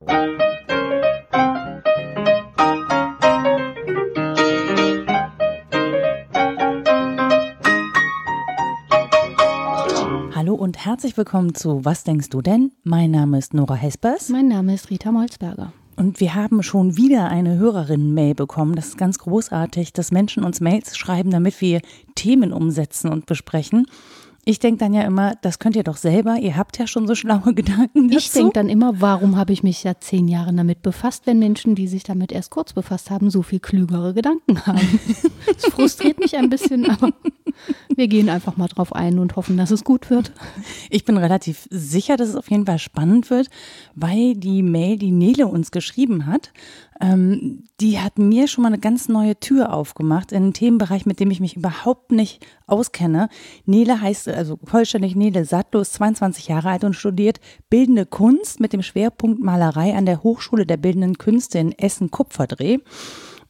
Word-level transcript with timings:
Hallo 0.00 0.14
und 10.54 10.82
herzlich 10.86 11.18
willkommen 11.18 11.54
zu 11.54 11.84
Was 11.84 12.04
denkst 12.04 12.30
du 12.30 12.40
denn? 12.40 12.72
Mein 12.82 13.10
Name 13.10 13.36
ist 13.36 13.52
Nora 13.52 13.74
Hespers. 13.74 14.30
Mein 14.30 14.48
Name 14.48 14.72
ist 14.72 14.88
Rita 14.88 15.12
Molzberger. 15.12 15.74
Und 15.96 16.18
wir 16.20 16.34
haben 16.34 16.62
schon 16.62 16.96
wieder 16.96 17.28
eine 17.28 17.58
Hörerin-Mail 17.58 18.34
bekommen. 18.34 18.76
Das 18.76 18.86
ist 18.86 18.96
ganz 18.96 19.18
großartig, 19.18 19.92
dass 19.92 20.12
Menschen 20.12 20.44
uns 20.44 20.62
Mails 20.62 20.96
schreiben, 20.96 21.30
damit 21.30 21.60
wir 21.60 21.82
Themen 22.14 22.54
umsetzen 22.54 23.10
und 23.10 23.26
besprechen. 23.26 23.84
Ich 24.44 24.58
denke 24.58 24.78
dann 24.78 24.94
ja 24.94 25.02
immer, 25.02 25.34
das 25.42 25.58
könnt 25.58 25.76
ihr 25.76 25.82
doch 25.82 25.96
selber, 25.96 26.36
ihr 26.36 26.56
habt 26.56 26.78
ja 26.78 26.86
schon 26.86 27.06
so 27.06 27.14
schlaue 27.14 27.54
Gedanken. 27.54 28.08
Dazu. 28.08 28.18
Ich 28.18 28.32
denke 28.32 28.52
dann 28.54 28.68
immer, 28.68 29.00
warum 29.00 29.36
habe 29.36 29.52
ich 29.52 29.62
mich 29.62 29.84
ja 29.84 29.98
zehn 30.00 30.28
Jahre 30.28 30.52
damit 30.54 30.82
befasst, 30.82 31.26
wenn 31.26 31.38
Menschen, 31.38 31.74
die 31.74 31.88
sich 31.88 32.02
damit 32.02 32.32
erst 32.32 32.50
kurz 32.50 32.72
befasst 32.72 33.10
haben, 33.10 33.30
so 33.30 33.42
viel 33.42 33.60
klügere 33.60 34.14
Gedanken 34.14 34.66
haben. 34.66 34.80
Das 35.46 35.72
frustriert 35.72 36.18
mich 36.18 36.36
ein 36.36 36.48
bisschen, 36.48 36.88
aber 36.88 37.12
wir 37.94 38.08
gehen 38.08 38.28
einfach 38.28 38.56
mal 38.56 38.68
drauf 38.68 38.94
ein 38.94 39.18
und 39.18 39.36
hoffen, 39.36 39.56
dass 39.56 39.70
es 39.70 39.84
gut 39.84 40.10
wird. 40.10 40.32
Ich 40.90 41.04
bin 41.04 41.16
relativ 41.16 41.66
sicher, 41.70 42.16
dass 42.16 42.28
es 42.28 42.36
auf 42.36 42.50
jeden 42.50 42.66
Fall 42.66 42.78
spannend 42.78 43.30
wird, 43.30 43.48
weil 43.94 44.34
die 44.36 44.62
Mail, 44.62 44.96
die 44.96 45.10
Nele 45.10 45.48
uns 45.48 45.70
geschrieben 45.70 46.26
hat, 46.26 46.52
ähm, 47.00 47.64
die 47.80 47.98
hat 47.98 48.18
mir 48.18 48.46
schon 48.46 48.62
mal 48.62 48.68
eine 48.68 48.78
ganz 48.78 49.08
neue 49.08 49.38
Tür 49.38 49.72
aufgemacht 49.72 50.32
in 50.32 50.42
einen 50.42 50.52
Themenbereich, 50.52 51.06
mit 51.06 51.18
dem 51.18 51.30
ich 51.30 51.40
mich 51.40 51.56
überhaupt 51.56 52.12
nicht 52.12 52.44
auskenne. 52.66 53.28
Nele 53.64 54.00
heißt, 54.00 54.28
also 54.28 54.58
vollständig 54.64 55.16
Nele 55.16 55.44
Sattlo, 55.44 55.80
ist 55.80 55.94
22 55.94 56.48
Jahre 56.48 56.70
alt 56.70 56.84
und 56.84 56.94
studiert 56.94 57.40
Bildende 57.70 58.06
Kunst 58.06 58.60
mit 58.60 58.72
dem 58.72 58.82
Schwerpunkt 58.82 59.42
Malerei 59.42 59.94
an 59.94 60.06
der 60.06 60.22
Hochschule 60.22 60.66
der 60.66 60.76
Bildenden 60.76 61.16
Künste 61.16 61.58
in 61.58 61.72
Essen-Kupferdreh 61.72 62.78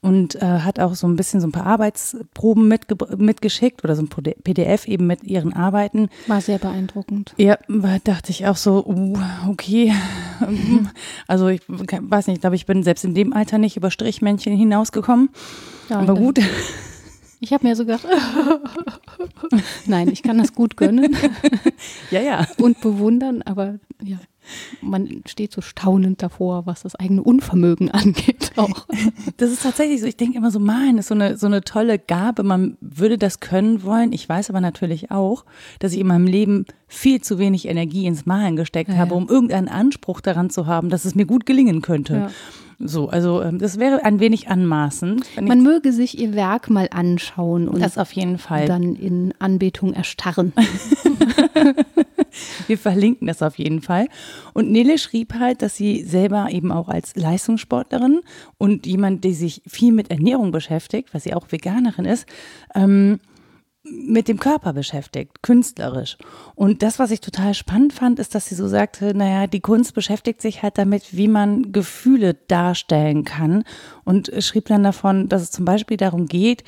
und 0.03 0.37
äh, 0.37 0.61
hat 0.61 0.81
auch 0.81 0.95
so 0.95 1.07
ein 1.07 1.17
bisschen 1.17 1.41
so 1.41 1.47
ein 1.47 1.53
paar 1.53 1.67
Arbeitsproben 1.67 2.69
mitge 2.69 2.97
mitgeschickt 3.17 3.85
oder 3.85 3.95
so 3.95 4.03
ein 4.03 4.09
PDF 4.09 4.89
eben 4.89 5.07
mit 5.07 5.25
ihren 5.25 5.53
Arbeiten. 5.53 6.09
War 6.27 6.41
sehr 6.41 6.59
beeindruckend. 6.59 7.35
Ja, 7.37 7.59
dachte 8.05 8.31
ich 8.31 8.47
auch 8.47 8.57
so, 8.57 8.85
uh, 8.87 9.19
okay. 9.49 9.93
Also 11.27 11.49
ich 11.49 11.61
weiß 11.69 12.27
nicht, 12.27 12.37
ich 12.37 12.41
glaube, 12.41 12.57
ich 12.57 12.67
bin 12.67 12.83
selbst 12.83 13.05
in 13.05 13.15
dem 13.15 13.33
Alter 13.33 13.59
nicht 13.59 13.77
über 13.77 13.91
Strichmännchen 13.91 14.57
hinausgekommen. 14.57 15.31
Ja, 15.89 15.99
Aber 16.01 16.15
gut. 16.15 16.41
Ich 17.43 17.55
habe 17.55 17.67
mir 17.67 17.75
so 17.75 17.87
gedacht, 17.87 18.07
nein, 19.87 20.09
ich 20.09 20.23
kann 20.23 20.37
das 20.37 20.53
gut 20.53 20.77
gönnen. 20.77 21.17
ja, 22.11 22.21
ja. 22.21 22.47
Und 22.59 22.83
bewundern, 22.83 23.41
aber 23.41 23.79
ja, 24.03 24.19
man 24.81 25.23
steht 25.27 25.53
so 25.53 25.61
staunend 25.61 26.23
davor, 26.23 26.67
was 26.67 26.83
das 26.83 26.95
eigene 26.95 27.23
Unvermögen 27.23 27.91
angeht 27.91 28.53
auch. 28.57 28.87
Das 29.37 29.51
ist 29.51 29.63
tatsächlich 29.63 30.01
so, 30.01 30.07
ich 30.07 30.17
denke 30.17 30.37
immer 30.37 30.51
so, 30.51 30.59
malen 30.59 30.99
ist 30.99 31.09
so 31.09 31.15
eine, 31.15 31.37
so 31.37 31.47
eine 31.47 31.63
tolle 31.63 31.99
Gabe, 31.99 32.43
man 32.43 32.77
würde 32.81 33.19
das 33.19 33.41
können 33.41 33.83
wollen. 33.85 34.13
Ich 34.13 34.29
weiß 34.29 34.51
aber 34.51 34.61
natürlich 34.61 35.11
auch, 35.11 35.45
dass 35.79 35.93
ich 35.93 36.01
in 36.01 36.07
meinem 36.07 36.27
Leben 36.27 36.67
viel 36.87 37.21
zu 37.21 37.39
wenig 37.39 37.69
Energie 37.69 38.07
ins 38.07 38.27
Malen 38.27 38.57
gesteckt 38.57 38.91
ja, 38.91 38.97
habe, 38.97 39.15
um 39.15 39.29
irgendeinen 39.29 39.69
Anspruch 39.69 40.21
daran 40.21 40.51
zu 40.51 40.67
haben, 40.67 40.91
dass 40.91 41.05
es 41.05 41.15
mir 41.15 41.27
gut 41.27 41.47
gelingen 41.47 41.83
könnte. 41.83 42.15
Ja. 42.15 42.31
So, 42.83 43.11
also 43.11 43.43
ähm, 43.43 43.59
das 43.59 43.79
wäre 43.79 44.05
ein 44.05 44.21
wenig 44.21 44.49
anmaßend. 44.49 45.27
Man 45.41 45.63
möge 45.63 45.93
sich 45.93 46.19
ihr 46.19 46.35
Werk 46.35 46.71
mal 46.71 46.89
anschauen 46.91 47.69
und 47.69 47.83
das 47.83 47.99
auf 47.99 48.11
jeden 48.13 48.39
Fall 48.39 48.65
dann 48.67 48.95
in 48.95 49.35
Anbetung 49.39 49.93
erstarren. 49.93 50.55
Wir 52.67 52.79
verlinken 52.79 53.27
das 53.27 53.43
auf 53.43 53.59
jeden 53.59 53.83
Fall. 53.83 54.07
Und 54.53 54.71
Nele 54.71 54.99
schrieb 54.99 55.35
halt, 55.35 55.63
dass 55.63 55.77
sie 55.77 56.03
selber 56.03 56.49
eben 56.51 56.73
auch 56.73 56.89
als 56.89 57.17
Leistungssportlerin 57.17 58.21
und 58.59 58.87
jemand, 58.87 59.25
der 59.25 59.33
sich 59.33 59.63
viel 59.67 59.93
mit 59.93 60.11
Ernährung 60.11 60.53
beschäftigt, 60.53 61.11
was 61.13 61.25
sie 61.25 61.35
auch 61.35 61.47
Veganerin 61.51 62.05
ist, 62.05 62.27
ähm, 62.75 63.21
mit 63.83 64.29
dem 64.29 64.39
Körper 64.39 64.73
beschäftigt, 64.73 65.43
künstlerisch. 65.43 66.19
Und 66.55 66.83
das, 66.83 66.99
was 66.99 67.11
ich 67.11 67.21
total 67.21 67.55
spannend 67.55 67.93
fand, 67.93 68.19
ist, 68.19 68.35
dass 68.35 68.47
sie 68.47 68.55
so 68.55 68.69
sagte, 68.69 69.15
naja, 69.15 69.47
die 69.47 69.61
Kunst 69.61 69.95
beschäftigt 69.95 70.43
sich 70.43 70.63
halt 70.63 70.77
damit, 70.77 71.17
wie 71.17 71.29
man 71.29 71.73
Gefühle 71.73 72.35
darstellen 72.35 73.25
kann 73.25 73.65
und 74.05 74.31
schrieb 74.41 74.67
dann 74.67 74.83
davon, 74.83 75.29
dass 75.29 75.43
es 75.43 75.51
zum 75.51 75.65
Beispiel 75.65 75.97
darum 75.97 76.27
geht, 76.27 76.63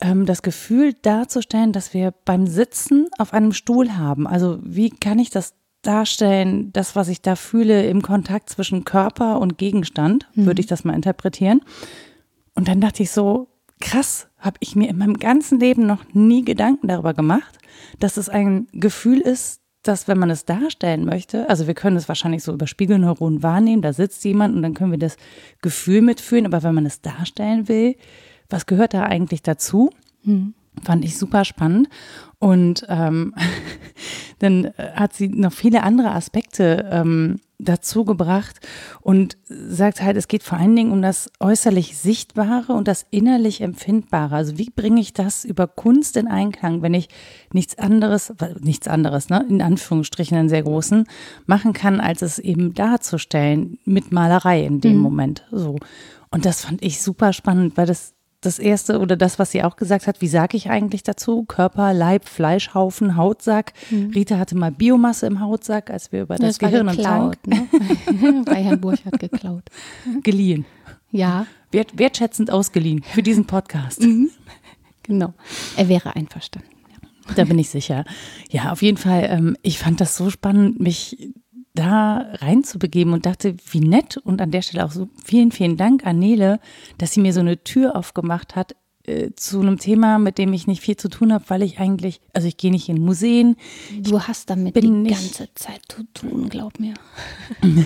ähm, 0.00 0.26
das 0.26 0.42
Gefühl 0.42 0.94
darzustellen, 0.94 1.72
dass 1.72 1.94
wir 1.94 2.12
beim 2.24 2.46
Sitzen 2.46 3.08
auf 3.18 3.32
einem 3.32 3.52
Stuhl 3.52 3.96
haben. 3.96 4.26
Also 4.26 4.58
wie 4.62 4.90
kann 4.90 5.18
ich 5.18 5.30
das 5.30 5.54
darstellen, 5.82 6.72
das, 6.72 6.96
was 6.96 7.08
ich 7.08 7.22
da 7.22 7.36
fühle 7.36 7.86
im 7.86 8.02
Kontakt 8.02 8.50
zwischen 8.50 8.84
Körper 8.84 9.40
und 9.40 9.58
Gegenstand, 9.58 10.28
mhm. 10.34 10.46
würde 10.46 10.60
ich 10.60 10.66
das 10.66 10.84
mal 10.84 10.94
interpretieren. 10.94 11.62
Und 12.54 12.68
dann 12.68 12.80
dachte 12.80 13.02
ich 13.02 13.10
so, 13.10 13.48
krass, 13.80 14.28
habe 14.38 14.56
ich 14.60 14.76
mir 14.76 14.88
in 14.88 14.98
meinem 14.98 15.18
ganzen 15.18 15.60
Leben 15.60 15.86
noch 15.86 16.04
nie 16.12 16.44
Gedanken 16.44 16.88
darüber 16.88 17.14
gemacht, 17.14 17.58
dass 18.00 18.16
es 18.16 18.28
ein 18.28 18.66
Gefühl 18.72 19.20
ist, 19.20 19.60
dass 19.82 20.08
wenn 20.08 20.18
man 20.18 20.30
es 20.30 20.44
darstellen 20.44 21.04
möchte, 21.04 21.48
also 21.48 21.66
wir 21.66 21.74
können 21.74 21.96
es 21.96 22.08
wahrscheinlich 22.08 22.42
so 22.42 22.52
über 22.52 22.66
Spiegelneuronen 22.66 23.42
wahrnehmen, 23.42 23.80
da 23.80 23.92
sitzt 23.92 24.24
jemand 24.24 24.56
und 24.56 24.62
dann 24.62 24.74
können 24.74 24.90
wir 24.90 24.98
das 24.98 25.16
Gefühl 25.62 26.02
mitfühlen, 26.02 26.46
aber 26.46 26.62
wenn 26.62 26.74
man 26.74 26.86
es 26.86 27.00
darstellen 27.00 27.68
will, 27.68 27.94
was 28.48 28.66
gehört 28.66 28.94
da 28.94 29.04
eigentlich 29.04 29.42
dazu? 29.42 29.90
Hm. 30.22 30.54
Fand 30.82 31.04
ich 31.04 31.18
super 31.18 31.44
spannend. 31.44 31.88
Und 32.38 32.86
ähm, 32.88 33.34
dann 34.38 34.70
hat 34.94 35.12
sie 35.14 35.28
noch 35.28 35.52
viele 35.52 35.82
andere 35.82 36.12
Aspekte 36.12 36.88
ähm, 36.90 37.40
dazu 37.58 38.04
gebracht 38.04 38.60
und 39.00 39.36
sagt 39.48 40.00
halt, 40.00 40.16
es 40.16 40.28
geht 40.28 40.44
vor 40.44 40.58
allen 40.58 40.76
Dingen 40.76 40.92
um 40.92 41.02
das 41.02 41.30
äußerlich 41.40 41.98
Sichtbare 41.98 42.72
und 42.72 42.86
das 42.86 43.04
innerlich 43.10 43.60
Empfindbare. 43.60 44.36
Also 44.36 44.58
wie 44.58 44.70
bringe 44.70 45.00
ich 45.00 45.12
das 45.12 45.44
über 45.44 45.66
Kunst 45.66 46.16
in 46.16 46.28
Einklang, 46.28 46.82
wenn 46.82 46.94
ich 46.94 47.08
nichts 47.52 47.76
anderes, 47.76 48.32
nichts 48.60 48.86
anderes, 48.86 49.28
ne, 49.28 49.44
in 49.48 49.60
Anführungsstrichen 49.60 50.38
einen 50.38 50.48
sehr 50.48 50.62
großen, 50.62 51.06
machen 51.46 51.72
kann, 51.72 52.00
als 52.00 52.22
es 52.22 52.38
eben 52.38 52.74
darzustellen 52.74 53.78
mit 53.84 54.12
Malerei 54.12 54.64
in 54.64 54.80
dem 54.80 54.96
mhm. 54.96 55.02
Moment. 55.02 55.44
So. 55.50 55.76
Und 56.30 56.44
das 56.44 56.64
fand 56.64 56.84
ich 56.84 57.02
super 57.02 57.32
spannend, 57.32 57.76
weil 57.76 57.86
das 57.86 58.14
das 58.40 58.58
erste 58.58 59.00
oder 59.00 59.16
das, 59.16 59.38
was 59.38 59.50
sie 59.50 59.64
auch 59.64 59.76
gesagt 59.76 60.06
hat, 60.06 60.20
wie 60.20 60.28
sage 60.28 60.56
ich 60.56 60.70
eigentlich 60.70 61.02
dazu? 61.02 61.44
Körper, 61.44 61.92
Leib, 61.92 62.28
Fleischhaufen, 62.28 63.16
Hautsack. 63.16 63.72
Mhm. 63.90 64.10
Rita 64.14 64.38
hatte 64.38 64.56
mal 64.56 64.70
Biomasse 64.70 65.26
im 65.26 65.40
Hautsack, 65.40 65.90
als 65.90 66.12
wir 66.12 66.22
über 66.22 66.36
das, 66.36 66.58
das 66.58 66.58
Gehirn 66.58 66.86
geklaut, 66.86 67.38
und 67.46 67.52
Tank. 67.52 68.22
Ne? 68.22 68.42
Bei 68.46 68.62
Herrn 68.62 68.80
Burchardt 68.80 69.18
geklaut. 69.18 69.64
Geliehen. 70.22 70.66
Ja. 71.10 71.46
Wert, 71.72 71.98
wertschätzend 71.98 72.50
ausgeliehen 72.50 73.02
für 73.02 73.22
diesen 73.22 73.46
Podcast. 73.46 74.02
Mhm. 74.02 74.30
Genau. 75.04 75.32
Er 75.78 75.88
wäre 75.88 76.16
einverstanden. 76.16 76.68
Da 77.34 77.44
bin 77.44 77.58
ich 77.58 77.70
sicher. 77.70 78.04
Ja, 78.50 78.72
auf 78.72 78.82
jeden 78.82 78.98
Fall. 78.98 79.26
Ähm, 79.30 79.56
ich 79.62 79.78
fand 79.78 80.02
das 80.02 80.14
so 80.14 80.28
spannend, 80.28 80.80
mich 80.80 81.32
da 81.78 82.26
reinzubegeben 82.40 83.12
und 83.12 83.24
dachte, 83.24 83.54
wie 83.70 83.80
nett 83.80 84.16
und 84.16 84.40
an 84.40 84.50
der 84.50 84.62
Stelle 84.62 84.84
auch 84.84 84.90
so 84.90 85.08
vielen, 85.24 85.52
vielen 85.52 85.76
Dank 85.76 86.04
an 86.04 86.18
Nele, 86.18 86.58
dass 86.98 87.12
sie 87.12 87.20
mir 87.20 87.32
so 87.32 87.40
eine 87.40 87.62
Tür 87.62 87.94
aufgemacht 87.94 88.56
hat 88.56 88.74
äh, 89.06 89.30
zu 89.36 89.60
einem 89.60 89.78
Thema, 89.78 90.18
mit 90.18 90.38
dem 90.38 90.52
ich 90.52 90.66
nicht 90.66 90.82
viel 90.82 90.96
zu 90.96 91.08
tun 91.08 91.32
habe, 91.32 91.44
weil 91.48 91.62
ich 91.62 91.78
eigentlich, 91.78 92.20
also 92.34 92.48
ich 92.48 92.56
gehe 92.56 92.72
nicht 92.72 92.88
in 92.88 93.00
Museen. 93.00 93.56
Du 94.00 94.20
hast 94.20 94.50
damit 94.50 94.74
die 94.74 94.90
nicht, 94.90 95.14
ganze 95.14 95.54
Zeit 95.54 95.82
zu 95.88 96.02
tun, 96.14 96.48
glaub 96.48 96.80
mir. 96.80 96.94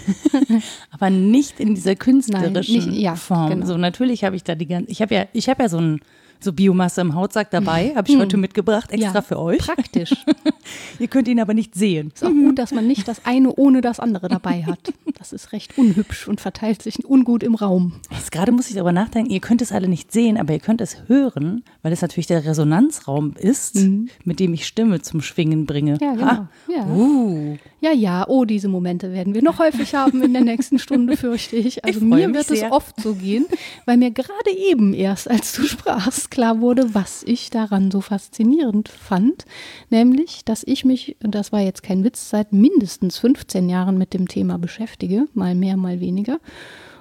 aber 0.90 1.10
nicht 1.10 1.60
in 1.60 1.74
dieser 1.74 1.94
künstlerischen 1.94 2.78
Nein, 2.78 2.88
nicht, 2.90 3.00
ja, 3.00 3.14
Form. 3.14 3.50
Genau. 3.50 3.66
So 3.66 3.76
natürlich 3.76 4.24
habe 4.24 4.36
ich 4.36 4.44
da 4.44 4.54
die 4.54 4.66
ganze, 4.66 4.90
ich 4.90 5.02
habe 5.02 5.14
ja, 5.14 5.26
ich 5.34 5.50
habe 5.50 5.62
ja 5.64 5.68
so 5.68 5.78
ein 5.78 6.00
so 6.44 6.52
Biomasse 6.52 7.00
im 7.00 7.14
Hautsack 7.14 7.50
dabei. 7.50 7.92
Habe 7.94 8.10
ich 8.10 8.18
heute 8.18 8.34
hm. 8.34 8.40
mitgebracht, 8.40 8.90
extra 8.90 9.14
ja, 9.14 9.22
für 9.22 9.38
euch. 9.38 9.58
Praktisch. 9.58 10.12
Ihr 10.98 11.08
könnt 11.08 11.28
ihn 11.28 11.40
aber 11.40 11.54
nicht 11.54 11.74
sehen. 11.74 12.12
Ist 12.14 12.24
auch 12.24 12.30
gut, 12.30 12.58
dass 12.58 12.72
man 12.72 12.86
nicht 12.86 13.08
das 13.08 13.24
eine 13.24 13.54
ohne 13.54 13.80
das 13.80 14.00
andere 14.00 14.28
dabei 14.28 14.64
hat. 14.64 14.92
Das 15.18 15.32
ist 15.32 15.52
recht 15.52 15.78
unhübsch 15.78 16.26
und 16.28 16.40
verteilt 16.40 16.82
sich 16.82 17.04
ungut 17.04 17.42
im 17.42 17.54
Raum. 17.54 18.00
Jetzt 18.10 18.32
gerade 18.32 18.52
muss 18.52 18.68
ich 18.68 18.74
darüber 18.74 18.92
nachdenken, 18.92 19.30
ihr 19.30 19.40
könnt 19.40 19.62
es 19.62 19.72
alle 19.72 19.88
nicht 19.88 20.12
sehen, 20.12 20.36
aber 20.36 20.52
ihr 20.52 20.60
könnt 20.60 20.80
es 20.80 21.08
hören, 21.08 21.62
weil 21.82 21.92
es 21.92 22.02
natürlich 22.02 22.26
der 22.26 22.44
Resonanzraum 22.44 23.34
ist, 23.36 23.76
mhm. 23.76 24.08
mit 24.24 24.40
dem 24.40 24.54
ich 24.54 24.66
Stimme 24.66 25.00
zum 25.00 25.20
Schwingen 25.20 25.66
bringe. 25.66 25.98
Ja, 26.00 26.12
genau. 26.14 26.26
Ah. 26.26 26.48
Ja. 26.68 26.86
Uh. 26.86 27.58
Ja, 27.82 27.90
ja, 27.90 28.24
oh, 28.28 28.44
diese 28.44 28.68
Momente 28.68 29.12
werden 29.12 29.34
wir 29.34 29.42
noch 29.42 29.58
häufig 29.58 29.92
haben 29.96 30.22
in 30.22 30.32
der 30.32 30.44
nächsten 30.44 30.78
Stunde, 30.78 31.16
fürchte 31.16 31.56
ich. 31.56 31.84
Also 31.84 31.98
ich 31.98 32.04
mir 32.04 32.32
wird 32.32 32.46
sehr. 32.46 32.68
es 32.68 32.72
oft 32.72 33.00
so 33.00 33.14
gehen, 33.14 33.44
weil 33.86 33.96
mir 33.96 34.12
gerade 34.12 34.56
eben 34.56 34.94
erst, 34.94 35.28
als 35.28 35.52
du 35.54 35.64
sprachst, 35.64 36.30
klar 36.30 36.60
wurde, 36.60 36.94
was 36.94 37.24
ich 37.24 37.50
daran 37.50 37.90
so 37.90 38.00
faszinierend 38.00 38.88
fand, 38.88 39.46
nämlich, 39.90 40.44
dass 40.44 40.62
ich 40.64 40.84
mich, 40.84 41.16
und 41.24 41.34
das 41.34 41.50
war 41.50 41.60
jetzt 41.60 41.82
kein 41.82 42.04
Witz, 42.04 42.30
seit 42.30 42.52
mindestens 42.52 43.18
15 43.18 43.68
Jahren 43.68 43.98
mit 43.98 44.14
dem 44.14 44.28
Thema 44.28 44.58
beschäftige, 44.58 45.26
mal 45.34 45.56
mehr, 45.56 45.76
mal 45.76 45.98
weniger, 45.98 46.38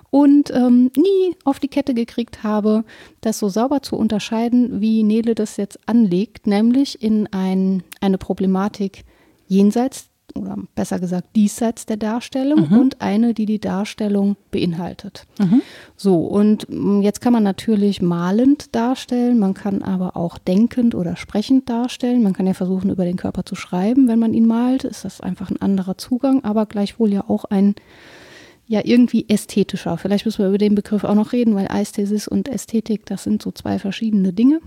und 0.10 0.50
ähm, 0.50 0.90
nie 0.98 1.36
auf 1.46 1.60
die 1.60 1.68
Kette 1.68 1.94
gekriegt 1.94 2.42
habe, 2.42 2.86
das 3.22 3.38
so 3.38 3.50
sauber 3.50 3.84
zu 3.84 3.96
unterscheiden, 3.96 4.82
wie 4.82 5.04
Nele 5.04 5.36
das 5.36 5.58
jetzt 5.58 5.80
anlegt, 5.88 6.48
nämlich 6.48 7.04
in 7.04 7.28
ein, 7.32 7.84
eine 8.02 8.18
Problematik 8.18 9.06
jenseits 9.48 10.11
oder 10.36 10.58
besser 10.76 11.00
gesagt 11.00 11.36
diesseits 11.36 11.86
der 11.86 11.98
Darstellung 11.98 12.70
mhm. 12.70 12.80
und 12.80 13.02
eine, 13.02 13.34
die 13.34 13.46
die 13.46 13.60
Darstellung 13.60 14.36
beinhaltet. 14.52 15.26
Mhm. 15.40 15.62
So, 15.96 16.26
und 16.26 16.68
mm, 16.70 17.02
jetzt 17.02 17.22
kann 17.22 17.34
man 17.34 17.44
natürlich 17.44 18.02
malend 18.02 18.76
darstellen, 18.76 19.40
man 19.40 19.54
kann 19.54 19.82
aber 19.82 20.16
auch 20.18 20.38
denkend 20.38 20.96
oder 20.96 21.16
sprechend 21.16 21.70
darstellen. 21.70 22.24
Man 22.24 22.34
kann 22.34 22.48
ja 22.48 22.54
versuchen, 22.54 22.90
über 22.90 23.06
den 23.06 23.18
Körper 23.18 23.46
zu 23.46 23.56
schreiben, 23.56 24.08
wenn 24.08 24.20
man 24.20 24.34
ihn 24.34 24.46
malt. 24.46 24.84
Ist 24.84 25.06
das 25.06 25.22
einfach 25.22 25.50
ein 25.50 25.62
anderer 25.62 25.98
Zugang, 25.98 26.44
aber 26.44 26.66
gleichwohl 26.66 27.12
ja 27.12 27.26
auch 27.28 27.46
ein 27.46 27.76
ja 28.68 28.82
irgendwie 28.86 29.28
ästhetischer. 29.28 29.98
Vielleicht 29.98 30.26
müssen 30.26 30.40
wir 30.40 30.48
über 30.48 30.58
den 30.58 30.76
Begriff 30.76 31.04
auch 31.04 31.16
noch 31.16 31.34
reden, 31.34 31.56
weil 31.56 31.68
Ästhesis 31.68 32.28
und 32.28 32.48
Ästhetik, 32.48 33.06
das 33.06 33.24
sind 33.24 33.42
so 33.42 33.52
zwei 33.52 33.80
verschiedene 33.80 34.32
Dinge. 34.32 34.62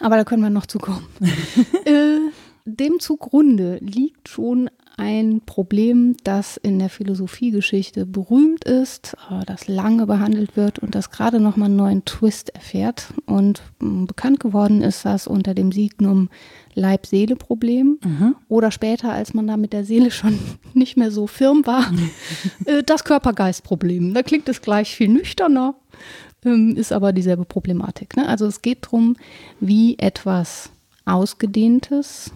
Aber 0.00 0.16
da 0.16 0.24
können 0.24 0.42
wir 0.42 0.50
noch 0.50 0.66
zukommen. 0.66 1.06
äh, 1.84 2.18
dem 2.64 3.00
zugrunde 3.00 3.78
liegt 3.80 4.28
schon 4.28 4.68
ein 5.00 5.40
Problem, 5.46 6.14
das 6.24 6.58
in 6.58 6.78
der 6.78 6.90
Philosophiegeschichte 6.90 8.04
berühmt 8.04 8.64
ist, 8.64 9.16
äh, 9.30 9.46
das 9.46 9.66
lange 9.66 10.06
behandelt 10.06 10.58
wird 10.58 10.78
und 10.78 10.94
das 10.94 11.10
gerade 11.10 11.40
nochmal 11.40 11.66
einen 11.66 11.76
neuen 11.76 12.04
Twist 12.04 12.50
erfährt. 12.50 13.14
Und 13.24 13.62
mm, 13.80 14.04
bekannt 14.04 14.40
geworden 14.40 14.82
ist 14.82 15.06
das 15.06 15.26
unter 15.26 15.54
dem 15.54 15.72
Signum 15.72 16.28
Leib-Seele-Problem 16.74 17.98
mhm. 18.04 18.36
oder 18.48 18.70
später, 18.70 19.10
als 19.10 19.32
man 19.32 19.46
da 19.46 19.56
mit 19.56 19.72
der 19.72 19.84
Seele 19.84 20.10
schon 20.10 20.38
nicht 20.74 20.98
mehr 20.98 21.10
so 21.10 21.26
firm 21.26 21.66
war, 21.66 21.90
äh, 22.66 22.82
das 22.84 23.04
Körper-Geist-Problem. 23.04 24.12
Da 24.12 24.22
klingt 24.22 24.50
es 24.50 24.60
gleich 24.60 24.94
viel 24.94 25.08
nüchterner, 25.08 25.76
ähm, 26.44 26.76
ist 26.76 26.92
aber 26.92 27.14
dieselbe 27.14 27.46
Problematik. 27.46 28.18
Ne? 28.18 28.28
Also 28.28 28.44
es 28.44 28.60
geht 28.60 28.84
darum, 28.84 29.16
wie 29.60 29.98
etwas 29.98 30.70
Ausgedehntes, 31.06 32.32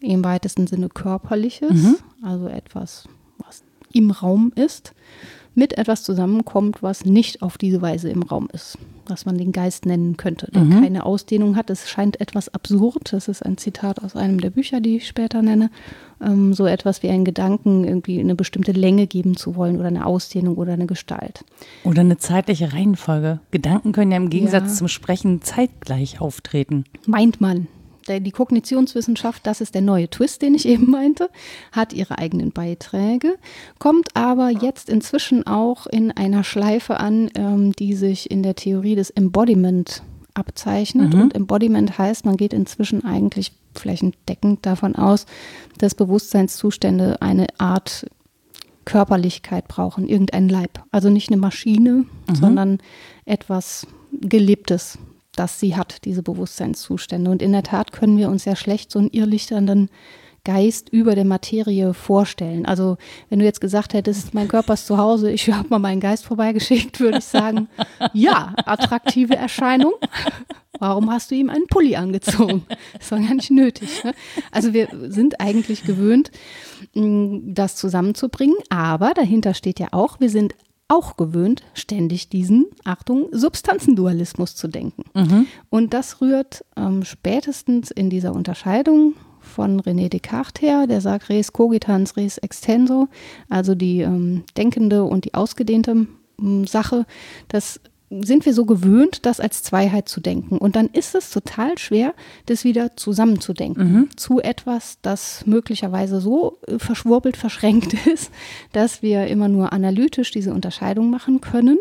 im 0.00 0.24
weitesten 0.24 0.66
Sinne 0.66 0.88
körperliches, 0.88 1.70
mhm. 1.70 1.96
also 2.22 2.48
etwas, 2.48 3.08
was 3.38 3.62
im 3.92 4.10
Raum 4.10 4.52
ist, 4.54 4.94
mit 5.54 5.76
etwas 5.76 6.04
zusammenkommt, 6.04 6.82
was 6.82 7.04
nicht 7.04 7.42
auf 7.42 7.58
diese 7.58 7.82
Weise 7.82 8.08
im 8.10 8.22
Raum 8.22 8.48
ist, 8.52 8.78
was 9.08 9.26
man 9.26 9.36
den 9.36 9.50
Geist 9.50 9.86
nennen 9.86 10.16
könnte, 10.16 10.48
der 10.52 10.62
mhm. 10.62 10.82
keine 10.82 11.04
Ausdehnung 11.04 11.56
hat. 11.56 11.68
Es 11.68 11.90
scheint 11.90 12.20
etwas 12.20 12.48
absurd, 12.54 13.12
das 13.12 13.26
ist 13.26 13.44
ein 13.44 13.58
Zitat 13.58 14.04
aus 14.04 14.14
einem 14.14 14.40
der 14.40 14.50
Bücher, 14.50 14.80
die 14.80 14.98
ich 14.98 15.08
später 15.08 15.42
nenne, 15.42 15.70
ähm, 16.22 16.54
so 16.54 16.66
etwas 16.66 17.02
wie 17.02 17.08
einen 17.08 17.24
Gedanken 17.24 17.82
irgendwie 17.82 18.20
eine 18.20 18.36
bestimmte 18.36 18.70
Länge 18.70 19.08
geben 19.08 19.36
zu 19.36 19.56
wollen 19.56 19.78
oder 19.78 19.88
eine 19.88 20.06
Ausdehnung 20.06 20.56
oder 20.56 20.74
eine 20.74 20.86
Gestalt. 20.86 21.44
Oder 21.82 22.02
eine 22.02 22.18
zeitliche 22.18 22.72
Reihenfolge. 22.72 23.40
Gedanken 23.50 23.90
können 23.90 24.12
ja 24.12 24.16
im 24.16 24.30
Gegensatz 24.30 24.70
ja. 24.70 24.74
zum 24.74 24.88
Sprechen 24.88 25.42
zeitgleich 25.42 26.20
auftreten. 26.20 26.84
Meint 27.06 27.40
man 27.40 27.66
die 28.08 28.30
Kognitionswissenschaft, 28.30 29.46
das 29.46 29.60
ist 29.60 29.74
der 29.74 29.82
neue 29.82 30.08
Twist, 30.08 30.42
den 30.42 30.54
ich 30.54 30.66
eben 30.66 30.90
meinte, 30.90 31.30
hat 31.72 31.92
ihre 31.92 32.18
eigenen 32.18 32.52
Beiträge, 32.52 33.36
kommt 33.78 34.16
aber 34.16 34.50
jetzt 34.50 34.88
inzwischen 34.88 35.46
auch 35.46 35.86
in 35.86 36.10
einer 36.10 36.44
Schleife 36.44 36.98
an, 36.98 37.30
ähm, 37.34 37.72
die 37.72 37.94
sich 37.94 38.30
in 38.30 38.42
der 38.42 38.54
Theorie 38.54 38.94
des 38.94 39.10
Embodiment 39.10 40.02
abzeichnet. 40.34 41.14
Mhm. 41.14 41.20
Und 41.20 41.34
Embodiment 41.34 41.98
heißt, 41.98 42.24
man 42.24 42.36
geht 42.36 42.52
inzwischen 42.52 43.04
eigentlich 43.04 43.52
flächendeckend 43.74 44.64
davon 44.64 44.96
aus, 44.96 45.26
dass 45.78 45.94
Bewusstseinszustände 45.94 47.20
eine 47.20 47.46
Art 47.58 48.06
Körperlichkeit 48.84 49.68
brauchen, 49.68 50.08
irgendein 50.08 50.48
Leib. 50.48 50.82
Also 50.90 51.10
nicht 51.10 51.28
eine 51.28 51.36
Maschine, 51.36 52.06
mhm. 52.28 52.34
sondern 52.34 52.78
etwas 53.26 53.86
Gelebtes, 54.12 54.98
dass 55.38 55.60
sie 55.60 55.76
hat, 55.76 56.04
diese 56.04 56.22
Bewusstseinszustände. 56.22 57.30
Und 57.30 57.42
in 57.42 57.52
der 57.52 57.62
Tat 57.62 57.92
können 57.92 58.16
wir 58.16 58.28
uns 58.28 58.44
ja 58.44 58.56
schlecht 58.56 58.90
so 58.90 58.98
einen 58.98 59.10
irrlichternden 59.10 59.88
Geist 60.44 60.88
über 60.88 61.14
der 61.14 61.24
Materie 61.26 61.92
vorstellen. 61.92 62.64
Also 62.64 62.96
wenn 63.28 63.38
du 63.38 63.44
jetzt 63.44 63.60
gesagt 63.60 63.92
hättest, 63.92 64.32
mein 64.34 64.48
Körper 64.48 64.74
ist 64.74 64.86
zu 64.86 64.96
Hause, 64.96 65.30
ich 65.30 65.50
habe 65.52 65.68
mal 65.68 65.78
meinen 65.78 66.00
Geist 66.00 66.24
vorbeigeschickt, 66.24 67.00
würde 67.00 67.18
ich 67.18 67.24
sagen, 67.24 67.68
ja, 68.12 68.54
attraktive 68.64 69.36
Erscheinung. 69.36 69.92
Warum 70.78 71.10
hast 71.10 71.30
du 71.30 71.34
ihm 71.34 71.50
einen 71.50 71.66
Pulli 71.66 71.96
angezogen? 71.96 72.64
Das 72.96 73.10
war 73.10 73.18
gar 73.18 73.34
nicht 73.34 73.50
nötig. 73.50 74.04
Ne? 74.04 74.14
Also 74.52 74.72
wir 74.72 74.88
sind 75.08 75.40
eigentlich 75.40 75.82
gewöhnt, 75.82 76.30
das 76.94 77.76
zusammenzubringen, 77.76 78.56
aber 78.70 79.12
dahinter 79.12 79.54
steht 79.54 79.80
ja 79.80 79.88
auch, 79.90 80.20
wir 80.20 80.30
sind 80.30 80.54
auch 80.88 81.16
gewöhnt, 81.16 81.62
ständig 81.74 82.30
diesen, 82.30 82.66
Achtung, 82.84 83.28
Substanzendualismus 83.30 84.56
zu 84.56 84.68
denken. 84.68 85.04
Mhm. 85.14 85.46
Und 85.68 85.92
das 85.94 86.20
rührt 86.20 86.64
ähm, 86.76 87.04
spätestens 87.04 87.90
in 87.90 88.08
dieser 88.10 88.32
Unterscheidung 88.32 89.14
von 89.40 89.80
René 89.80 90.08
Descartes 90.08 90.62
her, 90.62 90.86
der 90.86 91.00
sagt 91.00 91.28
res 91.28 91.52
cogitans, 91.52 92.16
res 92.16 92.38
extenso, 92.38 93.08
also 93.48 93.74
die 93.74 94.00
ähm, 94.00 94.44
denkende 94.56 95.04
und 95.04 95.24
die 95.24 95.34
ausgedehnte 95.34 96.06
ähm, 96.40 96.66
Sache, 96.66 97.06
dass 97.48 97.80
sind 98.10 98.46
wir 98.46 98.54
so 98.54 98.64
gewöhnt, 98.64 99.26
das 99.26 99.40
als 99.40 99.62
Zweiheit 99.62 100.08
zu 100.08 100.20
denken. 100.20 100.58
Und 100.58 100.76
dann 100.76 100.86
ist 100.86 101.14
es 101.14 101.30
total 101.30 101.76
schwer, 101.78 102.14
das 102.46 102.64
wieder 102.64 102.96
zusammenzudenken 102.96 103.92
mhm. 103.92 104.16
zu 104.16 104.40
etwas, 104.40 104.98
das 105.02 105.46
möglicherweise 105.46 106.20
so 106.20 106.58
äh, 106.66 106.78
verschwurbelt, 106.78 107.36
verschränkt 107.48 107.94
ist, 108.06 108.30
dass 108.72 109.02
wir 109.02 109.26
immer 109.26 109.48
nur 109.48 109.72
analytisch 109.72 110.30
diese 110.30 110.54
Unterscheidung 110.54 111.10
machen 111.10 111.40
können 111.40 111.78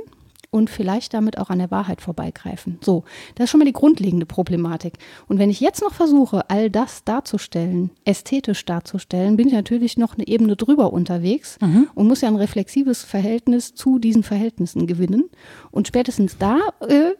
und 0.49 0.69
vielleicht 0.69 1.13
damit 1.13 1.37
auch 1.37 1.49
an 1.49 1.59
der 1.59 1.71
Wahrheit 1.71 2.01
vorbeigreifen. 2.01 2.79
So, 2.81 3.03
das 3.35 3.45
ist 3.45 3.49
schon 3.51 3.59
mal 3.59 3.65
die 3.65 3.73
grundlegende 3.73 4.25
Problematik. 4.25 4.93
Und 5.27 5.39
wenn 5.39 5.49
ich 5.49 5.59
jetzt 5.59 5.81
noch 5.81 5.93
versuche, 5.93 6.49
all 6.49 6.69
das 6.69 7.03
darzustellen, 7.03 7.91
ästhetisch 8.05 8.65
darzustellen, 8.65 9.37
bin 9.37 9.47
ich 9.47 9.53
natürlich 9.53 9.97
noch 9.97 10.15
eine 10.15 10.27
Ebene 10.27 10.55
drüber 10.55 10.93
unterwegs 10.93 11.57
mhm. 11.61 11.89
und 11.95 12.07
muss 12.07 12.21
ja 12.21 12.29
ein 12.29 12.35
reflexives 12.35 13.03
Verhältnis 13.03 13.75
zu 13.75 13.99
diesen 13.99 14.23
Verhältnissen 14.23 14.87
gewinnen. 14.87 15.25
Und 15.71 15.87
spätestens 15.87 16.37
da 16.37 16.59
äh, 16.87 17.11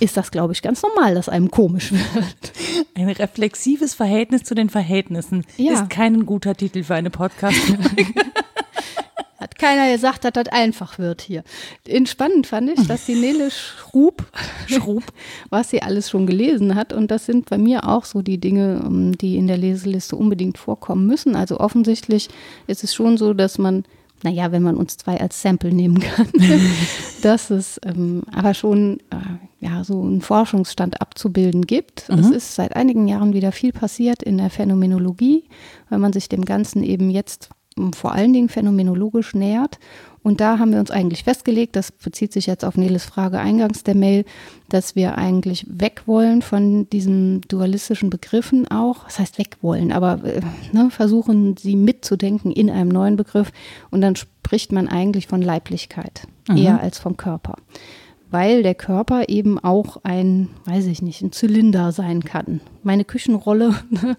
ist 0.00 0.16
das, 0.16 0.30
glaube 0.30 0.52
ich, 0.52 0.62
ganz 0.62 0.82
normal, 0.82 1.14
dass 1.14 1.28
einem 1.28 1.50
komisch 1.50 1.92
wird. 1.92 2.52
Ein 2.94 3.08
reflexives 3.08 3.94
Verhältnis 3.94 4.44
zu 4.44 4.54
den 4.54 4.70
Verhältnissen 4.70 5.44
ja. 5.56 5.72
ist 5.72 5.90
kein 5.90 6.24
guter 6.24 6.54
Titel 6.54 6.82
für 6.82 6.94
eine 6.94 7.10
Podcast-Folge. 7.10 8.06
Hat 9.38 9.58
keiner 9.58 9.92
gesagt, 9.92 10.24
dass 10.24 10.32
das 10.32 10.48
einfach 10.48 10.98
wird 10.98 11.20
hier. 11.20 11.44
Entspannend 11.86 12.46
fand 12.46 12.70
ich, 12.70 12.86
dass 12.86 13.04
die 13.04 13.16
Nele 13.16 13.50
Schrub, 13.50 14.24
Schrub, 14.66 15.04
was 15.50 15.70
sie 15.70 15.82
alles 15.82 16.08
schon 16.08 16.26
gelesen 16.26 16.74
hat. 16.74 16.92
Und 16.92 17.10
das 17.10 17.26
sind 17.26 17.50
bei 17.50 17.58
mir 17.58 17.86
auch 17.86 18.06
so 18.06 18.22
die 18.22 18.38
Dinge, 18.38 18.82
ähm, 18.84 19.16
die 19.18 19.36
in 19.36 19.46
der 19.46 19.58
Leseliste 19.58 20.16
unbedingt 20.16 20.56
vorkommen 20.56 21.06
müssen. 21.06 21.36
Also 21.36 21.60
offensichtlich 21.60 22.28
ist 22.66 22.82
es 22.82 22.94
schon 22.94 23.18
so, 23.18 23.34
dass 23.34 23.58
man 23.58 23.84
naja, 24.22 24.50
wenn 24.50 24.62
man 24.62 24.76
uns 24.76 24.96
zwei 24.96 25.20
als 25.20 25.42
Sample 25.42 25.72
nehmen 25.72 26.00
kann, 26.00 26.28
dass 27.22 27.50
es 27.50 27.78
ähm, 27.84 28.22
aber 28.32 28.54
schon 28.54 29.00
äh, 29.10 29.64
ja, 29.64 29.84
so 29.84 30.02
einen 30.02 30.22
Forschungsstand 30.22 31.00
abzubilden 31.00 31.66
gibt. 31.66 32.08
Mhm. 32.08 32.18
Es 32.18 32.30
ist 32.30 32.54
seit 32.54 32.76
einigen 32.76 33.08
Jahren 33.08 33.34
wieder 33.34 33.52
viel 33.52 33.72
passiert 33.72 34.22
in 34.22 34.38
der 34.38 34.50
Phänomenologie, 34.50 35.44
weil 35.90 35.98
man 35.98 36.12
sich 36.12 36.28
dem 36.28 36.44
Ganzen 36.44 36.82
eben 36.82 37.10
jetzt 37.10 37.50
vor 37.94 38.12
allen 38.12 38.32
Dingen 38.32 38.48
phänomenologisch 38.48 39.34
nähert. 39.34 39.78
Und 40.22 40.40
da 40.40 40.58
haben 40.58 40.72
wir 40.72 40.80
uns 40.80 40.90
eigentlich 40.90 41.22
festgelegt, 41.22 41.76
das 41.76 41.92
bezieht 41.92 42.32
sich 42.32 42.46
jetzt 42.46 42.64
auf 42.64 42.76
Neles 42.76 43.04
Frage 43.04 43.38
eingangs 43.38 43.84
der 43.84 43.94
Mail, 43.94 44.24
dass 44.68 44.96
wir 44.96 45.16
eigentlich 45.18 45.64
weg 45.68 46.02
wollen 46.06 46.42
von 46.42 46.90
diesen 46.90 47.42
dualistischen 47.42 48.10
Begriffen 48.10 48.66
auch. 48.68 49.04
Das 49.04 49.20
heißt 49.20 49.38
weg 49.38 49.58
wollen, 49.62 49.92
aber 49.92 50.24
äh, 50.24 50.40
ne, 50.72 50.90
versuchen 50.90 51.56
sie 51.56 51.76
mitzudenken 51.76 52.50
in 52.50 52.70
einem 52.70 52.88
neuen 52.88 53.16
Begriff. 53.16 53.52
Und 53.90 54.00
dann 54.00 54.16
spricht 54.16 54.72
man 54.72 54.88
eigentlich 54.88 55.28
von 55.28 55.42
Leiblichkeit 55.42 56.26
mhm. 56.48 56.56
eher 56.56 56.80
als 56.80 56.98
vom 56.98 57.16
Körper 57.16 57.54
weil 58.30 58.62
der 58.62 58.74
Körper 58.74 59.28
eben 59.28 59.58
auch 59.58 59.98
ein, 60.02 60.48
weiß 60.64 60.86
ich 60.86 61.02
nicht, 61.02 61.22
ein 61.22 61.32
Zylinder 61.32 61.92
sein 61.92 62.24
kann. 62.24 62.60
Meine 62.82 63.04
Küchenrolle 63.04 63.74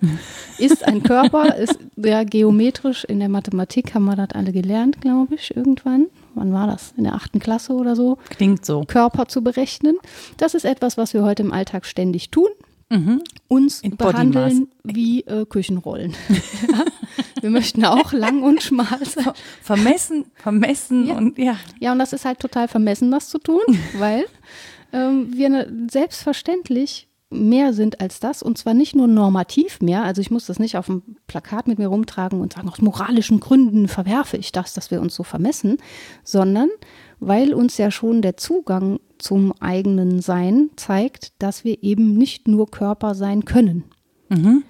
ist 0.57 0.85
ein 0.85 1.03
Körper, 1.03 1.55
ist 1.55 1.79
ja 1.95 2.23
geometrisch. 2.23 3.03
In 3.03 3.19
der 3.19 3.29
Mathematik 3.29 3.93
haben 3.93 4.05
wir 4.05 4.15
das 4.15 4.29
alle 4.33 4.51
gelernt, 4.51 5.01
glaube 5.01 5.35
ich, 5.35 5.55
irgendwann. 5.55 6.07
Wann 6.35 6.53
war 6.53 6.67
das? 6.67 6.93
In 6.97 7.03
der 7.03 7.15
achten 7.15 7.39
Klasse 7.39 7.73
oder 7.73 7.95
so? 7.95 8.17
Klingt 8.29 8.65
so. 8.65 8.83
Körper 8.87 9.27
zu 9.27 9.43
berechnen. 9.43 9.97
Das 10.37 10.53
ist 10.53 10.65
etwas, 10.65 10.97
was 10.97 11.13
wir 11.13 11.23
heute 11.23 11.43
im 11.43 11.51
Alltag 11.51 11.85
ständig 11.85 12.29
tun. 12.29 12.49
Mhm. 12.89 13.21
Uns 13.47 13.81
In 13.81 13.97
behandeln 13.97 14.69
wie 14.83 15.21
äh, 15.21 15.45
Küchenrollen. 15.45 16.15
Wir 17.41 17.49
möchten 17.49 17.85
auch 17.85 18.13
lang 18.13 18.43
und 18.43 18.63
schmal 18.63 19.03
sein. 19.03 19.33
Vermessen, 19.61 20.25
vermessen 20.35 21.07
ja. 21.07 21.15
und 21.15 21.37
ja. 21.37 21.57
Ja, 21.79 21.91
und 21.91 21.99
das 21.99 22.13
ist 22.13 22.25
halt 22.25 22.39
total 22.39 22.67
vermessen, 22.67 23.11
das 23.11 23.29
zu 23.29 23.39
tun, 23.39 23.61
weil 23.97 24.25
ähm, 24.93 25.35
wir 25.35 25.49
ne, 25.49 25.87
selbstverständlich 25.91 27.09
mehr 27.29 27.73
sind 27.73 27.99
als 27.99 28.21
das 28.21 28.41
und 28.41 28.57
zwar 28.57 28.73
nicht 28.73 28.95
nur 28.95 29.07
normativ 29.07 29.81
mehr, 29.81 30.03
also 30.03 30.21
ich 30.21 30.31
muss 30.31 30.45
das 30.45 30.59
nicht 30.59 30.77
auf 30.77 30.85
dem 30.85 31.17
Plakat 31.27 31.67
mit 31.67 31.77
mir 31.77 31.87
rumtragen 31.87 32.39
und 32.39 32.53
sagen, 32.53 32.69
aus 32.69 32.81
moralischen 32.81 33.41
Gründen 33.41 33.89
verwerfe 33.89 34.37
ich 34.37 34.53
das, 34.53 34.73
dass 34.73 34.91
wir 34.91 35.01
uns 35.01 35.13
so 35.13 35.23
vermessen, 35.23 35.77
sondern 36.23 36.69
weil 37.19 37.53
uns 37.53 37.77
ja 37.77 37.91
schon 37.91 38.21
der 38.21 38.37
Zugang 38.37 38.99
zum 39.17 39.53
eigenen 39.59 40.21
Sein 40.21 40.69
zeigt, 40.75 41.33
dass 41.39 41.63
wir 41.63 41.83
eben 41.83 42.17
nicht 42.17 42.47
nur 42.47 42.69
Körper 42.69 43.15
sein 43.15 43.45
können. 43.45 43.85
Mhm. 44.29 44.63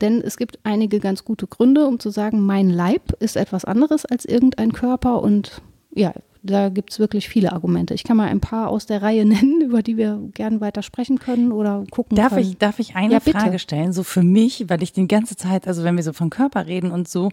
Denn 0.00 0.20
es 0.20 0.36
gibt 0.36 0.58
einige 0.64 1.00
ganz 1.00 1.24
gute 1.24 1.46
Gründe, 1.46 1.86
um 1.86 1.98
zu 1.98 2.10
sagen, 2.10 2.40
mein 2.40 2.68
Leib 2.68 3.12
ist 3.20 3.36
etwas 3.36 3.64
anderes 3.64 4.04
als 4.04 4.24
irgendein 4.24 4.72
Körper 4.72 5.22
und 5.22 5.62
ja, 5.94 6.12
da 6.42 6.68
gibt 6.68 6.92
es 6.92 6.98
wirklich 6.98 7.28
viele 7.28 7.52
Argumente. 7.52 7.94
Ich 7.94 8.04
kann 8.04 8.18
mal 8.18 8.28
ein 8.28 8.40
paar 8.40 8.68
aus 8.68 8.84
der 8.86 9.00
Reihe 9.00 9.24
nennen, 9.24 9.62
über 9.62 9.82
die 9.82 9.96
wir 9.96 10.20
gerne 10.34 10.60
weiter 10.60 10.82
sprechen 10.82 11.18
können 11.18 11.52
oder 11.52 11.84
gucken 11.90 12.16
darf 12.16 12.30
können. 12.30 12.42
Ich, 12.42 12.58
darf 12.58 12.78
ich 12.78 12.96
eine 12.96 13.14
ja, 13.14 13.20
Frage 13.20 13.58
stellen? 13.58 13.92
So 13.92 14.02
für 14.02 14.22
mich, 14.22 14.68
weil 14.68 14.82
ich 14.82 14.92
die 14.92 15.08
ganze 15.08 15.36
Zeit, 15.36 15.66
also 15.66 15.84
wenn 15.84 15.96
wir 15.96 16.02
so 16.02 16.12
von 16.12 16.30
Körper 16.30 16.66
reden 16.66 16.90
und 16.90 17.08
so, 17.08 17.30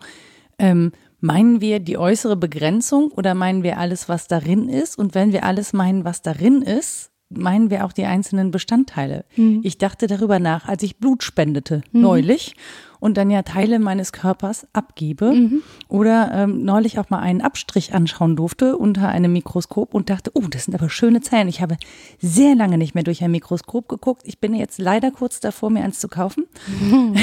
ähm, 0.58 0.92
meinen 1.22 1.62
wir 1.62 1.80
die 1.80 1.98
äußere 1.98 2.36
Begrenzung 2.36 3.12
oder 3.12 3.34
meinen 3.36 3.64
wir 3.64 3.78
alles, 3.78 4.10
was 4.10 4.28
darin 4.28 4.68
ist? 4.68 4.98
Und 4.98 5.16
wenn 5.16 5.32
wir 5.32 5.46
alles 5.46 5.72
meinen, 5.72 6.04
was 6.04 6.22
darin 6.22 6.62
ist, 6.62 7.12
meinen 7.30 7.70
wir 7.70 7.86
auch 7.86 7.94
die 7.94 8.06
einzelnen 8.06 8.52
Bestandteile. 8.52 9.26
Mhm. 9.36 9.62
Ich 9.64 9.78
dachte 9.78 10.08
darüber 10.08 10.40
nach, 10.40 10.68
als 10.68 10.84
ich 10.84 10.98
Blut 10.98 11.24
spendete 11.24 11.82
mhm. 11.92 12.02
neulich 12.02 12.56
und 13.00 13.18
dann 13.18 13.30
ja 13.30 13.42
Teile 13.42 13.80
meines 13.80 14.12
Körpers 14.12 14.68
abgebe 14.74 15.32
mhm. 15.32 15.64
oder 15.88 16.32
ähm, 16.34 16.64
neulich 16.64 17.00
auch 17.00 17.10
mal 17.10 17.20
einen 17.20 17.42
Abstrich 17.42 17.94
anschauen 17.94 18.36
durfte 18.36 18.78
unter 18.78 19.10
einem 19.10 19.34
Mikroskop 19.34 19.94
und 19.94 20.10
dachte, 20.10 20.32
oh, 20.34 20.48
das 20.50 20.66
sind 20.66 20.76
aber 20.76 20.90
schöne 20.90 21.22
Zellen. 21.22 21.48
Ich 21.48 21.62
habe 21.62 21.78
sehr 22.20 22.56
lange 22.56 22.78
nicht 22.78 22.96
mehr 22.96 23.04
durch 23.04 23.24
ein 23.24 23.32
Mikroskop 23.32 23.88
geguckt. 23.88 24.24
Ich 24.26 24.40
bin 24.40 24.54
jetzt 24.54 24.80
leider 24.80 25.12
kurz 25.12 25.40
davor, 25.40 25.70
mir 25.70 25.84
eins 25.84 26.00
zu 26.00 26.10
kaufen. 26.10 26.46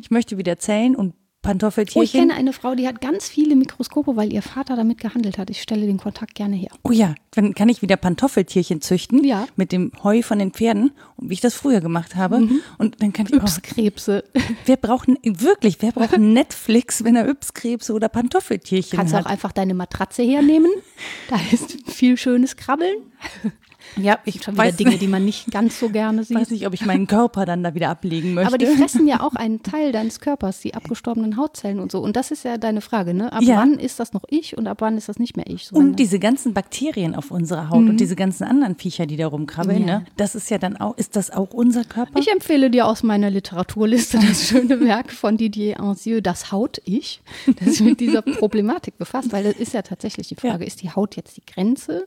ich 0.00 0.10
möchte 0.10 0.38
wieder 0.38 0.58
Zellen 0.58 0.94
und 0.94 1.14
Pantoffeltierchen. 1.42 2.00
Oh, 2.00 2.04
ich 2.04 2.12
kenne 2.12 2.34
eine 2.34 2.52
Frau, 2.52 2.74
die 2.74 2.86
hat 2.86 3.00
ganz 3.00 3.28
viele 3.28 3.56
Mikroskope, 3.56 4.16
weil 4.16 4.32
ihr 4.32 4.42
Vater 4.42 4.76
damit 4.76 4.98
gehandelt 4.98 5.38
hat. 5.38 5.50
Ich 5.50 5.60
stelle 5.60 5.86
den 5.86 5.98
Kontakt 5.98 6.34
gerne 6.34 6.54
her. 6.54 6.70
Oh 6.84 6.92
ja, 6.92 7.14
dann 7.32 7.54
kann 7.54 7.68
ich 7.68 7.82
wieder 7.82 7.96
Pantoffeltierchen 7.96 8.80
züchten 8.80 9.24
ja. 9.24 9.46
mit 9.56 9.72
dem 9.72 9.90
Heu 10.02 10.22
von 10.22 10.38
den 10.38 10.52
Pferden, 10.52 10.92
wie 11.18 11.34
ich 11.34 11.40
das 11.40 11.54
früher 11.54 11.80
gemacht 11.80 12.14
habe. 12.14 12.40
Mhm. 12.40 12.60
Und 12.78 13.02
dann 13.02 13.12
kann 13.12 13.26
ich 13.26 13.34
Ypskrebse. 13.34 14.24
Wer 14.66 14.76
braucht 14.76 15.08
wirklich, 15.24 15.78
wer 15.80 15.92
braucht 15.92 16.16
Netflix, 16.18 17.02
wenn 17.02 17.16
er 17.16 17.28
Ypskrebse 17.28 17.92
oder 17.92 18.08
Pantoffeltierchen 18.08 18.96
Kannst 18.96 19.12
hat? 19.12 19.24
Kannst 19.24 19.26
auch 19.26 19.32
einfach 19.32 19.52
deine 19.52 19.74
Matratze 19.74 20.22
hernehmen. 20.22 20.70
Da 21.28 21.36
ist 21.50 21.90
viel 21.90 22.16
schönes 22.16 22.56
Krabbeln. 22.56 22.96
Ja, 23.96 24.18
ich 24.24 24.42
schon 24.42 24.54
wieder 24.54 24.72
Dinge, 24.72 24.96
die 24.96 25.08
man 25.08 25.24
nicht 25.24 25.50
ganz 25.50 25.78
so 25.78 25.88
gerne 25.90 26.24
sieht. 26.24 26.36
Ich 26.36 26.40
weiß 26.42 26.50
nicht, 26.50 26.66
ob 26.66 26.74
ich 26.74 26.86
meinen 26.86 27.06
Körper 27.06 27.44
dann 27.44 27.62
da 27.62 27.74
wieder 27.74 27.90
ablegen 27.90 28.34
möchte. 28.34 28.48
Aber 28.48 28.58
die 28.58 28.66
fressen 28.66 29.06
ja 29.06 29.20
auch 29.20 29.34
einen 29.34 29.62
Teil 29.62 29.92
deines 29.92 30.20
Körpers, 30.20 30.60
die 30.60 30.74
abgestorbenen 30.74 31.36
Hautzellen 31.36 31.80
und 31.80 31.92
so. 31.92 32.00
Und 32.00 32.16
das 32.16 32.30
ist 32.30 32.44
ja 32.44 32.56
deine 32.56 32.80
Frage, 32.80 33.14
ne? 33.14 33.32
Ab 33.32 33.42
ja. 33.42 33.56
wann 33.56 33.74
ist 33.74 34.00
das 34.00 34.12
noch 34.12 34.24
ich 34.28 34.56
und 34.56 34.66
ab 34.66 34.78
wann 34.80 34.96
ist 34.96 35.08
das 35.08 35.18
nicht 35.18 35.36
mehr 35.36 35.46
ich? 35.48 35.66
So 35.66 35.76
und 35.76 35.96
diese 35.96 36.18
ganzen 36.18 36.54
Bakterien 36.54 37.14
auf 37.14 37.30
unserer 37.30 37.68
Haut 37.68 37.82
mhm. 37.82 37.90
und 37.90 38.00
diese 38.00 38.16
ganzen 38.16 38.44
anderen 38.44 38.76
Viecher, 38.76 39.06
die 39.06 39.16
da 39.16 39.26
rumkrabbeln, 39.26 39.86
ja. 39.86 39.98
ne? 39.98 40.04
Das 40.16 40.34
ist 40.34 40.50
ja 40.50 40.58
dann 40.58 40.76
auch, 40.76 40.96
ist 40.96 41.16
das 41.16 41.30
auch 41.30 41.52
unser 41.52 41.84
Körper? 41.84 42.18
Ich 42.18 42.30
empfehle 42.30 42.70
dir 42.70 42.86
aus 42.86 43.02
meiner 43.02 43.30
Literaturliste 43.30 44.18
das 44.18 44.48
schöne 44.48 44.80
Werk 44.80 45.12
von 45.12 45.36
Didier 45.36 45.80
Anzieux, 45.80 46.22
Das 46.22 46.52
Haut-Ich, 46.52 47.20
das 47.58 47.72
sich 47.72 47.80
mit 47.80 48.00
dieser 48.00 48.22
Problematik 48.22 48.98
befasst, 48.98 49.32
weil 49.32 49.44
das 49.44 49.54
ist 49.54 49.74
ja 49.74 49.82
tatsächlich 49.82 50.28
die 50.28 50.34
Frage, 50.34 50.64
ja. 50.64 50.66
ist 50.66 50.82
die 50.82 50.90
Haut 50.90 51.16
jetzt 51.16 51.36
die 51.36 51.42
Grenze, 51.44 52.06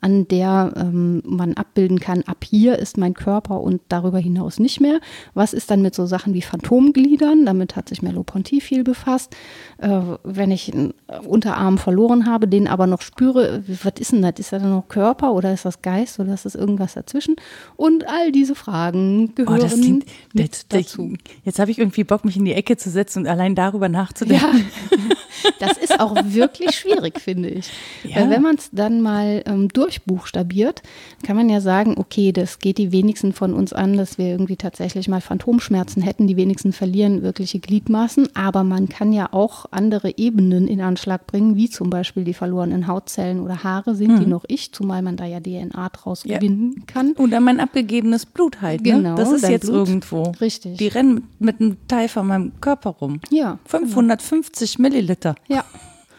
an 0.00 0.28
der 0.28 0.72
ähm, 0.76 1.15
man 1.24 1.54
abbilden 1.54 2.00
kann, 2.00 2.22
ab 2.22 2.44
hier 2.44 2.78
ist 2.78 2.98
mein 2.98 3.14
Körper 3.14 3.60
und 3.60 3.80
darüber 3.88 4.18
hinaus 4.18 4.58
nicht 4.58 4.80
mehr. 4.80 5.00
Was 5.34 5.52
ist 5.52 5.70
dann 5.70 5.82
mit 5.82 5.94
so 5.94 6.06
Sachen 6.06 6.34
wie 6.34 6.42
Phantomgliedern? 6.42 7.46
Damit 7.46 7.76
hat 7.76 7.88
sich 7.88 8.02
Merleau-Ponty 8.02 8.60
viel 8.60 8.84
befasst. 8.84 9.34
Äh, 9.78 10.00
wenn 10.24 10.50
ich 10.50 10.72
einen 10.72 10.94
Unterarm 11.26 11.78
verloren 11.78 12.26
habe, 12.26 12.48
den 12.48 12.68
aber 12.68 12.86
noch 12.86 13.02
spüre, 13.02 13.62
was 13.82 13.94
ist 13.98 14.12
denn 14.12 14.22
das? 14.22 14.34
Ist 14.38 14.52
das 14.52 14.62
dann 14.62 14.70
noch 14.70 14.88
Körper 14.88 15.32
oder 15.32 15.52
ist 15.52 15.64
das 15.64 15.82
Geist 15.82 16.18
oder 16.20 16.34
ist 16.34 16.44
das 16.44 16.54
irgendwas 16.54 16.94
dazwischen? 16.94 17.36
Und 17.76 18.08
all 18.08 18.32
diese 18.32 18.54
Fragen 18.54 19.34
gehören 19.34 19.60
oh, 19.60 19.62
das 19.62 19.74
klingt, 19.74 20.06
mit 20.32 20.52
das, 20.52 20.68
dazu. 20.68 21.14
Jetzt 21.44 21.58
habe 21.58 21.70
ich 21.70 21.78
irgendwie 21.78 22.04
Bock, 22.04 22.24
mich 22.24 22.36
in 22.36 22.44
die 22.44 22.54
Ecke 22.54 22.76
zu 22.76 22.90
setzen 22.90 23.20
und 23.20 23.26
allein 23.26 23.54
darüber 23.54 23.88
nachzudenken. 23.88 24.66
Ja. 24.90 24.96
Das 25.58 25.78
ist 25.78 26.00
auch 26.00 26.14
wirklich 26.24 26.72
schwierig, 26.72 27.20
finde 27.20 27.48
ich. 27.48 27.70
Ja. 28.04 28.16
Weil 28.16 28.30
wenn 28.30 28.42
man 28.42 28.56
es 28.56 28.70
dann 28.72 29.00
mal 29.00 29.42
ähm, 29.46 29.68
durchbuchstabiert, 29.68 30.82
kann 31.22 31.36
man 31.36 31.48
ja 31.48 31.60
sagen, 31.60 31.94
okay, 31.98 32.32
das 32.32 32.58
geht 32.58 32.78
die 32.78 32.92
wenigsten 32.92 33.32
von 33.32 33.54
uns 33.54 33.72
an, 33.72 33.96
dass 33.96 34.18
wir 34.18 34.26
irgendwie 34.26 34.56
tatsächlich 34.56 35.08
mal 35.08 35.20
Phantomschmerzen 35.20 36.02
hätten. 36.02 36.26
Die 36.26 36.36
wenigsten 36.36 36.72
verlieren 36.72 37.22
wirkliche 37.22 37.58
Gliedmaßen. 37.58 38.28
Aber 38.34 38.64
man 38.64 38.88
kann 38.88 39.12
ja 39.12 39.32
auch 39.32 39.66
andere 39.70 40.16
Ebenen 40.16 40.68
in 40.68 40.80
Anschlag 40.80 41.26
bringen, 41.26 41.56
wie 41.56 41.68
zum 41.68 41.90
Beispiel 41.90 42.24
die 42.24 42.34
verlorenen 42.34 42.86
Hautzellen 42.86 43.40
oder 43.40 43.64
Haare. 43.64 43.94
Sind 43.94 44.12
mhm. 44.12 44.20
die 44.20 44.26
noch 44.26 44.44
ich? 44.48 44.72
Zumal 44.72 45.02
man 45.02 45.16
da 45.16 45.24
ja 45.24 45.40
DNA 45.40 45.88
draus 45.90 46.24
ja. 46.24 46.38
gewinnen 46.38 46.84
kann. 46.86 47.12
Oder 47.18 47.40
mein 47.40 47.60
abgegebenes 47.60 48.26
Blut 48.26 48.60
halt. 48.60 48.82
Ne? 48.82 48.92
Genau. 48.92 49.16
Das 49.16 49.32
ist 49.32 49.48
jetzt 49.48 49.66
Blut. 49.66 49.88
irgendwo. 49.88 50.22
Richtig. 50.40 50.78
Die 50.78 50.88
rennen 50.88 51.28
mit 51.38 51.60
einem 51.60 51.76
Teil 51.88 52.08
von 52.08 52.26
meinem 52.26 52.52
Körper 52.60 52.90
rum. 52.90 53.20
Ja. 53.30 53.58
550 53.66 54.76
genau. 54.76 54.88
Milliliter. 54.88 55.25
Ja. 55.48 55.64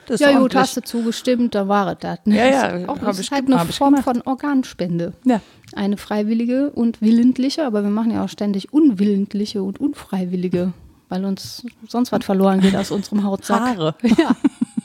Das 0.07 0.21
ja, 0.21 0.39
gut, 0.39 0.55
hast 0.55 0.77
du 0.77 0.81
zugestimmt, 0.81 1.53
da 1.53 1.67
war 1.67 1.91
es 1.91 1.97
das. 1.99 2.19
Ne? 2.25 2.37
Ja, 2.37 2.77
ja. 2.77 2.87
Auch, 2.87 2.97
das 2.97 3.19
ist 3.19 3.29
halt 3.29 3.51
eine 3.51 3.59
Form 3.71 3.95
gemacht. 3.95 4.05
von 4.05 4.21
Organspende. 4.21 5.13
Ja. 5.25 5.41
Eine 5.73 5.97
freiwillige 5.97 6.71
und 6.71 7.01
willentliche, 7.01 7.65
aber 7.65 7.83
wir 7.83 7.89
machen 7.89 8.11
ja 8.11 8.23
auch 8.23 8.29
ständig 8.29 8.71
unwillentliche 8.71 9.61
und 9.61 9.81
unfreiwillige, 9.81 10.71
weil 11.09 11.25
uns 11.25 11.65
sonst 11.89 12.13
was 12.13 12.23
verloren 12.23 12.61
geht 12.61 12.75
aus 12.77 12.89
unserem 12.89 13.23
Hautsack. 13.23 13.59
Haare. 13.59 13.95
Ja, 14.17 14.35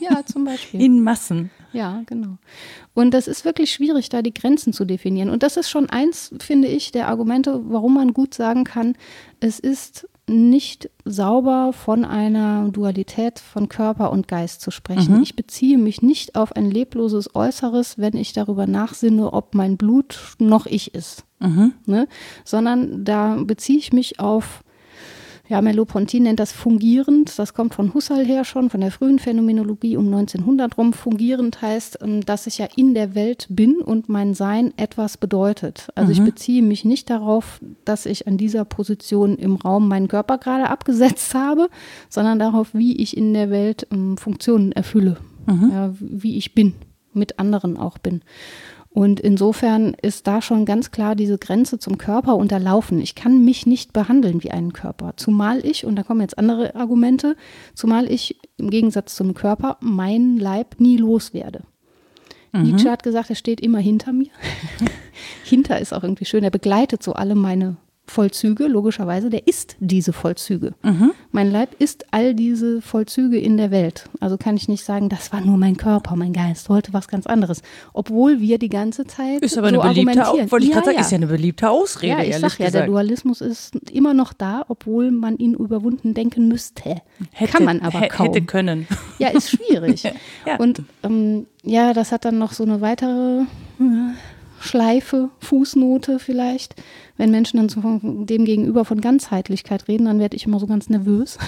ja 0.00 0.26
zum 0.26 0.44
Beispiel. 0.44 0.80
In 0.80 1.04
Massen. 1.04 1.50
Ja, 1.72 2.02
genau. 2.06 2.38
Und 2.92 3.14
das 3.14 3.28
ist 3.28 3.44
wirklich 3.44 3.72
schwierig, 3.72 4.08
da 4.08 4.22
die 4.22 4.34
Grenzen 4.34 4.72
zu 4.72 4.84
definieren. 4.84 5.30
Und 5.30 5.44
das 5.44 5.56
ist 5.56 5.70
schon 5.70 5.88
eins, 5.88 6.34
finde 6.40 6.66
ich, 6.66 6.90
der 6.90 7.08
Argumente, 7.08 7.60
warum 7.68 7.94
man 7.94 8.12
gut 8.12 8.34
sagen 8.34 8.64
kann, 8.64 8.96
es 9.38 9.60
ist 9.60 10.08
nicht 10.28 10.88
sauber 11.04 11.72
von 11.72 12.04
einer 12.04 12.68
Dualität 12.68 13.40
von 13.40 13.68
Körper 13.68 14.12
und 14.12 14.28
Geist 14.28 14.60
zu 14.60 14.70
sprechen. 14.70 15.16
Mhm. 15.16 15.22
Ich 15.22 15.34
beziehe 15.34 15.78
mich 15.78 16.00
nicht 16.00 16.36
auf 16.36 16.54
ein 16.54 16.70
lebloses 16.70 17.34
Äußeres, 17.34 17.98
wenn 17.98 18.16
ich 18.16 18.32
darüber 18.32 18.66
nachsinne, 18.66 19.32
ob 19.32 19.54
mein 19.54 19.76
Blut 19.76 20.36
noch 20.38 20.66
ich 20.66 20.94
ist, 20.94 21.24
mhm. 21.40 21.74
ne? 21.86 22.06
sondern 22.44 23.04
da 23.04 23.36
beziehe 23.44 23.78
ich 23.78 23.92
mich 23.92 24.20
auf 24.20 24.62
ja, 25.48 25.60
Merleau-Ponty 25.60 26.20
nennt 26.20 26.40
das 26.40 26.52
fungierend. 26.52 27.38
Das 27.38 27.52
kommt 27.52 27.74
von 27.74 27.92
Husserl 27.94 28.24
her 28.24 28.44
schon, 28.44 28.70
von 28.70 28.80
der 28.80 28.92
frühen 28.92 29.18
Phänomenologie 29.18 29.96
um 29.96 30.06
1900 30.06 30.78
rum. 30.78 30.92
Fungierend 30.92 31.60
heißt, 31.60 31.98
ähm, 32.02 32.24
dass 32.24 32.46
ich 32.46 32.58
ja 32.58 32.68
in 32.76 32.94
der 32.94 33.14
Welt 33.14 33.46
bin 33.50 33.76
und 33.76 34.08
mein 34.08 34.34
Sein 34.34 34.72
etwas 34.76 35.16
bedeutet. 35.16 35.88
Also 35.94 36.12
mhm. 36.12 36.12
ich 36.12 36.32
beziehe 36.32 36.62
mich 36.62 36.84
nicht 36.84 37.10
darauf, 37.10 37.60
dass 37.84 38.06
ich 38.06 38.26
an 38.26 38.38
dieser 38.38 38.64
Position 38.64 39.36
im 39.36 39.56
Raum 39.56 39.88
meinen 39.88 40.08
Körper 40.08 40.38
gerade 40.38 40.70
abgesetzt 40.70 41.34
habe, 41.34 41.68
sondern 42.08 42.38
darauf, 42.38 42.72
wie 42.72 42.96
ich 42.96 43.16
in 43.16 43.34
der 43.34 43.50
Welt 43.50 43.86
ähm, 43.90 44.16
Funktionen 44.16 44.72
erfülle, 44.72 45.16
mhm. 45.46 45.70
ja, 45.72 45.92
wie 45.98 46.36
ich 46.36 46.54
bin, 46.54 46.74
mit 47.12 47.38
anderen 47.40 47.76
auch 47.76 47.98
bin. 47.98 48.22
Und 48.94 49.20
insofern 49.20 49.94
ist 50.02 50.26
da 50.26 50.42
schon 50.42 50.66
ganz 50.66 50.90
klar 50.90 51.14
diese 51.14 51.38
Grenze 51.38 51.78
zum 51.78 51.96
Körper 51.96 52.36
unterlaufen. 52.36 53.00
Ich 53.00 53.14
kann 53.14 53.42
mich 53.42 53.64
nicht 53.64 53.94
behandeln 53.94 54.42
wie 54.42 54.50
einen 54.50 54.74
Körper. 54.74 55.14
Zumal 55.16 55.64
ich, 55.64 55.86
und 55.86 55.96
da 55.96 56.02
kommen 56.02 56.20
jetzt 56.20 56.36
andere 56.36 56.74
Argumente, 56.74 57.36
zumal 57.74 58.10
ich 58.10 58.38
im 58.58 58.68
Gegensatz 58.68 59.14
zum 59.14 59.32
Körper 59.32 59.78
meinen 59.80 60.36
Leib 60.36 60.78
nie 60.78 60.98
loswerde. 60.98 61.62
Mhm. 62.52 62.62
Nietzsche 62.62 62.90
hat 62.90 63.02
gesagt, 63.02 63.30
er 63.30 63.36
steht 63.36 63.62
immer 63.62 63.78
hinter 63.78 64.12
mir. 64.12 64.30
hinter 65.44 65.80
ist 65.80 65.94
auch 65.94 66.02
irgendwie 66.02 66.26
schön. 66.26 66.44
Er 66.44 66.50
begleitet 66.50 67.02
so 67.02 67.14
alle 67.14 67.34
meine 67.34 67.76
Vollzüge, 68.06 68.66
logischerweise, 68.66 69.30
der 69.30 69.46
ist 69.46 69.76
diese 69.78 70.12
Vollzüge. 70.12 70.74
Mhm. 70.82 71.12
Mein 71.30 71.50
Leib 71.50 71.80
ist 71.80 72.04
all 72.10 72.34
diese 72.34 72.82
Vollzüge 72.82 73.38
in 73.38 73.56
der 73.56 73.70
Welt. 73.70 74.08
Also 74.20 74.36
kann 74.36 74.56
ich 74.56 74.68
nicht 74.68 74.84
sagen, 74.84 75.08
das 75.08 75.32
war 75.32 75.40
nur 75.40 75.56
mein 75.56 75.76
Körper, 75.76 76.16
mein 76.16 76.32
Geist, 76.32 76.68
heute 76.68 76.92
was 76.92 77.06
ganz 77.08 77.26
anderes. 77.26 77.62
Obwohl 77.92 78.40
wir 78.40 78.58
die 78.58 78.68
ganze 78.68 79.06
Zeit 79.06 79.40
ist 79.40 79.56
aber 79.56 79.70
so 79.70 79.80
eine 79.80 79.94
beliebte, 79.94 80.24
argumentieren. 80.24 80.62
Ich 80.62 80.68
ja, 80.68 80.82
sagen, 80.82 80.94
ja. 80.96 81.00
ist 81.00 81.10
ja 81.12 81.16
eine 81.16 81.26
beliebte 81.26 81.70
Ausrede, 81.70 82.12
ja, 82.12 82.22
ich 82.22 82.36
sag 82.36 82.58
ja, 82.58 82.70
der 82.70 82.86
Dualismus 82.86 83.40
ist 83.40 83.76
immer 83.90 84.14
noch 84.14 84.32
da, 84.32 84.64
obwohl 84.68 85.10
man 85.10 85.38
ihn 85.38 85.54
überwunden 85.54 86.12
denken 86.12 86.48
müsste. 86.48 87.02
Hätte, 87.30 87.52
Kann 87.52 87.64
man 87.64 87.80
aber 87.80 88.08
kaum. 88.08 88.26
Hätte 88.26 88.42
können. 88.42 88.86
Ja, 89.18 89.28
ist 89.28 89.50
schwierig. 89.50 90.02
ja. 90.46 90.56
Und 90.58 90.82
ähm, 91.04 91.46
ja, 91.62 91.94
das 91.94 92.10
hat 92.10 92.24
dann 92.24 92.38
noch 92.38 92.52
so 92.52 92.64
eine 92.64 92.80
weitere 92.80 93.44
Schleife, 94.62 95.30
Fußnote 95.40 96.18
vielleicht. 96.18 96.76
Wenn 97.16 97.30
Menschen 97.30 97.56
dann 97.56 97.68
so 97.68 97.80
dem 98.02 98.44
gegenüber 98.44 98.84
von 98.84 99.00
Ganzheitlichkeit 99.00 99.88
reden, 99.88 100.04
dann 100.04 100.18
werde 100.18 100.36
ich 100.36 100.46
immer 100.46 100.60
so 100.60 100.66
ganz 100.66 100.88
nervös. 100.88 101.38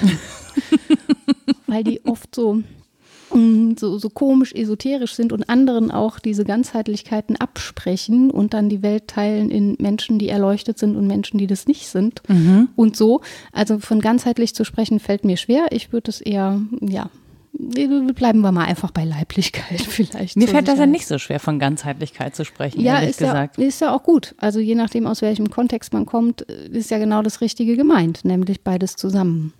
Weil 1.66 1.84
die 1.84 2.04
oft 2.04 2.34
so, 2.34 2.62
mm, 3.32 3.74
so, 3.78 3.98
so 3.98 4.10
komisch 4.10 4.52
esoterisch 4.52 5.14
sind 5.14 5.32
und 5.32 5.48
anderen 5.48 5.90
auch 5.90 6.18
diese 6.18 6.44
Ganzheitlichkeiten 6.44 7.36
absprechen 7.36 8.30
und 8.30 8.52
dann 8.52 8.68
die 8.68 8.82
Welt 8.82 9.08
teilen 9.08 9.50
in 9.50 9.76
Menschen, 9.78 10.18
die 10.18 10.28
erleuchtet 10.28 10.78
sind 10.78 10.96
und 10.96 11.06
Menschen, 11.06 11.38
die 11.38 11.46
das 11.46 11.66
nicht 11.66 11.88
sind. 11.88 12.22
Mhm. 12.28 12.68
Und 12.74 12.96
so. 12.96 13.20
Also 13.52 13.78
von 13.78 14.00
ganzheitlich 14.00 14.54
zu 14.54 14.64
sprechen 14.64 14.98
fällt 15.00 15.24
mir 15.24 15.36
schwer. 15.36 15.66
Ich 15.70 15.92
würde 15.92 16.10
es 16.10 16.20
eher, 16.20 16.60
ja, 16.80 17.10
bleiben 17.56 18.40
wir 18.40 18.52
mal 18.52 18.64
einfach 18.64 18.90
bei 18.90 19.04
Leiblichkeit 19.04 19.80
vielleicht. 19.88 20.36
Mir 20.36 20.48
fällt 20.48 20.68
das 20.68 20.78
ja 20.78 20.86
nicht 20.86 21.06
so 21.06 21.18
schwer, 21.18 21.40
von 21.40 21.58
Ganzheitlichkeit 21.58 22.34
zu 22.34 22.44
sprechen, 22.44 22.80
ja, 22.80 22.94
ehrlich 22.94 23.10
ist 23.10 23.18
gesagt. 23.18 23.58
Ja, 23.58 23.64
ist 23.64 23.80
ja 23.80 23.94
auch 23.94 24.02
gut. 24.02 24.34
Also 24.38 24.60
je 24.60 24.74
nachdem, 24.74 25.06
aus 25.06 25.22
welchem 25.22 25.50
Kontext 25.50 25.92
man 25.92 26.06
kommt, 26.06 26.42
ist 26.42 26.90
ja 26.90 26.98
genau 26.98 27.22
das 27.22 27.40
Richtige 27.40 27.76
gemeint, 27.76 28.24
nämlich 28.24 28.62
beides 28.62 28.96
zusammen 28.96 29.52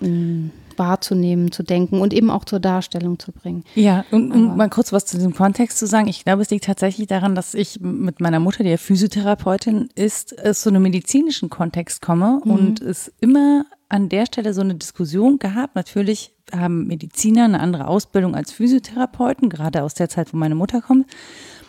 mm, 0.00 0.48
wahrzunehmen, 0.76 1.52
zu 1.52 1.62
denken 1.62 2.00
und 2.00 2.14
eben 2.14 2.30
auch 2.30 2.46
zur 2.46 2.58
Darstellung 2.58 3.18
zu 3.18 3.32
bringen. 3.32 3.64
Ja, 3.74 4.06
und 4.10 4.32
um 4.32 4.56
mal 4.56 4.70
kurz 4.70 4.92
was 4.92 5.04
zu 5.04 5.16
diesem 5.16 5.34
Kontext 5.34 5.78
zu 5.78 5.86
sagen. 5.86 6.08
Ich 6.08 6.24
glaube, 6.24 6.42
es 6.42 6.50
liegt 6.50 6.64
tatsächlich 6.64 7.06
daran, 7.06 7.34
dass 7.34 7.52
ich 7.54 7.80
mit 7.80 8.20
meiner 8.20 8.40
Mutter, 8.40 8.64
die 8.64 8.70
ja 8.70 8.78
Physiotherapeutin 8.78 9.90
ist, 9.94 10.42
aus 10.44 10.62
so 10.62 10.70
einem 10.70 10.82
medizinischen 10.82 11.50
Kontext 11.50 12.00
komme 12.00 12.40
mhm. 12.44 12.50
und 12.50 12.80
es 12.80 13.12
immer 13.20 13.66
an 13.92 14.08
der 14.08 14.24
Stelle 14.24 14.54
so 14.54 14.62
eine 14.62 14.74
Diskussion 14.74 15.38
gehabt. 15.38 15.74
Natürlich 15.74 16.32
haben 16.50 16.86
Mediziner 16.86 17.44
eine 17.44 17.60
andere 17.60 17.86
Ausbildung 17.86 18.34
als 18.34 18.50
Physiotherapeuten, 18.50 19.50
gerade 19.50 19.82
aus 19.82 19.92
der 19.92 20.08
Zeit, 20.08 20.32
wo 20.32 20.38
meine 20.38 20.54
Mutter 20.54 20.80
kommt. 20.80 21.06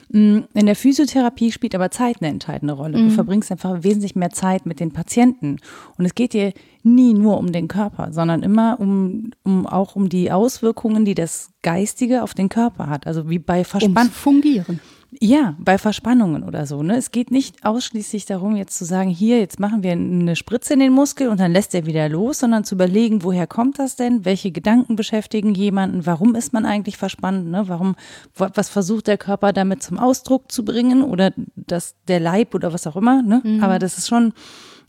Mm, 0.10 0.40
in 0.54 0.66
der 0.66 0.78
Physiotherapie 0.78 1.52
spielt 1.52 1.76
aber 1.76 1.92
Zeit 1.92 2.18
eine 2.22 2.30
entscheidende 2.30 2.76
Rolle. 2.76 2.94
Du 2.94 3.04
mhm. 3.04 3.12
verbringst 3.12 3.52
einfach 3.52 3.84
wesentlich 3.84 4.16
mehr 4.16 4.30
Zeit 4.30 4.66
mit 4.66 4.80
den 4.80 4.94
Patienten. 4.94 5.58
Und 5.98 6.06
es 6.06 6.16
geht 6.16 6.32
dir 6.32 6.54
nie 6.82 7.14
nur 7.14 7.38
um 7.38 7.52
den 7.52 7.68
Körper, 7.68 8.14
sondern 8.14 8.42
immer 8.42 8.80
um, 8.80 9.32
um 9.44 9.68
auch 9.68 9.98
um 9.98 10.08
die 10.08 10.32
Auswirkungen, 10.32 11.04
die 11.04 11.16
das 11.16 11.52
Geistige 11.62 12.24
auf 12.24 12.34
den 12.34 12.48
Körper 12.48 12.88
hat. 12.88 13.06
Also 13.06 13.30
wie 13.30 13.40
bei 13.40 13.66
Verspannung. 13.66 14.14
Fungieren. 14.14 14.80
Ja, 15.20 15.56
bei 15.60 15.78
Verspannungen 15.78 16.44
oder 16.44 16.66
so. 16.66 16.82
Ne? 16.84 16.96
Es 16.96 17.12
geht 17.12 17.32
nicht 17.32 17.66
ausschließlich 17.66 18.26
darum, 18.26 18.56
jetzt 18.56 18.78
zu 18.78 18.86
sagen, 18.86 19.10
hier, 19.10 19.40
jetzt 19.40 19.60
machen 19.60 19.84
wir 19.84 19.92
eine 19.92 20.36
Spritze 20.36 20.74
in 20.74 20.80
den 20.80 20.94
Muskel 20.94 21.28
und 21.28 21.40
dann 21.40 21.52
lässt 21.52 21.76
er 21.76 21.86
wieder 21.86 22.08
los, 22.10 22.40
sondern 22.40 22.64
zu 22.64 22.76
überlegen, 22.76 23.24
woher 23.24 23.48
kommt 23.48 23.80
das 23.80 23.96
denn? 23.96 24.26
Welche 24.26 24.52
Gedanken 24.52 24.96
beschäftigen 24.96 25.54
jemanden? 25.54 26.06
Warum 26.06 26.36
ist 26.36 26.54
man 26.54 26.66
eigentlich 26.66 26.98
verspannt? 26.98 27.48
Ne? 27.48 27.64
Warum, 27.68 27.96
was 28.36 28.70
versucht 28.70 29.08
der 29.08 29.18
Körper 29.18 29.54
damit 29.54 29.84
zum 29.84 30.00
Ausdruck 30.00 30.52
zu 30.52 30.64
bringen? 30.64 31.04
Oder 31.04 31.32
das, 31.56 31.96
der 32.08 32.20
Leib 32.20 32.56
oder 32.56 32.74
was 32.74 32.88
auch 32.88 32.96
immer. 32.96 33.22
Ne? 33.22 33.42
Mhm. 33.44 33.64
Aber 33.64 33.80
das 33.80 33.98
ist 33.98 34.08
schon, 34.08 34.34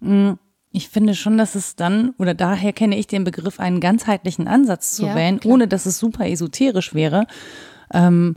mh, 0.01 0.33
mm, 0.33 0.39
ich 0.77 0.89
finde 0.89 1.15
schon, 1.15 1.39
dass 1.39 1.55
es 1.55 1.77
dann, 1.77 2.15
oder 2.19 2.35
daher 2.35 2.73
kenne 2.73 2.99
ich 2.99 3.07
den 3.07 3.23
Begriff, 3.23 3.61
einen 3.61 3.79
ganzheitlichen 3.79 4.49
Ansatz 4.49 4.97
zu 4.97 5.07
ja, 5.07 5.15
wählen, 5.15 5.39
klar. 5.39 5.55
ohne 5.55 5.69
dass 5.69 5.87
es 5.87 6.01
super 6.01 6.29
esoterisch 6.29 6.95
wäre. 6.95 7.29
Ähm, 7.93 8.35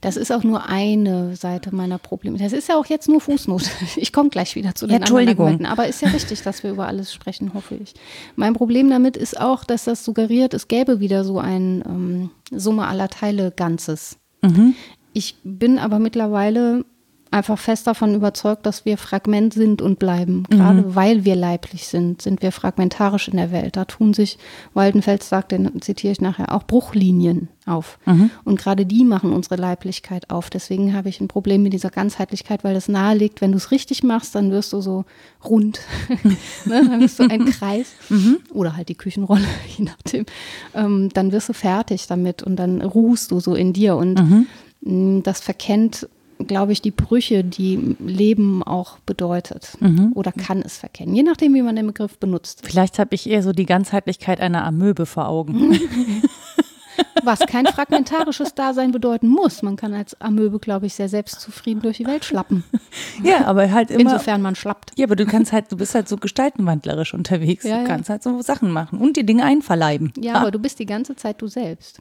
das 0.00 0.16
ist 0.16 0.32
auch 0.32 0.42
nur 0.42 0.66
eine 0.66 1.36
Seite 1.36 1.74
meiner 1.74 1.98
Probleme. 1.98 2.38
Das 2.38 2.52
ist 2.52 2.68
ja 2.68 2.76
auch 2.76 2.86
jetzt 2.86 3.08
nur 3.08 3.20
Fußnote. 3.20 3.70
Ich 3.96 4.12
komme 4.12 4.30
gleich 4.30 4.54
wieder 4.54 4.74
zu 4.74 4.86
den 4.86 5.00
ja, 5.00 5.06
anderen 5.06 5.28
Argumenten. 5.28 5.66
Aber 5.66 5.86
ist 5.86 6.00
ja 6.00 6.08
richtig, 6.08 6.42
dass 6.42 6.62
wir 6.62 6.70
über 6.70 6.86
alles 6.86 7.12
sprechen, 7.12 7.52
hoffe 7.52 7.74
ich. 7.74 7.94
Mein 8.36 8.54
Problem 8.54 8.88
damit 8.88 9.16
ist 9.16 9.38
auch, 9.38 9.64
dass 9.64 9.84
das 9.84 10.04
suggeriert, 10.04 10.54
es 10.54 10.68
gäbe 10.68 11.00
wieder 11.00 11.24
so 11.24 11.38
ein 11.38 11.82
ähm, 11.86 12.30
Summe 12.50 12.86
aller 12.86 13.08
Teile 13.08 13.50
Ganzes. 13.50 14.16
Mhm. 14.42 14.74
Ich 15.12 15.36
bin 15.42 15.78
aber 15.78 15.98
mittlerweile 15.98 16.84
einfach 17.30 17.58
fest 17.58 17.86
davon 17.86 18.14
überzeugt, 18.14 18.66
dass 18.66 18.84
wir 18.84 18.98
Fragment 18.98 19.54
sind 19.54 19.82
und 19.82 19.98
bleiben. 19.98 20.44
Gerade 20.50 20.82
mhm. 20.82 20.94
weil 20.94 21.24
wir 21.24 21.36
leiblich 21.36 21.86
sind, 21.86 22.22
sind 22.22 22.42
wir 22.42 22.50
fragmentarisch 22.50 23.28
in 23.28 23.36
der 23.36 23.52
Welt. 23.52 23.76
Da 23.76 23.84
tun 23.84 24.14
sich, 24.14 24.38
Waldenfels 24.74 25.28
sagt, 25.28 25.52
den 25.52 25.80
zitiere 25.80 26.12
ich 26.12 26.20
nachher, 26.20 26.52
auch 26.52 26.64
Bruchlinien 26.64 27.48
auf. 27.66 27.98
Mhm. 28.04 28.30
Und 28.44 28.58
gerade 28.58 28.84
die 28.84 29.04
machen 29.04 29.32
unsere 29.32 29.56
Leiblichkeit 29.56 30.28
auf. 30.30 30.50
Deswegen 30.50 30.94
habe 30.94 31.08
ich 31.08 31.20
ein 31.20 31.28
Problem 31.28 31.62
mit 31.62 31.72
dieser 31.72 31.90
Ganzheitlichkeit, 31.90 32.64
weil 32.64 32.74
das 32.74 32.88
nahelegt, 32.88 33.40
wenn 33.40 33.52
du 33.52 33.58
es 33.58 33.70
richtig 33.70 34.02
machst, 34.02 34.34
dann 34.34 34.50
wirst 34.50 34.72
du 34.72 34.80
so 34.80 35.04
rund. 35.44 35.80
ne? 36.64 36.84
Dann 36.84 37.00
wirst 37.00 37.20
du 37.20 37.28
ein 37.28 37.44
Kreis. 37.46 37.92
Mhm. 38.08 38.38
Oder 38.52 38.76
halt 38.76 38.88
die 38.88 38.96
Küchenrolle, 38.96 39.46
je 39.76 39.84
nachdem. 39.84 40.26
Ähm, 40.74 41.10
dann 41.12 41.30
wirst 41.30 41.48
du 41.48 41.52
fertig 41.52 42.08
damit 42.08 42.42
und 42.42 42.56
dann 42.56 42.82
ruhst 42.82 43.30
du 43.30 43.38
so 43.38 43.54
in 43.54 43.72
dir. 43.72 43.94
Und 43.96 44.20
mhm. 44.20 44.46
Mm, 44.82 45.22
das 45.22 45.40
verkennt 45.40 46.08
glaube 46.46 46.72
ich, 46.72 46.82
die 46.82 46.90
Brüche, 46.90 47.44
die 47.44 47.96
Leben 47.98 48.62
auch 48.62 48.98
bedeutet 49.00 49.76
mhm. 49.80 50.12
oder 50.14 50.32
kann 50.32 50.62
es 50.62 50.78
verkennen, 50.78 51.14
je 51.14 51.22
nachdem, 51.22 51.54
wie 51.54 51.62
man 51.62 51.76
den 51.76 51.86
Begriff 51.86 52.18
benutzt. 52.18 52.62
Vielleicht 52.64 52.98
habe 52.98 53.14
ich 53.14 53.28
eher 53.28 53.42
so 53.42 53.52
die 53.52 53.66
Ganzheitlichkeit 53.66 54.40
einer 54.40 54.64
Amöbe 54.64 55.06
vor 55.06 55.28
Augen. 55.28 55.78
Was 57.22 57.40
kein 57.40 57.66
fragmentarisches 57.66 58.54
Dasein 58.54 58.92
bedeuten 58.92 59.28
muss. 59.28 59.62
Man 59.62 59.76
kann 59.76 59.94
als 59.94 60.20
Amöbe, 60.20 60.58
glaube 60.58 60.86
ich, 60.86 60.94
sehr 60.94 61.08
selbstzufrieden 61.08 61.82
durch 61.82 61.98
die 61.98 62.06
Welt 62.06 62.24
schlappen. 62.24 62.64
Ja, 63.22 63.44
aber 63.44 63.70
halt 63.70 63.90
immer. 63.90 64.00
Insofern 64.00 64.42
man 64.42 64.56
schlappt. 64.56 64.92
Ja, 64.96 65.06
aber 65.06 65.14
du 65.14 65.26
kannst 65.26 65.52
halt, 65.52 65.70
du 65.70 65.76
bist 65.76 65.94
halt 65.94 66.08
so 66.08 66.16
gestaltenwandlerisch 66.16 67.14
unterwegs. 67.14 67.64
Ja, 67.64 67.82
du 67.82 67.84
kannst 67.86 68.08
ja. 68.08 68.14
halt 68.14 68.22
so 68.22 68.40
Sachen 68.40 68.72
machen 68.72 68.98
und 68.98 69.16
die 69.16 69.24
Dinge 69.24 69.44
einverleiben. 69.44 70.12
Ja, 70.18 70.34
ah. 70.34 70.40
aber 70.40 70.50
du 70.50 70.58
bist 70.58 70.78
die 70.78 70.86
ganze 70.86 71.16
Zeit 71.16 71.40
du 71.40 71.46
selbst. 71.46 72.00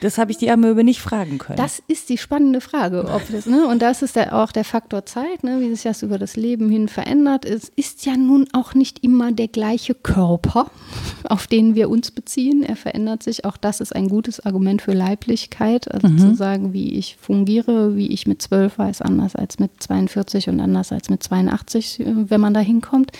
Das 0.00 0.18
habe 0.18 0.30
ich 0.30 0.36
die 0.36 0.50
Amöbe 0.50 0.84
nicht 0.84 1.00
fragen 1.00 1.38
können. 1.38 1.56
Das 1.56 1.82
ist 1.88 2.08
die 2.08 2.18
spannende 2.18 2.60
Frage. 2.60 3.08
Ob 3.12 3.22
das, 3.30 3.46
ne? 3.46 3.66
Und 3.66 3.82
das 3.82 4.02
ist 4.02 4.16
der, 4.16 4.36
auch 4.36 4.52
der 4.52 4.64
Faktor 4.64 5.06
Zeit, 5.06 5.42
ne? 5.42 5.60
wie 5.60 5.70
sich 5.70 5.82
das 5.82 6.02
über 6.02 6.18
das 6.18 6.36
Leben 6.36 6.70
hin 6.70 6.88
verändert. 6.88 7.44
Es 7.44 7.70
ist 7.74 8.06
ja 8.06 8.16
nun 8.16 8.46
auch 8.52 8.74
nicht 8.74 9.02
immer 9.02 9.32
der 9.32 9.48
gleiche 9.48 9.94
Körper, 9.94 10.70
auf 11.24 11.46
den 11.46 11.74
wir 11.74 11.90
uns 11.90 12.10
beziehen. 12.10 12.62
Er 12.62 12.76
verändert 12.76 13.22
sich. 13.22 13.44
Auch 13.44 13.56
das 13.56 13.80
ist 13.80 13.94
ein 13.94 14.08
gutes 14.08 14.40
Argument 14.40 14.82
für 14.82 14.92
Leiblichkeit. 14.92 15.92
Also 15.92 16.08
mhm. 16.08 16.18
zu 16.18 16.34
sagen, 16.34 16.72
wie 16.72 16.94
ich 16.94 17.16
fungiere, 17.20 17.96
wie 17.96 18.08
ich 18.08 18.26
mit 18.26 18.40
zwölf 18.40 18.78
war, 18.78 18.88
ist 18.88 19.02
anders 19.02 19.34
als 19.34 19.58
mit 19.58 19.70
42 19.82 20.48
und 20.48 20.60
anders 20.60 20.92
als 20.92 21.10
mit 21.10 21.22
82, 21.22 22.02
wenn 22.04 22.40
man 22.40 22.54
da 22.54 22.60
hinkommt. 22.60 23.10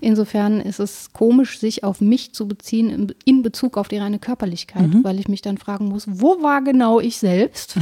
Insofern 0.00 0.60
ist 0.60 0.80
es 0.80 1.12
komisch, 1.12 1.58
sich 1.58 1.84
auf 1.84 2.00
mich 2.00 2.32
zu 2.32 2.48
beziehen 2.48 3.12
in 3.24 3.42
Bezug 3.42 3.76
auf 3.76 3.88
die 3.88 3.98
reine 3.98 4.18
Körperlichkeit, 4.18 4.88
mhm. 4.88 5.04
weil 5.04 5.20
ich 5.20 5.28
mich 5.28 5.42
dann 5.42 5.58
fragen 5.58 5.86
muss, 5.88 6.06
wo 6.06 6.23
wo 6.24 6.42
war 6.42 6.62
genau 6.62 7.00
ich 7.00 7.18
selbst? 7.18 7.76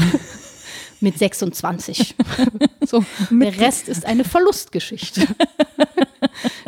Mit 1.01 1.17
26. 1.17 2.17
so, 2.85 3.05
der 3.31 3.59
Rest 3.61 3.89
ist 3.89 4.05
eine 4.05 4.25
Verlustgeschichte. 4.25 5.27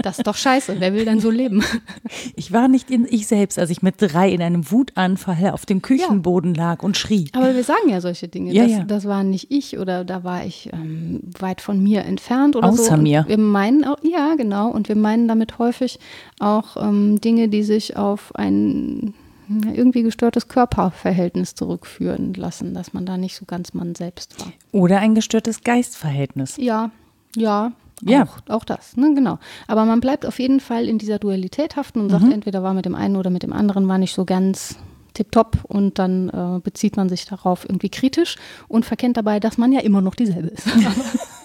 Das 0.02 0.18
ist 0.18 0.26
doch 0.26 0.36
scheiße. 0.36 0.76
Wer 0.78 0.92
will 0.92 1.04
denn 1.04 1.20
so 1.20 1.30
leben? 1.30 1.64
Ich 2.36 2.52
war 2.52 2.68
nicht 2.68 2.90
in 2.90 3.06
ich 3.08 3.26
selbst, 3.26 3.58
als 3.58 3.70
ich 3.70 3.82
mit 3.82 3.94
drei 3.98 4.28
in 4.30 4.42
einem 4.42 4.70
Wutanfall 4.70 5.50
auf 5.50 5.64
dem 5.64 5.80
Küchenboden 5.80 6.54
ja. 6.54 6.70
lag 6.70 6.82
und 6.82 6.96
schrie. 6.96 7.28
Aber 7.32 7.54
wir 7.54 7.64
sagen 7.64 7.88
ja 7.88 8.00
solche 8.00 8.28
Dinge. 8.28 8.52
Ja, 8.52 8.64
das, 8.64 8.72
ja. 8.72 8.84
das 8.84 9.04
war 9.06 9.24
nicht 9.24 9.50
ich 9.50 9.78
oder 9.78 10.04
da 10.04 10.22
war 10.22 10.44
ich 10.44 10.70
ähm, 10.72 11.22
weit 11.38 11.60
von 11.60 11.82
mir 11.82 12.04
entfernt 12.04 12.56
oder 12.56 12.68
Außer 12.68 12.96
so. 12.96 13.02
Mir. 13.02 13.24
Wir 13.26 13.38
meinen 13.38 13.84
auch, 13.84 13.96
ja, 14.02 14.34
genau. 14.34 14.68
Und 14.70 14.88
wir 14.88 14.96
meinen 14.96 15.28
damit 15.28 15.58
häufig 15.58 15.98
auch 16.40 16.76
ähm, 16.76 17.20
Dinge, 17.20 17.48
die 17.48 17.62
sich 17.62 17.96
auf 17.96 18.34
ein 18.34 19.14
irgendwie 19.48 20.02
gestörtes 20.02 20.48
Körperverhältnis 20.48 21.54
zurückführen 21.54 22.34
lassen, 22.34 22.74
dass 22.74 22.92
man 22.92 23.06
da 23.06 23.16
nicht 23.16 23.36
so 23.36 23.44
ganz 23.44 23.74
man 23.74 23.94
selbst 23.94 24.40
war. 24.40 24.52
Oder 24.72 25.00
ein 25.00 25.14
gestörtes 25.14 25.62
Geistverhältnis. 25.62 26.56
Ja, 26.56 26.90
ja. 27.36 27.72
Ja. 28.02 28.24
Auch, 28.24 28.38
auch 28.48 28.64
das, 28.64 28.96
ne, 28.96 29.14
genau. 29.14 29.38
Aber 29.68 29.84
man 29.84 30.00
bleibt 30.00 30.26
auf 30.26 30.38
jeden 30.40 30.60
Fall 30.60 30.88
in 30.88 30.98
dieser 30.98 31.18
Dualität 31.18 31.76
haften 31.76 32.00
und 32.00 32.10
sagt, 32.10 32.24
mhm. 32.24 32.32
entweder 32.32 32.62
war 32.62 32.74
mit 32.74 32.84
dem 32.84 32.94
einen 32.94 33.16
oder 33.16 33.30
mit 33.30 33.44
dem 33.44 33.52
anderen 33.52 33.86
war 33.86 33.98
nicht 33.98 34.14
so 34.14 34.24
ganz 34.24 34.76
tipptopp 35.14 35.64
und 35.68 35.98
dann 35.98 36.28
äh, 36.28 36.60
bezieht 36.60 36.96
man 36.96 37.08
sich 37.08 37.24
darauf 37.24 37.64
irgendwie 37.64 37.88
kritisch 37.88 38.36
und 38.68 38.84
verkennt 38.84 39.16
dabei, 39.16 39.40
dass 39.40 39.58
man 39.58 39.72
ja 39.72 39.80
immer 39.80 40.00
noch 40.00 40.16
dieselbe 40.16 40.48
ist. 40.48 40.66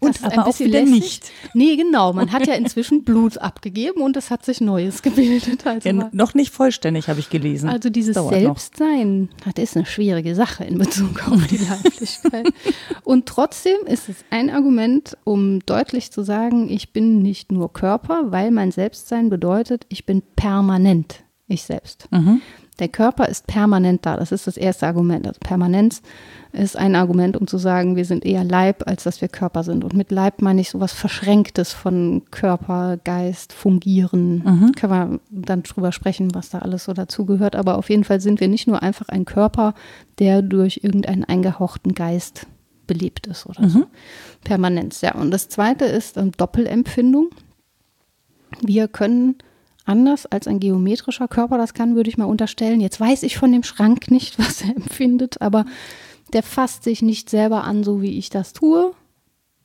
Und 0.00 0.22
aber 0.24 0.46
auch 0.46 0.58
wieder 0.58 0.80
lässig. 0.80 0.94
nicht. 0.94 1.32
Nee, 1.54 1.76
genau. 1.76 2.12
Man 2.12 2.32
hat 2.32 2.46
ja 2.46 2.54
inzwischen 2.54 3.04
Blut 3.04 3.38
abgegeben 3.38 4.00
und 4.02 4.16
es 4.16 4.30
hat 4.30 4.44
sich 4.44 4.60
Neues 4.60 5.02
gebildet. 5.02 5.66
Also 5.66 5.88
ja, 5.88 6.10
noch 6.12 6.34
nicht 6.34 6.52
vollständig, 6.52 7.08
habe 7.08 7.20
ich 7.20 7.30
gelesen. 7.30 7.68
Also 7.68 7.90
dieses 7.90 8.16
Selbstsein, 8.16 9.30
noch. 9.44 9.52
das 9.52 9.62
ist 9.62 9.76
eine 9.76 9.86
schwierige 9.86 10.34
Sache 10.34 10.64
in 10.64 10.78
Bezug 10.78 11.28
auf 11.28 11.46
die 11.46 11.58
Leiblichkeit. 11.58 12.48
und 13.04 13.26
trotzdem 13.26 13.86
ist 13.86 14.08
es 14.08 14.16
ein 14.30 14.50
Argument, 14.50 15.16
um 15.24 15.60
deutlich 15.66 16.10
zu 16.10 16.22
sagen, 16.22 16.68
ich 16.70 16.92
bin 16.92 17.22
nicht 17.22 17.52
nur 17.52 17.72
Körper, 17.72 18.32
weil 18.32 18.50
mein 18.50 18.70
Selbstsein 18.70 19.30
bedeutet, 19.30 19.86
ich 19.88 20.06
bin 20.06 20.22
permanent 20.36 21.24
ich 21.46 21.62
selbst. 21.62 22.08
Mhm. 22.10 22.40
Der 22.80 22.88
Körper 22.88 23.28
ist 23.28 23.46
permanent 23.46 24.04
da. 24.04 24.16
Das 24.16 24.32
ist 24.32 24.48
das 24.48 24.56
erste 24.56 24.86
Argument. 24.86 25.26
Also 25.28 25.38
Permanenz 25.40 26.02
ist 26.52 26.76
ein 26.76 26.96
Argument, 26.96 27.36
um 27.36 27.46
zu 27.46 27.56
sagen, 27.56 27.94
wir 27.94 28.04
sind 28.04 28.24
eher 28.24 28.42
Leib, 28.42 28.88
als 28.88 29.04
dass 29.04 29.20
wir 29.20 29.28
Körper 29.28 29.62
sind. 29.62 29.84
Und 29.84 29.94
mit 29.94 30.10
Leib 30.10 30.42
meine 30.42 30.60
ich 30.60 30.70
sowas 30.70 30.92
Verschränktes 30.92 31.72
von 31.72 32.22
Körper, 32.32 32.98
Geist, 33.04 33.52
Fungieren. 33.52 34.42
Mhm. 34.44 34.72
Können 34.72 34.92
wir 34.92 35.20
dann 35.30 35.62
drüber 35.62 35.92
sprechen, 35.92 36.34
was 36.34 36.50
da 36.50 36.58
alles 36.60 36.84
so 36.84 36.92
dazugehört. 36.92 37.54
Aber 37.54 37.78
auf 37.78 37.90
jeden 37.90 38.04
Fall 38.04 38.20
sind 38.20 38.40
wir 38.40 38.48
nicht 38.48 38.66
nur 38.66 38.82
einfach 38.82 39.08
ein 39.08 39.24
Körper, 39.24 39.74
der 40.18 40.42
durch 40.42 40.80
irgendeinen 40.82 41.24
eingehauchten 41.24 41.94
Geist 41.94 42.46
belebt 42.86 43.28
ist 43.28 43.46
oder 43.46 43.62
mhm. 43.62 43.68
so. 43.68 43.86
Permanenz, 44.42 45.00
ja. 45.00 45.14
Und 45.14 45.30
das 45.30 45.48
zweite 45.48 45.84
ist 45.84 46.16
ähm, 46.16 46.32
Doppelempfindung. 46.32 47.30
Wir 48.60 48.88
können 48.88 49.36
anders 49.84 50.26
als 50.26 50.46
ein 50.46 50.60
geometrischer 50.60 51.28
Körper 51.28 51.58
das 51.58 51.74
kann, 51.74 51.94
würde 51.96 52.10
ich 52.10 52.18
mal 52.18 52.24
unterstellen. 52.24 52.80
Jetzt 52.80 53.00
weiß 53.00 53.22
ich 53.22 53.36
von 53.36 53.52
dem 53.52 53.62
Schrank 53.62 54.10
nicht, 54.10 54.38
was 54.38 54.62
er 54.62 54.76
empfindet, 54.76 55.40
aber 55.40 55.64
der 56.32 56.42
fasst 56.42 56.84
sich 56.84 57.02
nicht 57.02 57.30
selber 57.30 57.64
an, 57.64 57.84
so 57.84 58.02
wie 58.02 58.18
ich 58.18 58.30
das 58.30 58.52
tue. 58.52 58.92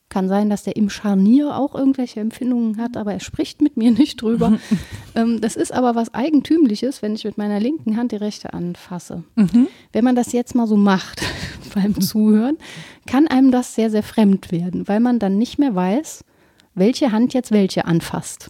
Kann 0.10 0.28
sein, 0.28 0.50
dass 0.50 0.64
der 0.64 0.76
im 0.76 0.90
Scharnier 0.90 1.56
auch 1.56 1.76
irgendwelche 1.76 2.20
Empfindungen 2.20 2.78
hat, 2.78 2.98
aber 2.98 3.14
er 3.14 3.20
spricht 3.20 3.62
mit 3.62 3.78
mir 3.78 3.92
nicht 3.92 4.20
drüber. 4.22 4.58
ähm, 5.16 5.40
das 5.40 5.56
ist 5.56 5.72
aber 5.72 5.94
was 5.94 6.16
Eigentümliches, 6.16 7.04
wenn 7.04 7.14
ich 7.14 7.26
mit 7.26 7.38
meiner 7.38 7.60
linken 7.60 7.96
Hand 7.96 8.12
die 8.12 8.16
rechte 8.16 8.54
anfasse. 8.54 9.24
Mhm. 9.36 9.68
Wenn 9.92 10.04
man 10.04 10.16
das 10.16 10.32
jetzt 10.32 10.56
mal 10.56 10.66
so 10.66 10.78
macht 10.78 11.22
beim 11.76 12.02
Zuhören, 12.02 12.58
kann 13.06 13.28
einem 13.28 13.52
das 13.52 13.76
sehr, 13.76 13.92
sehr 13.92 14.02
fremd 14.02 14.52
werden, 14.52 14.88
weil 14.88 15.00
man 15.00 15.20
dann 15.20 15.38
nicht 15.38 15.60
mehr 15.60 15.76
weiß, 15.76 16.26
welche 16.74 17.12
Hand 17.12 17.34
jetzt 17.36 17.52
welche 17.52 17.86
anfasst. 17.86 18.50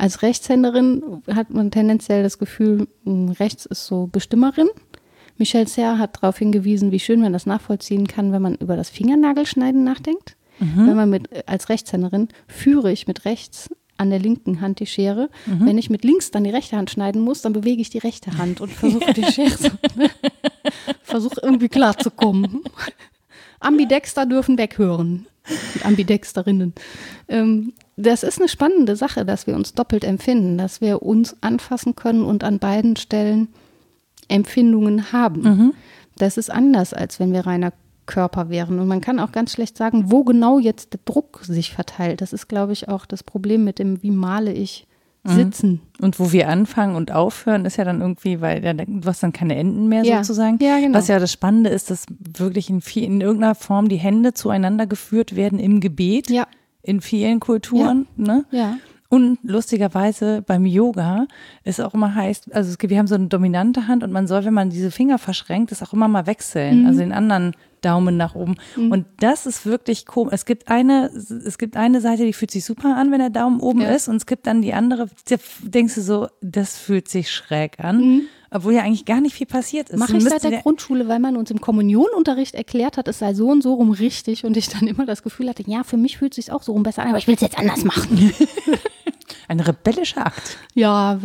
Als 0.00 0.22
Rechtshänderin 0.22 1.22
hat 1.30 1.50
man 1.50 1.70
tendenziell 1.70 2.22
das 2.22 2.38
Gefühl, 2.38 2.88
hm, 3.04 3.32
rechts 3.32 3.66
ist 3.66 3.84
so 3.84 4.06
Bestimmerin. 4.06 4.70
Michel 5.36 5.68
Serre 5.68 5.98
hat 5.98 6.16
darauf 6.16 6.38
hingewiesen, 6.38 6.90
wie 6.90 6.98
schön 6.98 7.20
man 7.20 7.34
das 7.34 7.44
nachvollziehen 7.44 8.06
kann, 8.06 8.32
wenn 8.32 8.40
man 8.40 8.54
über 8.54 8.76
das 8.76 8.88
Fingernagelschneiden 8.88 9.84
nachdenkt. 9.84 10.36
Mhm. 10.58 10.86
Wenn 10.86 10.96
man 10.96 11.10
mit, 11.10 11.28
als 11.46 11.68
Rechtshänderin 11.68 12.28
führe 12.48 12.90
ich 12.90 13.08
mit 13.08 13.26
rechts 13.26 13.68
an 13.98 14.08
der 14.08 14.20
linken 14.20 14.62
Hand 14.62 14.80
die 14.80 14.86
Schere. 14.86 15.28
Mhm. 15.44 15.66
Wenn 15.66 15.76
ich 15.76 15.90
mit 15.90 16.02
links 16.02 16.30
dann 16.30 16.44
die 16.44 16.50
rechte 16.50 16.78
Hand 16.78 16.88
schneiden 16.88 17.20
muss, 17.20 17.42
dann 17.42 17.52
bewege 17.52 17.82
ich 17.82 17.90
die 17.90 17.98
rechte 17.98 18.38
Hand 18.38 18.62
und 18.62 18.72
versuche 18.72 19.12
die 19.12 19.24
Schere 19.24 19.70
ne? 19.96 20.10
versuche 21.02 21.42
irgendwie 21.42 21.68
klarzukommen. 21.68 22.62
Ambidexter 23.60 24.24
dürfen 24.24 24.56
weghören. 24.56 25.26
Die 25.74 25.84
Ambidexterinnen. 25.84 26.72
Ähm, 27.28 27.74
das 28.00 28.22
ist 28.22 28.38
eine 28.38 28.48
spannende 28.48 28.96
Sache, 28.96 29.24
dass 29.24 29.46
wir 29.46 29.54
uns 29.54 29.74
doppelt 29.74 30.04
empfinden, 30.04 30.58
dass 30.58 30.80
wir 30.80 31.02
uns 31.02 31.36
anfassen 31.40 31.96
können 31.96 32.22
und 32.22 32.44
an 32.44 32.58
beiden 32.58 32.96
Stellen 32.96 33.48
Empfindungen 34.28 35.12
haben. 35.12 35.42
Mhm. 35.42 35.74
Das 36.16 36.36
ist 36.36 36.50
anders, 36.50 36.92
als 36.94 37.20
wenn 37.20 37.32
wir 37.32 37.46
reiner 37.46 37.72
Körper 38.06 38.50
wären. 38.50 38.78
Und 38.78 38.88
man 38.88 39.00
kann 39.00 39.20
auch 39.20 39.32
ganz 39.32 39.52
schlecht 39.52 39.76
sagen, 39.76 40.10
wo 40.10 40.24
genau 40.24 40.58
jetzt 40.58 40.92
der 40.92 41.00
Druck 41.04 41.40
sich 41.44 41.72
verteilt. 41.72 42.20
Das 42.20 42.32
ist, 42.32 42.48
glaube 42.48 42.72
ich, 42.72 42.88
auch 42.88 43.06
das 43.06 43.22
Problem 43.22 43.64
mit 43.64 43.78
dem, 43.78 44.02
wie 44.02 44.10
male 44.10 44.52
ich 44.52 44.86
mhm. 45.22 45.30
sitzen. 45.30 45.80
Und 46.00 46.18
wo 46.18 46.32
wir 46.32 46.48
anfangen 46.48 46.96
und 46.96 47.12
aufhören, 47.12 47.64
ist 47.64 47.76
ja 47.76 47.84
dann 47.84 48.00
irgendwie, 48.00 48.40
weil 48.40 48.64
ja, 48.64 48.72
du 48.72 49.00
hast 49.04 49.22
dann 49.22 49.32
keine 49.32 49.56
Enden 49.56 49.88
mehr 49.88 50.02
ja. 50.02 50.22
sozusagen. 50.22 50.58
Ja, 50.60 50.78
genau. 50.78 50.98
Was 50.98 51.08
ja 51.08 51.18
das 51.18 51.32
Spannende 51.32 51.70
ist, 51.70 51.90
dass 51.90 52.06
wirklich 52.18 52.68
in, 52.70 52.80
viel, 52.80 53.04
in 53.04 53.20
irgendeiner 53.20 53.54
Form 53.54 53.88
die 53.88 53.96
Hände 53.96 54.34
zueinander 54.34 54.86
geführt 54.86 55.36
werden 55.36 55.58
im 55.58 55.80
Gebet. 55.80 56.30
Ja. 56.30 56.46
In 56.82 57.00
vielen 57.00 57.40
Kulturen. 57.40 58.06
Ja. 58.16 58.24
Ne? 58.24 58.44
ja. 58.50 58.76
Und 59.08 59.38
lustigerweise 59.42 60.40
beim 60.40 60.64
Yoga 60.64 61.26
ist 61.64 61.80
auch 61.80 61.94
immer 61.94 62.14
heißt, 62.14 62.54
also 62.54 62.70
es, 62.70 62.78
wir 62.88 62.96
haben 62.96 63.08
so 63.08 63.16
eine 63.16 63.26
dominante 63.26 63.88
Hand 63.88 64.04
und 64.04 64.12
man 64.12 64.28
soll, 64.28 64.44
wenn 64.44 64.54
man 64.54 64.70
diese 64.70 64.92
Finger 64.92 65.18
verschränkt, 65.18 65.72
das 65.72 65.82
auch 65.82 65.92
immer 65.92 66.06
mal 66.06 66.26
wechseln, 66.26 66.82
mhm. 66.82 66.86
also 66.86 67.00
den 67.00 67.12
anderen 67.12 67.56
Daumen 67.80 68.16
nach 68.16 68.34
oben. 68.34 68.56
Mhm. 68.76 68.92
Und 68.92 69.06
das 69.20 69.46
ist 69.46 69.66
wirklich 69.66 70.06
komisch. 70.06 70.32
Es 70.32 70.44
gibt 70.44 70.68
eine, 70.68 71.06
es 71.06 71.58
gibt 71.58 71.76
eine 71.76 72.00
Seite, 72.00 72.24
die 72.24 72.32
fühlt 72.32 72.50
sich 72.50 72.64
super 72.64 72.96
an, 72.96 73.10
wenn 73.10 73.18
der 73.18 73.30
Daumen 73.30 73.60
oben 73.60 73.82
ja. 73.82 73.90
ist, 73.90 74.08
und 74.08 74.16
es 74.16 74.26
gibt 74.26 74.46
dann 74.46 74.62
die 74.62 74.72
andere, 74.72 75.08
da 75.28 75.36
denkst 75.62 75.94
du 75.94 76.02
so, 76.02 76.28
das 76.40 76.78
fühlt 76.78 77.08
sich 77.08 77.30
schräg 77.30 77.80
an. 77.80 77.98
Mhm. 77.98 78.22
Obwohl 78.52 78.74
ja 78.74 78.82
eigentlich 78.82 79.04
gar 79.04 79.20
nicht 79.20 79.36
viel 79.36 79.46
passiert 79.46 79.90
ist. 79.90 79.98
Mache 79.98 80.16
ich 80.16 80.24
seit 80.24 80.42
der 80.42 80.62
Grundschule, 80.62 81.06
weil 81.06 81.20
man 81.20 81.36
uns 81.36 81.52
im 81.52 81.60
Kommunionunterricht 81.60 82.56
erklärt 82.56 82.96
hat, 82.96 83.06
es 83.06 83.20
sei 83.20 83.32
so 83.32 83.48
und 83.48 83.62
so 83.62 83.74
rum 83.74 83.92
richtig 83.92 84.44
und 84.44 84.56
ich 84.56 84.68
dann 84.68 84.88
immer 84.88 85.06
das 85.06 85.22
Gefühl 85.22 85.48
hatte, 85.48 85.62
ja, 85.66 85.84
für 85.84 85.96
mich 85.96 86.18
fühlt 86.18 86.32
es 86.32 86.44
sich 86.46 86.52
auch 86.52 86.62
so 86.62 86.72
rum 86.72 86.82
besser 86.82 87.02
an, 87.02 87.10
aber 87.10 87.18
ich 87.18 87.28
will 87.28 87.36
es 87.36 87.42
jetzt 87.42 87.58
anders 87.58 87.84
machen. 87.84 88.32
Ein 89.48 89.60
rebellischer 89.60 90.26
Akt. 90.26 90.58
Ja, 90.74 91.20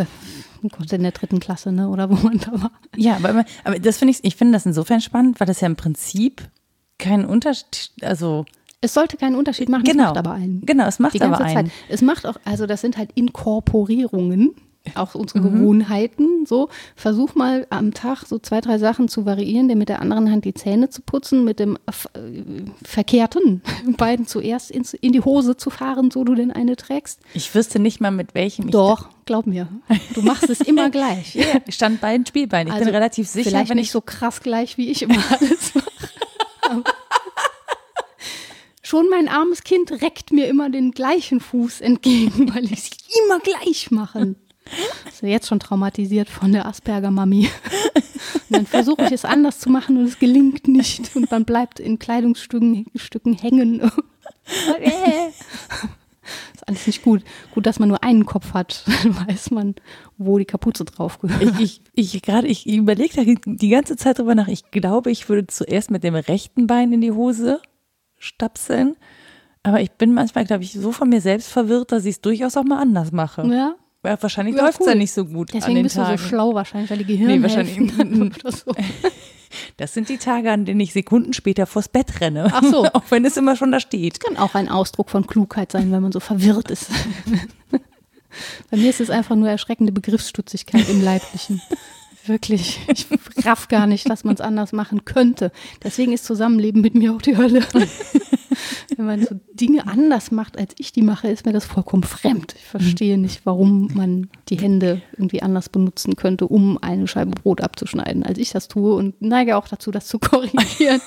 Gott, 0.70 0.92
in 0.94 1.04
der 1.04 1.12
dritten 1.12 1.40
Klasse, 1.40 1.72
ne? 1.72 1.90
Oder 1.90 2.10
wo 2.10 2.16
man 2.16 2.40
da 2.40 2.52
war. 2.62 2.72
Ja, 2.96 3.16
aber, 3.16 3.46
aber 3.64 3.80
das 3.80 3.98
finde 3.98 4.14
ich, 4.14 4.24
ich 4.24 4.36
finde 4.36 4.54
das 4.54 4.66
insofern 4.66 5.02
spannend, 5.02 5.40
weil 5.40 5.48
das 5.48 5.62
ja 5.62 5.68
im 5.68 5.76
Prinzip 5.76 6.50
keinen 6.98 7.26
Unterschied, 7.26 7.92
also 8.02 8.46
es 8.82 8.94
sollte 8.94 9.18
keinen 9.18 9.36
Unterschied 9.36 9.68
machen, 9.70 9.84
genau, 9.84 10.04
es 10.04 10.08
macht 10.10 10.18
aber 10.18 10.32
einen. 10.32 10.62
Genau, 10.66 10.86
es 10.86 11.00
macht 11.00 11.22
aber 11.22 11.42
einen. 11.42 11.68
Zeit. 11.68 11.76
Es 11.90 12.02
macht 12.02 12.26
auch, 12.26 12.38
also 12.46 12.68
das 12.68 12.82
sind 12.82 12.98
halt 12.98 13.12
Inkorporierungen 13.16 14.54
auch 14.94 15.16
unsere 15.16 15.40
mhm. 15.42 15.60
Gewohnheiten. 15.60 16.46
So, 16.46 16.70
versuch 16.96 17.36
mal 17.36 17.66
am 17.70 17.94
Tag 17.94 18.26
so 18.26 18.40
zwei, 18.40 18.62
drei 18.62 18.78
Sachen 18.78 19.08
zu 19.08 19.26
variieren, 19.26 19.68
dir 19.68 19.76
mit 19.76 19.90
der 19.90 20.02
anderen 20.02 20.32
Hand 20.32 20.46
die 20.46 20.54
Zähne 20.54 20.90
zu 20.90 21.02
putzen, 21.02 21.44
mit 21.44 21.60
dem 21.60 21.76
äh, 21.76 21.92
verkehrten 22.84 23.62
beiden 23.98 24.28
zuerst 24.28 24.72
ins, 24.72 24.94
in 24.94 25.12
die 25.12 25.22
Hose 25.22 25.58
zu 25.58 25.70
fahren, 25.70 26.12
so 26.12 26.24
du 26.24 26.36
denn 26.36 26.52
eine 26.52 26.76
trägst. 26.76 27.20
Ich 27.34 27.54
wüsste 27.56 27.80
nicht 27.80 28.02
mal 28.02 28.12
mit 28.12 28.36
welchem. 28.36 28.70
Doch, 28.70 29.10
glaub 29.26 29.48
mir. 29.48 29.68
Du 30.14 30.22
machst 30.22 30.50
es 30.50 30.62
immer 30.62 30.90
gleich. 30.90 31.38
ich 31.68 31.76
stand 31.76 32.02
beiden 32.02 32.26
Spielbeinen. 32.26 32.68
Ich 32.68 32.74
also 32.74 32.86
bin 32.86 32.94
relativ 32.94 33.28
sicher. 33.28 33.50
Vielleicht 33.50 33.70
wenn 33.70 33.78
nicht 33.78 33.92
so 33.92 34.02
krass 34.02 34.42
gleich, 34.42 34.78
wie 34.78 34.90
ich 34.90 35.02
immer 35.02 35.24
alles 35.32 35.74
mache. 35.74 35.86
Schon 38.86 39.10
mein 39.10 39.28
armes 39.28 39.64
Kind 39.64 39.92
reckt 40.04 40.32
mir 40.32 40.48
immer 40.48 40.70
den 40.70 40.92
gleichen 40.92 41.40
Fuß 41.40 41.82
entgegen, 41.82 42.54
weil 42.54 42.66
ich 42.66 42.72
es 42.72 42.90
immer 43.26 43.40
gleich 43.40 43.90
mache. 43.90 44.36
Ist 45.08 45.22
jetzt 45.22 45.48
schon 45.48 45.60
traumatisiert 45.60 46.30
von 46.30 46.52
der 46.52 46.66
Asperger-Mami. 46.66 47.50
dann 48.50 48.66
versuche 48.66 49.06
ich 49.06 49.12
es 49.12 49.26
anders 49.26 49.60
zu 49.60 49.70
machen 49.70 49.98
und 49.98 50.06
es 50.06 50.20
gelingt 50.20 50.68
nicht. 50.68 51.16
Und 51.16 51.32
man 51.32 51.46
bleibt 51.46 51.80
in 51.80 52.00
Kleidungsstücken 52.00 52.86
Stücken 52.96 53.34
hängen. 53.34 53.82
ist 56.54 56.68
alles 56.68 56.88
nicht 56.88 57.04
gut. 57.04 57.24
Gut, 57.54 57.66
dass 57.66 57.80
man 57.80 57.90
nur 57.90 58.04
einen 58.04 58.26
Kopf 58.26 58.54
hat, 58.54 58.84
dann 59.04 59.28
weiß 59.28 59.52
man, 59.52 59.76
wo 60.18 60.38
die 60.38 60.46
Kapuze 60.46 60.86
drauf 60.86 61.20
gehört. 61.20 61.60
Ich, 61.60 61.82
ich, 61.94 62.16
ich 62.16 62.22
gerade, 62.22 62.48
ich 62.48 62.68
überlege 62.68 63.26
da 63.26 63.34
die 63.46 63.70
ganze 63.70 63.96
Zeit 63.96 64.20
drüber 64.20 64.36
nach. 64.36 64.48
Ich 64.48 64.72
glaube, 64.72 65.12
ich 65.12 65.30
würde 65.30 65.48
zuerst 65.48 65.92
mit 65.92 66.04
dem 66.04 66.16
rechten 66.16 66.68
Bein 66.68 66.92
in 66.94 67.02
die 67.02 67.12
Hose 67.12 67.62
stapseln. 68.18 68.96
Aber 69.64 69.82
ich 69.82 69.92
bin 69.92 70.14
manchmal, 70.14 70.46
glaube 70.46 70.64
ich, 70.64 70.74
so 70.74 70.92
von 70.92 71.10
mir 71.10 71.22
selbst 71.22 71.50
verwirrt, 71.50 71.92
dass 71.92 72.06
ich 72.06 72.16
es 72.16 72.22
durchaus 72.22 72.56
auch 72.56 72.64
mal 72.64 72.80
anders 72.80 73.12
mache. 73.12 73.48
Ja. 73.48 73.76
Ja, 74.06 74.22
wahrscheinlich 74.22 74.56
ja, 74.56 74.64
läuft 74.64 74.80
es 74.80 74.86
cool. 74.86 74.94
ja 74.94 74.96
nicht 74.96 75.12
so 75.12 75.26
gut. 75.26 75.54
Deswegen 75.54 75.84
bist 75.84 75.96
Tagen. 75.96 76.16
du 76.16 76.22
so 76.22 76.28
schlau 76.28 76.54
wahrscheinlich, 76.54 76.90
weil 76.90 77.00
die 77.00 77.06
Gehirn 77.06 77.28
nee, 77.28 77.42
wahrscheinlich. 77.42 77.76
so. 78.66 78.72
Das 79.78 79.94
sind 79.94 80.10
die 80.10 80.18
Tage, 80.18 80.52
an 80.52 80.66
denen 80.66 80.82
ich 80.82 80.92
Sekunden 80.92 81.32
später 81.32 81.66
vors 81.66 81.88
Bett 81.88 82.20
renne. 82.20 82.50
Ach 82.52 82.64
so. 82.64 82.86
auch 82.94 83.04
wenn 83.10 83.24
es 83.24 83.38
immer 83.38 83.56
schon 83.56 83.72
da 83.72 83.80
steht. 83.80 84.18
Das 84.18 84.20
kann 84.20 84.38
auch 84.38 84.54
ein 84.54 84.68
Ausdruck 84.68 85.10
von 85.10 85.28
Klugheit 85.28 85.72
sein, 85.72 85.94
wenn 85.94 86.02
man 86.02 86.12
so 86.12 86.20
verwirrt 86.20 86.72
ist. 86.72 86.90
Bei 88.70 88.76
mir 88.76 88.90
ist 88.90 89.00
es 89.00 89.10
einfach 89.10 89.38
nur 89.38 89.50
erschreckende 89.50 89.94
Begriffsstutzigkeit 89.94 90.90
im 90.90 91.02
Leiblichen. 91.02 91.62
Wirklich. 92.28 92.80
Ich 93.36 93.46
raff 93.46 93.68
gar 93.68 93.86
nicht, 93.88 94.10
dass 94.10 94.24
man 94.24 94.36
es 94.36 94.42
anders 94.42 94.72
machen 94.72 95.06
könnte. 95.06 95.52
Deswegen 95.84 96.14
ist 96.14 96.26
Zusammenleben 96.26 96.82
mit 96.82 96.96
mir 96.96 97.14
auch 97.14 97.22
die 97.22 97.36
Hölle. 97.38 97.62
Wenn 98.96 99.06
man 99.06 99.26
so 99.26 99.36
Dinge 99.54 99.88
anders 99.88 100.32
macht, 100.32 100.58
als 100.58 100.74
ich 100.78 100.94
die 100.94 101.02
mache, 101.02 101.28
ist 101.28 101.46
mir 101.46 101.52
das 101.52 101.66
vollkommen 101.66 102.04
fremd. 102.04 102.56
Ich 102.58 102.66
verstehe 102.66 103.18
nicht, 103.18 103.46
warum 103.46 103.92
man 103.94 104.30
die 104.48 104.58
Hände 104.58 105.02
irgendwie 105.14 105.42
anders 105.42 105.68
benutzen 105.70 106.16
könnte, 106.16 106.48
um 106.48 106.78
eine 106.82 107.08
Scheibe 107.08 107.32
Brot 107.32 107.62
abzuschneiden, 107.62 108.24
als 108.24 108.38
ich 108.38 108.52
das 108.52 108.70
tue 108.70 108.96
und 108.96 109.22
neige 109.22 109.58
auch 109.58 109.68
dazu, 109.68 109.92
das 109.92 110.08
zu 110.08 110.18
korrigieren. 110.20 111.02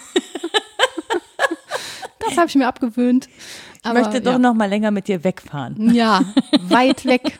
das 2.20 2.36
habe 2.36 2.48
ich 2.48 2.54
mir 2.54 2.68
abgewöhnt. 2.68 3.28
Aber, 3.82 4.00
ich 4.00 4.06
möchte 4.06 4.20
doch 4.20 4.32
ja. 4.32 4.38
noch 4.38 4.54
mal 4.54 4.68
länger 4.68 4.90
mit 4.90 5.08
dir 5.08 5.24
wegfahren. 5.24 5.94
Ja, 5.94 6.20
weit 6.68 7.06
weg 7.06 7.38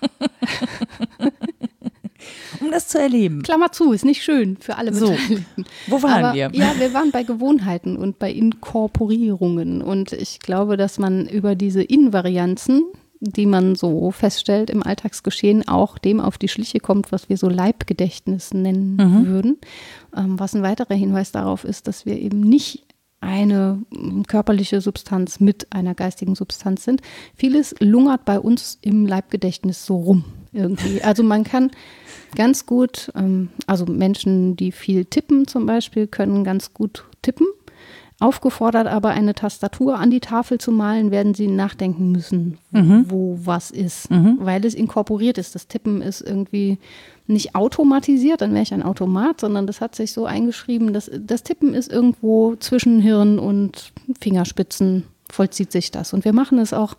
um 2.60 2.70
das 2.70 2.88
zu 2.88 2.98
erleben. 2.98 3.42
Klammer 3.42 3.72
zu, 3.72 3.92
ist 3.92 4.04
nicht 4.04 4.22
schön 4.22 4.56
für 4.58 4.76
alle 4.76 4.92
so, 4.94 5.14
Wo 5.86 6.02
waren 6.02 6.24
Aber, 6.24 6.34
wir? 6.34 6.50
Ja, 6.52 6.72
wir 6.78 6.92
waren 6.94 7.10
bei 7.10 7.22
Gewohnheiten 7.22 7.96
und 7.96 8.18
bei 8.18 8.30
Inkorporierungen. 8.30 9.82
Und 9.82 10.12
ich 10.12 10.40
glaube, 10.40 10.76
dass 10.76 10.98
man 10.98 11.26
über 11.26 11.54
diese 11.54 11.82
Invarianzen, 11.82 12.82
die 13.20 13.46
man 13.46 13.74
so 13.74 14.10
feststellt 14.10 14.70
im 14.70 14.82
Alltagsgeschehen, 14.82 15.66
auch 15.66 15.98
dem 15.98 16.20
auf 16.20 16.38
die 16.38 16.48
Schliche 16.48 16.80
kommt, 16.80 17.10
was 17.10 17.28
wir 17.28 17.36
so 17.36 17.48
Leibgedächtnis 17.48 18.54
nennen 18.54 18.96
mhm. 18.96 19.26
würden. 19.26 19.58
Ähm, 20.16 20.38
was 20.38 20.54
ein 20.54 20.62
weiterer 20.62 20.94
Hinweis 20.94 21.32
darauf 21.32 21.64
ist, 21.64 21.88
dass 21.88 22.06
wir 22.06 22.18
eben 22.18 22.40
nicht 22.40 22.84
eine 23.20 23.82
körperliche 24.28 24.80
Substanz 24.80 25.40
mit 25.40 25.66
einer 25.72 25.94
geistigen 25.94 26.36
Substanz 26.36 26.84
sind. 26.84 27.02
Vieles 27.34 27.74
lungert 27.80 28.24
bei 28.24 28.38
uns 28.38 28.78
im 28.80 29.06
Leibgedächtnis 29.06 29.84
so 29.84 29.96
rum 29.96 30.24
irgendwie. 30.58 31.02
Also 31.02 31.22
man 31.22 31.44
kann 31.44 31.70
ganz 32.34 32.66
gut, 32.66 33.10
ähm, 33.14 33.48
also 33.66 33.86
Menschen, 33.86 34.56
die 34.56 34.72
viel 34.72 35.04
tippen 35.04 35.46
zum 35.46 35.66
Beispiel, 35.66 36.06
können 36.06 36.44
ganz 36.44 36.74
gut 36.74 37.04
tippen. 37.22 37.46
Aufgefordert 38.20 38.88
aber 38.88 39.10
eine 39.10 39.32
Tastatur 39.32 39.96
an 39.96 40.10
die 40.10 40.18
Tafel 40.18 40.58
zu 40.58 40.72
malen, 40.72 41.12
werden 41.12 41.34
sie 41.34 41.46
nachdenken 41.46 42.10
müssen, 42.10 42.58
mhm. 42.72 43.04
wo 43.08 43.38
was 43.44 43.70
ist, 43.70 44.10
mhm. 44.10 44.38
weil 44.40 44.64
es 44.64 44.74
inkorporiert 44.74 45.38
ist. 45.38 45.54
Das 45.54 45.68
Tippen 45.68 46.02
ist 46.02 46.20
irgendwie 46.20 46.78
nicht 47.28 47.54
automatisiert, 47.54 48.40
dann 48.40 48.52
wäre 48.54 48.64
ich 48.64 48.74
ein 48.74 48.82
Automat, 48.82 49.40
sondern 49.40 49.68
das 49.68 49.80
hat 49.80 49.94
sich 49.94 50.12
so 50.12 50.26
eingeschrieben, 50.26 50.92
dass 50.92 51.08
das 51.16 51.44
Tippen 51.44 51.74
ist 51.74 51.92
irgendwo 51.92 52.56
zwischen 52.56 53.00
Hirn 53.00 53.38
und 53.38 53.92
Fingerspitzen 54.20 55.04
vollzieht 55.30 55.70
sich 55.70 55.92
das. 55.92 56.12
Und 56.12 56.24
wir 56.24 56.32
machen 56.32 56.58
es 56.58 56.72
auch 56.72 56.96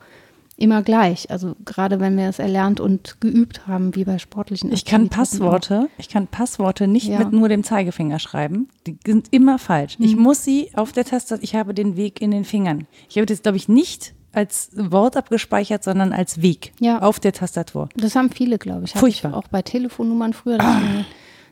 immer 0.59 0.83
gleich. 0.83 1.31
Also 1.31 1.55
gerade 1.65 1.99
wenn 1.99 2.17
wir 2.17 2.27
es 2.27 2.39
erlernt 2.39 2.79
und 2.79 3.21
geübt 3.21 3.67
haben, 3.67 3.95
wie 3.95 4.03
bei 4.03 4.19
sportlichen. 4.19 4.71
Ich 4.71 4.85
kann 4.85 5.09
Passworte, 5.09 5.89
ich 5.97 6.09
kann 6.09 6.27
Passworte 6.27 6.87
nicht 6.87 7.07
ja. 7.07 7.19
mit 7.19 7.31
nur 7.31 7.49
dem 7.49 7.63
Zeigefinger 7.63 8.19
schreiben. 8.19 8.69
Die 8.85 8.97
sind 9.05 9.27
immer 9.31 9.57
falsch. 9.57 9.97
Mhm. 9.99 10.05
Ich 10.05 10.15
muss 10.15 10.43
sie 10.43 10.71
auf 10.75 10.91
der 10.91 11.05
Taste, 11.05 11.39
ich 11.41 11.55
habe 11.55 11.73
den 11.73 11.95
Weg 11.95 12.21
in 12.21 12.31
den 12.31 12.45
Fingern. 12.45 12.87
Ich 13.09 13.17
habe 13.17 13.25
das, 13.25 13.41
glaube 13.41 13.57
ich, 13.57 13.67
nicht 13.67 14.13
als 14.31 14.69
Wort 14.75 15.17
abgespeichert, 15.17 15.83
sondern 15.83 16.13
als 16.13 16.41
Weg 16.41 16.71
ja. 16.79 17.01
auf 17.01 17.19
der 17.19 17.33
Tastatur. 17.33 17.89
Das 17.95 18.15
haben 18.15 18.29
viele, 18.29 18.57
glaube 18.57 18.85
ich. 18.85 18.93
Furchtbar. 18.93 19.31
Ich 19.31 19.37
auch 19.37 19.47
bei 19.47 19.61
Telefonnummern 19.61 20.33
früher. 20.33 20.59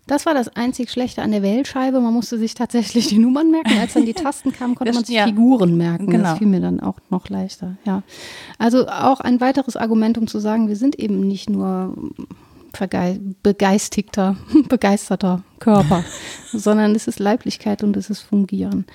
Das 0.07 0.25
war 0.25 0.33
das 0.33 0.47
einzig 0.55 0.89
Schlechte 0.89 1.21
an 1.21 1.31
der 1.31 1.43
Wählscheibe. 1.43 1.99
Man 1.99 2.13
musste 2.13 2.37
sich 2.37 2.53
tatsächlich 2.53 3.07
die 3.07 3.17
Nummern 3.17 3.51
merken. 3.51 3.77
Als 3.79 3.93
dann 3.93 4.05
die 4.05 4.13
Tasten 4.15 4.53
kamen, 4.53 4.75
konnte 4.75 4.93
man 4.93 5.03
sich 5.03 5.15
ja. 5.15 5.25
Figuren 5.25 5.77
merken. 5.77 6.07
Genau. 6.07 6.23
Das 6.23 6.37
fiel 6.37 6.47
mir 6.47 6.61
dann 6.61 6.79
auch 6.79 6.97
noch 7.09 7.29
leichter. 7.29 7.77
Ja. 7.85 8.03
Also 8.57 8.87
auch 8.87 9.19
ein 9.19 9.41
weiteres 9.41 9.75
Argument, 9.75 10.17
um 10.17 10.27
zu 10.27 10.39
sagen, 10.39 10.69
wir 10.69 10.77
sind 10.77 10.97
eben 10.97 11.19
nicht 11.19 11.49
nur 11.49 11.93
begeistigter, 13.43 14.37
begeisterter 14.69 15.43
Körper, 15.59 16.03
sondern 16.53 16.95
es 16.95 17.07
ist 17.07 17.19
Leiblichkeit 17.19 17.83
und 17.83 17.97
es 17.97 18.09
ist 18.09 18.21
Fungieren. 18.21 18.85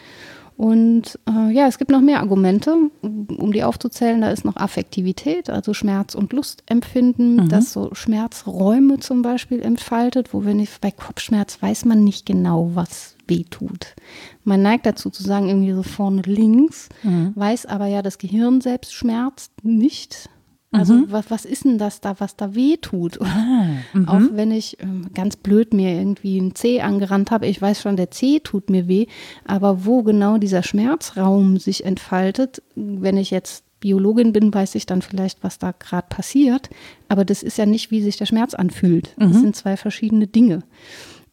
Und 0.56 1.18
äh, 1.28 1.52
ja, 1.52 1.66
es 1.66 1.78
gibt 1.78 1.90
noch 1.90 2.00
mehr 2.00 2.20
Argumente, 2.20 2.76
um 3.02 3.52
die 3.52 3.64
aufzuzählen. 3.64 4.20
Da 4.20 4.30
ist 4.30 4.44
noch 4.44 4.56
Affektivität, 4.56 5.50
also 5.50 5.74
Schmerz- 5.74 6.14
und 6.14 6.32
Lustempfinden, 6.32 7.36
mhm. 7.36 7.48
das 7.48 7.72
so 7.72 7.90
Schmerzräume 7.94 9.00
zum 9.00 9.22
Beispiel 9.22 9.60
entfaltet, 9.60 10.32
wo 10.32 10.44
wenn 10.44 10.60
ich 10.60 10.70
bei 10.80 10.90
Kopfschmerz 10.90 11.60
weiß 11.60 11.84
man 11.84 12.04
nicht 12.04 12.26
genau, 12.26 12.70
was 12.74 13.16
weh 13.26 13.44
tut. 13.48 13.94
Man 14.44 14.62
neigt 14.62 14.86
dazu 14.86 15.10
zu 15.10 15.22
sagen, 15.22 15.48
irgendwie 15.48 15.72
so 15.72 15.82
vorne 15.82 16.22
links, 16.22 16.88
mhm. 17.02 17.32
weiß 17.34 17.66
aber 17.66 17.86
ja, 17.86 18.02
das 18.02 18.18
Gehirn 18.18 18.60
selbst 18.60 18.94
schmerzt 18.94 19.52
nicht. 19.62 20.28
Also 20.72 20.94
mhm. 20.94 21.06
was, 21.12 21.30
was 21.30 21.44
ist 21.44 21.64
denn 21.64 21.76
das 21.76 22.00
da, 22.00 22.18
was 22.18 22.34
da 22.34 22.54
weh 22.54 22.78
tut? 22.78 23.20
Ah, 23.20 23.66
auch 24.06 24.18
mhm. 24.18 24.30
wenn 24.32 24.50
ich 24.50 24.78
ähm, 24.80 25.08
ganz 25.14 25.36
blöd 25.36 25.74
mir 25.74 25.90
irgendwie 25.90 26.40
einen 26.40 26.54
Zeh 26.54 26.80
angerannt 26.80 27.30
habe, 27.30 27.46
ich 27.46 27.60
weiß 27.60 27.82
schon, 27.82 27.96
der 27.96 28.10
Zeh 28.10 28.40
tut 28.40 28.70
mir 28.70 28.88
weh, 28.88 29.06
aber 29.44 29.84
wo 29.84 30.02
genau 30.02 30.38
dieser 30.38 30.62
Schmerzraum 30.62 31.58
sich 31.58 31.84
entfaltet, 31.84 32.62
wenn 32.74 33.18
ich 33.18 33.30
jetzt 33.30 33.64
Biologin 33.80 34.32
bin, 34.32 34.54
weiß 34.54 34.76
ich 34.76 34.86
dann 34.86 35.02
vielleicht, 35.02 35.44
was 35.44 35.58
da 35.58 35.72
gerade 35.72 36.06
passiert, 36.08 36.70
aber 37.08 37.26
das 37.26 37.42
ist 37.42 37.58
ja 37.58 37.66
nicht, 37.66 37.90
wie 37.90 38.00
sich 38.00 38.16
der 38.16 38.26
Schmerz 38.26 38.54
anfühlt. 38.54 39.14
Das 39.18 39.34
mhm. 39.34 39.40
sind 39.40 39.56
zwei 39.56 39.76
verschiedene 39.76 40.26
Dinge. 40.26 40.62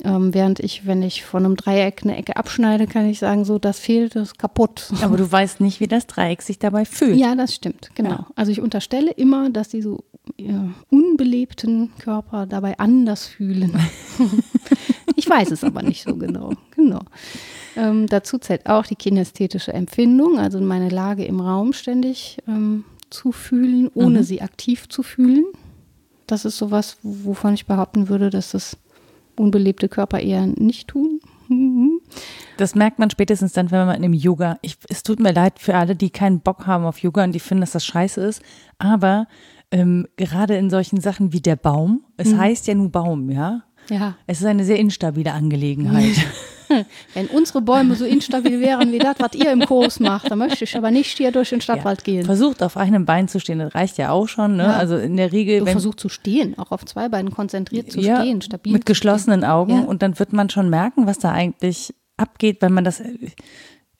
Ähm, 0.01 0.33
während 0.33 0.61
ich, 0.61 0.87
wenn 0.87 1.01
ich 1.01 1.25
von 1.25 1.43
einem 1.43 1.57
Dreieck 1.57 2.03
eine 2.03 2.15
Ecke 2.15 2.37
abschneide, 2.37 2.87
kann 2.87 3.05
ich 3.05 3.19
sagen, 3.19 3.43
so, 3.43 3.59
das 3.59 3.79
fehlt, 3.79 4.15
das 4.15 4.29
ist 4.29 4.39
kaputt. 4.39 4.91
Aber 5.01 5.17
du 5.17 5.29
weißt 5.29 5.59
nicht, 5.59 5.81
wie 5.81 5.87
das 5.87 6.07
Dreieck 6.07 6.41
sich 6.41 6.57
dabei 6.57 6.85
fühlt. 6.85 7.17
Ja, 7.17 7.35
das 7.35 7.53
stimmt, 7.53 7.91
genau. 7.95 8.09
Ja. 8.11 8.27
Also 8.35 8.51
ich 8.51 8.61
unterstelle 8.61 9.11
immer, 9.11 9.49
dass 9.49 9.69
die 9.69 9.81
so 9.81 10.05
ja, 10.37 10.69
unbelebten 10.89 11.91
Körper 11.99 12.45
dabei 12.45 12.79
anders 12.79 13.27
fühlen. 13.27 13.77
ich 15.17 15.29
weiß 15.29 15.51
es 15.51 15.65
aber 15.65 15.81
nicht 15.81 16.03
so 16.03 16.15
genau. 16.15 16.53
Genau. 16.75 17.01
Ähm, 17.75 18.07
dazu 18.07 18.37
zählt 18.37 18.67
auch 18.67 18.85
die 18.85 18.95
kinästhetische 18.95 19.73
Empfindung, 19.73 20.39
also 20.39 20.61
meine 20.61 20.89
Lage 20.89 21.25
im 21.25 21.41
Raum 21.41 21.73
ständig 21.73 22.37
ähm, 22.47 22.85
zu 23.09 23.33
fühlen, 23.33 23.89
ohne 23.93 24.19
mhm. 24.19 24.23
sie 24.23 24.41
aktiv 24.41 24.87
zu 24.87 25.03
fühlen. 25.03 25.45
Das 26.25 26.45
ist 26.45 26.57
sowas, 26.57 26.97
wovon 27.03 27.53
ich 27.53 27.65
behaupten 27.65 28.07
würde, 28.07 28.29
dass 28.29 28.51
das 28.51 28.77
unbelebte 29.39 29.89
Körper 29.89 30.19
eher 30.19 30.45
nicht 30.45 30.89
tun. 30.89 31.19
Das 32.57 32.75
merkt 32.75 32.99
man 32.99 33.09
spätestens 33.09 33.53
dann, 33.53 33.71
wenn 33.71 33.87
man 33.87 34.03
im 34.03 34.13
Yoga, 34.13 34.59
ich, 34.61 34.77
es 34.87 35.01
tut 35.01 35.19
mir 35.19 35.33
leid 35.33 35.57
für 35.57 35.75
alle, 35.75 35.95
die 35.95 36.11
keinen 36.11 36.41
Bock 36.41 36.67
haben 36.67 36.85
auf 36.85 36.99
Yoga 36.99 37.23
und 37.23 37.31
die 37.33 37.39
finden, 37.39 37.61
dass 37.61 37.71
das 37.71 37.85
scheiße 37.85 38.21
ist, 38.21 38.43
aber 38.77 39.27
ähm, 39.71 40.07
gerade 40.17 40.55
in 40.57 40.69
solchen 40.69 41.01
Sachen 41.01 41.33
wie 41.33 41.41
der 41.41 41.55
Baum, 41.55 42.03
es 42.17 42.33
mhm. 42.33 42.39
heißt 42.39 42.67
ja 42.67 42.75
nur 42.75 42.89
Baum, 42.89 43.29
ja? 43.31 43.63
Ja. 43.89 44.15
Es 44.27 44.41
ist 44.41 44.45
eine 44.45 44.65
sehr 44.65 44.77
instabile 44.77 45.33
Angelegenheit. 45.33 46.15
Wenn 47.13 47.27
unsere 47.27 47.61
Bäume 47.61 47.95
so 47.95 48.05
instabil 48.05 48.59
wären 48.61 48.91
wie 48.91 48.99
das, 48.99 49.15
was 49.19 49.33
ihr 49.33 49.51
im 49.51 49.65
Kurs 49.65 49.99
macht, 49.99 50.29
dann 50.29 50.39
möchte 50.39 50.63
ich 50.63 50.77
aber 50.77 50.91
nicht 50.91 51.17
hier 51.17 51.31
durch 51.31 51.49
den 51.49 51.61
Stadtwald 51.61 51.99
ja. 51.99 52.03
gehen. 52.03 52.25
Versucht 52.25 52.61
auf 52.63 52.77
einem 52.77 53.05
Bein 53.05 53.27
zu 53.27 53.39
stehen, 53.39 53.59
das 53.59 53.75
reicht 53.75 53.97
ja 53.97 54.11
auch 54.11 54.27
schon. 54.27 54.57
Ne? 54.57 54.63
Ja. 54.63 54.73
Also 54.73 54.97
in 54.97 55.17
der 55.17 55.31
Regel. 55.31 55.59
Du 55.59 55.65
wenn, 55.65 55.71
versucht 55.73 55.99
zu 55.99 56.09
stehen, 56.09 56.57
auch 56.57 56.71
auf 56.71 56.85
zwei 56.85 57.09
Beinen 57.09 57.31
konzentriert 57.31 57.91
zu 57.91 57.99
ja, 57.99 58.21
stehen, 58.21 58.41
stabil. 58.41 58.73
Mit 58.73 58.85
geschlossenen 58.85 59.43
Augen 59.43 59.85
und 59.85 60.01
dann 60.01 60.17
wird 60.19 60.33
man 60.33 60.49
schon 60.49 60.69
merken, 60.69 61.07
was 61.07 61.19
da 61.19 61.31
eigentlich 61.31 61.93
abgeht, 62.17 62.61
wenn 62.61 62.73
man 62.73 62.83
das 62.83 63.01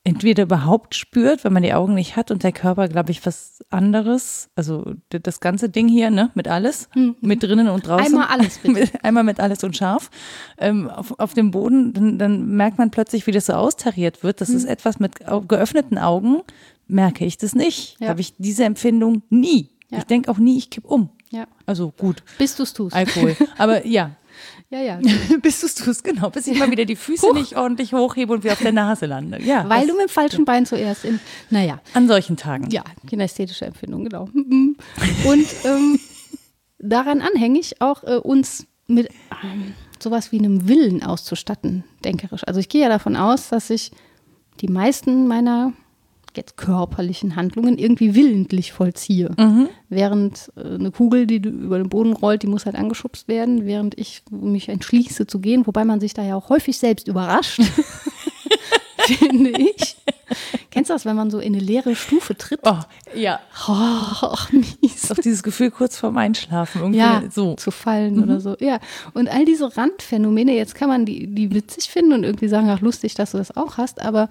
entweder 0.04 0.44
überhaupt 0.44 0.96
spürt, 0.96 1.44
wenn 1.44 1.54
man 1.54 1.64
die 1.64 1.74
Augen 1.74 1.94
nicht 1.94 2.16
hat 2.16 2.32
und 2.32 2.44
der 2.44 2.52
Körper, 2.52 2.88
glaube 2.88 3.12
ich, 3.12 3.26
was 3.26 3.64
anderes. 3.70 4.50
Also 4.56 4.94
das 5.10 5.40
ganze 5.40 5.70
Ding 5.70 5.88
hier, 5.88 6.10
ne, 6.10 6.32
mit 6.36 6.48
alles, 6.48 6.90
mhm. 6.96 7.16
mit 7.22 7.44
drinnen 7.44 7.68
und 7.68 7.86
draußen. 7.86 8.06
Einmal 8.06 8.28
alles, 8.28 8.60
bitte. 8.60 8.90
Einmal 9.04 9.24
mit 9.24 9.40
alles 9.40 9.64
und 9.64 9.76
scharf. 9.76 10.10
Ähm, 10.58 10.90
auf, 10.90 11.20
auf 11.20 11.34
dem 11.34 11.52
Boden, 11.52 11.94
dann, 11.94 12.18
dann, 12.18 12.48
merkt 12.48 12.78
man 12.78 12.92
plötzlich, 12.92 13.28
wie 13.28 13.32
das 13.32 13.48
so 13.48 13.54
austariert 13.54 14.24
wird. 14.24 14.42
Das 14.42 14.50
mhm. 14.50 14.58
ist 14.58 14.66
etwas 14.66 15.00
mit 15.00 15.20
geöffneten 15.48 15.98
Augen, 15.98 16.42
merke 16.88 17.26
ich 17.26 17.38
das 17.38 17.54
nicht. 17.54 17.98
Ja. 18.00 18.10
Habe 18.10 18.22
ich 18.22 18.36
diese 18.38 18.64
Empfindung 18.64 19.24
nie. 19.30 19.70
Ja. 19.90 20.00
Ich 20.00 20.06
denke 20.06 20.32
auch 20.32 20.38
nie, 20.38 20.58
ich 20.58 20.70
kipp 20.70 20.86
um. 20.86 21.10
Ja. 21.32 21.46
Also 21.66 21.94
gut. 21.98 22.24
Bis 22.38 22.56
du 22.56 22.64
es 22.64 22.74
tust. 22.74 22.96
Alkohol. 22.96 23.36
Aber 23.58 23.86
ja, 23.86 24.12
ja, 24.70 24.82
ja. 24.82 25.00
bis 25.42 25.62
du 25.62 25.90
es 25.90 26.04
genau. 26.04 26.30
Bis 26.30 26.48
ich 26.48 26.58
mal 26.58 26.70
wieder 26.70 26.86
die 26.86 26.96
Füße 26.96 27.28
Huch. 27.28 27.34
nicht 27.34 27.58
ordentlich 27.58 27.94
hochhebe 27.94 28.34
und 28.34 28.44
wieder 28.44 28.54
auf 28.54 28.62
der 28.62 28.72
Nase 28.72 29.08
lande. 29.08 29.42
Ja, 29.42 29.68
Weil 29.68 29.88
du 29.88 29.94
mit 29.94 30.04
dem 30.04 30.10
falschen 30.10 30.46
Bein 30.46 30.66
zuerst 30.66 31.06
in, 31.06 31.20
naja. 31.50 31.82
An 31.94 32.08
solchen 32.08 32.38
Tagen. 32.38 32.70
Ja, 32.70 32.84
kinästhetische 33.08 33.66
Empfindung, 33.66 34.04
genau. 34.04 34.30
Und 34.34 35.48
ähm, 35.64 36.00
daran 36.78 37.22
anhängig 37.22 37.82
auch 37.82 38.04
äh, 38.04 38.18
uns 38.18 38.68
mit 38.88 39.10
ähm, 39.44 39.74
sowas 40.00 40.32
wie 40.32 40.40
einem 40.40 40.68
Willen 40.68 41.04
auszustatten, 41.04 41.84
denkerisch. 42.04 42.44
Also 42.46 42.60
ich 42.60 42.70
gehe 42.70 42.82
ja 42.82 42.90
davon 42.90 43.16
aus, 43.16 43.50
dass 43.50 43.70
ich 43.70 43.92
die 44.62 44.68
meisten 44.68 45.28
meiner 45.28 45.74
jetzt 46.38 46.58
körperlichen 46.58 47.36
Handlungen 47.36 47.78
irgendwie 47.78 48.16
willentlich 48.16 48.72
vollziehe. 48.72 49.32
Mhm. 49.38 49.70
Während 49.90 50.52
äh, 50.56 50.76
eine 50.76 50.92
Kugel, 50.92 51.28
die 51.28 51.38
über 51.38 51.78
den 51.78 51.90
Boden 51.90 52.14
rollt, 52.14 52.44
die 52.44 52.48
muss 52.48 52.66
halt 52.66 52.76
angeschubst 52.76 53.28
werden, 53.28 53.66
während 53.66 53.98
ich 53.98 54.24
mich 54.30 54.70
entschließe 54.70 55.28
zu 55.28 55.40
gehen, 55.40 55.68
wobei 55.68 55.86
man 55.86 56.00
sich 56.00 56.14
da 56.14 56.24
ja 56.24 56.36
auch 56.36 56.50
häufig 56.50 56.78
selbst 56.78 57.08
überrascht. 57.08 57.62
finde 59.18 59.52
ich. 59.52 59.96
Kennst 60.72 60.90
du 60.90 60.94
das, 60.94 61.06
wenn 61.06 61.16
man 61.16 61.32
so 61.32 61.40
in 61.40 61.56
eine 61.56 61.64
leere 61.64 61.96
Stufe 61.96 62.38
tritt? 62.38 62.60
Oh, 62.64 62.80
ja. 63.16 63.40
Oh, 63.68 64.36
mies. 64.52 65.12
Auch 65.12 65.16
dieses 65.16 65.42
Gefühl 65.42 65.72
kurz 65.72 65.98
vorm 65.98 66.18
Einschlafen, 66.18 66.82
irgendwie 66.82 67.00
ja, 67.00 67.24
so. 67.32 67.56
zu 67.56 67.72
fallen 67.72 68.18
mhm. 68.18 68.24
oder 68.24 68.40
so. 68.40 68.56
Ja. 68.60 68.80
Und 69.14 69.30
all 69.30 69.46
diese 69.46 69.76
Randphänomene, 69.76 70.54
jetzt 70.54 70.76
kann 70.76 70.90
man 70.90 71.06
die, 71.06 71.28
die 71.28 71.54
witzig 71.54 71.90
finden 71.90 72.14
und 72.14 72.24
irgendwie 72.24 72.48
sagen, 72.48 72.70
ach 72.70 72.82
lustig, 72.82 73.16
dass 73.16 73.32
du 73.32 73.38
das 73.38 73.56
auch 73.58 73.78
hast, 73.78 74.02
aber 74.02 74.30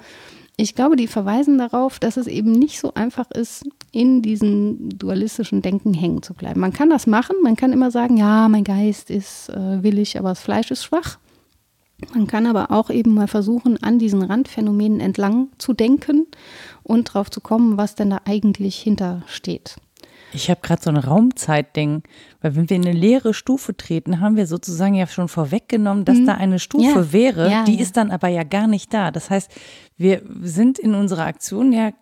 ich 0.61 0.75
glaube, 0.75 0.97
die 0.97 1.07
verweisen 1.07 1.57
darauf, 1.57 2.01
dass 2.01 2.17
es 2.17 2.27
eben 2.27 2.51
nicht 2.51 2.81
so 2.81 2.93
einfach 2.95 3.31
ist, 3.31 3.65
in 3.93 4.23
diesem 4.23 4.89
dualistischen 4.99 5.63
Denken 5.63 5.95
hängen 5.95 6.21
zu 6.21 6.35
bleiben. 6.35 6.59
Man 6.59 6.73
kann 6.73 6.91
das 6.91 7.07
machen, 7.07 7.37
man 7.45 7.55
kann 7.55 7.73
immer 7.73 7.93
sagen, 7.93 8.17
ja, 8.17 8.49
mein 8.49 8.65
Geist 8.65 9.09
ist 9.09 9.51
äh, 9.51 9.83
willig, 9.85 10.19
aber 10.19 10.31
das 10.31 10.41
Fleisch 10.41 10.73
ist 10.73 10.83
schwach. 10.83 11.19
Man 12.13 12.27
kann 12.27 12.47
aber 12.47 12.73
auch 12.73 12.91
eben 12.91 13.15
mal 13.15 13.29
versuchen, 13.29 13.81
an 13.83 14.01
diesen 14.01 14.23
Randphänomenen 14.23 14.99
entlang 14.99 15.49
zu 15.59 15.75
denken 15.75 16.27
und 16.83 17.05
drauf 17.05 17.31
zu 17.31 17.41
kommen, 17.41 17.77
was 17.77 17.95
denn 17.95 18.11
da 18.11 18.23
eigentlich 18.25 18.77
hintersteht. 18.79 19.77
Ich 20.33 20.51
habe 20.51 20.61
gerade 20.63 20.83
so 20.83 20.91
ein 20.91 20.97
Raumzeitding, 20.97 22.03
weil 22.43 22.55
wenn 22.55 22.69
wir 22.69 22.77
in 22.77 22.87
eine 22.87 22.97
leere 22.97 23.33
Stufe 23.33 23.77
treten, 23.77 24.21
haben 24.21 24.37
wir 24.37 24.47
sozusagen 24.47 24.95
ja 24.95 25.07
schon 25.07 25.29
vorweggenommen, 25.29 26.05
dass 26.05 26.19
hm. 26.19 26.27
da 26.27 26.35
eine 26.35 26.59
Stufe 26.59 27.01
ja. 27.01 27.13
wäre, 27.13 27.51
ja, 27.51 27.65
die 27.65 27.77
ja. 27.77 27.81
ist 27.81 27.97
dann 27.97 28.11
aber 28.11 28.29
ja 28.29 28.43
gar 28.43 28.67
nicht 28.67 28.93
da. 28.93 29.11
Das 29.11 29.31
heißt, 29.31 29.51
wir 29.99 30.23
sind 30.43 30.79
in 30.79 30.95
unserer 30.95 31.27
Aktion 31.27 31.73
ja 31.73 31.93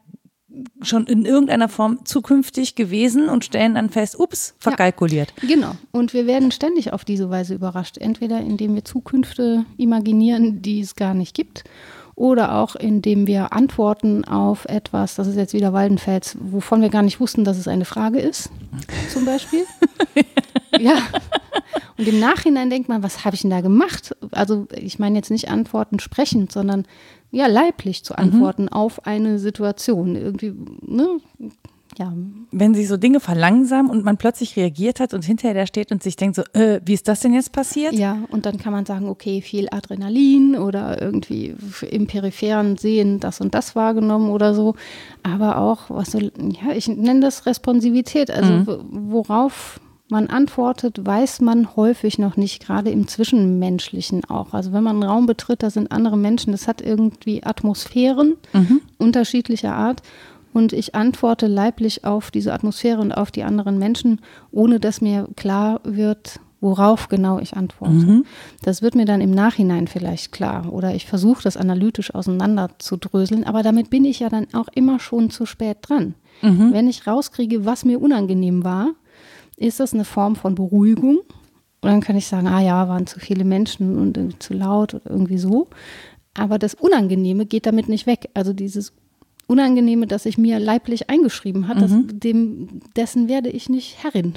schon 0.81 1.07
in 1.07 1.25
irgendeiner 1.25 1.69
Form 1.69 2.05
zukünftig 2.05 2.77
gewesen 2.77 3.29
und 3.29 3.45
stellen 3.45 3.75
dann 3.75 3.91
fest, 3.91 4.19
ups, 4.19 4.55
verkalkuliert. 4.59 5.35
Ja, 5.43 5.49
genau. 5.49 5.73
Und 5.93 6.15
wir 6.15 6.27
werden 6.27 6.51
ständig 6.51 6.93
auf 6.93 7.05
diese 7.05 7.29
Weise 7.29 7.55
überrascht. 7.55 7.99
Entweder 7.99 8.41
indem 8.41 8.75
wir 8.75 8.85
Zukünfte 8.85 9.67
imaginieren, 9.77 10.63
die 10.63 10.81
es 10.81 10.97
gar 10.97 11.15
nicht 11.15 11.35
gibt, 11.35 11.65
oder 12.15 12.55
auch 12.55 12.77
indem 12.77 13.27
wir 13.27 13.53
antworten 13.53 14.25
auf 14.25 14.65
etwas, 14.65 15.17
das 15.17 15.27
ist 15.27 15.37
jetzt 15.37 15.53
wieder 15.53 15.75
Waldenfels, 15.75 16.37
wovon 16.41 16.81
wir 16.81 16.89
gar 16.89 17.03
nicht 17.03 17.21
wussten, 17.21 17.45
dass 17.45 17.59
es 17.59 17.69
eine 17.69 17.85
Frage 17.85 18.21
ist, 18.21 18.51
zum 19.13 19.27
Beispiel. 19.27 19.67
ja. 20.81 20.97
Und 21.99 22.09
im 22.09 22.19
Nachhinein 22.19 22.71
denkt 22.71 22.89
man, 22.89 23.03
was 23.03 23.27
habe 23.27 23.37
ich 23.37 23.43
denn 23.43 23.51
da 23.51 23.61
gemacht? 23.61 24.17
Also 24.31 24.67
ich 24.75 24.99
meine 24.99 25.17
jetzt 25.17 25.31
nicht 25.31 25.51
antworten 25.51 26.01
sprechend, 26.01 26.53
sondern 26.53 26.87
ja, 27.31 27.47
leiblich 27.47 28.05
zu 28.05 28.15
mhm. 28.15 28.19
antworten 28.19 28.63
mhm. 28.65 28.73
auf 28.73 29.07
eine 29.07 29.39
Situation. 29.39 30.17
Irgendwie, 30.17 30.55
ne? 30.83 31.21
ja. 31.99 32.13
Wenn 32.51 32.75
sich 32.75 32.89
so 32.89 32.97
Dinge 32.97 33.21
verlangsamen 33.21 33.91
und 33.91 34.05
man 34.05 34.17
plötzlich 34.17 34.57
reagiert 34.57 35.01
hat 35.01 35.15
und 35.15 35.25
hinterher 35.25 35.55
da 35.55 35.67
steht 35.67 35.93
und 35.93 36.03
sich 36.03 36.17
denkt 36.17 36.37
so, 36.37 36.43
äh, 36.53 36.81
wie 36.85 36.95
ist 36.95 37.09
das 37.09 37.21
denn 37.21 37.35
jetzt 37.35 37.53
passiert? 37.53 37.95
Ja, 37.95 38.19
und 38.31 38.47
dann 38.47 38.59
kann 38.59 38.73
man 38.73 38.87
sagen, 38.87 39.09
okay, 39.09 39.41
viel 39.41 39.69
Adrenalin 39.71 40.57
oder 40.57 41.01
irgendwie 41.01 41.55
im 41.91 42.07
peripheren 42.07 42.77
Sehen 42.77 43.21
das 43.21 43.41
und 43.41 43.55
das 43.55 43.75
wahrgenommen 43.77 44.31
oder 44.31 44.55
so. 44.55 44.75
Aber 45.23 45.59
auch, 45.59 45.89
was 45.89 46.13
so, 46.13 46.19
ja, 46.19 46.73
ich 46.75 46.89
nenne 46.89 47.21
das 47.21 47.47
Responsivität, 47.47 48.31
also 48.31 48.53
mhm. 48.53 48.67
worauf 48.91 49.81
man 50.09 50.29
antwortet, 50.29 51.05
weiß 51.05 51.41
man 51.41 51.75
häufig 51.75 52.19
noch 52.19 52.37
nicht, 52.37 52.65
gerade 52.65 52.91
im 52.91 53.09
Zwischenmenschlichen 53.09 54.25
auch. 54.25 54.55
Also 54.55 54.73
wenn 54.73 54.85
man 54.85 55.03
einen 55.03 55.11
Raum 55.11 55.27
betritt, 55.27 55.63
da 55.63 55.71
sind 55.71 55.91
andere 55.91 56.17
Menschen, 56.17 56.53
das 56.53 56.69
hat 56.69 56.81
irgendwie 56.81 57.43
Atmosphären 57.43 58.37
mhm. 58.53 58.81
unterschiedlicher 58.99 59.75
Art. 59.75 60.03
und 60.53 60.73
ich 60.73 60.95
antworte 60.95 61.49
leiblich 61.49 62.05
auf 62.05 62.31
diese 62.31 62.53
Atmosphäre 62.53 63.01
und 63.01 63.13
auf 63.13 63.31
die 63.31 63.43
anderen 63.43 63.79
Menschen, 63.79 64.21
ohne 64.53 64.81
dass 64.81 65.01
mir 65.01 65.29
klar 65.37 65.81
wird, 65.85 66.41
worauf 66.61 67.09
genau 67.09 67.39
ich 67.39 67.57
antworte. 67.57 67.93
Mhm. 67.93 68.25
Das 68.63 68.81
wird 68.81 68.95
mir 68.95 69.05
dann 69.05 69.21
im 69.21 69.33
Nachhinein 69.33 69.89
vielleicht 69.89 70.33
klar 70.33 70.73
oder 70.73 70.95
ich 70.95 71.07
versuche 71.07 71.43
das 71.43 71.57
analytisch 71.57 72.15
auseinander 72.15 72.71
zu 72.79 72.97
dröseln, 72.97 73.45
aber 73.45 73.63
damit 73.63 73.91
bin 73.91 74.05
ich 74.05 74.21
ja 74.21 74.29
dann 74.29 74.47
auch 74.55 74.69
immer 74.75 74.99
schon 74.99 75.31
zu 75.31 75.47
spät 75.47 75.79
dran. 75.83 76.15
Mhm. 76.43 76.73
Wenn 76.73 76.89
ich 76.89 77.07
rauskriege, 77.07 77.65
was 77.65 77.85
mir 77.85 78.01
unangenehm 78.01 78.65
war, 78.65 78.91
ist 79.57 79.81
das 79.81 79.95
eine 79.95 80.05
Form 80.05 80.37
von 80.37 80.55
Beruhigung. 80.55 81.19
Und 81.81 81.91
dann 81.91 82.01
kann 82.01 82.17
ich 82.17 82.27
sagen, 82.27 82.47
ah 82.47 82.61
ja, 82.61 82.89
waren 82.89 83.07
zu 83.07 83.21
viele 83.21 83.45
Menschen 83.45 83.99
und 83.99 84.43
zu 84.43 84.55
laut 84.55 84.95
oder 84.95 85.11
irgendwie 85.11 85.39
so. 85.39 85.69
Aber 86.35 86.59
das 86.59 86.75
Unangenehme 86.75 87.47
geht 87.47 87.67
damit 87.67 87.89
nicht 87.89 88.07
weg. 88.07 88.31
Also 88.35 88.53
dieses 88.53 88.93
Unangenehme, 89.47 90.07
das 90.07 90.25
sich 90.25 90.39
mir 90.39 90.59
leiblich 90.59 91.09
eingeschrieben 91.09 91.69
hat, 91.69 91.77
mhm. 91.77 91.81
das, 91.81 91.93
dem, 92.21 92.81
dessen 92.97 93.29
werde 93.29 93.49
ich 93.49 93.69
nicht 93.69 94.03
Herrin. 94.03 94.35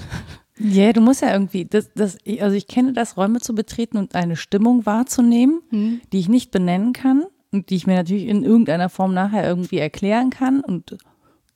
Ja, 0.60 0.84
yeah, 0.84 0.94
du 0.94 1.02
musst 1.02 1.22
ja 1.22 1.32
irgendwie, 1.32 1.66
das, 1.66 1.90
das, 1.96 2.18
also 2.42 2.56
ich 2.56 2.68
kenne 2.68 2.94
das, 2.94 3.16
Räume 3.16 3.40
zu 3.40 3.56
betreten 3.56 3.98
und 3.98 4.14
eine 4.14 4.36
Stimmung 4.36 4.86
wahrzunehmen, 4.86 5.62
mhm. 5.72 6.02
die 6.12 6.20
ich 6.20 6.30
nicht 6.30 6.52
benennen 6.52 6.92
kann 6.94 7.24
und 7.52 7.70
die 7.70 7.76
ich 7.76 7.88
mir 7.88 7.96
natürlich 7.96 8.28
in 8.28 8.44
irgendeiner 8.44 8.90
Form 8.90 9.14
nachher 9.14 9.48
irgendwie 9.48 9.78
erklären 9.78 10.30
kann. 10.30 10.60
Und 10.60 10.98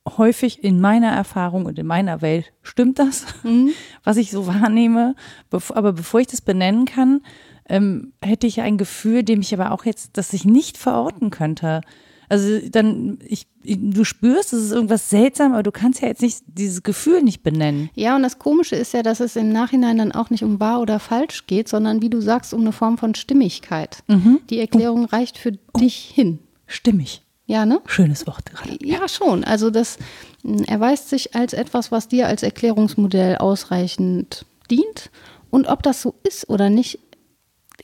häufig 0.06 0.62
in 0.62 0.80
meiner 0.80 1.10
Erfahrung 1.10 1.66
und 1.66 1.78
in 1.78 1.86
meiner 1.86 2.20
Welt 2.22 2.52
stimmt 2.62 2.98
das, 2.98 3.26
mhm. 3.42 3.70
was 4.04 4.16
ich 4.16 4.30
so 4.30 4.46
wahrnehme. 4.46 5.14
Aber 5.50 5.92
bevor 5.92 6.20
ich 6.20 6.26
das 6.26 6.40
benennen 6.40 6.84
kann, 6.84 7.22
ähm, 7.68 8.12
hätte 8.22 8.46
ich 8.46 8.60
ein 8.60 8.76
Gefühl, 8.76 9.22
dem 9.22 9.40
ich 9.40 9.54
aber 9.54 9.72
auch 9.72 9.84
jetzt, 9.84 10.10
das 10.18 10.32
ich 10.32 10.44
nicht 10.44 10.76
verorten 10.76 11.30
könnte. 11.30 11.80
Also 12.28 12.58
dann, 12.68 13.18
ich, 13.26 13.46
du 13.62 14.04
spürst, 14.04 14.52
es 14.52 14.64
ist 14.64 14.72
irgendwas 14.72 15.10
seltsam, 15.10 15.52
aber 15.52 15.62
du 15.62 15.72
kannst 15.72 16.00
ja 16.00 16.08
jetzt 16.08 16.22
nicht 16.22 16.42
dieses 16.46 16.82
Gefühl 16.82 17.22
nicht 17.22 17.42
benennen. 17.42 17.90
Ja, 17.94 18.16
und 18.16 18.22
das 18.22 18.38
Komische 18.38 18.76
ist 18.76 18.92
ja, 18.92 19.02
dass 19.02 19.20
es 19.20 19.36
im 19.36 19.50
Nachhinein 19.50 19.98
dann 19.98 20.12
auch 20.12 20.30
nicht 20.30 20.42
um 20.42 20.58
wahr 20.58 20.80
oder 20.80 21.00
falsch 21.00 21.46
geht, 21.46 21.68
sondern 21.68 22.02
wie 22.02 22.10
du 22.10 22.20
sagst, 22.20 22.54
um 22.54 22.62
eine 22.62 22.72
Form 22.72 22.98
von 22.98 23.14
Stimmigkeit. 23.14 24.02
Mhm. 24.08 24.40
Die 24.50 24.58
Erklärung 24.58 25.04
oh. 25.04 25.14
reicht 25.14 25.38
für 25.38 25.52
oh. 25.72 25.78
dich 25.78 25.96
hin. 25.96 26.38
Stimmig. 26.66 27.23
Ja, 27.46 27.66
ne? 27.66 27.80
Schönes 27.86 28.26
Wort 28.26 28.46
gerade. 28.46 28.78
Ja, 28.82 29.06
schon. 29.08 29.44
Also 29.44 29.70
das 29.70 29.98
hm, 30.42 30.64
erweist 30.64 31.10
sich 31.10 31.34
als 31.34 31.52
etwas, 31.52 31.92
was 31.92 32.08
dir 32.08 32.26
als 32.26 32.42
Erklärungsmodell 32.42 33.36
ausreichend 33.36 34.46
dient. 34.70 35.10
Und 35.50 35.68
ob 35.68 35.82
das 35.82 36.02
so 36.02 36.14
ist 36.24 36.48
oder 36.48 36.70
nicht, 36.70 36.98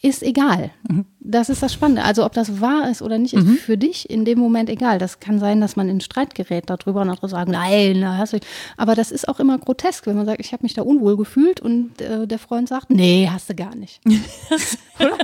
ist 0.02 0.22
egal. 0.22 0.70
Mhm. 0.88 1.04
Das 1.20 1.50
ist 1.50 1.62
das 1.62 1.74
Spannende. 1.74 2.02
Also 2.02 2.24
ob 2.24 2.32
das 2.32 2.60
wahr 2.60 2.90
ist 2.90 3.02
oder 3.02 3.18
nicht, 3.18 3.34
ist 3.34 3.46
mhm. 3.46 3.56
für 3.56 3.76
dich 3.76 4.08
in 4.08 4.24
dem 4.24 4.38
Moment 4.38 4.70
egal. 4.70 4.98
Das 4.98 5.20
kann 5.20 5.38
sein, 5.38 5.60
dass 5.60 5.76
man 5.76 5.88
in 5.88 6.00
Streit 6.00 6.34
gerät 6.34 6.64
darüber 6.68 7.02
und 7.02 7.10
andere 7.10 7.28
sagen, 7.28 7.52
nein, 7.52 7.98
na, 8.00 8.16
hast 8.16 8.32
du. 8.32 8.38
Aber 8.78 8.94
das 8.94 9.10
ist 9.10 9.28
auch 9.28 9.40
immer 9.40 9.58
grotesk, 9.58 10.06
wenn 10.06 10.16
man 10.16 10.24
sagt, 10.26 10.40
ich 10.40 10.52
habe 10.52 10.62
mich 10.62 10.74
da 10.74 10.82
unwohl 10.82 11.16
gefühlt 11.16 11.60
und 11.60 12.00
äh, 12.00 12.26
der 12.26 12.38
Freund 12.38 12.68
sagt, 12.68 12.90
nee, 12.90 13.28
hast 13.30 13.50
du 13.50 13.54
gar 13.54 13.74
nicht. 13.74 14.00
oder? 14.98 15.18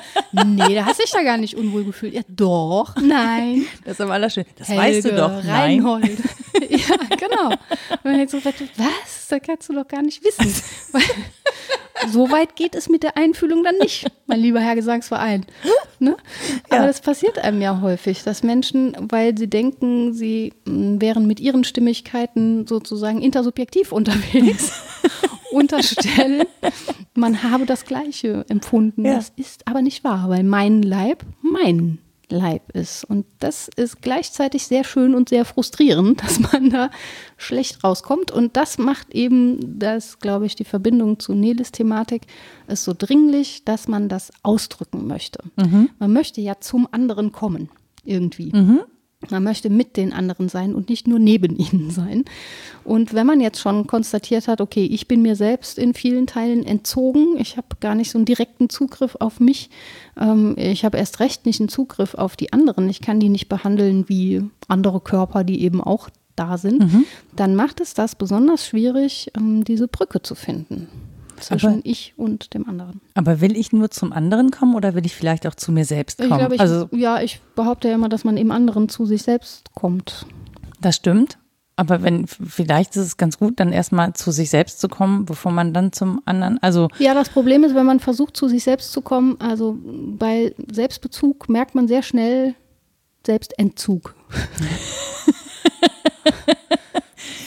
Nee, 0.44 0.74
da 0.74 0.84
hast 0.84 0.98
du 0.98 1.04
dich 1.04 1.12
da 1.12 1.22
gar 1.22 1.38
nicht 1.38 1.56
unwohl 1.56 1.84
gefühlt. 1.84 2.12
Ja, 2.12 2.22
doch, 2.28 2.94
nein. 2.96 3.64
Das 3.84 3.94
ist 3.94 4.00
am 4.02 4.10
allerschönsten. 4.10 4.56
Das 4.58 4.68
Helge, 4.68 4.82
weißt 4.82 5.04
du 5.06 5.16
doch, 5.16 5.42
nein. 5.42 5.80
Reinhold. 5.80 6.18
ja, 6.68 7.16
genau. 7.16 7.48
Und 7.48 8.04
man 8.04 8.14
denkt 8.14 8.30
so, 8.30 8.38
was? 8.44 9.25
Das 9.28 9.40
kannst 9.42 9.68
du 9.68 9.74
doch 9.74 9.88
gar 9.88 10.02
nicht 10.02 10.24
wissen. 10.24 10.54
so 12.08 12.30
weit 12.30 12.56
geht 12.56 12.74
es 12.74 12.88
mit 12.88 13.02
der 13.02 13.16
Einfühlung 13.16 13.64
dann 13.64 13.78
nicht, 13.78 14.06
mein 14.26 14.40
lieber 14.40 14.60
Herr 14.60 14.74
Gesangsverein. 14.74 15.46
Ne? 15.98 16.16
Aber 16.68 16.82
ja. 16.82 16.86
das 16.86 17.00
passiert 17.00 17.38
einem 17.38 17.60
ja 17.60 17.80
häufig, 17.80 18.22
dass 18.22 18.42
Menschen, 18.42 18.96
weil 19.00 19.36
sie 19.36 19.48
denken, 19.48 20.12
sie 20.12 20.52
mm, 20.64 21.00
wären 21.00 21.26
mit 21.26 21.40
ihren 21.40 21.64
Stimmigkeiten 21.64 22.66
sozusagen 22.66 23.22
intersubjektiv 23.22 23.92
unterwegs, 23.92 24.72
unterstellen, 25.52 26.44
man 27.14 27.42
habe 27.42 27.66
das 27.66 27.84
Gleiche 27.84 28.44
empfunden. 28.48 29.04
Ja. 29.04 29.14
Das 29.14 29.32
ist 29.36 29.66
aber 29.66 29.82
nicht 29.82 30.04
wahr, 30.04 30.28
weil 30.28 30.44
mein 30.44 30.82
Leib 30.82 31.24
mein 31.40 31.98
Leib 32.28 32.70
ist. 32.72 33.04
Und 33.04 33.26
das 33.38 33.68
ist 33.76 34.02
gleichzeitig 34.02 34.66
sehr 34.66 34.84
schön 34.84 35.14
und 35.14 35.28
sehr 35.28 35.44
frustrierend, 35.44 36.22
dass 36.24 36.40
man 36.40 36.70
da 36.70 36.90
schlecht 37.36 37.82
rauskommt. 37.84 38.30
Und 38.30 38.56
das 38.56 38.78
macht 38.78 39.14
eben 39.14 39.78
das, 39.78 40.18
glaube 40.18 40.46
ich, 40.46 40.54
die 40.54 40.64
Verbindung 40.64 41.18
zu 41.18 41.34
Nelis-Thematik 41.34 42.22
ist 42.66 42.84
so 42.84 42.94
dringlich, 42.96 43.64
dass 43.64 43.88
man 43.88 44.08
das 44.08 44.32
ausdrücken 44.42 45.06
möchte. 45.06 45.40
Mhm. 45.56 45.90
Man 45.98 46.12
möchte 46.12 46.40
ja 46.40 46.60
zum 46.60 46.88
anderen 46.90 47.32
kommen, 47.32 47.70
irgendwie. 48.04 48.52
Mhm. 48.52 48.80
Man 49.30 49.44
möchte 49.44 49.70
mit 49.70 49.96
den 49.96 50.12
anderen 50.12 50.48
sein 50.48 50.74
und 50.74 50.88
nicht 50.88 51.08
nur 51.08 51.18
neben 51.18 51.56
ihnen 51.58 51.90
sein. 51.90 52.24
Und 52.84 53.14
wenn 53.14 53.26
man 53.26 53.40
jetzt 53.40 53.60
schon 53.60 53.86
konstatiert 53.86 54.48
hat, 54.48 54.60
okay, 54.60 54.84
ich 54.84 55.08
bin 55.08 55.22
mir 55.22 55.36
selbst 55.36 55.78
in 55.78 55.94
vielen 55.94 56.26
Teilen 56.26 56.64
entzogen, 56.64 57.38
ich 57.38 57.56
habe 57.56 57.68
gar 57.80 57.94
nicht 57.94 58.10
so 58.10 58.18
einen 58.18 58.26
direkten 58.26 58.68
Zugriff 58.68 59.16
auf 59.18 59.40
mich, 59.40 59.70
ähm, 60.18 60.54
ich 60.56 60.84
habe 60.84 60.98
erst 60.98 61.20
recht 61.20 61.46
nicht 61.46 61.60
einen 61.60 61.68
Zugriff 61.68 62.14
auf 62.14 62.36
die 62.36 62.52
anderen, 62.52 62.88
ich 62.88 63.00
kann 63.00 63.20
die 63.20 63.28
nicht 63.28 63.48
behandeln 63.48 64.08
wie 64.08 64.42
andere 64.68 65.00
Körper, 65.00 65.44
die 65.44 65.62
eben 65.62 65.80
auch 65.80 66.10
da 66.36 66.58
sind, 66.58 66.80
mhm. 66.80 67.04
dann 67.34 67.56
macht 67.56 67.80
es 67.80 67.94
das 67.94 68.14
besonders 68.14 68.66
schwierig, 68.66 69.30
ähm, 69.36 69.64
diese 69.64 69.88
Brücke 69.88 70.20
zu 70.20 70.34
finden 70.34 70.88
zwischen 71.40 71.66
aber, 71.66 71.80
ich 71.84 72.14
und 72.16 72.54
dem 72.54 72.68
anderen. 72.68 73.00
Aber 73.14 73.40
will 73.40 73.56
ich 73.56 73.72
nur 73.72 73.90
zum 73.90 74.12
anderen 74.12 74.50
kommen 74.50 74.74
oder 74.74 74.94
will 74.94 75.06
ich 75.06 75.14
vielleicht 75.14 75.46
auch 75.46 75.54
zu 75.54 75.72
mir 75.72 75.84
selbst 75.84 76.18
kommen? 76.18 76.32
Ich 76.32 76.38
glaube, 76.38 76.54
ich, 76.54 76.60
also, 76.60 76.88
ja, 76.92 77.20
ich 77.20 77.40
behaupte 77.54 77.88
ja 77.88 77.94
immer, 77.94 78.08
dass 78.08 78.24
man 78.24 78.36
im 78.36 78.50
anderen 78.50 78.88
zu 78.88 79.06
sich 79.06 79.22
selbst 79.22 79.74
kommt. 79.74 80.26
Das 80.80 80.96
stimmt. 80.96 81.38
Aber 81.78 82.02
wenn, 82.02 82.26
vielleicht 82.26 82.96
ist 82.96 83.02
es 83.02 83.16
ganz 83.18 83.38
gut, 83.38 83.60
dann 83.60 83.70
erstmal 83.70 84.14
zu 84.14 84.30
sich 84.30 84.48
selbst 84.48 84.80
zu 84.80 84.88
kommen, 84.88 85.26
bevor 85.26 85.52
man 85.52 85.74
dann 85.74 85.92
zum 85.92 86.22
anderen, 86.24 86.58
also. 86.62 86.88
Ja, 86.98 87.12
das 87.12 87.28
Problem 87.28 87.64
ist, 87.64 87.74
wenn 87.74 87.84
man 87.84 88.00
versucht, 88.00 88.34
zu 88.34 88.48
sich 88.48 88.64
selbst 88.64 88.92
zu 88.92 89.02
kommen, 89.02 89.36
also 89.40 89.76
bei 89.82 90.54
Selbstbezug 90.72 91.50
merkt 91.50 91.74
man 91.74 91.86
sehr 91.86 92.02
schnell 92.02 92.54
Selbstentzug. 93.26 94.14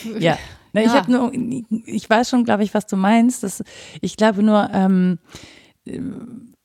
ja. 0.19 0.38
Na, 0.73 0.82
ja. 0.82 0.88
Ich 0.88 0.93
habe 0.93 1.12
nur, 1.12 1.32
ich 1.86 2.10
weiß 2.10 2.29
schon, 2.29 2.43
glaube 2.43 2.63
ich, 2.63 2.73
was 2.73 2.86
du 2.86 2.95
meinst. 2.95 3.43
Das, 3.43 3.63
ich 4.01 4.17
glaube 4.17 4.43
nur, 4.43 4.69
ähm, 4.73 5.19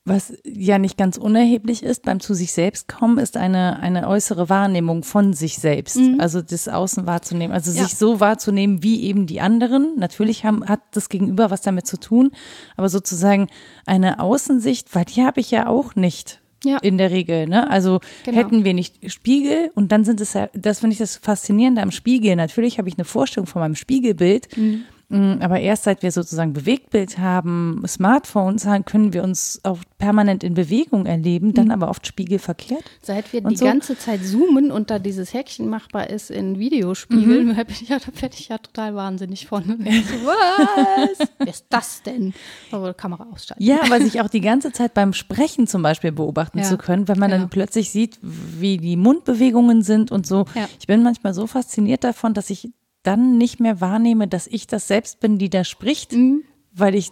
was 0.07 0.33
ja 0.45 0.77
nicht 0.77 0.97
ganz 0.97 1.17
unerheblich 1.17 1.81
ist 1.81 2.03
beim 2.03 2.19
zu 2.19 2.35
sich 2.35 2.53
selbst 2.53 2.87
kommen, 2.87 3.17
ist 3.17 3.37
eine, 3.37 3.79
eine 3.79 4.07
äußere 4.07 4.49
Wahrnehmung 4.49 5.03
von 5.03 5.33
sich 5.33 5.57
selbst. 5.57 5.97
Mhm. 5.97 6.19
Also 6.19 6.43
das 6.43 6.67
Außen 6.67 7.07
wahrzunehmen. 7.07 7.51
Also 7.51 7.71
ja. 7.71 7.83
sich 7.83 7.97
so 7.97 8.19
wahrzunehmen 8.19 8.83
wie 8.83 9.03
eben 9.03 9.25
die 9.25 9.41
anderen. 9.41 9.95
Natürlich 9.97 10.45
haben, 10.45 10.63
hat 10.67 10.81
das 10.91 11.09
Gegenüber 11.09 11.49
was 11.49 11.61
damit 11.61 11.87
zu 11.87 11.97
tun, 11.97 12.31
aber 12.77 12.87
sozusagen 12.87 13.47
eine 13.87 14.19
Außensicht, 14.19 14.93
weil 14.93 15.05
die 15.05 15.23
habe 15.23 15.39
ich 15.39 15.49
ja 15.49 15.65
auch 15.65 15.95
nicht. 15.95 16.39
Ja. 16.65 16.77
In 16.79 16.97
der 16.97 17.11
Regel, 17.11 17.47
ne? 17.47 17.69
Also 17.69 17.99
genau. 18.23 18.37
hätten 18.37 18.65
wir 18.65 18.73
nicht 18.73 19.11
Spiegel 19.11 19.71
und 19.75 19.91
dann 19.91 20.03
sind 20.03 20.19
es 20.19 20.33
ja, 20.33 20.49
das 20.53 20.79
finde 20.79 20.93
ich 20.93 20.99
das 20.99 21.15
Faszinierende 21.15 21.81
am 21.81 21.91
Spiegel. 21.91 22.35
Natürlich 22.35 22.77
habe 22.77 22.89
ich 22.89 22.97
eine 22.97 23.05
Vorstellung 23.05 23.47
von 23.47 23.61
meinem 23.61 23.75
Spiegelbild. 23.75 24.57
Mhm. 24.57 24.83
Mm, 25.09 25.35
aber 25.39 25.59
erst 25.59 25.83
seit 25.83 26.01
wir 26.01 26.11
sozusagen 26.11 26.53
Bewegtbild 26.53 27.17
haben, 27.19 27.83
Smartphones 27.87 28.65
haben, 28.65 28.85
können 28.85 29.13
wir 29.13 29.23
uns 29.23 29.59
auch 29.63 29.79
permanent 29.97 30.43
in 30.43 30.55
Bewegung 30.55 31.05
erleben, 31.05 31.53
dann 31.53 31.65
mhm. 31.65 31.71
aber 31.71 31.89
oft 31.89 32.07
spiegelverkehrt. 32.07 32.83
Seit 33.01 33.31
wir 33.31 33.41
die 33.41 33.55
so. 33.55 33.65
ganze 33.65 33.97
Zeit 33.97 34.25
zoomen 34.25 34.71
und 34.71 34.89
da 34.89 34.97
dieses 34.97 35.33
Häkchen 35.33 35.69
machbar 35.69 36.09
ist 36.09 36.31
in 36.31 36.57
Videospiegeln, 36.57 37.47
mhm. 37.47 37.65
ich 37.69 37.89
ja, 37.89 37.99
da 37.99 38.21
werde 38.21 38.35
ich 38.37 38.49
ja 38.49 38.57
total 38.57 38.95
wahnsinnig 38.95 39.45
von. 39.47 39.63
Und 39.63 39.85
so, 39.85 40.25
was? 40.25 41.27
Wer 41.37 41.47
ist 41.47 41.65
das 41.69 42.01
denn? 42.01 42.33
Aber 42.71 42.93
Kamera 42.93 43.27
ausschalten. 43.31 43.63
Ja, 43.63 43.83
aber 43.83 44.01
sich 44.01 44.21
auch 44.21 44.29
die 44.29 44.41
ganze 44.41 44.71
Zeit 44.71 44.93
beim 44.93 45.13
Sprechen 45.13 45.67
zum 45.67 45.83
Beispiel 45.83 46.11
beobachten 46.11 46.59
ja. 46.59 46.63
zu 46.63 46.77
können, 46.77 47.07
wenn 47.07 47.19
man 47.19 47.29
ja. 47.29 47.37
dann 47.37 47.49
plötzlich 47.49 47.91
sieht, 47.91 48.17
wie 48.21 48.77
die 48.77 48.97
Mundbewegungen 48.97 49.83
sind 49.83 50.11
und 50.11 50.25
so. 50.25 50.45
Ja. 50.55 50.67
Ich 50.79 50.87
bin 50.87 51.03
manchmal 51.03 51.33
so 51.33 51.45
fasziniert 51.45 52.03
davon, 52.03 52.33
dass 52.33 52.49
ich 52.49 52.71
dann 53.05 53.37
nicht 53.37 53.59
mehr 53.59 53.81
wahrnehme, 53.81 54.27
dass 54.27 54.47
ich 54.47 54.67
das 54.67 54.87
selbst 54.87 55.19
bin, 55.19 55.37
die 55.37 55.49
da 55.49 55.63
spricht, 55.63 56.13
mhm. 56.13 56.43
weil 56.73 56.95
ich 56.95 57.11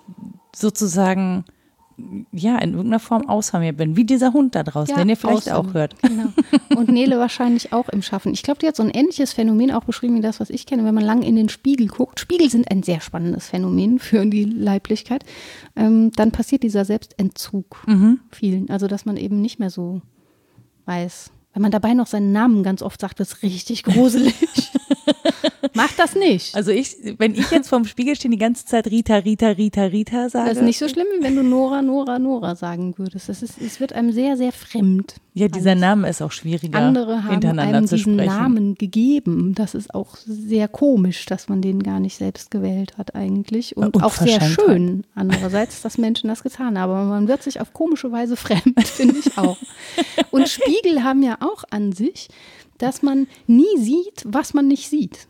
sozusagen 0.56 1.46
ja, 2.32 2.58
in 2.58 2.72
irgendeiner 2.72 3.00
Form 3.00 3.30
außer 3.30 3.60
mir 3.60 3.74
bin, 3.74 3.96
wie 3.96 4.06
dieser 4.06 4.34
Hund 4.34 4.56
da 4.56 4.64
draußen, 4.64 4.96
ja, 4.96 5.02
den 5.02 5.10
ihr 5.10 5.18
vielleicht 5.18 5.50
außer. 5.50 5.58
auch 5.58 5.74
hört. 5.74 5.96
Genau. 6.02 6.30
Und 6.76 6.90
Nele 6.90 7.20
wahrscheinlich 7.20 7.72
auch 7.72 7.90
im 7.90 8.02
Schaffen. 8.02 8.34
Ich 8.34 8.44
glaube, 8.44 8.60
die 8.60 8.68
hat 8.68 8.76
so 8.76 8.84
ein 8.84 8.90
ähnliches 8.90 9.34
Phänomen 9.34 9.72
auch 9.72 9.84
beschrieben 9.84 10.16
wie 10.16 10.22
das, 10.22 10.40
was 10.40 10.50
ich 10.50 10.66
kenne, 10.66 10.86
wenn 10.86 10.96
man 10.96 11.04
lang 11.04 11.22
in 11.22 11.36
den 11.36 11.50
Spiegel 11.50 11.88
guckt. 11.88 12.20
Spiegel 12.20 12.50
sind 12.50 12.70
ein 12.72 12.84
sehr 12.84 13.00
spannendes 13.00 13.48
Phänomen 13.48 14.00
für 14.00 14.26
die 14.26 14.46
Leiblichkeit. 14.46 15.24
Ähm, 15.76 16.12
dann 16.16 16.32
passiert 16.32 16.64
dieser 16.64 16.86
Selbstentzug 16.86 17.84
mhm. 17.88 18.22
vielen. 18.32 18.70
Also, 18.70 18.88
dass 18.88 19.06
man 19.06 19.18
eben 19.18 19.42
nicht 19.42 19.60
mehr 19.60 19.70
so 19.70 20.02
weiß. 20.86 21.32
Wenn 21.54 21.62
man 21.62 21.72
dabei 21.72 21.94
noch 21.94 22.08
seinen 22.08 22.32
Namen 22.32 22.64
ganz 22.64 22.82
oft 22.82 23.00
sagt, 23.00 23.20
wird 23.20 23.30
es 23.30 23.44
richtig 23.44 23.84
gruselig. 23.84 24.34
Mach 25.76 25.92
das 25.94 26.16
nicht. 26.16 26.56
Also 26.56 26.72
ich, 26.72 26.96
wenn 27.18 27.34
ich 27.34 27.50
jetzt 27.50 27.70
vorm 27.70 27.86
Spiegel 27.86 28.16
stehe, 28.16 28.30
die 28.32 28.38
ganze 28.38 28.66
Zeit 28.66 28.88
Rita, 28.88 29.18
Rita, 29.18 29.50
Rita, 29.50 29.84
Rita 29.84 30.30
sage. 30.30 30.50
Das 30.50 30.58
ist 30.58 30.64
nicht 30.64 30.78
so 30.78 30.88
schlimm, 30.88 31.08
wie 31.18 31.24
wenn 31.24 31.36
du 31.36 31.44
Nora, 31.44 31.82
Nora, 31.82 32.20
Nora 32.20 32.56
sagen 32.56 32.94
würdest. 32.98 33.30
Das 33.30 33.42
ist, 33.42 33.60
es 33.60 33.80
wird 33.80 33.94
einem 33.94 34.12
sehr, 34.12 34.38
sehr 34.38 34.52
fremd. 34.52 35.16
Ja, 35.36 35.48
dieser 35.48 35.74
Name 35.74 36.08
ist 36.10 36.22
auch 36.22 36.32
schwieriger 36.32 36.78
Andere 36.78 37.24
haben 37.24 37.32
hintereinander 37.32 37.78
einem 37.78 37.88
zu 37.88 37.96
diesen 37.96 38.14
sprechen. 38.14 38.32
Namen 38.32 38.76
gegeben. 38.76 39.56
Das 39.56 39.74
ist 39.74 39.96
auch 39.96 40.16
sehr 40.16 40.68
komisch, 40.68 41.26
dass 41.26 41.50
man 41.50 41.62
den 41.62 41.82
gar 41.82 42.00
nicht 42.00 42.18
selbst 42.18 42.52
gewählt 42.52 42.98
hat 43.00 43.16
eigentlich. 43.16 43.76
Und 43.76 44.04
auch 44.04 44.14
sehr 44.14 44.42
schön 44.42 45.04
andererseits, 45.16 45.82
dass 45.82 45.98
Menschen 45.98 46.28
das 46.28 46.44
getan 46.44 46.78
haben. 46.78 46.92
Aber 46.92 47.06
man 47.06 47.28
wird 47.28 47.42
sich 47.42 47.60
auf 47.62 47.74
komische 47.74 48.12
Weise 48.12 48.36
fremd, 48.36 48.80
finde 48.86 49.16
ich 49.18 49.36
auch. 49.38 49.58
Und 50.34 50.50
Spiegel 50.50 51.04
haben 51.04 51.24
ja 51.24 51.38
auch 51.42 51.64
an 51.70 51.92
sich, 51.92 52.28
dass 52.78 53.02
man 53.02 53.28
nie 53.48 53.78
sieht, 53.78 54.24
was 54.26 54.54
man 54.54 54.68
nicht 54.68 54.90
sieht. 54.90 55.28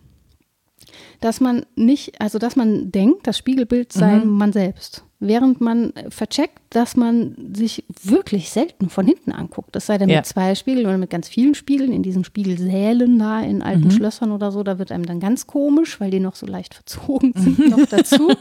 Dass 1.22 1.39
man 1.39 1.66
nicht, 1.76 2.20
also 2.22 2.39
dass 2.39 2.56
man 2.56 2.91
denkt, 2.91 3.26
das 3.28 3.38
Spiegelbild 3.38 3.93
sei 3.93 4.20
man 4.20 4.54
selbst. 4.54 5.04
Während 5.20 5.62
man 5.62 5.93
vercheckt, 6.10 6.60
dass 6.70 6.97
man 6.97 7.54
sich 7.56 7.86
wirklich 8.04 8.49
selten 8.49 8.89
von 8.89 9.06
hinten 9.06 9.32
anguckt. 9.32 9.74
Das 9.74 9.86
sei 9.86 9.97
denn 9.97 10.10
Ja. 10.10 10.18
mit 10.18 10.26
zwei 10.26 10.54
Spiegeln 10.54 10.86
oder 10.86 10.97
mit 10.97 11.10
ganz 11.10 11.30
vielen 11.30 11.56
Spiegeln, 11.56 11.93
in 11.93 12.04
diesen 12.04 12.26
Spiegelsälen 12.26 13.18
da, 13.20 13.41
in 13.41 13.62
alten 13.62 13.89
Schlössern 13.91 14.32
oder 14.34 14.51
so, 14.51 14.64
da 14.64 14.80
wird 14.80 14.91
einem 14.91 15.06
dann 15.06 15.22
ganz 15.22 15.47
komisch, 15.47 15.99
weil 16.01 16.12
die 16.12 16.20
noch 16.20 16.36
so 16.36 16.45
leicht 16.45 16.74
verzogen 16.74 17.34
sind 17.38 17.70
noch 17.70 17.86
dazu. 17.89 18.34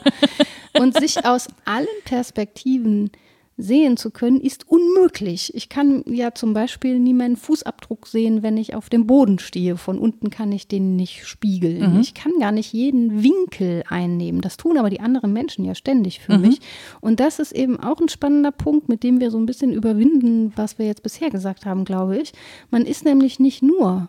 Und 0.79 0.99
sich 0.99 1.25
aus 1.25 1.47
allen 1.65 1.87
Perspektiven 2.05 3.11
sehen 3.57 3.97
zu 3.97 4.11
können, 4.11 4.41
ist 4.41 4.67
unmöglich. 4.69 5.55
Ich 5.55 5.69
kann 5.69 6.03
ja 6.07 6.35
zum 6.35 6.55
Beispiel 6.55 6.99
nie 6.99 7.15
meinen 7.15 7.37
Fußabdruck 7.37 8.07
sehen, 8.07 8.43
wenn 8.43 8.57
ich 8.57 8.75
auf 8.75 8.89
dem 8.89 9.07
Boden 9.07 9.39
stehe. 9.39 9.77
Von 9.77 9.99
unten 9.99 10.31
kann 10.31 10.51
ich 10.53 10.69
den 10.69 10.97
nicht 10.97 11.27
spiegeln. 11.27 11.83
Ich 12.01 12.15
kann 12.15 12.33
gar 12.41 12.53
nicht 12.53 12.73
jeden 12.73 13.23
Winkel 13.23 13.85
einnehmen. 13.89 14.41
Das 14.41 14.57
tun 14.57 14.79
aber 14.79 14.91
die 14.91 15.01
anderen 15.01 15.33
Menschen 15.33 15.65
ja 15.65 15.75
ständig 15.75 16.21
für 16.21 16.39
mich. 16.39 16.61
Und 17.01 17.21
das 17.21 17.39
ist 17.39 17.53
eben 17.53 17.79
auch 17.79 18.01
ein 18.01 18.09
spannender 18.09 18.53
Punkt, 18.53 18.89
mit 18.89 19.03
dem 19.03 19.21
wir 19.21 19.31
so 19.31 19.39
ein 19.39 19.47
bisschen 19.47 19.73
überwinden, 19.73 20.53
was 20.57 20.79
wir 20.79 20.87
jetzt 20.87 21.03
bisher 21.03 21.31
gesagt 21.31 21.67
haben, 21.67 21.85
glaube 21.85 22.19
ich. 22.19 22.33
Man 22.71 22.87
ist 22.87 23.05
nämlich 23.05 23.39
nicht 23.39 23.63
nur 23.63 24.09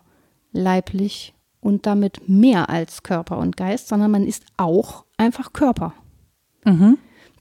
leiblich 0.52 1.34
und 1.60 1.86
damit 1.86 2.28
mehr 2.28 2.70
als 2.70 3.02
Körper 3.02 3.38
und 3.38 3.56
Geist, 3.56 3.88
sondern 3.88 4.10
man 4.10 4.26
ist 4.26 4.44
auch 4.56 5.04
einfach 5.16 5.52
Körper. 5.52 5.94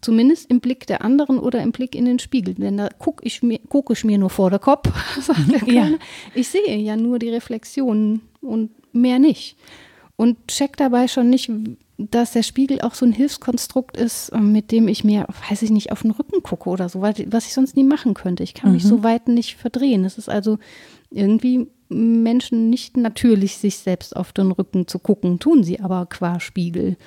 Zumindest 0.03 0.49
im 0.51 0.59
Blick 0.59 0.85
der 0.87 1.03
anderen 1.03 1.39
oder 1.39 1.61
im 1.61 1.71
Blick 1.71 1.95
in 1.95 2.05
den 2.05 2.19
Spiegel. 2.19 2.53
Denn 2.55 2.77
da 2.77 2.89
gucke 2.89 3.25
ich, 3.25 3.41
mir- 3.41 3.59
guck 3.69 3.89
ich 3.91 4.03
mir 4.03 4.17
nur 4.17 4.29
vor 4.29 4.49
der 4.49 4.59
Kopf, 4.59 4.89
sagt 5.21 5.51
der 5.51 5.73
Ja. 5.73 5.89
Ich 6.35 6.47
sehe 6.49 6.75
ja 6.77 6.95
nur 6.95 7.19
die 7.19 7.29
Reflexionen 7.29 8.21
und 8.41 8.71
mehr 8.93 9.19
nicht. 9.19 9.57
Und 10.15 10.47
check 10.47 10.77
dabei 10.77 11.07
schon 11.07 11.29
nicht, 11.29 11.49
dass 11.97 12.33
der 12.33 12.43
Spiegel 12.43 12.81
auch 12.81 12.93
so 12.93 13.05
ein 13.05 13.11
Hilfskonstrukt 13.13 13.97
ist, 13.97 14.29
äh, 14.29 14.39
mit 14.39 14.71
dem 14.71 14.87
ich 14.87 15.03
mir, 15.03 15.25
weiß 15.49 15.61
ich 15.63 15.69
nicht, 15.71 15.91
auf 15.91 16.01
den 16.03 16.11
Rücken 16.11 16.43
gucke 16.43 16.69
oder 16.69 16.87
so, 16.89 17.01
was 17.01 17.19
ich 17.47 17.53
sonst 17.53 17.75
nie 17.75 17.83
machen 17.83 18.13
könnte. 18.13 18.43
Ich 18.43 18.53
kann 18.53 18.73
mich 18.73 18.83
so 18.83 19.03
weit 19.03 19.27
nicht 19.27 19.55
verdrehen. 19.55 20.05
Es 20.05 20.17
ist 20.17 20.29
also 20.29 20.59
irgendwie 21.13 21.67
Menschen 21.89 22.69
nicht 22.69 22.97
natürlich, 22.97 23.57
sich 23.57 23.77
selbst 23.77 24.15
auf 24.15 24.33
den 24.33 24.51
Rücken 24.51 24.87
zu 24.87 24.99
gucken, 24.99 25.39
tun 25.39 25.63
sie 25.63 25.79
aber 25.79 26.07
qua 26.07 26.39
Spiegel. 26.39 26.97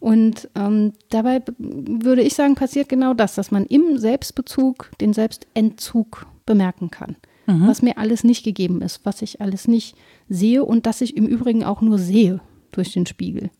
Und 0.00 0.48
ähm, 0.54 0.92
dabei 1.10 1.42
würde 1.58 2.22
ich 2.22 2.34
sagen, 2.34 2.54
passiert 2.54 2.88
genau 2.88 3.14
das, 3.14 3.34
dass 3.36 3.50
man 3.50 3.66
im 3.66 3.98
Selbstbezug 3.98 4.90
den 5.00 5.12
Selbstentzug 5.12 6.26
bemerken 6.44 6.90
kann. 6.90 7.16
Was 7.46 7.82
mir 7.82 7.98
alles 7.98 8.24
nicht 8.24 8.44
gegeben 8.44 8.82
ist, 8.82 9.00
was 9.04 9.20
ich 9.20 9.40
alles 9.40 9.66
nicht 9.66 9.96
sehe 10.28 10.64
und 10.64 10.86
das 10.86 11.00
ich 11.00 11.16
im 11.16 11.26
Übrigen 11.26 11.64
auch 11.64 11.80
nur 11.80 11.98
sehe 11.98 12.40
durch 12.70 12.92
den 12.92 13.04
Spiegel. 13.04 13.50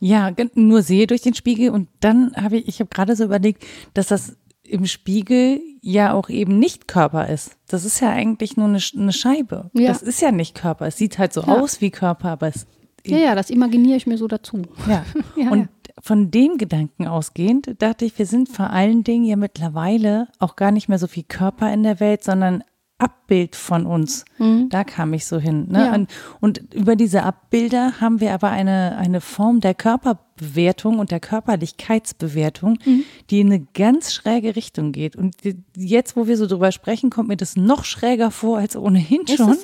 Ja, 0.00 0.32
nur 0.54 0.82
sehe 0.82 1.06
durch 1.06 1.22
den 1.22 1.34
Spiegel 1.34 1.70
und 1.70 1.88
dann 2.00 2.34
habe 2.36 2.58
ich, 2.58 2.68
ich 2.68 2.80
habe 2.80 2.90
gerade 2.90 3.16
so 3.16 3.24
überlegt, 3.24 3.64
dass 3.94 4.08
das 4.08 4.36
im 4.68 4.86
Spiegel 4.86 5.60
ja 5.80 6.12
auch 6.12 6.28
eben 6.28 6.58
nicht 6.58 6.88
Körper 6.88 7.28
ist. 7.28 7.56
Das 7.68 7.84
ist 7.84 8.00
ja 8.00 8.10
eigentlich 8.10 8.56
nur 8.56 8.66
eine, 8.66 8.78
eine 8.96 9.12
Scheibe. 9.12 9.70
Ja. 9.74 9.88
Das 9.88 10.02
ist 10.02 10.20
ja 10.20 10.32
nicht 10.32 10.54
Körper. 10.54 10.86
Es 10.86 10.96
sieht 10.96 11.18
halt 11.18 11.32
so 11.32 11.42
Ja. 11.42 11.60
aus 11.60 11.80
wie 11.80 11.90
Körper, 11.90 12.30
aber 12.30 12.48
es 12.48 12.66
Ja, 13.06 13.18
ja, 13.18 13.34
das 13.34 13.50
imaginiere 13.50 13.96
ich 13.96 14.06
mir 14.06 14.18
so 14.18 14.26
dazu. 14.28 14.62
Ja. 14.88 15.04
Ja, 15.36 15.50
und 15.50 15.68
von 16.00 16.30
dem 16.30 16.58
Gedanken 16.58 17.06
ausgehend 17.08 17.74
dachte 17.82 18.04
ich, 18.04 18.18
wir 18.18 18.26
sind 18.26 18.48
vor 18.48 18.70
allen 18.70 19.02
Dingen 19.04 19.24
ja 19.24 19.36
mittlerweile 19.36 20.28
auch 20.38 20.54
gar 20.56 20.70
nicht 20.70 20.88
mehr 20.88 20.98
so 20.98 21.06
viel 21.08 21.24
Körper 21.24 21.72
in 21.72 21.82
der 21.82 21.98
Welt, 22.00 22.22
sondern 22.22 22.62
Abbild 22.98 23.54
von 23.54 23.86
uns. 23.86 24.24
Da 24.70 24.82
kam 24.82 25.12
ich 25.12 25.26
so 25.26 25.38
hin. 25.38 25.68
Ne? 25.68 25.78
Mhm. 25.78 25.84
Ja. 25.84 25.94
Und, 25.94 26.10
und 26.40 26.74
über 26.74 26.96
diese 26.96 27.22
Abbilder 27.22 28.00
haben 28.00 28.20
wir 28.20 28.34
aber 28.34 28.50
eine, 28.50 28.96
eine 28.98 29.20
Form 29.20 29.60
der 29.60 29.74
Körperbewertung 29.74 30.98
und 30.98 31.10
der 31.12 31.20
Körperlichkeitsbewertung, 31.20 32.78
Mhm. 32.84 33.04
die 33.30 33.40
in 33.40 33.52
eine 33.52 33.66
ganz 33.74 34.12
schräge 34.12 34.56
Richtung 34.56 34.92
geht. 34.92 35.14
Und 35.14 35.36
jetzt, 35.76 36.16
wo 36.16 36.26
wir 36.26 36.36
so 36.36 36.46
drüber 36.46 36.72
sprechen, 36.72 37.10
kommt 37.10 37.28
mir 37.28 37.36
das 37.36 37.56
noch 37.56 37.84
schräger 37.84 38.30
vor 38.30 38.58
als 38.58 38.76
ohnehin 38.76 39.26
schon 39.28 39.56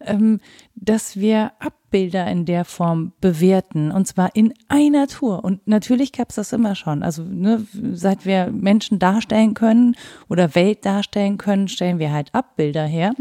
ähm, 0.00 0.40
dass 0.74 1.16
wir 1.16 1.52
Abbilder 1.92 2.26
in 2.26 2.46
der 2.46 2.64
Form 2.64 3.12
bewerten 3.20 3.92
und 3.92 4.06
zwar 4.06 4.34
in 4.34 4.54
einer 4.68 5.08
Tour. 5.08 5.44
Und 5.44 5.66
natürlich 5.68 6.12
gab 6.12 6.30
es 6.30 6.36
das 6.36 6.54
immer 6.54 6.74
schon. 6.74 7.02
Also 7.02 7.22
ne, 7.22 7.66
seit 7.92 8.24
wir 8.24 8.50
Menschen 8.50 8.98
darstellen 8.98 9.52
können 9.52 9.94
oder 10.30 10.54
Welt 10.54 10.86
darstellen 10.86 11.36
können, 11.36 11.68
stellen 11.68 11.98
wir 11.98 12.10
halt 12.10 12.34
Abbilder 12.34 12.86
her. 12.86 13.12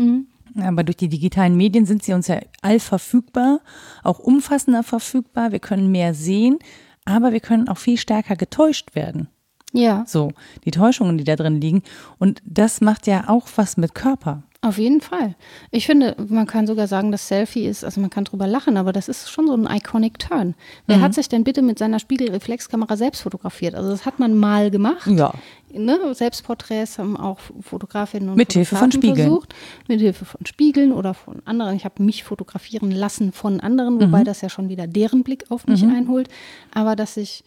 Aber 0.61 0.85
durch 0.85 0.95
die 0.95 1.09
digitalen 1.09 1.57
Medien 1.57 1.85
sind 1.85 2.01
sie 2.03 2.13
uns 2.13 2.29
ja 2.29 2.39
all 2.61 2.79
verfügbar, 2.79 3.59
auch 4.03 4.19
umfassender 4.19 4.83
verfügbar. 4.83 5.51
Wir 5.51 5.59
können 5.59 5.91
mehr 5.91 6.13
sehen, 6.13 6.57
aber 7.03 7.33
wir 7.33 7.41
können 7.41 7.67
auch 7.67 7.77
viel 7.77 7.97
stärker 7.97 8.37
getäuscht 8.37 8.95
werden. 8.95 9.27
Ja, 9.73 10.03
So, 10.05 10.31
die 10.65 10.71
Täuschungen, 10.71 11.17
die 11.17 11.23
da 11.23 11.35
drin 11.35 11.61
liegen. 11.61 11.81
Und 12.19 12.41
das 12.45 12.81
macht 12.81 13.07
ja 13.07 13.29
auch 13.29 13.47
was 13.55 13.77
mit 13.77 13.95
Körper. 13.95 14.43
auf 14.63 14.77
jeden 14.77 15.01
Fall. 15.01 15.33
Ich 15.71 15.87
finde, 15.87 16.15
man 16.29 16.45
kann 16.45 16.67
sogar 16.67 16.85
sagen, 16.87 17.11
das 17.11 17.27
Selfie 17.27 17.65
ist, 17.65 17.83
also 17.83 17.99
man 17.99 18.11
kann 18.11 18.25
drüber 18.25 18.45
lachen, 18.45 18.77
aber 18.77 18.91
das 18.93 19.07
ist 19.07 19.31
schon 19.31 19.47
so 19.47 19.55
ein 19.55 19.65
iconic 19.65 20.19
Turn. 20.19 20.53
Wer 20.85 20.97
Mhm. 20.97 21.01
hat 21.01 21.13
sich 21.15 21.27
denn 21.29 21.43
bitte 21.43 21.63
mit 21.63 21.79
seiner 21.79 21.97
Spiegelreflexkamera 21.97 22.95
selbst 22.95 23.21
fotografiert? 23.21 23.73
Also 23.73 23.89
das 23.89 24.05
hat 24.05 24.19
man 24.19 24.35
mal 24.37 24.69
gemacht. 24.69 25.07
Ja. 25.07 25.33
Ne? 25.73 25.97
Selbstporträts 26.13 26.99
haben 26.99 27.17
auch 27.17 27.39
Fotografinnen 27.61 28.29
und 28.29 28.35
Mit 28.35 28.53
Hilfe 28.53 28.75
von 28.75 28.91
Spiegeln. 28.91 29.15
versucht. 29.15 29.55
Mit 29.87 29.99
Hilfe 29.99 30.25
von 30.25 30.45
Spiegeln 30.45 30.91
oder 30.91 31.15
von 31.15 31.41
anderen. 31.45 31.75
Ich 31.75 31.85
habe 31.85 32.03
mich 32.03 32.23
fotografieren 32.23 32.91
lassen 32.91 33.31
von 33.31 33.61
anderen, 33.61 33.99
wobei 33.99 34.19
Mhm. 34.19 34.25
das 34.25 34.41
ja 34.41 34.49
schon 34.49 34.69
wieder 34.69 34.85
deren 34.85 35.23
Blick 35.23 35.45
auf 35.49 35.65
mich 35.65 35.81
einholt. 35.83 36.27
Aber 36.71 36.95
dass 36.95 37.15
sich 37.15 37.43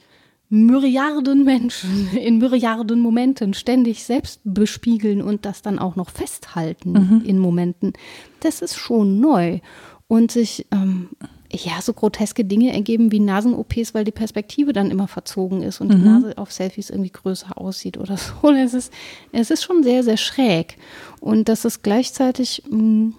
Myriarden 0.50 1.44
Menschen 1.44 2.08
in 2.16 2.38
Myriarden 2.38 3.00
Momenten 3.00 3.54
ständig 3.54 4.04
selbst 4.04 4.40
bespiegeln 4.44 5.22
und 5.22 5.44
das 5.44 5.62
dann 5.62 5.78
auch 5.78 5.96
noch 5.96 6.10
festhalten 6.10 6.92
Mhm. 6.92 7.22
in 7.24 7.38
Momenten, 7.38 7.92
das 8.40 8.62
ist 8.62 8.76
schon 8.76 9.20
neu. 9.20 9.60
Und 10.06 10.30
sich 10.30 10.66
ähm, 10.70 11.08
ja 11.50 11.80
so 11.80 11.94
groteske 11.94 12.44
Dinge 12.44 12.72
ergeben 12.74 13.10
wie 13.10 13.20
Nasen-OPs, 13.20 13.94
weil 13.94 14.04
die 14.04 14.10
Perspektive 14.12 14.74
dann 14.74 14.90
immer 14.90 15.08
verzogen 15.08 15.62
ist 15.62 15.80
und 15.80 15.90
die 15.90 15.96
Mhm. 15.96 16.04
Nase 16.04 16.38
auf 16.38 16.52
Selfies 16.52 16.90
irgendwie 16.90 17.10
größer 17.10 17.56
aussieht 17.58 17.96
oder 17.96 18.16
so. 18.42 18.50
Es 18.50 18.74
ist, 18.74 18.92
es 19.32 19.50
ist 19.50 19.64
schon 19.64 19.82
sehr, 19.82 20.02
sehr 20.04 20.18
schräg. 20.18 20.76
Und 21.20 21.48
dass 21.48 21.64
es 21.64 21.80
gleichzeitig 21.82 22.62
mh, 22.68 23.12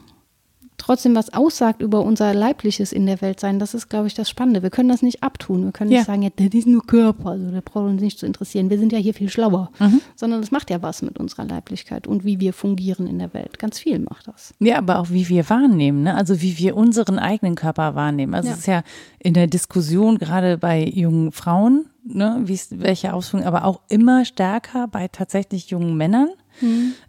trotzdem 0.77 1.15
was 1.15 1.33
aussagt 1.33 1.81
über 1.81 2.01
unser 2.01 2.33
Leibliches 2.33 2.91
in 2.91 3.05
der 3.05 3.21
Welt 3.21 3.39
sein, 3.39 3.59
das 3.59 3.73
ist, 3.73 3.89
glaube 3.89 4.07
ich, 4.07 4.13
das 4.13 4.29
Spannende. 4.29 4.61
Wir 4.63 4.69
können 4.69 4.89
das 4.89 5.01
nicht 5.01 5.23
abtun. 5.23 5.63
Wir 5.65 5.71
können 5.71 5.91
Ja. 5.91 5.99
nicht 5.99 6.07
sagen, 6.07 6.21
ja, 6.21 6.29
das 6.35 6.47
ist 6.53 6.67
nur 6.67 6.85
Körper, 6.85 7.29
also 7.31 7.49
der 7.51 7.61
braucht 7.61 7.85
uns 7.85 8.01
nicht 8.01 8.19
zu 8.19 8.25
interessieren. 8.25 8.69
Wir 8.69 8.77
sind 8.79 8.91
ja 8.91 8.97
hier 8.99 9.13
viel 9.13 9.29
schlauer. 9.29 9.71
Mhm. 9.79 10.01
Sondern 10.15 10.41
das 10.41 10.51
macht 10.51 10.69
ja 10.69 10.81
was 10.81 11.01
mit 11.01 11.17
unserer 11.19 11.45
Leiblichkeit 11.45 12.07
und 12.07 12.23
wie 12.25 12.39
wir 12.39 12.53
fungieren 12.53 13.07
in 13.07 13.19
der 13.19 13.33
Welt. 13.33 13.59
Ganz 13.59 13.79
viel 13.79 13.99
macht 13.99 14.27
das. 14.27 14.53
Ja, 14.59 14.77
aber 14.77 14.99
auch 14.99 15.09
wie 15.09 15.29
wir 15.29 15.49
wahrnehmen, 15.49 16.03
ne? 16.03 16.15
also 16.15 16.41
wie 16.41 16.57
wir 16.57 16.75
unseren 16.75 17.19
eigenen 17.19 17.55
Körper 17.55 17.95
wahrnehmen. 17.95 18.33
Also 18.33 18.49
Ja. 18.49 18.53
es 18.53 18.59
ist 18.59 18.67
ja 18.67 18.83
in 19.19 19.33
der 19.33 19.47
Diskussion 19.47 20.17
gerade 20.17 20.57
bei 20.57 20.83
jungen 20.83 21.31
Frauen, 21.31 21.85
ne, 22.03 22.41
wie 22.45 22.59
welche 22.71 23.13
Ausführungen, 23.13 23.47
aber 23.47 23.65
auch 23.65 23.81
immer 23.89 24.25
stärker 24.25 24.87
bei 24.87 25.07
tatsächlich 25.07 25.69
jungen 25.69 25.97
Männern, 25.97 26.29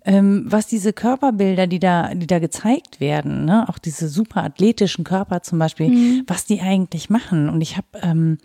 ähm, 0.04 0.44
was 0.46 0.66
diese 0.66 0.92
Körperbilder, 0.92 1.66
die 1.66 1.78
da, 1.78 2.14
die 2.14 2.26
da 2.26 2.38
gezeigt 2.38 3.00
werden, 3.00 3.44
ne, 3.44 3.68
auch 3.68 3.78
diese 3.78 4.08
super 4.08 4.44
athletischen 4.44 5.04
Körper 5.04 5.42
zum 5.42 5.58
Beispiel, 5.58 6.24
was 6.26 6.44
die 6.44 6.60
eigentlich 6.60 7.10
machen. 7.10 7.48
Und 7.48 7.60
ich 7.60 7.76
habe 7.76 7.86
ähm, 8.02 8.38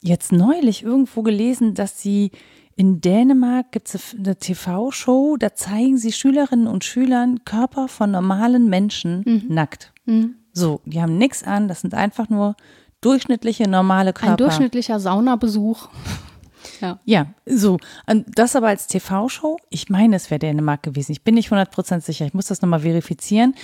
jetzt 0.00 0.32
neulich 0.32 0.82
irgendwo 0.82 1.22
gelesen, 1.22 1.74
dass 1.74 2.00
sie 2.00 2.30
in 2.76 3.00
Dänemark 3.00 3.70
gibt 3.70 3.94
es 3.94 4.16
eine 4.18 4.36
TV-Show, 4.36 5.36
da 5.38 5.54
zeigen 5.54 5.96
sie 5.96 6.10
Schülerinnen 6.10 6.66
und 6.66 6.84
Schülern 6.84 7.44
Körper 7.44 7.86
von 7.86 8.10
normalen 8.10 8.68
Menschen 8.68 9.22
nackt. 9.48 9.92
So, 10.52 10.80
die 10.84 11.00
haben 11.00 11.16
nichts 11.16 11.44
an, 11.44 11.68
das 11.68 11.82
sind 11.82 11.94
einfach 11.94 12.28
nur 12.28 12.56
durchschnittliche, 13.00 13.68
normale 13.68 14.12
Körper. 14.12 14.32
Ein 14.32 14.36
durchschnittlicher 14.38 14.98
Saunabesuch. 14.98 15.88
Ja. 16.80 16.98
Ja, 17.04 17.26
so. 17.46 17.78
Und 18.06 18.26
das 18.34 18.56
aber 18.56 18.68
als 18.68 18.86
TV-Show, 18.86 19.58
ich 19.70 19.88
meine, 19.88 20.16
es 20.16 20.30
wäre 20.30 20.38
Dänemark 20.38 20.82
gewesen. 20.82 21.12
Ich 21.12 21.22
bin 21.22 21.34
nicht 21.34 21.50
100% 21.50 22.00
sicher, 22.00 22.26
ich 22.26 22.34
muss 22.34 22.46
das 22.46 22.62
nochmal 22.62 22.80
verifizieren. 22.80 23.54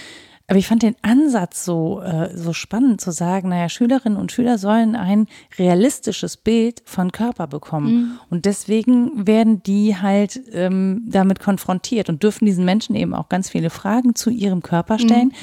Aber 0.50 0.58
ich 0.58 0.66
fand 0.66 0.82
den 0.82 0.96
Ansatz 1.02 1.64
so, 1.64 2.00
äh, 2.00 2.36
so 2.36 2.52
spannend 2.52 3.00
zu 3.00 3.12
sagen, 3.12 3.50
naja, 3.50 3.68
Schülerinnen 3.68 4.18
und 4.18 4.32
Schüler 4.32 4.58
sollen 4.58 4.96
ein 4.96 5.28
realistisches 5.56 6.36
Bild 6.36 6.82
von 6.84 7.12
Körper 7.12 7.46
bekommen. 7.46 7.94
Mhm. 7.94 8.18
Und 8.30 8.46
deswegen 8.46 9.28
werden 9.28 9.62
die 9.62 9.96
halt 9.96 10.40
ähm, 10.50 11.04
damit 11.06 11.38
konfrontiert 11.38 12.08
und 12.08 12.24
dürfen 12.24 12.46
diesen 12.46 12.64
Menschen 12.64 12.96
eben 12.96 13.14
auch 13.14 13.28
ganz 13.28 13.48
viele 13.48 13.70
Fragen 13.70 14.16
zu 14.16 14.28
ihrem 14.28 14.60
Körper 14.60 14.98
stellen. 14.98 15.28
Mhm. 15.28 15.34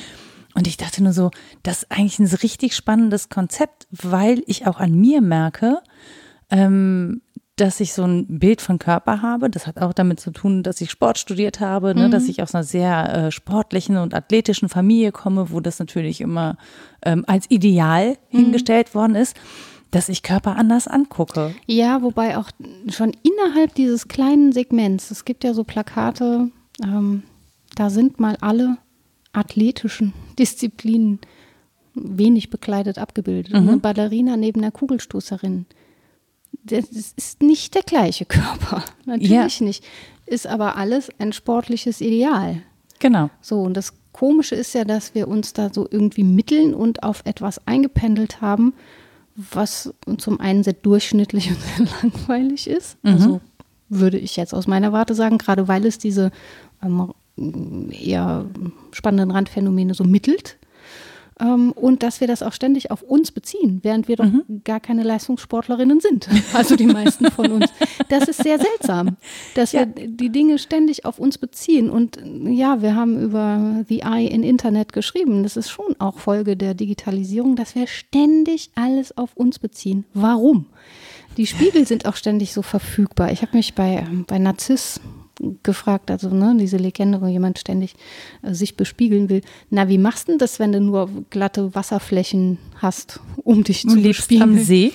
Und 0.56 0.68
ich 0.68 0.76
dachte 0.76 1.02
nur 1.02 1.14
so, 1.14 1.32
das 1.64 1.84
ist 1.84 1.92
eigentlich 1.92 2.20
ein 2.20 2.26
richtig 2.26 2.76
spannendes 2.76 3.30
Konzept, 3.30 3.88
weil 3.92 4.44
ich 4.46 4.68
auch 4.68 4.82
an 4.82 4.94
mir 4.94 5.22
merke, 5.22 5.80
ähm, 6.50 7.22
dass 7.58 7.80
ich 7.80 7.92
so 7.92 8.04
ein 8.04 8.40
Bild 8.40 8.62
von 8.62 8.80
Körper 8.80 9.22
habe. 9.22 9.50
Das 9.50 9.68
hat 9.68 9.80
auch 9.82 9.92
damit 9.92 10.20
zu 10.20 10.32
tun, 10.32 10.64
dass 10.64 10.80
ich 10.80 10.92
Sport 10.92 11.18
studiert 11.18 11.60
habe, 11.60 11.94
ne? 11.96 12.08
Mhm. 12.08 12.12
dass 12.12 12.28
ich 12.28 12.42
aus 12.42 12.56
einer 12.56 12.64
sehr 12.64 13.14
äh, 13.14 13.32
sportlichen 13.32 13.98
und 13.98 14.14
athletischen 14.14 14.70
Familie 14.70 15.12
komme, 15.12 15.52
wo 15.52 15.60
das 15.60 15.80
natürlich 15.80 16.22
immer 16.22 16.58
ähm, 17.04 17.26
als 17.28 17.50
Ideal 17.50 18.18
mhm. 18.32 18.38
hingestellt 18.38 18.96
worden 18.96 19.16
ist 19.16 19.36
dass 19.90 20.10
ich 20.10 20.22
Körper 20.22 20.58
anders 20.58 20.88
angucke. 20.88 21.56
Ja, 21.66 22.02
wobei 22.02 22.38
auch 22.38 22.52
schon 22.90 23.14
innerhalb 23.24 23.74
dieses 23.76 24.10
kleinen 24.10 24.52
Segments, 24.52 25.12
es 25.12 25.24
gibt 25.24 25.46
ja 25.46 25.54
so 25.54 25.64
Plakate, 25.64 26.52
ähm, 26.84 27.24
da 27.76 27.90
sind 27.90 28.20
mal 28.20 28.36
alle 28.42 28.78
athletischen 29.32 30.14
Disziplinen 30.40 31.20
wenig 31.94 32.50
bekleidet 32.50 32.98
abgebildet. 32.98 33.54
Mhm. 33.54 33.70
Eine 33.70 33.78
Ballerina 33.78 34.38
neben 34.38 34.62
einer 34.62 34.72
Kugelstoßerin 34.72 35.66
das 36.68 37.14
ist 37.16 37.42
nicht 37.42 37.76
der 37.76 37.84
gleiche 37.84 38.26
Körper. 38.26 38.84
Natürlich 39.06 39.60
ja. 39.60 39.66
nicht. 39.66 39.84
Ist 40.26 40.48
aber 40.48 40.76
alles 40.76 41.10
ein 41.20 41.34
sportliches 41.34 42.02
Ideal. 42.02 42.62
Genau. 43.00 43.30
So, 43.42 43.62
und 43.62 43.76
das 43.76 43.94
Komische 44.12 44.56
ist 44.56 44.74
ja, 44.74 44.84
dass 44.84 45.14
wir 45.16 45.28
uns 45.28 45.54
da 45.54 45.72
so 45.72 45.88
irgendwie 45.90 46.24
mitteln 46.24 46.74
und 46.74 47.04
auf 47.04 47.22
etwas 47.26 47.66
eingependelt 47.68 48.42
haben, 48.42 48.74
was 49.36 49.94
zum 50.18 50.40
einen 50.40 50.64
sehr 50.64 50.74
durchschnittlich 50.74 51.50
und 51.52 51.60
sehr 51.60 51.88
langweilig 52.02 52.68
ist. 52.68 52.98
Mhm. 53.04 53.12
Also 53.12 53.42
würde 53.90 54.18
ich 54.18 54.36
jetzt 54.36 54.54
aus 54.54 54.68
meiner 54.68 54.92
Warte 54.92 55.14
sagen, 55.16 55.38
gerade 55.38 55.68
weil 55.68 55.86
es 55.86 55.98
diese 55.98 56.32
ähm, 56.84 57.14
eher 57.92 58.46
spannenden 58.92 59.32
Randphänomene 59.32 59.94
so 59.94 60.04
mittelt. 60.04 60.58
Ähm, 61.40 61.72
und 61.72 62.04
dass 62.04 62.20
wir 62.22 62.28
das 62.28 62.42
auch 62.42 62.54
ständig 62.54 62.92
auf 62.92 63.02
uns 63.02 63.32
beziehen, 63.32 63.80
während 63.84 64.08
wir 64.08 64.16
doch 64.16 64.26
mhm. 64.26 64.62
gar 64.64 64.80
keine 64.80 65.04
Leistungssportlerinnen 65.04 66.00
sind. 66.00 66.28
Also 66.54 66.76
die 66.76 66.88
meisten 66.88 67.30
von 67.30 67.52
uns. 67.52 67.66
Das 68.10 68.28
ist 68.28 68.42
sehr 68.42 68.58
seltsam, 68.58 69.18
dass 69.54 69.74
ja. 69.74 69.82
wir 69.82 70.08
die 70.08 70.30
Dinge 70.30 70.58
ständig 70.58 71.06
auf 71.06 71.20
uns 71.20 71.38
beziehen. 71.38 71.90
Und 71.90 72.18
ja, 72.46 72.82
wir 72.82 72.96
haben 72.96 73.22
über 73.22 73.84
The 73.88 74.00
Eye 74.00 74.28
in 74.28 74.44
Internet 74.44 74.94
geschrieben. 74.94 75.44
Das 75.44 75.58
ist 75.58 75.70
schon 75.70 75.96
auch 76.00 76.18
Folge 76.18 76.58
der 76.58 76.74
Digitalisierung, 76.74 77.56
dass 77.56 77.76
wir 77.76 77.86
ständig 77.86 78.72
alles 78.76 79.16
auf 79.18 79.36
uns 79.36 79.60
beziehen. 79.60 80.06
Warum? 80.14 80.68
Die 81.38 81.46
Spiegel 81.46 81.86
sind 81.86 82.08
auch 82.08 82.16
ständig 82.16 82.54
so 82.54 82.64
verfügbar. 82.64 83.32
Ich 83.32 83.44
habe 83.44 83.56
mich 83.56 83.76
bei, 83.76 83.98
ähm, 83.98 84.26
bei 84.26 84.40
Narziss 84.40 85.00
gefragt, 85.64 86.12
also 86.12 86.30
ne, 86.30 86.56
diese 86.60 86.78
Legende, 86.78 87.22
wo 87.22 87.28
jemand 87.28 87.60
ständig 87.60 87.96
äh, 88.42 88.54
sich 88.54 88.76
bespiegeln 88.76 89.30
will. 89.30 89.42
Na, 89.70 89.88
wie 89.88 89.98
machst 89.98 90.28
du 90.28 90.34
denn 90.34 90.40
das, 90.40 90.60
wenn 90.60 90.72
du 90.72 90.82
nur 90.82 91.10
glatte 91.30 91.76
Wasserflächen 91.76 92.58
hast, 92.76 93.20
um 93.44 93.64
dich 93.64 93.84
du 93.84 93.90
zu 93.90 93.96
lebst 93.96 94.22
bespiegeln? 94.22 94.58
am 94.58 94.60
See? 94.60 94.92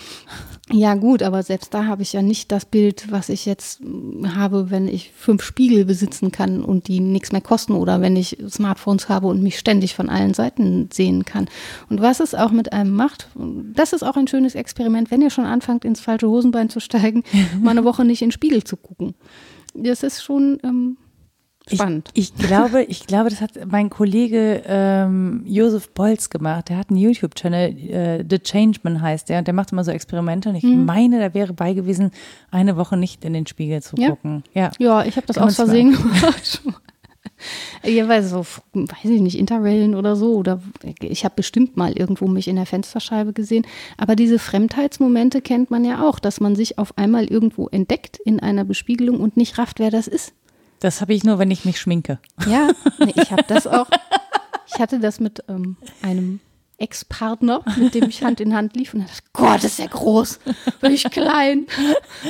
Ja 0.70 0.95
gut, 0.95 1.22
aber 1.22 1.43
selbst 1.43 1.74
da 1.74 1.86
habe 1.86 2.03
ich 2.03 2.12
ja 2.12 2.22
nicht 2.22 2.51
das 2.51 2.64
Bild, 2.64 3.11
was 3.11 3.28
ich 3.28 3.47
jetzt 3.47 3.80
hm, 3.80 4.36
habe, 4.36 4.70
wenn 4.70 4.88
ich 4.88 5.11
fünf 5.14 5.43
Spiegel 5.43 5.84
besitzen 5.84 6.32
kann 6.32 6.62
und 6.62 6.88
die 6.88 7.01
nichts 7.01 7.32
mehr 7.32 7.40
kosten 7.40 7.72
oder 7.72 8.01
wenn 8.01 8.16
ich 8.16 8.38
Smartphones 8.49 9.09
habe 9.09 9.26
und 9.26 9.43
mich 9.43 9.59
ständig 9.59 9.95
von 9.95 10.09
allen 10.09 10.34
Seiten 10.34 10.88
sehen 10.93 11.24
kann. 11.24 11.49
Und 11.90 12.01
was 12.01 12.20
es 12.20 12.34
auch 12.34 12.53
mit 12.53 12.72
einem 12.72 12.95
macht, 12.95 13.28
das 13.34 13.93
ist 13.93 14.03
auch 14.03 14.16
ein 14.16 14.28
schönes 14.28 14.55
Experiment, 14.55 15.11
wenn 15.11 15.20
ihr 15.20 15.30
schon 15.30 15.45
anfangt, 15.45 15.84
ins 15.84 16.01
falsche 16.01 16.28
Hosenbein 16.28 16.70
zu 16.70 16.80
steigen, 16.80 17.22
mal 17.61 17.72
eine 17.72 17.84
Woche 17.84 18.05
nicht 18.05 18.22
in 18.22 18.28
den 18.28 18.32
Spiegel 18.32 18.64
zu 18.64 18.76
gucken 18.76 19.14
das 19.75 20.03
ist 20.03 20.23
schon 20.23 20.59
ähm, 20.64 20.97
spannend. 21.70 22.11
Ich, 22.14 22.33
ich, 22.37 22.47
glaube, 22.47 22.83
ich 22.83 23.07
glaube, 23.07 23.31
das 23.31 23.41
hat 23.41 23.53
mein 23.66 23.91
Kollege 23.91 24.62
ähm, 24.66 25.43
Josef 25.47 25.91
Bolz 25.91 26.31
gemacht. 26.31 26.68
Der 26.68 26.77
hat 26.79 26.91
einen 26.91 26.99
YouTube-Channel, 26.99 27.79
äh, 27.91 28.25
The 28.29 28.39
Changeman 28.39 29.01
heißt 29.01 29.29
der, 29.29 29.39
und 29.39 29.47
der 29.47 29.55
macht 29.55 29.73
immer 29.73 29.85
so 29.85 29.91
Experimente. 29.91 30.49
Und 30.49 30.57
ich 30.57 30.64
mhm. 30.64 30.85
meine, 30.85 31.20
da 31.20 31.35
wäre 31.35 31.53
bei 31.53 31.73
gewesen, 31.73 32.11
eine 32.51 32.77
Woche 32.77 32.97
nicht 32.97 33.25
in 33.25 33.33
den 33.33 33.47
Spiegel 33.47 33.83
zu 33.83 33.97
gucken. 33.97 34.43
Ja, 34.55 34.70
ja, 34.79 35.05
ich 35.05 35.16
habe 35.16 35.27
das 35.27 35.37
Kann 35.37 35.49
aus 35.49 35.57
Versehen 35.57 35.93
gemacht. 35.93 36.62
Jeweils 37.84 38.30
so, 38.30 38.47
weiß 38.74 39.05
ich 39.05 39.20
nicht, 39.20 39.38
Interrailen 39.38 39.95
oder 39.95 40.16
so. 40.16 40.34
Oder 40.34 40.61
ich 41.01 41.24
habe 41.24 41.34
bestimmt 41.36 41.76
mal 41.76 41.93
irgendwo 41.93 42.26
mich 42.28 42.49
in 42.49 42.57
der 42.57 42.66
Fensterscheibe 42.66 43.32
gesehen. 43.32 43.66
Aber 43.97 44.16
diese 44.16 44.38
Fremdheitsmomente 44.38 45.43
kennt 45.43 45.70
man 45.70 45.84
ja 45.84 46.07
auch, 46.07 46.18
dass 46.18 46.40
man 46.40 46.57
sich 46.57 46.78
auf 46.78 46.97
einmal 46.99 47.24
irgendwo 47.24 47.68
entdeckt 47.68 48.18
in 48.24 48.40
einer 48.40 48.64
Bespiegelung 48.64 49.20
und 49.20 49.36
nicht 49.36 49.59
rafft, 49.59 49.78
wer 49.78 49.90
das 49.90 50.07
ist. 50.07 50.32
Das 50.80 51.01
habe 51.01 51.14
ich 51.14 51.22
nur, 51.22 51.38
wenn 51.38 51.51
ich 51.51 51.64
mich 51.64 51.80
schminke. 51.80 52.18
Ja, 52.49 52.70
nee, 52.99 53.12
ich 53.14 53.30
habe 53.30 53.45
das 53.47 53.66
auch. 53.66 53.86
Ich 54.66 54.80
hatte 54.80 54.99
das 54.99 55.20
mit 55.20 55.45
ähm, 55.49 55.76
einem 56.03 56.40
Ex-Partner, 56.83 57.62
mit 57.78 57.95
dem 57.95 58.09
ich 58.09 58.24
Hand 58.24 58.41
in 58.41 58.55
Hand 58.55 58.76
lief. 58.76 58.93
Und 58.93 59.03
er 59.03 59.07
dachte, 59.07 59.22
Gott, 59.33 59.64
ist 59.64 59.78
der 59.78 59.89
groß, 59.89 60.41
bin 60.80 60.93
ich 60.93 61.05
klein. 61.11 61.66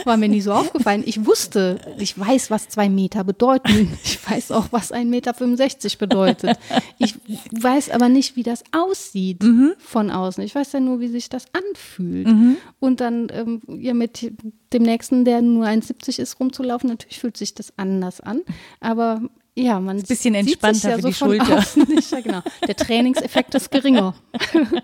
War 0.05 0.17
mir 0.17 0.29
nie 0.29 0.43
so 0.43 0.53
aufgefallen. 0.53 1.03
Ich 1.07 1.25
wusste, 1.27 1.81
ich 1.99 2.19
weiß, 2.19 2.51
was 2.51 2.69
zwei 2.69 2.89
Meter 2.89 3.25
bedeuten. 3.25 3.99
Ich 4.05 4.31
weiß 4.31 4.53
auch, 4.53 4.67
was 4.71 4.93
ein 4.93 5.11
Meter 5.11 5.33
65 5.35 5.99
bedeutet. 5.99 6.59
Ich 6.99 7.15
weiß 7.51 7.91
aber 7.91 8.09
nicht, 8.09 8.37
wie 8.37 8.43
das 8.43 8.63
aussieht 8.73 9.43
mhm. 9.43 9.75
von 9.79 10.11
außen. 10.11 10.45
Ich 10.45 10.55
weiß 10.55 10.73
ja 10.73 10.81
nur, 10.81 11.01
wie 11.01 11.09
sich 11.09 11.29
das 11.29 11.47
anfühlt. 11.53 12.27
Mhm. 12.27 12.57
Und 12.79 13.01
dann 13.01 13.29
ähm, 13.33 13.63
ja, 13.69 13.95
mit 13.95 14.33
dem 14.73 14.83
Nächsten, 14.83 15.25
der 15.25 15.43
nur 15.43 15.67
1,70 15.67 16.21
ist, 16.21 16.39
rumzulaufen, 16.41 16.91
natürlich 16.91 17.19
fühlt 17.21 17.37
sich 17.37 17.55
das 17.55 17.73
anders 17.77 18.21
an. 18.21 18.43
Aber 18.81 19.23
ja, 19.55 19.81
man 19.81 19.97
ist 19.97 20.05
ein 20.05 20.09
bisschen 20.09 20.35
entspannter 20.35 20.91
ja 20.91 20.97
für 20.97 21.03
so 21.03 21.09
die 21.09 21.15
Schulter. 21.15 21.65
Nicht, 21.89 22.11
ja, 22.11 22.21
genau. 22.21 22.41
Der 22.67 22.77
Trainingseffekt 22.77 23.55
ist 23.55 23.71
geringer. 23.71 24.15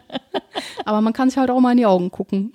Aber 0.85 1.01
man 1.01 1.13
kann 1.13 1.31
sich 1.31 1.39
halt 1.39 1.51
auch 1.51 1.61
mal 1.61 1.73
in 1.73 1.79
die 1.79 1.87
Augen 1.87 2.11
gucken. 2.11 2.53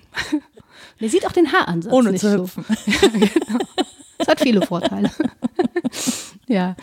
Der 1.00 1.08
sieht 1.08 1.26
auch 1.26 1.32
den 1.32 1.52
Haaransatz 1.52 1.92
Ohne 1.92 2.12
nicht 2.12 2.20
zu 2.20 2.32
hüpfen. 2.32 2.64
So. 2.68 2.90
Ja, 2.92 3.08
genau. 3.08 3.58
Das 4.16 4.28
hat 4.28 4.40
viele 4.40 4.62
Vorteile. 4.62 5.10
ja, 6.46 6.76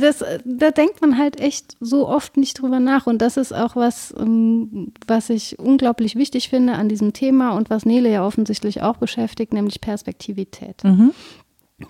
das, 0.00 0.24
da 0.44 0.72
denkt 0.72 1.00
man 1.00 1.16
halt 1.16 1.40
echt 1.40 1.76
so 1.78 2.08
oft 2.08 2.36
nicht 2.36 2.60
drüber 2.60 2.80
nach. 2.80 3.06
Und 3.06 3.22
das 3.22 3.36
ist 3.36 3.54
auch 3.54 3.76
was, 3.76 4.12
ähm, 4.18 4.92
was 5.06 5.30
ich 5.30 5.60
unglaublich 5.60 6.16
wichtig 6.16 6.48
finde 6.48 6.72
an 6.72 6.88
diesem 6.88 7.12
Thema 7.12 7.52
und 7.52 7.70
was 7.70 7.86
Nele 7.86 8.10
ja 8.10 8.26
offensichtlich 8.26 8.82
auch 8.82 8.96
beschäftigt, 8.96 9.52
nämlich 9.52 9.80
Perspektivität. 9.80 10.82
Mhm 10.82 11.12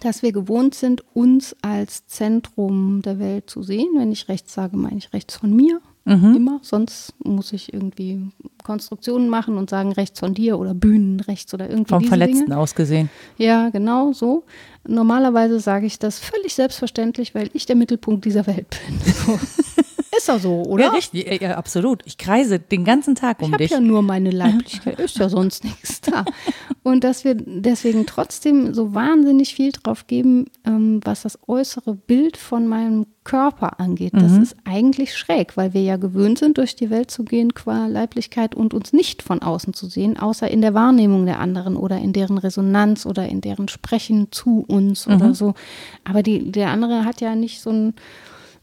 dass 0.00 0.22
wir 0.22 0.32
gewohnt 0.32 0.74
sind, 0.74 1.02
uns 1.14 1.56
als 1.62 2.06
Zentrum 2.06 3.02
der 3.02 3.18
Welt 3.18 3.48
zu 3.50 3.62
sehen. 3.62 3.88
Wenn 3.96 4.12
ich 4.12 4.28
rechts 4.28 4.54
sage, 4.54 4.76
meine 4.76 4.98
ich 4.98 5.12
rechts 5.12 5.36
von 5.36 5.54
mir. 5.54 5.80
Mhm. 6.04 6.34
Immer. 6.34 6.60
Sonst 6.62 7.14
muss 7.22 7.52
ich 7.52 7.72
irgendwie 7.72 8.30
Konstruktionen 8.64 9.28
machen 9.28 9.56
und 9.56 9.70
sagen 9.70 9.92
rechts 9.92 10.18
von 10.18 10.34
dir 10.34 10.58
oder 10.58 10.74
Bühnen 10.74 11.20
rechts 11.20 11.54
oder 11.54 11.70
irgendwie. 11.70 11.90
Vom 11.90 12.04
Verletzten 12.04 12.46
Dinge. 12.46 12.58
aus 12.58 12.74
gesehen. 12.74 13.08
Ja, 13.38 13.70
genau 13.70 14.12
so. 14.12 14.44
Normalerweise 14.86 15.60
sage 15.60 15.86
ich 15.86 16.00
das 16.00 16.18
völlig 16.18 16.54
selbstverständlich, 16.54 17.34
weil 17.34 17.50
ich 17.52 17.66
der 17.66 17.76
Mittelpunkt 17.76 18.24
dieser 18.24 18.46
Welt 18.48 18.66
bin. 18.88 18.98
So. 19.12 19.38
Ist 20.14 20.28
doch 20.28 20.38
so, 20.38 20.62
oder? 20.64 20.84
Ja, 20.84 20.90
richtig, 20.90 21.40
ja, 21.40 21.56
absolut. 21.56 22.02
Ich 22.04 22.18
kreise 22.18 22.58
den 22.58 22.84
ganzen 22.84 23.14
Tag 23.14 23.40
um 23.40 23.52
ich 23.52 23.56
dich. 23.56 23.66
Ich 23.70 23.72
habe 23.72 23.82
ja 23.82 23.88
nur 23.88 24.02
meine 24.02 24.30
Leiblichkeit, 24.30 25.00
ist 25.00 25.16
ja 25.16 25.30
sonst 25.30 25.64
nichts 25.64 26.02
da. 26.02 26.24
Und 26.82 27.02
dass 27.02 27.24
wir 27.24 27.34
deswegen 27.34 28.04
trotzdem 28.04 28.74
so 28.74 28.94
wahnsinnig 28.94 29.54
viel 29.54 29.72
drauf 29.72 30.06
geben, 30.06 30.46
ähm, 30.66 31.00
was 31.02 31.22
das 31.22 31.38
äußere 31.46 31.94
Bild 31.94 32.36
von 32.36 32.66
meinem 32.66 33.06
Körper 33.24 33.80
angeht. 33.80 34.12
Das 34.14 34.32
mhm. 34.32 34.42
ist 34.42 34.56
eigentlich 34.64 35.16
schräg, 35.16 35.56
weil 35.56 35.72
wir 35.74 35.82
ja 35.82 35.96
gewöhnt 35.96 36.38
sind, 36.38 36.58
durch 36.58 36.74
die 36.74 36.90
Welt 36.90 37.10
zu 37.10 37.24
gehen 37.24 37.54
qua 37.54 37.86
Leiblichkeit 37.86 38.54
und 38.54 38.74
uns 38.74 38.92
nicht 38.92 39.22
von 39.22 39.40
außen 39.40 39.74
zu 39.74 39.86
sehen, 39.86 40.18
außer 40.18 40.50
in 40.50 40.60
der 40.60 40.74
Wahrnehmung 40.74 41.24
der 41.24 41.38
anderen 41.38 41.76
oder 41.76 41.98
in 41.98 42.12
deren 42.12 42.36
Resonanz 42.36 43.06
oder 43.06 43.28
in 43.28 43.40
deren 43.40 43.68
Sprechen 43.68 44.32
zu 44.32 44.64
uns 44.66 45.06
mhm. 45.06 45.14
oder 45.14 45.34
so. 45.34 45.54
Aber 46.04 46.22
die, 46.22 46.50
der 46.50 46.70
andere 46.70 47.04
hat 47.04 47.20
ja 47.20 47.34
nicht 47.34 47.62
so 47.62 47.70
ein 47.70 47.94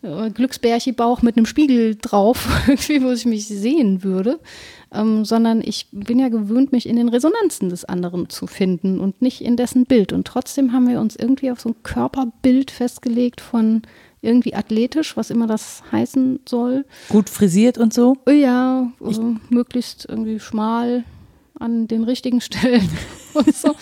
Glücksbärchi-Bauch 0.01 1.21
mit 1.21 1.35
einem 1.35 1.45
Spiegel 1.45 1.95
drauf, 1.95 2.47
irgendwie, 2.67 3.03
wo 3.03 3.11
ich 3.11 3.25
mich 3.25 3.47
sehen 3.47 4.03
würde, 4.03 4.39
ähm, 4.93 5.25
sondern 5.25 5.61
ich 5.61 5.87
bin 5.91 6.19
ja 6.19 6.29
gewöhnt, 6.29 6.71
mich 6.71 6.87
in 6.87 6.95
den 6.95 7.09
Resonanzen 7.09 7.69
des 7.69 7.85
anderen 7.85 8.29
zu 8.29 8.47
finden 8.47 8.99
und 8.99 9.21
nicht 9.21 9.41
in 9.41 9.57
dessen 9.57 9.85
Bild. 9.85 10.13
Und 10.13 10.25
trotzdem 10.25 10.71
haben 10.71 10.87
wir 10.87 10.99
uns 10.99 11.15
irgendwie 11.15 11.51
auf 11.51 11.59
so 11.59 11.69
ein 11.69 11.83
Körperbild 11.83 12.71
festgelegt 12.71 13.41
von 13.41 13.81
irgendwie 14.21 14.53
athletisch, 14.53 15.15
was 15.15 15.29
immer 15.29 15.47
das 15.47 15.83
heißen 15.91 16.39
soll. 16.47 16.85
Gut 17.09 17.29
frisiert 17.29 17.77
und 17.77 17.93
so? 17.93 18.17
Ja, 18.29 18.91
also 18.99 19.35
möglichst 19.49 20.05
irgendwie 20.09 20.39
schmal 20.39 21.03
an 21.57 21.87
den 21.87 22.03
richtigen 22.03 22.41
Stellen 22.41 22.89
und 23.33 23.55
so. 23.55 23.75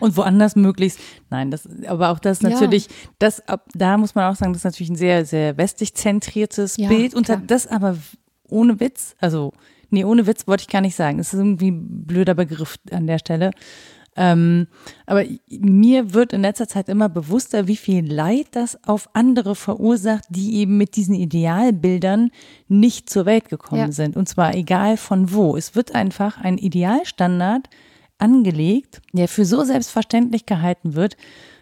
und 0.00 0.16
woanders 0.16 0.56
möglichst. 0.56 0.98
Nein, 1.30 1.50
das, 1.50 1.68
aber 1.86 2.10
auch 2.10 2.18
das 2.18 2.42
natürlich, 2.42 2.86
ja. 2.86 2.92
das, 3.18 3.42
da 3.74 3.96
muss 3.96 4.14
man 4.14 4.32
auch 4.32 4.36
sagen, 4.36 4.52
das 4.52 4.60
ist 4.60 4.64
natürlich 4.64 4.90
ein 4.90 4.96
sehr, 4.96 5.24
sehr 5.24 5.56
westlich 5.56 5.94
zentriertes 5.94 6.76
ja, 6.76 6.88
Bild 6.88 7.14
und 7.14 7.26
klar. 7.26 7.42
das 7.46 7.66
aber 7.66 7.96
ohne 8.48 8.80
Witz, 8.80 9.14
also 9.20 9.52
nee, 9.90 10.04
ohne 10.04 10.26
Witz 10.26 10.46
wollte 10.46 10.62
ich 10.62 10.68
gar 10.68 10.80
nicht 10.80 10.96
sagen. 10.96 11.18
Es 11.18 11.32
ist 11.32 11.38
irgendwie 11.38 11.70
ein 11.70 12.06
blöder 12.06 12.34
Begriff 12.34 12.78
an 12.90 13.06
der 13.06 13.18
Stelle. 13.18 13.50
Ähm, 14.16 14.68
aber 15.06 15.24
mir 15.48 16.14
wird 16.14 16.32
in 16.32 16.42
letzter 16.42 16.68
Zeit 16.68 16.88
immer 16.88 17.08
bewusster, 17.08 17.66
wie 17.66 17.76
viel 17.76 18.12
Leid 18.12 18.46
das 18.52 18.78
auf 18.84 19.08
andere 19.12 19.54
verursacht, 19.54 20.24
die 20.28 20.56
eben 20.56 20.76
mit 20.76 20.96
diesen 20.96 21.14
Idealbildern 21.14 22.30
nicht 22.68 23.10
zur 23.10 23.26
Welt 23.26 23.48
gekommen 23.48 23.80
ja. 23.80 23.92
sind. 23.92 24.16
Und 24.16 24.28
zwar 24.28 24.54
egal 24.54 24.96
von 24.96 25.32
wo. 25.32 25.56
Es 25.56 25.74
wird 25.74 25.94
einfach 25.94 26.38
ein 26.38 26.58
Idealstandard 26.58 27.68
angelegt, 28.24 29.02
der 29.12 29.28
für 29.28 29.44
so 29.44 29.62
selbstverständlich 29.62 30.46
gehalten 30.46 30.94
wird 30.94 31.16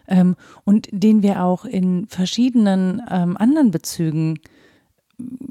ähm, 0.06 0.36
und 0.64 0.88
den 0.92 1.22
wir 1.22 1.42
auch 1.42 1.64
in 1.64 2.06
verschiedenen 2.06 3.02
ähm, 3.10 3.36
anderen 3.36 3.70
Bezügen 3.70 4.38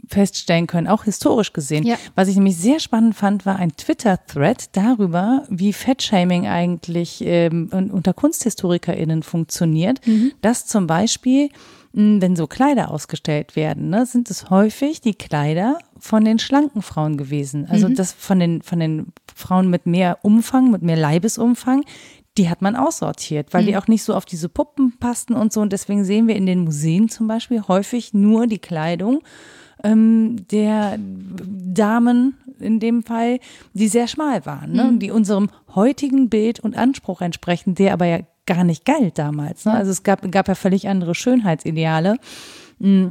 feststellen 0.07 0.67
können, 0.67 0.87
auch 0.87 1.03
historisch 1.03 1.53
gesehen. 1.53 1.85
Ja. 1.85 1.95
Was 2.15 2.27
ich 2.27 2.35
nämlich 2.35 2.57
sehr 2.57 2.79
spannend 2.79 3.15
fand, 3.15 3.45
war 3.45 3.57
ein 3.57 3.75
Twitter-Thread 3.75 4.69
darüber, 4.75 5.43
wie 5.49 5.71
Fettshaming 5.71 6.47
eigentlich 6.47 7.21
ähm, 7.21 7.69
unter 7.71 8.13
KunsthistorikerInnen 8.13 9.23
funktioniert, 9.23 10.05
mhm. 10.05 10.33
dass 10.41 10.65
zum 10.65 10.87
Beispiel 10.87 11.49
hm, 11.93 12.21
wenn 12.21 12.35
so 12.35 12.47
Kleider 12.47 12.91
ausgestellt 12.91 13.55
werden, 13.55 13.89
ne, 13.89 14.05
sind 14.05 14.29
es 14.29 14.49
häufig 14.49 15.01
die 15.01 15.15
Kleider 15.15 15.77
von 16.01 16.25
den 16.25 16.39
schlanken 16.39 16.81
Frauen 16.81 17.15
gewesen. 17.15 17.67
Also 17.69 17.87
mhm. 17.87 17.95
das 17.95 18.11
von 18.11 18.39
den, 18.39 18.61
von 18.61 18.79
den 18.79 19.13
Frauen 19.35 19.69
mit 19.69 19.85
mehr 19.85 20.17
Umfang, 20.23 20.71
mit 20.71 20.81
mehr 20.81 20.97
Leibesumfang, 20.97 21.83
die 22.37 22.49
hat 22.49 22.61
man 22.61 22.75
aussortiert, 22.75 23.53
weil 23.53 23.63
mhm. 23.63 23.67
die 23.67 23.77
auch 23.77 23.87
nicht 23.87 24.03
so 24.03 24.15
auf 24.15 24.25
diese 24.25 24.49
Puppen 24.49 24.97
passten 24.99 25.33
und 25.33 25.53
so. 25.53 25.61
Und 25.61 25.71
deswegen 25.71 26.03
sehen 26.03 26.27
wir 26.27 26.35
in 26.35 26.45
den 26.45 26.63
Museen 26.63 27.07
zum 27.07 27.27
Beispiel 27.27 27.61
häufig 27.67 28.13
nur 28.13 28.47
die 28.47 28.59
Kleidung 28.59 29.21
ähm, 29.83 30.47
der 30.49 30.97
Damen 30.97 32.37
in 32.59 32.79
dem 32.79 33.03
Fall, 33.03 33.39
die 33.73 33.87
sehr 33.87 34.07
schmal 34.07 34.45
waren, 34.45 34.71
ne? 34.73 34.83
Mhm. 34.85 34.99
die 34.99 35.11
unserem 35.11 35.49
heutigen 35.73 36.29
Bild 36.29 36.59
und 36.59 36.77
Anspruch 36.77 37.21
entsprechen, 37.21 37.75
der 37.75 37.93
aber 37.93 38.05
ja 38.05 38.19
gar 38.45 38.63
nicht 38.63 38.85
galt 38.85 39.17
damals. 39.17 39.65
Ne? 39.65 39.73
Also 39.73 39.91
es 39.91 40.03
gab, 40.03 40.29
gab 40.31 40.47
ja 40.47 40.55
völlig 40.55 40.87
andere 40.87 41.15
Schönheitsideale. 41.15 42.17
Mm. 42.79 43.09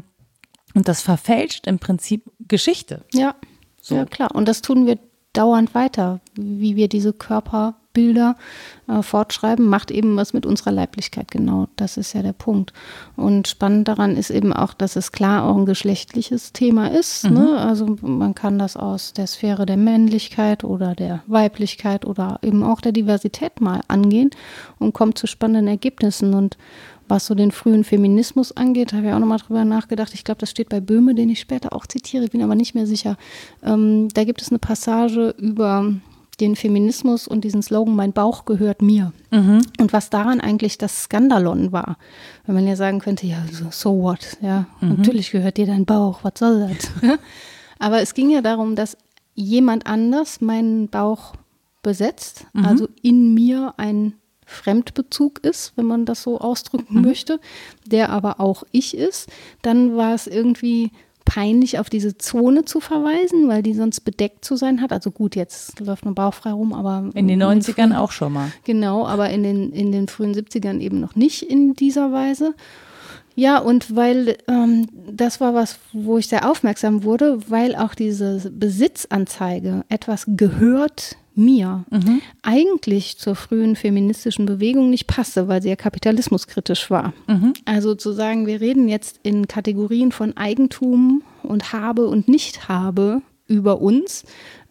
Und 0.75 0.89
das 0.89 1.03
verfälscht 1.03 1.67
im 1.67 1.79
Prinzip 1.79 2.25
Geschichte. 2.47 3.05
Ja, 3.13 3.35
so. 3.81 3.97
ja 3.97 4.05
klar. 4.05 4.35
Und 4.35 4.47
das 4.47 4.63
tun 4.63 4.87
wir 4.87 4.99
dauernd 5.33 5.75
weiter, 5.75 6.21
wie 6.35 6.77
wir 6.77 6.89
diese 6.89 7.13
Körper 7.13 7.77
Bilder 7.93 8.37
äh, 8.87 9.03
fortschreiben, 9.03 9.67
macht 9.67 9.91
eben 9.91 10.17
was 10.17 10.33
mit 10.33 10.47
unserer 10.47 10.71
Leiblichkeit. 10.71 11.31
Genau, 11.31 11.67
das 11.77 11.97
ist 11.97 12.13
ja 12.13 12.23
der 12.23 12.33
Punkt. 12.33 12.73
Und 13.17 13.49
spannend 13.49 13.89
daran 13.89 14.17
ist 14.17 14.31
eben 14.31 14.53
auch, 14.53 14.75
dass 14.75 14.97
es 14.97 15.13
klar 15.13 15.45
auch 15.45 15.57
ein 15.57 15.67
geschlechtliches 15.67 16.53
Thema 16.53 16.89
ist. 16.91 17.25
Mhm. 17.25 17.35
Ne? 17.35 17.59
Also 17.59 17.97
man 18.01 18.35
kann 18.35 18.59
das 18.59 18.77
aus 18.77 19.13
der 19.13 19.27
Sphäre 19.27 19.67
der 19.67 19.77
Männlichkeit 19.77 20.63
oder 20.63 20.95
der 20.95 21.23
Weiblichkeit 21.27 22.05
oder 22.05 22.39
eben 22.43 22.63
auch 22.63 22.81
der 22.81 22.93
Diversität 22.93 23.61
mal 23.61 23.81
angehen 23.89 24.31
und 24.79 24.93
kommt 24.93 25.19
zu 25.19 25.27
spannenden 25.27 25.69
Ergebnissen. 25.69 26.35
Und 26.35 26.57
was 27.11 27.27
so 27.27 27.35
den 27.35 27.51
frühen 27.51 27.85
Feminismus 27.85 28.53
angeht, 28.53 28.93
habe 28.93 29.09
ich 29.09 29.13
auch 29.13 29.19
nochmal 29.19 29.39
drüber 29.39 29.65
nachgedacht. 29.65 30.15
Ich 30.15 30.25
glaube, 30.25 30.39
das 30.39 30.51
steht 30.51 30.69
bei 30.69 30.81
Böhme, 30.81 31.15
den 31.15 31.29
ich 31.29 31.41
später 31.41 31.75
auch 31.75 31.87
zitiere, 31.87 32.29
bin 32.29 32.43
aber 32.43 32.55
nicht 32.55 32.75
mehr 32.75 32.87
sicher. 32.87 33.17
Ähm, 33.63 34.09
da 34.15 34.25
gibt 34.25 34.41
es 34.41 34.51
eine 34.51 34.59
Passage 34.59 35.35
über 35.39 35.93
den 36.41 36.57
Feminismus 36.57 37.29
und 37.29 37.43
diesen 37.45 37.63
Slogan, 37.63 37.95
mein 37.95 38.13
Bauch 38.13 38.47
gehört 38.47 38.81
mir. 38.81 39.13
Mhm. 39.31 39.61
Und 39.79 39.93
was 39.93 40.11
daran 40.11 40.41
eigentlich 40.41 40.79
das 40.79 41.05
Skandalon 41.05 41.73
war. 41.73 41.99
Wenn 42.47 42.55
man 42.55 42.67
ja 42.67 42.77
sagen 42.77 43.01
könnte, 43.01 43.27
ja, 43.27 43.45
so, 43.53 43.67
so 43.71 44.03
what, 44.03 44.39
ja, 44.41 44.67
mhm. 44.81 44.97
natürlich 44.97 45.31
gehört 45.31 45.59
dir 45.59 45.67
dein 45.67 45.85
Bauch, 45.85 46.21
was 46.23 46.35
soll 46.37 46.69
das? 46.69 46.91
Aber 47.79 48.01
es 48.01 48.15
ging 48.15 48.31
ja 48.31 48.41
darum, 48.41 48.75
dass 48.75 48.97
jemand 49.35 49.87
anders 49.87 50.41
meinen 50.41 50.89
Bauch 50.89 51.35
besetzt, 51.83 52.47
mhm. 52.53 52.65
also 52.65 52.89
in 53.03 53.35
mir 53.35 53.75
ein 53.77 54.15
Fremdbezug 54.51 55.45
ist, 55.45 55.73
wenn 55.77 55.87
man 55.87 56.05
das 56.05 56.23
so 56.23 56.39
ausdrücken 56.39 56.97
mhm. 56.97 57.03
möchte, 57.03 57.41
der 57.87 58.11
aber 58.11 58.41
auch 58.41 58.65
ich 58.73 58.97
ist, 58.97 59.29
dann 59.63 59.97
war 59.97 60.15
es 60.15 60.27
irgendwie 60.27 60.91
peinlich, 61.25 61.79
auf 61.79 61.89
diese 61.89 62.19
Zone 62.19 62.65
zu 62.65 62.81
verweisen, 62.81 63.49
weil 63.49 63.63
die 63.63 63.75
sonst 63.75 64.01
bedeckt 64.01 64.45
zu 64.45 64.57
sein 64.57 64.81
hat. 64.81 64.93
Also 64.93 65.13
gut, 65.13 65.37
jetzt 65.37 65.79
läuft 65.79 66.05
man 66.05 66.15
bauchfrei 66.15 66.51
rum, 66.51 66.73
aber. 66.73 67.09
In 67.15 67.29
den 67.29 67.41
90ern 67.41 67.75
frühen, 67.75 67.93
auch 67.93 68.11
schon 68.11 68.33
mal. 68.33 68.51
Genau, 68.65 69.07
aber 69.07 69.31
in 69.31 69.45
den, 69.45 69.71
in 69.73 69.93
den 69.93 70.09
frühen 70.09 70.35
70ern 70.35 70.81
eben 70.81 70.99
noch 70.99 71.15
nicht 71.15 71.43
in 71.43 71.75
dieser 71.75 72.13
Weise. 72.13 72.55
Ja, 73.41 73.57
und 73.57 73.97
weil 73.97 74.37
ähm, 74.49 74.87
das 75.11 75.41
war 75.41 75.55
was, 75.55 75.79
wo 75.95 76.19
ich 76.19 76.29
sehr 76.29 76.47
aufmerksam 76.47 77.05
wurde, 77.05 77.39
weil 77.49 77.75
auch 77.75 77.95
diese 77.95 78.51
Besitzanzeige 78.51 79.83
etwas 79.89 80.27
gehört 80.29 81.17
mir 81.35 81.87
mhm. 81.89 82.21
eigentlich 82.43 83.17
zur 83.17 83.37
frühen 83.37 83.77
feministischen 83.77 84.45
Bewegung 84.45 84.91
nicht 84.91 85.07
passte, 85.07 85.49
weil 85.49 85.63
sie 85.63 85.71
ja 85.71 85.77
kapitalismuskritisch 85.77 86.91
war. 86.91 87.15
Mhm. 87.29 87.55
Also 87.65 87.95
zu 87.95 88.13
sagen, 88.13 88.47
wir 88.47 88.61
reden 88.61 88.91
jetzt 88.91 89.21
in 89.23 89.49
Kategorien 89.49 90.13
von 90.13 90.37
Eigentum 90.37 91.23
und 91.43 91.73
Habe 91.73 92.09
und 92.09 92.29
Nicht-Habe 92.29 93.23
über 93.47 93.81
uns, 93.81 94.25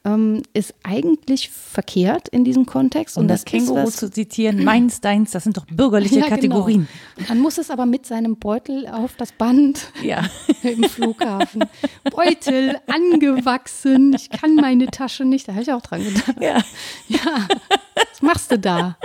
ähm, 0.06 0.44
ist 0.54 0.74
eigentlich 0.84 1.50
verkehrt 1.50 2.30
in 2.30 2.44
diesem 2.44 2.66
Kontext. 2.66 3.18
Um 3.18 3.24
und 3.24 3.28
das, 3.28 3.44
das 3.44 3.52
Känguru 3.52 3.90
zu 3.90 4.10
zitieren, 4.10 4.64
meins, 4.64 5.02
deins, 5.02 5.32
das 5.32 5.44
sind 5.44 5.58
doch 5.58 5.66
bürgerliche 5.66 6.16
ja, 6.20 6.22
genau. 6.24 6.36
Kategorien. 6.36 6.88
Genau. 7.16 7.30
Man 7.30 7.40
muss 7.40 7.58
es 7.58 7.70
aber 7.70 7.86
mit 7.86 8.06
seinem 8.06 8.38
Beutel 8.38 8.88
auf 8.88 9.16
das 9.18 9.32
Band 9.32 9.92
ja. 10.04 10.24
im 10.64 10.84
Flughafen. 10.84 11.66
Beutel 12.12 12.78
angewachsen, 12.88 14.14
ich 14.14 14.30
kann 14.30 14.56
meine 14.56 14.88
Tasche 14.88 15.26
nicht, 15.26 15.48
da 15.48 15.54
habe 15.54 15.64
ich 15.64 15.72
auch 15.72 15.82
dran 15.82 16.04
gedacht. 16.04 16.36
Ja. 16.40 16.64
ja, 17.08 17.48
was 17.96 18.22
machst 18.22 18.52
du 18.52 18.60
da? 18.60 18.98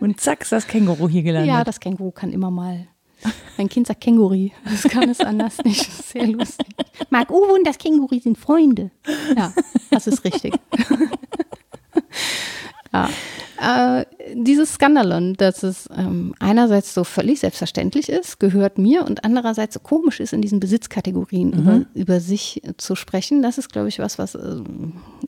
Und 0.00 0.20
zack, 0.20 0.42
ist 0.42 0.52
das 0.52 0.66
Känguru 0.66 1.08
hier 1.08 1.22
gelandet. 1.22 1.48
Ja, 1.48 1.64
das 1.64 1.80
Känguru 1.80 2.10
kann 2.10 2.32
immer 2.32 2.50
mal 2.50 2.86
mein 3.56 3.68
Kind 3.68 3.86
sagt 3.86 4.00
Känguri. 4.00 4.52
Das 4.64 4.82
kann 4.84 5.08
es 5.08 5.20
anders 5.20 5.58
nicht. 5.64 5.80
Das 5.80 6.00
ist 6.00 6.08
sehr 6.10 6.26
lustig. 6.26 6.66
Marc 7.10 7.30
Uwe 7.30 7.54
und 7.54 7.66
das 7.66 7.78
Känguri 7.78 8.20
sind 8.20 8.38
Freunde. 8.38 8.90
Ja, 9.36 9.52
das 9.90 10.06
ist 10.06 10.24
richtig. 10.24 10.54
ja. 12.92 13.08
Äh, 13.58 14.04
dieses 14.34 14.74
Skandalon, 14.74 15.32
dass 15.34 15.62
es 15.62 15.88
ähm, 15.96 16.34
einerseits 16.38 16.92
so 16.92 17.04
völlig 17.04 17.40
selbstverständlich 17.40 18.10
ist, 18.10 18.38
gehört 18.38 18.76
mir 18.76 19.06
und 19.06 19.24
andererseits 19.24 19.74
so 19.74 19.80
komisch 19.80 20.20
ist, 20.20 20.34
in 20.34 20.42
diesen 20.42 20.60
Besitzkategorien 20.60 21.50
mhm. 21.50 21.58
über, 21.58 21.86
über 21.94 22.20
sich 22.20 22.60
zu 22.76 22.96
sprechen, 22.96 23.42
das 23.42 23.56
ist, 23.56 23.72
glaube 23.72 23.88
ich, 23.88 23.98
was, 23.98 24.18
was 24.18 24.34
äh, 24.34 24.56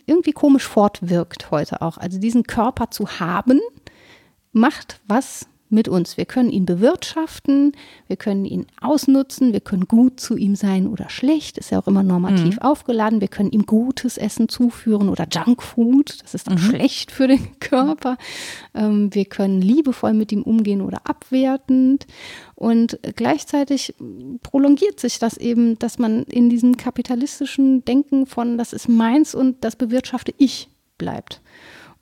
irgendwie 0.05 0.33
komisch 0.33 0.67
fortwirkt 0.67 1.51
heute 1.51 1.81
auch. 1.81 1.97
Also 1.97 2.19
diesen 2.19 2.43
Körper 2.43 2.91
zu 2.91 3.19
haben, 3.19 3.61
macht 4.53 5.01
was 5.07 5.47
mit 5.71 5.89
uns. 5.89 6.17
Wir 6.17 6.25
können 6.25 6.51
ihn 6.51 6.67
bewirtschaften, 6.67 7.73
wir 8.07 8.17
können 8.17 8.45
ihn 8.45 8.67
ausnutzen, 8.81 9.53
wir 9.53 9.61
können 9.61 9.87
gut 9.87 10.21
zu 10.21 10.37
ihm 10.37 10.55
sein 10.57 10.87
oder 10.87 11.09
schlecht, 11.11 11.59
ist 11.59 11.71
ja 11.71 11.79
auch 11.79 11.87
immer 11.87 12.03
normativ 12.03 12.57
mhm. 12.57 12.63
aufgeladen. 12.63 13.21
Wir 13.21 13.29
können 13.29 13.51
ihm 13.51 13.67
gutes 13.67 14.17
Essen 14.19 14.49
zuführen 14.49 15.09
oder 15.09 15.27
Junkfood, 15.31 16.23
das 16.23 16.35
ist 16.35 16.47
dann 16.47 16.55
mhm. 16.55 16.59
schlecht 16.59 17.11
für 17.11 17.29
den 17.29 17.59
Körper. 17.61 18.17
Ähm, 18.75 19.15
wir 19.15 19.25
können 19.25 19.61
liebevoll 19.61 20.15
mit 20.15 20.33
ihm 20.33 20.43
umgehen 20.43 20.81
oder 20.81 21.03
abwertend. 21.05 22.07
Und 22.55 22.99
gleichzeitig 23.17 23.95
prolongiert 24.43 24.99
sich 24.99 25.19
das 25.19 25.37
eben, 25.37 25.79
dass 25.79 25.99
man 25.99 26.25
in 26.25 26.51
diesem 26.51 26.77
kapitalistischen 26.77 27.85
Denken 27.85 28.27
von, 28.27 28.59
das 28.59 28.73
ist 28.73 28.89
meins 28.89 29.35
und 29.35 29.65
das 29.65 29.77
bewirtschafte 29.77 30.35
ich 30.39 30.69
bleibt. 30.99 31.41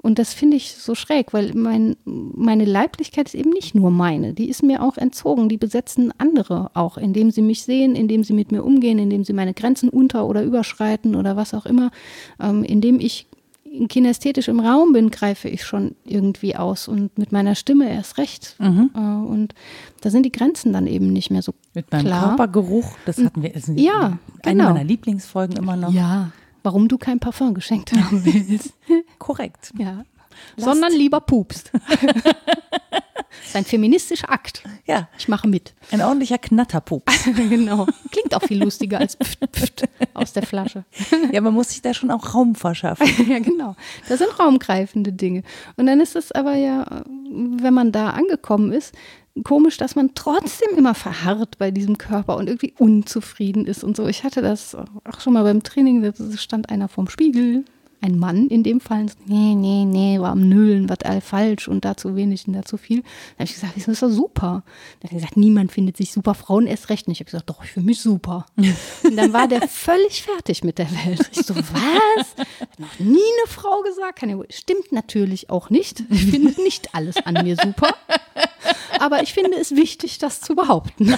Und 0.06 0.20
das 0.20 0.34
finde 0.34 0.56
ich 0.56 0.76
so 0.76 0.94
schräg, 0.94 1.32
weil 1.32 1.52
mein, 1.54 1.96
meine 2.04 2.64
Leiblichkeit 2.64 3.26
ist 3.26 3.34
eben 3.34 3.50
nicht 3.50 3.74
nur 3.74 3.90
meine, 3.90 4.34
die 4.34 4.48
ist 4.48 4.62
mir 4.62 4.80
auch 4.80 4.96
entzogen. 4.98 5.48
Die 5.48 5.56
besetzen 5.56 6.12
andere 6.16 6.70
auch, 6.74 6.96
indem 6.96 7.32
sie 7.32 7.42
mich 7.42 7.64
sehen, 7.64 7.96
indem 7.96 8.22
sie 8.22 8.32
mit 8.32 8.52
mir 8.52 8.62
umgehen, 8.62 9.00
indem 9.00 9.24
sie 9.24 9.32
meine 9.32 9.52
Grenzen 9.52 9.88
unter- 9.88 10.28
oder 10.28 10.44
überschreiten 10.44 11.16
oder 11.16 11.34
was 11.34 11.54
auch 11.54 11.66
immer. 11.66 11.90
Ähm, 12.40 12.62
indem 12.62 13.00
ich 13.00 13.26
kinästhetisch 13.88 14.46
im 14.46 14.60
Raum 14.60 14.92
bin, 14.92 15.10
greife 15.10 15.48
ich 15.48 15.64
schon 15.64 15.96
irgendwie 16.04 16.54
aus 16.54 16.86
und 16.86 17.18
mit 17.18 17.32
meiner 17.32 17.56
Stimme 17.56 17.90
erst 17.90 18.16
recht. 18.18 18.54
Mhm. 18.60 18.90
Äh, 18.94 18.98
und 19.00 19.54
da 20.02 20.10
sind 20.10 20.22
die 20.22 20.30
Grenzen 20.30 20.72
dann 20.72 20.86
eben 20.86 21.12
nicht 21.12 21.32
mehr 21.32 21.42
so 21.42 21.52
Mit 21.74 21.90
meinem 21.90 22.06
klar. 22.06 22.28
Körpergeruch, 22.28 22.92
das 23.06 23.18
hatten 23.18 23.42
wir, 23.42 23.50
das 23.50 23.72
ja, 23.74 24.18
eine 24.44 24.56
genau. 24.56 24.72
meiner 24.72 24.84
Lieblingsfolgen 24.84 25.56
immer 25.56 25.74
noch. 25.74 25.92
Ja, 25.92 26.30
warum 26.66 26.88
du 26.88 26.98
kein 26.98 27.20
Parfum 27.20 27.54
geschenkt 27.54 27.92
haben 27.92 28.24
willst. 28.24 28.74
Korrekt. 29.18 29.72
Ja. 29.78 30.04
Sondern 30.56 30.92
lieber 30.92 31.20
pupst. 31.20 31.70
das 31.90 33.46
ist 33.46 33.56
ein 33.56 33.64
feministischer 33.64 34.30
Akt. 34.30 34.64
Ja. 34.84 35.08
Ich 35.16 35.28
mache 35.28 35.46
mit. 35.46 35.74
Ein 35.92 36.02
ordentlicher 36.02 36.38
Knatterpups. 36.38 37.24
genau. 37.36 37.86
Klingt 38.10 38.34
auch 38.34 38.42
viel 38.42 38.60
lustiger 38.60 38.98
als 38.98 39.16
pft, 39.16 39.38
pft 39.52 39.88
aus 40.12 40.32
der 40.32 40.42
Flasche. 40.42 40.84
ja, 41.32 41.40
man 41.40 41.54
muss 41.54 41.70
sich 41.70 41.82
da 41.82 41.94
schon 41.94 42.10
auch 42.10 42.34
Raum 42.34 42.56
verschaffen. 42.56 43.06
ja, 43.30 43.38
genau. 43.38 43.76
Das 44.08 44.18
sind 44.18 44.36
raumgreifende 44.36 45.12
Dinge. 45.12 45.44
Und 45.76 45.86
dann 45.86 46.00
ist 46.00 46.16
es 46.16 46.32
aber 46.32 46.56
ja 46.56 47.04
wenn 47.30 47.74
man 47.74 47.92
da 47.92 48.10
angekommen 48.10 48.72
ist, 48.72 48.94
komisch, 49.44 49.76
dass 49.76 49.96
man 49.96 50.14
trotzdem 50.14 50.76
immer 50.76 50.94
verharrt 50.94 51.58
bei 51.58 51.70
diesem 51.70 51.98
Körper 51.98 52.36
und 52.36 52.48
irgendwie 52.48 52.74
unzufrieden 52.78 53.66
ist 53.66 53.84
und 53.84 53.96
so. 53.96 54.06
Ich 54.06 54.24
hatte 54.24 54.42
das 54.42 54.74
auch 54.74 55.20
schon 55.20 55.32
mal 55.32 55.44
beim 55.44 55.62
Training, 55.62 56.02
da 56.02 56.12
stand 56.36 56.70
einer 56.70 56.88
vorm 56.88 57.08
Spiegel, 57.08 57.64
ein 58.00 58.18
Mann 58.18 58.48
in 58.48 58.62
dem 58.62 58.80
Fall, 58.80 59.06
nee, 59.26 59.54
nee, 59.54 59.84
nee, 59.84 60.20
war 60.20 60.30
am 60.30 60.48
Nüllen, 60.48 60.88
was 60.88 61.00
all 61.02 61.20
falsch 61.20 61.66
und 61.66 61.84
da 61.84 61.96
zu 61.96 62.14
wenig 62.14 62.46
und 62.46 62.52
da 62.52 62.62
zu 62.62 62.76
viel. 62.76 63.02
Da 63.02 63.40
habe 63.40 63.44
ich 63.44 63.54
gesagt, 63.54 63.76
das 63.76 63.88
ist 63.88 64.02
doch 64.02 64.10
super. 64.10 64.62
Dann 65.00 65.04
hat 65.04 65.12
er 65.12 65.20
gesagt, 65.20 65.36
niemand 65.36 65.72
findet 65.72 65.96
sich 65.96 66.12
super, 66.12 66.34
Frauen 66.34 66.66
erst 66.66 66.90
recht 66.90 67.08
nicht. 67.08 67.16
Ich 67.16 67.20
habe 67.20 67.30
gesagt, 67.30 67.50
doch, 67.50 67.64
ich 67.64 67.70
fühle 67.70 67.86
mich 67.86 68.00
super. 68.00 68.46
und 68.56 69.16
dann 69.16 69.32
war 69.32 69.48
der 69.48 69.66
völlig 69.66 70.22
fertig 70.22 70.62
mit 70.62 70.78
der 70.78 70.90
Welt. 70.90 71.30
Ich 71.32 71.46
so, 71.46 71.56
was? 71.56 72.36
Hat 72.60 72.78
noch 72.78 72.98
nie 72.98 73.16
eine 73.16 73.48
Frau 73.48 73.82
gesagt? 73.82 74.20
Kann 74.20 74.30
ja. 74.30 74.36
Stimmt 74.50 74.92
natürlich 74.92 75.50
auch 75.50 75.70
nicht. 75.70 76.04
Ich 76.10 76.26
finde 76.26 76.60
nicht 76.62 76.94
alles 76.94 77.16
an 77.16 77.42
mir 77.42 77.56
super. 77.56 77.94
Aber 79.00 79.22
ich 79.22 79.32
finde 79.32 79.56
es 79.58 79.74
wichtig, 79.74 80.18
das 80.18 80.40
zu 80.40 80.54
behaupten. 80.54 81.16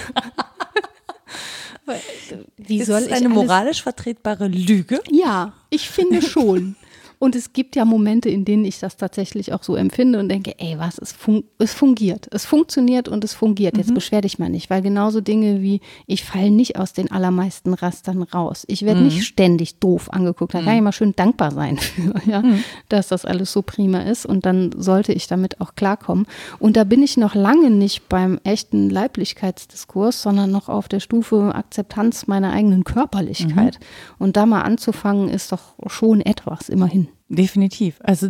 Wie 2.57 2.83
soll 2.83 3.01
ist 3.01 3.07
es 3.07 3.13
eine 3.13 3.29
moralisch 3.29 3.81
vertretbare 3.81 4.47
Lüge? 4.47 5.01
Ja, 5.09 5.53
ich 5.69 5.89
finde 5.89 6.21
schon. 6.21 6.75
Und 7.19 7.35
es 7.35 7.51
gibt 7.51 7.75
ja 7.75 7.83
Momente, 7.83 8.29
in 8.29 8.45
denen 8.45 8.63
ich 8.63 8.79
das 8.79 8.95
tatsächlich 8.95 9.51
auch 9.51 9.61
so 9.61 9.75
empfinde 9.75 10.19
und 10.19 10.29
denke, 10.29 10.55
ey, 10.57 10.79
was, 10.79 10.97
es, 10.97 11.11
fun 11.11 11.43
es 11.57 11.73
fungiert. 11.73 12.29
Es 12.31 12.45
funktioniert 12.45 13.09
und 13.09 13.25
es 13.25 13.33
fungiert. 13.33 13.77
Jetzt 13.77 13.89
mhm. 13.89 13.95
beschwer 13.95 14.21
dich 14.21 14.39
mal 14.39 14.49
nicht, 14.49 14.69
weil 14.69 14.81
genauso 14.81 15.19
Dinge 15.19 15.61
wie, 15.61 15.81
ich 16.07 16.23
falle 16.23 16.49
nicht 16.49 16.77
aus 16.77 16.93
den 16.93 17.11
allermeisten 17.11 17.73
Rastern 17.73 18.23
raus. 18.23 18.63
Ich 18.69 18.83
werde 18.83 19.01
mhm. 19.01 19.07
nicht 19.07 19.25
ständig 19.25 19.79
doof 19.79 20.09
angeguckt. 20.13 20.53
Da 20.53 20.61
kann 20.61 20.75
ich 20.75 20.79
mhm. 20.79 20.85
mal 20.85 20.91
schön 20.93 21.13
dankbar 21.13 21.51
sein 21.51 21.77
für, 21.77 22.13
ja, 22.25 22.41
mhm. 22.41 22.63
dass 22.87 23.09
das 23.09 23.25
alles 23.25 23.51
so 23.51 23.63
prima 23.63 23.99
ist. 23.99 24.25
Und 24.25 24.45
dann 24.45 24.71
sollte 24.77 25.11
ich 25.11 25.27
damit 25.27 25.59
auch 25.59 25.75
klarkommen. 25.75 26.25
Und 26.57 26.77
da 26.77 26.85
bin 26.85 27.03
ich 27.03 27.17
noch 27.17 27.35
lange 27.35 27.69
nicht 27.69 28.07
beim 28.07 28.39
echten 28.45 28.89
Leiblichkeitsdiskurs, 28.89 30.21
sondern 30.21 30.51
noch 30.51 30.69
auf 30.69 30.87
der 30.87 31.01
Stufe 31.01 31.53
Akzeptanz 31.53 32.27
meiner 32.27 32.53
eigenen 32.53 32.85
Körperlichkeit. 32.85 33.77
Mhm. 33.77 34.15
Und 34.19 34.37
da 34.37 34.45
mal 34.45 34.61
anzufangen, 34.61 35.27
ist 35.27 35.51
doch 35.51 35.73
schon 35.87 36.21
etwas, 36.21 36.69
immerhin. 36.69 37.08
Definitiv. 37.29 37.99
Also 38.03 38.27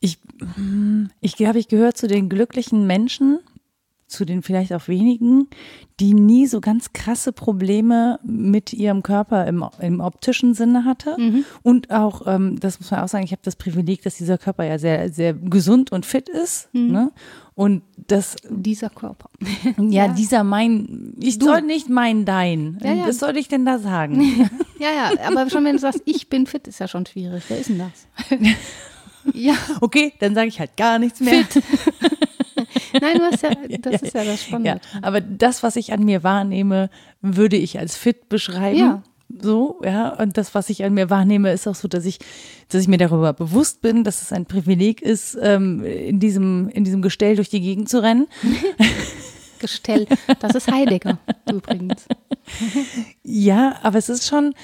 ich, 0.00 0.18
ich 1.20 1.36
glaube, 1.36 1.58
ich 1.58 1.68
gehöre 1.68 1.94
zu 1.94 2.08
den 2.08 2.28
glücklichen 2.28 2.86
Menschen, 2.86 3.38
zu 4.06 4.24
den 4.24 4.42
vielleicht 4.42 4.72
auch 4.72 4.86
wenigen, 4.86 5.48
die 5.98 6.14
nie 6.14 6.46
so 6.46 6.60
ganz 6.60 6.92
krasse 6.92 7.32
Probleme 7.32 8.18
mit 8.22 8.72
ihrem 8.72 9.02
Körper 9.02 9.46
im, 9.46 9.64
im 9.80 10.00
optischen 10.00 10.54
Sinne 10.54 10.84
hatte. 10.84 11.16
Mhm. 11.18 11.44
Und 11.62 11.90
auch, 11.90 12.26
ähm, 12.26 12.58
das 12.60 12.80
muss 12.80 12.90
man 12.90 13.00
auch 13.00 13.08
sagen, 13.08 13.24
ich 13.24 13.32
habe 13.32 13.42
das 13.44 13.56
Privileg, 13.56 14.02
dass 14.02 14.16
dieser 14.16 14.38
Körper 14.38 14.64
ja 14.64 14.78
sehr, 14.78 15.10
sehr 15.10 15.32
gesund 15.32 15.90
und 15.90 16.04
fit 16.06 16.28
ist. 16.28 16.68
Mhm. 16.72 16.92
Ne? 16.92 17.12
Und 17.54 17.82
das. 17.96 18.36
Dieser 18.50 18.90
Körper. 18.90 19.30
Ja, 19.78 20.06
ja. 20.06 20.08
dieser 20.08 20.44
mein. 20.44 21.14
Ich 21.20 21.38
du. 21.38 21.46
soll 21.46 21.62
nicht 21.62 21.88
mein 21.88 22.24
dein. 22.24 22.78
Ja, 22.82 22.92
ja. 22.92 23.08
Was 23.08 23.18
soll 23.18 23.36
ich 23.36 23.48
denn 23.48 23.64
da 23.64 23.78
sagen? 23.78 24.50
ja, 24.78 24.88
ja, 24.92 25.26
aber 25.26 25.48
schon 25.50 25.64
wenn 25.64 25.72
du 25.72 25.78
sagst, 25.78 26.02
ich 26.04 26.28
bin 26.28 26.46
fit, 26.46 26.66
ist 26.68 26.80
ja 26.80 26.88
schon 26.88 27.06
schwierig. 27.06 27.44
Wer 27.48 27.58
ist 27.58 27.68
denn 27.68 27.78
das? 27.78 28.38
ja. 29.34 29.54
Okay, 29.80 30.12
dann 30.20 30.34
sage 30.34 30.48
ich 30.48 30.60
halt 30.60 30.76
gar 30.76 30.98
nichts 30.98 31.20
mehr. 31.20 31.44
Fit. 31.44 31.62
Nein, 33.00 33.18
du 33.18 33.24
hast 33.24 33.42
ja, 33.42 33.50
das 33.80 34.02
ist 34.02 34.14
ja 34.14 34.24
das 34.24 34.42
Spannende. 34.44 34.80
Ja, 34.92 35.00
aber 35.02 35.20
das, 35.20 35.62
was 35.62 35.76
ich 35.76 35.92
an 35.92 36.04
mir 36.04 36.22
wahrnehme, 36.22 36.90
würde 37.20 37.56
ich 37.56 37.78
als 37.78 37.96
fit 37.96 38.28
beschreiben. 38.28 38.78
Ja. 38.78 39.02
So, 39.40 39.80
ja, 39.84 40.10
und 40.10 40.36
das, 40.36 40.54
was 40.54 40.70
ich 40.70 40.84
an 40.84 40.94
mir 40.94 41.10
wahrnehme, 41.10 41.52
ist 41.52 41.66
auch 41.66 41.74
so, 41.74 41.88
dass 41.88 42.04
ich, 42.04 42.18
dass 42.68 42.82
ich 42.82 42.88
mir 42.88 42.98
darüber 42.98 43.32
bewusst 43.32 43.80
bin, 43.80 44.04
dass 44.04 44.22
es 44.22 44.32
ein 44.32 44.46
Privileg 44.46 45.02
ist, 45.02 45.36
ähm, 45.40 45.82
in 45.84 46.20
diesem, 46.20 46.68
in 46.68 46.84
diesem 46.84 47.02
Gestell 47.02 47.34
durch 47.34 47.48
die 47.48 47.60
Gegend 47.60 47.88
zu 47.88 48.00
rennen. 48.00 48.28
Gestell, 49.64 50.06
das 50.40 50.54
ist 50.54 50.70
Heidegger 50.70 51.18
übrigens. 51.50 52.04
Ja, 53.22 53.76
aber 53.82 53.96
es 53.96 54.10
ist 54.10 54.26
schon, 54.26 54.54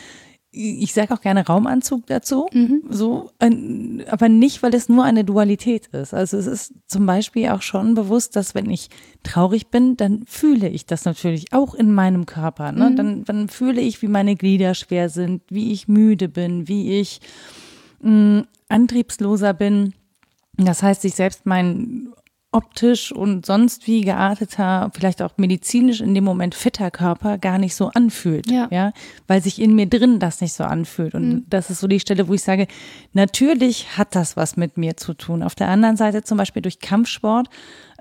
ich 0.53 0.93
sage 0.93 1.15
auch 1.15 1.23
gerne 1.23 1.47
Raumanzug 1.47 2.07
dazu, 2.07 2.49
mhm. 2.53 2.83
so, 2.91 3.31
aber 3.39 4.29
nicht, 4.29 4.63
weil 4.63 4.75
es 4.75 4.91
nur 4.91 5.05
eine 5.05 5.25
Dualität 5.25 5.87
ist. 5.87 6.13
Also 6.13 6.37
es 6.37 6.47
ist 6.47 6.75
zum 6.87 7.07
Beispiel 7.07 7.49
auch 7.49 7.63
schon 7.63 7.95
bewusst, 7.95 8.37
dass 8.37 8.55
wenn 8.55 8.69
ich 8.69 8.91
traurig 9.23 9.69
bin, 9.69 9.97
dann 9.97 10.27
fühle 10.27 10.69
ich 10.69 10.85
das 10.85 11.07
natürlich 11.07 11.55
auch 11.55 11.75
in 11.75 11.95
meinem 11.95 12.27
Körper. 12.27 12.73
Ne? 12.73 12.91
Mhm. 12.91 12.97
Dann, 12.97 13.25
dann 13.25 13.49
fühle 13.49 13.81
ich, 13.81 14.03
wie 14.03 14.09
meine 14.09 14.37
Glieder 14.37 14.75
schwer 14.75 15.09
sind, 15.09 15.41
wie 15.49 15.73
ich 15.73 15.89
müde 15.89 16.29
bin, 16.29 16.69
wie 16.69 17.01
ich 17.01 17.23
mh, 18.03 18.45
antriebsloser 18.69 19.55
bin. 19.55 19.95
Das 20.59 20.83
heißt, 20.83 21.01
sich 21.01 21.15
selbst 21.15 21.47
mein 21.47 22.10
optisch 22.53 23.13
und 23.13 23.47
sonst 23.47 23.87
wie 23.87 24.01
gearteter, 24.01 24.91
vielleicht 24.93 25.23
auch 25.23 25.33
medizinisch 25.37 26.01
in 26.01 26.15
dem 26.15 26.25
Moment 26.25 26.57
fitter 26.57 26.91
Körper 26.91 27.39
gar 27.39 27.59
nicht 27.59 27.77
so 27.77 27.89
anfühlt. 27.89 28.51
Ja. 28.51 28.67
ja 28.71 28.93
weil 29.29 29.41
sich 29.41 29.61
in 29.61 29.75
mir 29.75 29.87
drin 29.87 30.19
das 30.19 30.41
nicht 30.41 30.55
so 30.55 30.65
anfühlt. 30.65 31.15
Und 31.15 31.29
mhm. 31.29 31.47
das 31.49 31.71
ist 31.71 31.79
so 31.79 31.87
die 31.87 32.01
Stelle, 32.01 32.27
wo 32.27 32.35
ich 32.35 32.43
sage, 32.43 32.67
natürlich 33.13 33.97
hat 33.97 34.17
das 34.17 34.37
was 34.37 34.57
mit 34.57 34.79
mir 34.79 34.97
zu 34.97 35.15
tun. 35.15 35.45
Auf 35.45 35.55
der 35.55 35.69
anderen 35.69 35.97
Seite 35.97 36.25
zum 36.25 36.39
Beispiel 36.39 36.63
durch 36.63 36.81
Kampfsport 36.81 37.49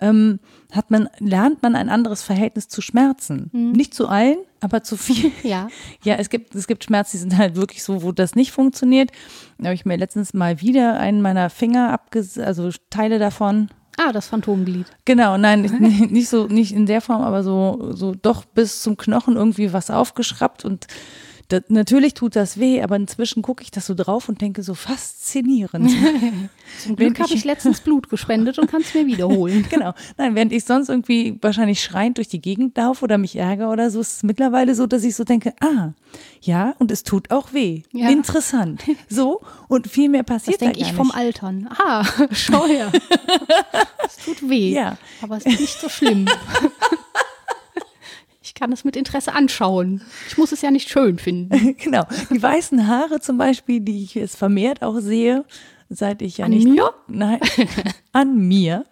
ähm, 0.02 0.40
hat 0.72 0.90
man, 0.90 1.10
lernt 1.20 1.62
man 1.62 1.76
ein 1.76 1.90
anderes 1.90 2.24
Verhältnis 2.24 2.68
zu 2.68 2.82
Schmerzen. 2.82 3.52
Mhm. 3.54 3.74
Nicht 3.74 3.94
zu 3.94 4.08
allen, 4.08 4.38
aber 4.62 4.82
zu 4.84 4.98
viel. 4.98 5.32
Ja. 5.44 5.68
Ja, 6.04 6.16
es 6.16 6.30
gibt, 6.30 6.56
es 6.56 6.66
gibt 6.66 6.84
Schmerzen, 6.86 7.18
die 7.18 7.18
sind 7.18 7.38
halt 7.38 7.56
wirklich 7.56 7.84
so, 7.84 8.02
wo 8.04 8.12
das 8.12 8.34
nicht 8.34 8.52
funktioniert. 8.52 9.12
Da 9.58 9.66
habe 9.66 9.76
ich 9.76 9.86
mir 9.86 9.98
letztens 9.98 10.34
mal 10.34 10.62
wieder 10.62 10.98
einen 10.98 11.22
meiner 11.22 11.50
Finger 11.50 11.92
abges, 11.92 12.40
also 12.40 12.70
Teile 12.90 13.20
davon 13.20 13.70
Ah, 14.02 14.14
das 14.14 14.30
Phantomglied. 14.30 14.86
Genau, 15.04 15.38
nein, 15.38 15.62
nicht, 15.80 16.12
nicht 16.12 16.30
so, 16.30 16.48
nicht 16.48 16.72
in 16.72 16.86
der 16.86 17.02
Form, 17.02 17.22
aber 17.22 17.44
so, 17.44 17.92
so 17.92 18.16
doch 18.16 18.46
bis 18.46 18.82
zum 18.82 18.96
Knochen 18.96 19.36
irgendwie 19.36 19.74
was 19.74 19.92
aufgeschraubt 19.92 20.64
und 20.64 20.88
das, 21.50 21.64
natürlich 21.68 22.14
tut 22.14 22.36
das 22.36 22.60
weh, 22.60 22.82
aber 22.82 22.96
inzwischen 22.96 23.42
gucke 23.42 23.64
ich 23.64 23.72
das 23.72 23.88
so 23.88 23.96
drauf 23.96 24.30
und 24.30 24.40
denke 24.40 24.62
so 24.62 24.76
faszinierend. 24.76 25.92
Zum 26.84 26.96
Glück 26.96 27.20
habe 27.20 27.34
ich 27.34 27.44
letztens 27.44 27.82
Blut 27.82 28.08
gespendet 28.08 28.60
und 28.60 28.70
kann 28.70 28.82
es 28.82 28.94
mir 28.94 29.08
wiederholen. 29.08 29.66
genau. 29.70 29.94
Nein, 30.18 30.36
während 30.36 30.54
ich 30.54 30.64
sonst 30.64 30.90
irgendwie 30.90 31.40
wahrscheinlich 31.42 31.82
schreiend 31.82 32.18
durch 32.18 32.28
die 32.28 32.40
Gegend 32.40 32.78
laufe 32.78 33.04
oder 33.04 33.18
mich 33.18 33.36
ärgere 33.36 33.70
oder 33.70 33.90
so, 33.90 34.00
ist 34.00 34.18
es 34.18 34.24
mittlerweile 34.24 34.76
so, 34.76 34.86
dass 34.86 35.04
ich 35.04 35.16
so 35.16 35.24
denke, 35.24 35.56
ah, 35.60 35.94
ja, 36.40 36.76
und 36.78 36.92
es 36.92 37.02
tut 37.02 37.32
auch 37.32 37.52
weh. 37.52 37.82
Ja. 37.92 38.10
Interessant. 38.10 38.84
So, 39.12 39.42
und 39.68 39.88
viel 39.88 40.10
mehr 40.10 40.24
passiert 40.24 40.62
das 40.62 40.68
denke 40.68 40.82
ich 40.82 40.94
vom 40.94 41.10
Altern. 41.10 41.68
Ah, 41.80 42.06
schau 42.32 42.68
her. 42.68 42.92
es 44.06 44.18
tut 44.18 44.48
weh, 44.48 44.74
ja. 44.74 44.98
aber 45.22 45.38
es 45.38 45.46
ist 45.46 45.60
nicht 45.60 45.80
so 45.80 45.90
schlimm. 45.90 46.28
Ich 48.60 48.62
kann 48.62 48.74
es 48.74 48.84
mit 48.84 48.98
Interesse 48.98 49.34
anschauen. 49.34 50.02
Ich 50.28 50.38
muss 50.38 50.52
es 50.52 50.62
ja 50.62 50.70
nicht 50.70 50.90
schön 50.90 51.18
finden. 51.18 51.78
genau. 51.78 52.04
Die 52.30 52.44
weißen 52.44 52.88
Haare 52.88 53.22
zum 53.22 53.38
Beispiel, 53.38 53.80
die 53.80 54.04
ich 54.04 54.16
jetzt 54.16 54.36
vermehrt 54.36 54.84
auch 54.84 55.00
sehe, 55.00 55.46
seit 55.88 56.22
ich 56.22 56.40
ja 56.40 56.46
an 56.46 56.52
nicht. 56.52 56.68
Mir? 56.68 56.94
Nein, 57.08 57.40
an 58.12 58.38
mir. 58.38 58.84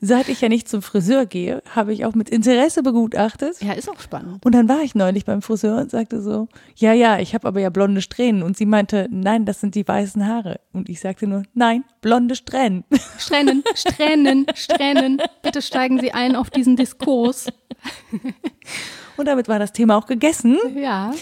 Seit 0.00 0.28
ich 0.28 0.40
ja 0.40 0.48
nicht 0.48 0.68
zum 0.68 0.82
Friseur 0.82 1.26
gehe, 1.26 1.64
habe 1.74 1.92
ich 1.92 2.04
auch 2.04 2.14
mit 2.14 2.30
Interesse 2.30 2.84
begutachtet. 2.84 3.60
Ja, 3.60 3.72
ist 3.72 3.90
auch 3.90 3.98
spannend. 3.98 4.46
Und 4.46 4.54
dann 4.54 4.68
war 4.68 4.82
ich 4.82 4.94
neulich 4.94 5.24
beim 5.24 5.42
Friseur 5.42 5.80
und 5.80 5.90
sagte 5.90 6.22
so, 6.22 6.46
ja, 6.76 6.92
ja, 6.92 7.18
ich 7.18 7.34
habe 7.34 7.48
aber 7.48 7.58
ja 7.58 7.70
blonde 7.70 8.02
Strähnen. 8.02 8.44
Und 8.44 8.56
sie 8.56 8.66
meinte, 8.66 9.08
nein, 9.10 9.46
das 9.46 9.60
sind 9.60 9.74
die 9.74 9.86
weißen 9.86 10.28
Haare. 10.28 10.60
Und 10.72 10.88
ich 10.88 11.00
sagte 11.00 11.26
nur, 11.26 11.42
nein, 11.54 11.82
blonde 12.02 12.36
Strähnen. 12.36 12.84
Strähnen, 13.18 13.64
Strähnen, 13.74 14.46
Strähnen. 14.54 15.20
Bitte 15.42 15.60
steigen 15.60 15.98
Sie 15.98 16.12
ein 16.12 16.36
auf 16.36 16.50
diesen 16.50 16.76
Diskurs. 16.76 17.48
Und 19.16 19.26
damit 19.26 19.48
war 19.48 19.58
das 19.58 19.72
Thema 19.72 19.96
auch 19.96 20.06
gegessen. 20.06 20.58
Ja. 20.76 21.12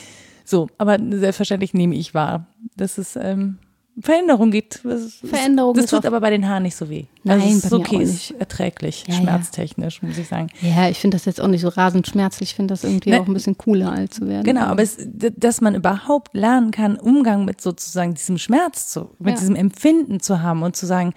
So, 0.44 0.68
aber 0.78 0.98
selbstverständlich 0.98 1.74
nehme 1.74 1.94
ich 1.94 2.12
wahr. 2.12 2.46
Das 2.76 2.98
ist 2.98 3.16
ähm, 3.16 3.58
Veränderung 4.00 4.50
geht. 4.50 4.80
Das, 4.82 5.14
Veränderung 5.24 5.74
das 5.74 5.86
tut 5.86 6.04
aber 6.04 6.20
bei 6.20 6.30
den 6.30 6.48
Haaren 6.48 6.64
nicht 6.64 6.74
so 6.74 6.90
weh. 6.90 7.04
Nein, 7.22 7.40
also 7.40 7.56
es 7.56 7.64
ist 7.64 7.72
okay, 7.72 8.02
ist 8.02 8.30
erträglich, 8.32 9.04
ja, 9.06 9.14
schmerztechnisch, 9.14 10.02
muss 10.02 10.18
ich 10.18 10.26
sagen. 10.26 10.48
Ja, 10.60 10.88
ich 10.88 10.98
finde 10.98 11.16
das 11.16 11.24
jetzt 11.26 11.40
auch 11.40 11.46
nicht 11.46 11.60
so 11.60 11.68
rasend 11.68 12.06
schmerzlich. 12.08 12.50
Ich 12.50 12.56
finde 12.56 12.72
das 12.72 12.82
irgendwie 12.82 13.10
ne, 13.10 13.20
auch 13.20 13.26
ein 13.26 13.32
bisschen 13.32 13.56
cooler, 13.56 13.92
alt 13.92 14.12
zu 14.12 14.26
werden. 14.26 14.44
Genau, 14.44 14.62
aber 14.62 14.82
es, 14.82 14.96
dass 14.98 15.60
man 15.60 15.76
überhaupt 15.76 16.34
lernen 16.34 16.72
kann, 16.72 16.96
Umgang 16.96 17.44
mit 17.44 17.60
sozusagen 17.60 18.14
diesem 18.14 18.38
Schmerz 18.38 18.88
zu, 18.88 19.10
mit 19.20 19.34
ja. 19.34 19.40
diesem 19.40 19.54
Empfinden 19.54 20.18
zu 20.18 20.42
haben 20.42 20.62
und 20.64 20.74
zu 20.74 20.86
sagen, 20.86 21.14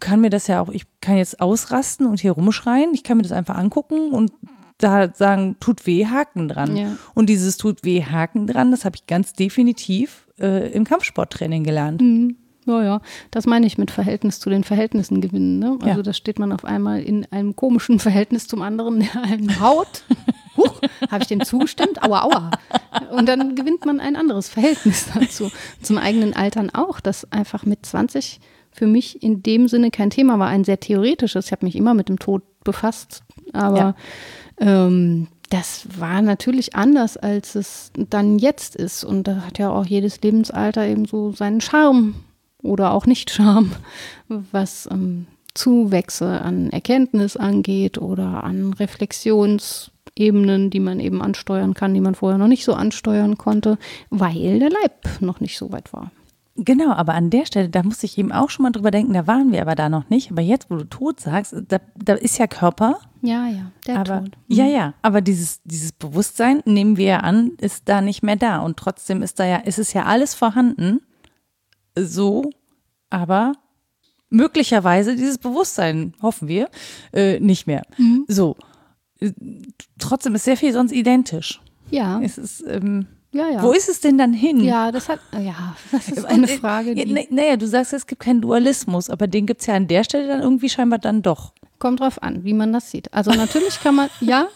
kann 0.00 0.20
mir 0.20 0.30
das 0.30 0.46
ja 0.46 0.60
auch, 0.60 0.70
ich 0.70 0.84
kann 1.00 1.16
jetzt 1.16 1.40
ausrasten 1.40 2.06
und 2.06 2.20
hier 2.20 2.32
rumschreien, 2.32 2.94
ich 2.94 3.04
kann 3.04 3.16
mir 3.16 3.22
das 3.22 3.32
einfach 3.32 3.56
angucken 3.56 4.12
und 4.12 4.32
da 4.78 5.12
sagen, 5.14 5.56
tut 5.60 5.86
weh, 5.86 6.06
Haken 6.06 6.48
dran. 6.48 6.76
Ja. 6.76 6.96
Und 7.14 7.28
dieses 7.28 7.56
tut 7.56 7.84
weh, 7.84 8.02
Haken 8.02 8.46
dran, 8.46 8.70
das 8.70 8.84
habe 8.84 8.96
ich 8.96 9.06
ganz 9.06 9.32
definitiv 9.32 10.26
äh, 10.40 10.72
im 10.72 10.84
Kampfsporttraining 10.84 11.62
gelernt. 11.64 12.00
Mhm. 12.00 12.36
Ja, 12.64 12.82
ja, 12.82 13.00
das 13.32 13.46
meine 13.46 13.66
ich 13.66 13.76
mit 13.76 13.90
Verhältnis 13.90 14.38
zu 14.38 14.48
den 14.48 14.62
Verhältnissen 14.62 15.20
gewinnen. 15.20 15.58
Ne? 15.58 15.78
Also 15.80 15.96
ja. 15.96 16.02
da 16.02 16.12
steht 16.12 16.38
man 16.38 16.52
auf 16.52 16.64
einmal 16.64 17.00
in 17.00 17.26
einem 17.32 17.56
komischen 17.56 17.98
Verhältnis 17.98 18.46
zum 18.46 18.62
anderen, 18.62 19.00
der 19.00 19.22
einen 19.22 19.60
haut. 19.60 20.04
Huch, 20.56 20.80
habe 21.10 21.22
ich 21.22 21.28
dem 21.28 21.44
zugestimmt? 21.44 22.02
Aua, 22.04 22.22
aua. 22.22 22.50
Und 23.10 23.28
dann 23.28 23.56
gewinnt 23.56 23.84
man 23.84 23.98
ein 23.98 24.14
anderes 24.14 24.48
Verhältnis 24.48 25.06
dazu. 25.12 25.50
Zum 25.82 25.98
eigenen 25.98 26.34
Altern 26.36 26.70
auch, 26.70 27.00
dass 27.00 27.30
einfach 27.32 27.64
mit 27.64 27.84
20 27.84 28.38
für 28.72 28.86
mich 28.86 29.22
in 29.22 29.42
dem 29.42 29.68
Sinne 29.68 29.90
kein 29.90 30.10
Thema 30.10 30.38
war, 30.38 30.48
ein 30.48 30.64
sehr 30.64 30.80
theoretisches. 30.80 31.46
Ich 31.46 31.52
habe 31.52 31.66
mich 31.66 31.76
immer 31.76 31.94
mit 31.94 32.08
dem 32.08 32.18
Tod 32.18 32.42
befasst, 32.64 33.22
aber 33.52 33.94
ja. 34.58 34.86
ähm, 34.86 35.28
das 35.50 35.86
war 35.98 36.22
natürlich 36.22 36.74
anders, 36.74 37.18
als 37.18 37.54
es 37.54 37.92
dann 37.94 38.38
jetzt 38.38 38.74
ist. 38.74 39.04
Und 39.04 39.28
da 39.28 39.42
hat 39.46 39.58
ja 39.58 39.70
auch 39.70 39.84
jedes 39.84 40.22
Lebensalter 40.22 40.86
eben 40.86 41.04
so 41.04 41.32
seinen 41.32 41.60
Charme 41.60 42.14
oder 42.62 42.92
auch 42.94 43.04
nicht 43.04 43.30
Charme, 43.30 43.72
was 44.28 44.88
ähm, 44.90 45.26
Zuwächse 45.52 46.40
an 46.40 46.70
Erkenntnis 46.70 47.36
angeht 47.36 47.98
oder 47.98 48.44
an 48.44 48.72
Reflexionsebenen, 48.72 50.70
die 50.70 50.80
man 50.80 51.00
eben 51.00 51.20
ansteuern 51.20 51.74
kann, 51.74 51.92
die 51.92 52.00
man 52.00 52.14
vorher 52.14 52.38
noch 52.38 52.48
nicht 52.48 52.64
so 52.64 52.72
ansteuern 52.72 53.36
konnte, 53.36 53.76
weil 54.08 54.58
der 54.58 54.70
Leib 54.70 55.20
noch 55.20 55.40
nicht 55.40 55.58
so 55.58 55.70
weit 55.70 55.92
war. 55.92 56.10
Genau, 56.54 56.92
aber 56.92 57.14
an 57.14 57.30
der 57.30 57.46
Stelle, 57.46 57.70
da 57.70 57.82
muss 57.82 58.02
ich 58.02 58.18
eben 58.18 58.30
auch 58.30 58.50
schon 58.50 58.64
mal 58.64 58.72
drüber 58.72 58.90
denken, 58.90 59.14
da 59.14 59.26
waren 59.26 59.52
wir 59.52 59.62
aber 59.62 59.74
da 59.74 59.88
noch 59.88 60.10
nicht. 60.10 60.30
Aber 60.30 60.42
jetzt, 60.42 60.70
wo 60.70 60.76
du 60.76 60.84
tot 60.84 61.18
sagst, 61.18 61.54
da, 61.68 61.78
da 61.96 62.14
ist 62.14 62.38
ja 62.38 62.46
Körper. 62.46 62.98
Ja, 63.22 63.46
ja, 63.46 63.70
der 63.86 63.98
aber, 63.98 64.20
Tod. 64.20 64.36
Mhm. 64.48 64.56
Ja, 64.56 64.66
ja, 64.66 64.94
aber 65.00 65.22
dieses, 65.22 65.62
dieses 65.64 65.92
Bewusstsein, 65.92 66.62
nehmen 66.66 66.98
wir 66.98 67.06
ja 67.06 67.20
an, 67.20 67.52
ist 67.60 67.88
da 67.88 68.02
nicht 68.02 68.22
mehr 68.22 68.36
da. 68.36 68.58
Und 68.58 68.76
trotzdem 68.76 69.22
ist 69.22 69.40
da 69.40 69.46
ja, 69.46 69.56
ist 69.58 69.78
es 69.78 69.94
ja 69.94 70.04
alles 70.04 70.34
vorhanden, 70.34 71.00
so, 71.96 72.50
aber 73.08 73.54
möglicherweise 74.28 75.16
dieses 75.16 75.38
Bewusstsein, 75.38 76.14
hoffen 76.20 76.48
wir, 76.48 76.68
äh, 77.12 77.40
nicht 77.40 77.66
mehr. 77.66 77.82
Mhm. 77.96 78.24
So. 78.28 78.56
Äh, 79.20 79.32
trotzdem 79.98 80.34
ist 80.34 80.44
sehr 80.44 80.56
viel 80.56 80.72
sonst 80.72 80.92
identisch. 80.92 81.60
Ja. 81.90 82.20
Es 82.20 82.38
ist, 82.38 82.64
ähm, 82.66 83.06
ja, 83.32 83.48
ja. 83.48 83.62
Wo 83.62 83.72
ist 83.72 83.88
es 83.88 84.00
denn 84.00 84.18
dann 84.18 84.34
hin? 84.34 84.60
Ja, 84.60 84.92
das 84.92 85.08
hat, 85.08 85.20
ja, 85.32 85.74
das 85.92 86.08
ist 86.08 86.24
eine 86.26 86.48
Frage. 86.48 86.94
Die 86.94 87.10
ja, 87.10 87.22
naja, 87.30 87.56
du 87.56 87.66
sagst, 87.66 87.92
es 87.94 88.06
gibt 88.06 88.22
keinen 88.22 88.42
Dualismus, 88.42 89.08
aber 89.08 89.26
den 89.26 89.46
gibt 89.46 89.62
es 89.62 89.66
ja 89.66 89.74
an 89.74 89.88
der 89.88 90.04
Stelle 90.04 90.28
dann 90.28 90.42
irgendwie 90.42 90.68
scheinbar 90.68 90.98
dann 90.98 91.22
doch. 91.22 91.52
Kommt 91.78 91.98
drauf 91.98 92.22
an, 92.22 92.44
wie 92.44 92.52
man 92.54 92.72
das 92.72 92.92
sieht. 92.92 93.12
Also 93.12 93.32
natürlich 93.32 93.80
kann 93.80 93.96
man, 93.96 94.08
ja, 94.20 94.46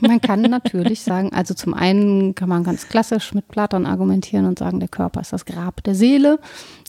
man 0.00 0.20
kann 0.20 0.42
natürlich 0.42 1.00
sagen, 1.00 1.32
also 1.32 1.54
zum 1.54 1.72
einen 1.72 2.34
kann 2.34 2.50
man 2.50 2.62
ganz 2.62 2.88
klassisch 2.88 3.32
mit 3.32 3.48
Platon 3.48 3.86
argumentieren 3.86 4.44
und 4.44 4.58
sagen, 4.58 4.80
der 4.80 4.90
Körper 4.90 5.22
ist 5.22 5.32
das 5.32 5.46
Grab 5.46 5.82
der 5.84 5.94
Seele. 5.94 6.38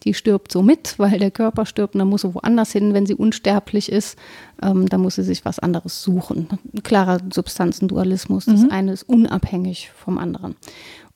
Die 0.03 0.13
stirbt 0.13 0.51
so 0.51 0.61
mit, 0.61 0.99
weil 0.99 1.17
der 1.17 1.31
Körper 1.31 1.65
stirbt 1.65 1.95
und 1.95 1.99
dann 1.99 2.09
muss 2.09 2.23
sie 2.23 2.35
woanders 2.35 2.73
hin, 2.73 2.93
wenn 2.93 3.05
sie 3.05 3.15
unsterblich 3.15 3.89
ist. 3.89 4.17
Ähm, 4.61 4.89
da 4.89 4.97
muss 4.97 5.15
sie 5.15 5.23
sich 5.23 5.45
was 5.45 5.59
anderes 5.59 6.01
suchen. 6.01 6.49
Klarer 6.83 7.19
Substanzendualismus. 7.31 8.45
Das 8.47 8.63
mhm. 8.63 8.71
eine 8.71 8.91
ist 8.91 9.03
unabhängig 9.03 9.91
vom 9.95 10.17
anderen. 10.17 10.55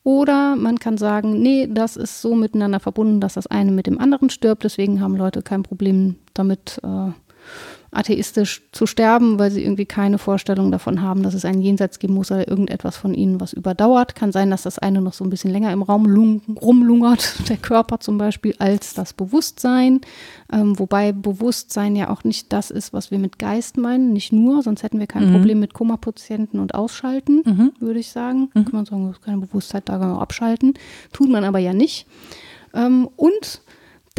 Oder 0.04 0.56
man 0.56 0.80
kann 0.80 0.98
sagen, 0.98 1.42
nee, 1.42 1.68
das 1.70 1.98
ist 1.98 2.22
so 2.22 2.36
miteinander 2.36 2.80
verbunden, 2.80 3.20
dass 3.20 3.34
das 3.34 3.48
eine 3.48 3.72
mit 3.72 3.86
dem 3.86 4.00
anderen 4.00 4.30
stirbt. 4.30 4.64
Deswegen 4.64 5.02
haben 5.02 5.16
Leute 5.16 5.42
kein 5.42 5.64
Problem 5.64 6.16
damit, 6.34 6.80
äh, 6.84 7.12
atheistisch 7.92 8.62
zu 8.72 8.86
sterben, 8.86 9.40
weil 9.40 9.50
sie 9.50 9.64
irgendwie 9.64 9.86
keine 9.86 10.18
Vorstellung 10.20 10.72
davon 10.72 11.02
haben, 11.02 11.24
dass 11.24 11.34
es 11.34 11.46
ein 11.46 11.62
Jenseits 11.62 12.00
geben 12.00 12.14
muss 12.14 12.32
oder 12.32 12.48
irgendetwas 12.48 12.98
von 12.98 13.14
ihnen, 13.14 13.42
was 13.42 13.54
überdauert. 13.54 14.16
Kann 14.16 14.32
sein, 14.32 14.52
dass 14.52 14.64
das 14.64 14.78
eine 14.78 15.02
noch 15.02 15.14
so 15.14 15.24
ein 15.24 15.30
bisschen 15.30 15.52
länger 15.52 15.72
im 15.74 15.82
Raum 15.82 16.06
rumlungert, 16.62 17.34
der 17.50 17.58
Körper 17.58 18.00
zum 18.00 18.18
Beispiel, 18.18 18.56
als 18.60 18.94
das 18.94 19.14
Bewusstsein. 19.14 20.02
Ähm, 20.52 20.78
wobei 20.78 21.12
Bewusstsein 21.12 21.96
ja 21.96 22.10
auch 22.10 22.24
nicht 22.24 22.54
das 22.54 22.70
ist, 22.70 22.94
was 22.94 23.10
wir 23.10 23.18
mit 23.18 23.40
Geist 23.40 23.78
meinen, 23.78 24.14
nicht 24.14 24.32
nur, 24.32 24.62
sonst 24.62 24.84
hätten 24.84 25.00
wir 25.00 25.08
kein 25.08 25.30
mhm. 25.30 25.34
Problem 25.34 25.60
mit 25.60 25.74
Koma-Patienten 25.74 26.60
und 26.60 26.76
Ausschalten, 26.76 27.42
mhm. 27.46 27.72
würde 27.80 28.00
ich 28.00 28.12
sagen. 28.12 28.50
Mhm. 28.54 28.66
Kann 28.66 28.74
man 28.74 28.86
sagen, 28.86 29.10
ist 29.10 29.22
keine 29.22 29.38
Bewusstheit, 29.38 29.90
da 29.90 29.98
kann 29.98 30.10
man 30.12 30.20
abschalten. 30.20 30.74
Tut 31.12 31.30
man 31.30 31.44
aber 31.44 31.60
ja 31.60 31.74
nicht. 31.74 32.06
Ähm, 32.74 33.10
und 33.16 33.62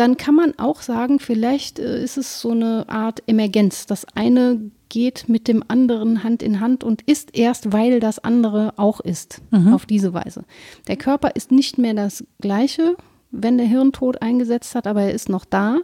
dann 0.01 0.17
kann 0.17 0.35
man 0.35 0.59
auch 0.59 0.81
sagen, 0.81 1.19
vielleicht 1.19 1.79
äh, 1.79 2.03
ist 2.03 2.17
es 2.17 2.41
so 2.41 2.53
eine 2.53 2.89
Art 2.89 3.23
Emergenz. 3.27 3.85
Das 3.85 4.07
eine 4.15 4.71
geht 4.89 5.29
mit 5.29 5.47
dem 5.47 5.63
anderen 5.69 6.25
Hand 6.25 6.43
in 6.43 6.59
Hand 6.59 6.83
und 6.85 7.03
ist 7.03 7.37
erst, 7.37 7.75
weil 7.75 8.01
das 8.01 8.19
andere 8.19 8.73
auch 8.77 9.01
ist, 9.01 9.43
mhm. 9.51 9.75
auf 9.75 9.85
diese 9.85 10.15
Weise. 10.15 10.45
Der 10.89 10.97
Körper 10.97 11.37
ist 11.37 11.53
nicht 11.53 11.77
mehr 11.77 11.93
das 11.93 12.25
gleiche, 12.41 12.97
wenn 13.31 13.59
der 13.59 13.67
Hirntod 13.67 14.23
eingesetzt 14.23 14.75
hat, 14.75 14.87
aber 14.87 15.03
er 15.03 15.13
ist 15.13 15.29
noch 15.29 15.45
da. 15.45 15.77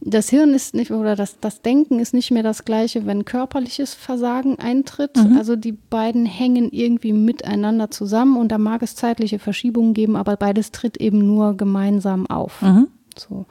Das 0.00 0.28
Hirn 0.28 0.52
ist 0.52 0.74
nicht, 0.74 0.90
oder 0.90 1.14
das, 1.14 1.38
das 1.40 1.62
Denken 1.62 2.00
ist 2.00 2.14
nicht 2.14 2.32
mehr 2.32 2.42
das 2.42 2.64
gleiche, 2.64 3.06
wenn 3.06 3.24
körperliches 3.24 3.94
Versagen 3.94 4.58
eintritt. 4.58 5.16
Mhm. 5.16 5.38
Also 5.38 5.54
die 5.54 5.72
beiden 5.72 6.26
hängen 6.26 6.70
irgendwie 6.70 7.12
miteinander 7.12 7.90
zusammen 7.92 8.36
und 8.36 8.50
da 8.50 8.58
mag 8.58 8.82
es 8.82 8.96
zeitliche 8.96 9.38
Verschiebungen 9.38 9.94
geben, 9.94 10.16
aber 10.16 10.36
beides 10.36 10.72
tritt 10.72 10.96
eben 10.96 11.24
nur 11.24 11.56
gemeinsam 11.56 12.26
auf. 12.26 12.62
Mhm. 12.62 12.88
So. 13.20 13.46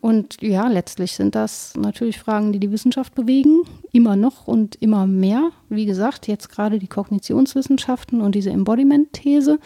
Und 0.00 0.42
ja, 0.42 0.68
letztlich 0.68 1.12
sind 1.12 1.34
das 1.34 1.72
natürlich 1.78 2.18
Fragen, 2.18 2.52
die 2.52 2.60
die 2.60 2.70
Wissenschaft 2.70 3.14
bewegen, 3.14 3.62
immer 3.90 4.16
noch 4.16 4.46
und 4.46 4.76
immer 4.82 5.06
mehr. 5.06 5.50
Wie 5.70 5.86
gesagt, 5.86 6.28
jetzt 6.28 6.50
gerade 6.50 6.78
die 6.78 6.88
Kognitionswissenschaften 6.88 8.20
und 8.20 8.34
diese 8.34 8.50
Embodiment-These. 8.50 9.58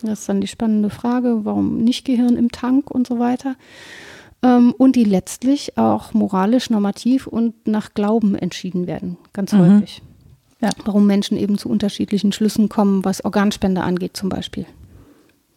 Das 0.00 0.20
ist 0.20 0.28
dann 0.30 0.40
die 0.40 0.46
spannende 0.46 0.88
Frage, 0.88 1.44
warum 1.44 1.84
nicht 1.84 2.06
Gehirn 2.06 2.36
im 2.36 2.50
Tank 2.50 2.90
und 2.90 3.06
so 3.06 3.18
weiter. 3.18 3.56
Ähm, 4.42 4.74
und 4.78 4.96
die 4.96 5.04
letztlich 5.04 5.76
auch 5.76 6.14
moralisch, 6.14 6.70
normativ 6.70 7.26
und 7.26 7.66
nach 7.66 7.92
Glauben 7.92 8.36
entschieden 8.36 8.86
werden, 8.86 9.18
ganz 9.34 9.52
mhm. 9.52 9.58
häufig. 9.58 10.02
Ja. 10.62 10.70
Warum 10.86 11.06
Menschen 11.06 11.36
eben 11.36 11.58
zu 11.58 11.68
unterschiedlichen 11.68 12.32
Schlüssen 12.32 12.70
kommen, 12.70 13.04
was 13.04 13.22
Organspende 13.22 13.82
angeht 13.82 14.16
zum 14.16 14.30
Beispiel. 14.30 14.64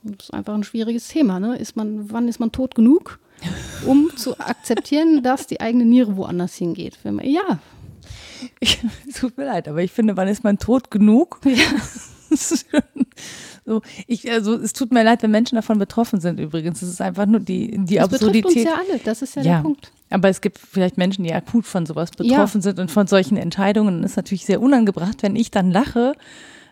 Das 0.04 0.28
ist 0.28 0.34
einfach 0.34 0.54
ein 0.54 0.64
schwieriges 0.64 1.08
Thema. 1.08 1.40
Ne? 1.40 1.58
Ist 1.58 1.78
man, 1.78 2.12
wann 2.12 2.28
ist 2.28 2.40
man 2.40 2.52
tot 2.52 2.76
genug? 2.76 3.20
Um 3.86 4.10
zu 4.16 4.40
akzeptieren, 4.40 5.24
dass 5.24 5.48
die 5.48 5.62
eigene 5.62 5.86
Niere 5.86 6.18
woanders 6.18 6.56
hingeht. 6.56 6.98
Man, 7.04 7.20
ja. 7.26 7.60
Ich, 8.60 8.80
tut 9.20 9.38
mir 9.38 9.46
leid, 9.46 9.68
aber 9.68 9.82
ich 9.82 9.92
finde, 9.92 10.16
wann 10.18 10.28
ist 10.28 10.44
man 10.44 10.58
tot 10.60 10.92
genug? 10.92 11.40
Ja. 11.46 11.56
so, 13.66 13.82
ich, 14.06 14.30
also 14.30 14.56
es 14.56 14.74
tut 14.74 14.92
mir 14.92 15.04
leid, 15.04 15.24
wenn 15.24 15.32
Menschen 15.32 15.56
davon 15.56 15.80
betroffen 15.80 16.20
sind 16.20 16.40
übrigens. 16.40 16.82
Es 16.82 16.90
ist 16.90 17.02
einfach 17.02 17.26
nur 17.26 17.40
die, 17.40 17.78
die 17.86 17.96
das 17.96 18.06
Absurdität. 18.06 18.46
Das 18.46 18.54
betrifft 18.54 18.68
uns 18.68 18.88
ja 18.88 18.94
alle, 18.94 19.00
das 19.04 19.22
ist 19.22 19.36
ja, 19.36 19.42
ja, 19.42 19.56
der 19.56 19.62
Punkt. 19.62 19.92
Aber 20.10 20.30
es 20.30 20.42
gibt 20.42 20.58
vielleicht 20.58 20.98
Menschen, 20.98 21.24
die 21.24 21.34
akut 21.34 21.66
von 21.66 21.86
sowas 21.86 22.12
betroffen 22.12 22.60
ja. 22.60 22.62
sind 22.62 22.80
und 22.80 22.92
von 22.92 23.08
solchen 23.08 23.38
Entscheidungen. 23.38 23.98
Und 23.98 24.04
es 24.04 24.12
ist 24.12 24.18
natürlich 24.18 24.46
sehr 24.46 24.62
unangebracht, 24.62 25.24
wenn 25.24 25.36
ich 25.36 25.52
dann 25.52 25.72
lache. 25.72 26.14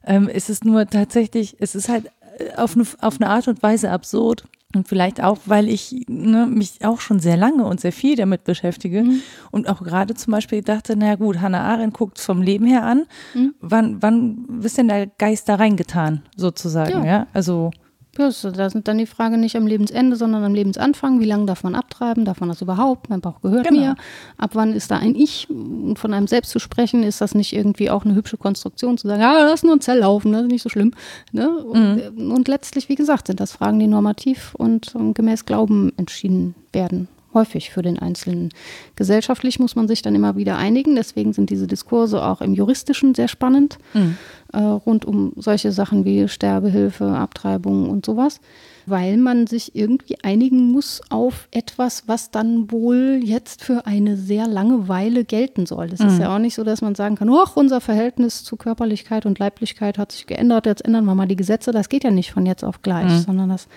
Ähm, 0.06 0.30
ist 0.30 0.50
es 0.50 0.64
nur 0.64 0.88
tatsächlich, 0.88 1.56
es 1.60 1.74
ist 1.76 1.90
halt 1.90 2.06
äh, 2.38 2.56
auf 2.56 2.76
eine, 2.76 2.86
auf 3.02 3.20
eine 3.20 3.30
Art 3.30 3.48
und 3.48 3.64
Weise 3.64 3.92
absurd. 3.92 4.46
Und 4.76 4.88
vielleicht 4.88 5.24
auch, 5.24 5.40
weil 5.46 5.70
ich 5.70 6.06
ne, 6.08 6.46
mich 6.46 6.84
auch 6.84 7.00
schon 7.00 7.20
sehr 7.20 7.38
lange 7.38 7.66
und 7.66 7.80
sehr 7.80 7.94
viel 7.94 8.16
damit 8.16 8.44
beschäftige 8.44 9.04
mhm. 9.04 9.22
und 9.52 9.70
auch 9.70 9.82
gerade 9.82 10.14
zum 10.16 10.32
Beispiel 10.32 10.62
dachte, 10.62 10.98
naja 10.98 11.16
gut, 11.16 11.40
Hannah 11.40 11.62
Arendt 11.62 11.94
guckt 11.94 12.20
vom 12.20 12.42
Leben 12.42 12.66
her 12.66 12.84
an. 12.84 13.06
Mhm. 13.34 13.56
Wann, 13.62 14.02
wann 14.02 14.62
ist 14.62 14.78
denn 14.78 14.90
der 14.90 15.08
Geist 15.08 15.48
da 15.48 15.56
reingetan, 15.56 16.24
sozusagen? 16.36 17.04
Ja, 17.04 17.06
ja? 17.06 17.28
also 17.34 17.72
ja, 18.18 18.30
da 18.52 18.70
sind 18.70 18.88
dann 18.88 18.98
die 18.98 19.06
Frage 19.06 19.38
nicht 19.38 19.56
am 19.56 19.68
Lebensende, 19.68 20.16
sondern 20.16 20.44
am 20.44 20.54
Lebensanfang. 20.54 21.20
Wie 21.20 21.26
lange 21.26 21.46
darf 21.46 21.64
man 21.64 21.76
abtreiben? 21.76 22.26
Darf 22.26 22.40
man 22.40 22.50
das 22.50 22.62
überhaupt? 22.62 23.10
Mein 23.10 23.22
Bauch 23.22 23.42
gehört 23.42 23.68
genau. 23.68 23.80
mir. 23.80 23.96
Ab 24.38 24.52
wann 24.54 24.74
ist 24.74 24.92
da 24.92 24.98
ein 24.98 25.16
Ich? 25.16 25.50
Und 25.50 26.00
von 26.00 26.14
einem 26.14 26.28
selbst 26.28 26.52
zu 26.52 26.60
sprechen, 26.60 27.04
ist 27.04 27.22
das 27.22 27.36
nicht 27.36 27.54
irgendwie 27.54 27.90
auch 27.90 28.06
eine 28.06 28.16
hübsche 28.16 28.38
Konstruktion, 28.38 28.98
zu 28.98 29.08
sagen, 29.08 29.22
ja, 29.22 29.46
lass 29.46 29.64
nur 29.64 29.74
ein 29.74 29.82
Zell 29.82 30.00
laufen, 30.00 30.32
das 30.32 30.44
ist 30.44 30.52
nicht 30.52 30.64
so 30.64 30.70
schlimm. 30.70 30.92
Ne? 31.32 31.50
Und, 31.50 32.16
mhm. 32.16 32.32
und, 32.32 32.48
letztlich, 32.48 32.90
wie 32.90 32.96
gesagt, 32.96 33.28
sind 33.28 33.40
das 33.40 33.52
Fragen, 33.52 33.80
die 33.80 33.88
normativ 33.88 34.56
und 34.56 34.94
gemäß 35.14 35.46
Glauben 35.46 35.92
entschieden 35.98 36.56
werden 36.72 37.08
häufig 37.36 37.70
für 37.70 37.84
den 37.84 38.00
Einzelnen. 38.00 38.50
Gesellschaftlich 38.96 39.60
muss 39.60 39.76
man 39.76 39.88
sich 39.88 40.02
dann 40.02 40.16
immer 40.16 40.36
wieder 40.36 40.58
einigen, 40.58 40.96
deswegen 40.96 41.34
sind 41.34 41.52
diese 41.52 41.68
Diskurse 41.68 42.26
auch 42.26 42.42
im 42.42 42.56
Juristischen 42.56 43.14
sehr 43.14 43.28
spannend, 43.28 43.78
mhm. 43.94 44.18
äh, 44.54 44.58
rund 44.58 45.06
um 45.06 45.34
solche 45.36 45.72
Sachen 45.72 46.06
wie 46.06 46.28
Sterbehilfe, 46.28 47.06
Abtreibung 47.06 47.90
und 47.90 48.06
sowas, 48.06 48.40
weil 48.86 49.18
man 49.18 49.48
sich 49.48 49.76
irgendwie 49.76 50.18
einigen 50.24 50.72
muss 50.72 51.02
auf 51.10 51.48
etwas, 51.52 52.08
was 52.08 52.32
dann 52.32 52.72
wohl 52.72 53.20
jetzt 53.24 53.64
für 53.64 53.86
eine 53.86 54.16
sehr 54.16 54.48
lange 54.48 54.88
Weile 54.88 55.26
gelten 55.26 55.66
soll. 55.66 55.90
Es 55.92 56.00
mhm. 56.00 56.08
ist 56.08 56.20
ja 56.20 56.34
auch 56.34 56.40
nicht 56.40 56.56
so, 56.56 56.64
dass 56.64 56.82
man 56.82 56.96
sagen 56.96 57.16
kann, 57.16 57.30
ach, 57.30 57.56
unser 57.56 57.82
Verhältnis 57.82 58.44
zu 58.44 58.56
Körperlichkeit 58.56 59.26
und 59.26 59.40
Leiblichkeit 59.40 59.98
hat 59.98 60.12
sich 60.12 60.28
geändert, 60.28 60.66
jetzt 60.66 60.86
ändern 60.86 61.06
wir 61.06 61.16
mal 61.16 61.28
die 61.28 61.36
Gesetze. 61.36 61.72
Das 61.72 61.90
geht 61.90 62.04
ja 62.04 62.12
nicht 62.12 62.32
von 62.32 62.46
jetzt 62.46 62.64
auf 62.64 62.82
gleich, 62.82 63.12
mhm. 63.12 63.20
sondern 63.20 63.50
das 63.50 63.68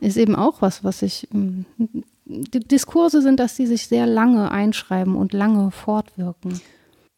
ist 0.00 0.16
eben 0.16 0.36
auch 0.36 0.60
was, 0.60 0.84
was 0.84 1.00
sich 1.00 1.28
hm, 1.32 1.64
die 2.28 2.60
Diskurse 2.60 3.22
sind, 3.22 3.40
dass 3.40 3.56
sie 3.56 3.66
sich 3.66 3.86
sehr 3.86 4.06
lange 4.06 4.50
einschreiben 4.50 5.16
und 5.16 5.32
lange 5.32 5.70
fortwirken. 5.70 6.60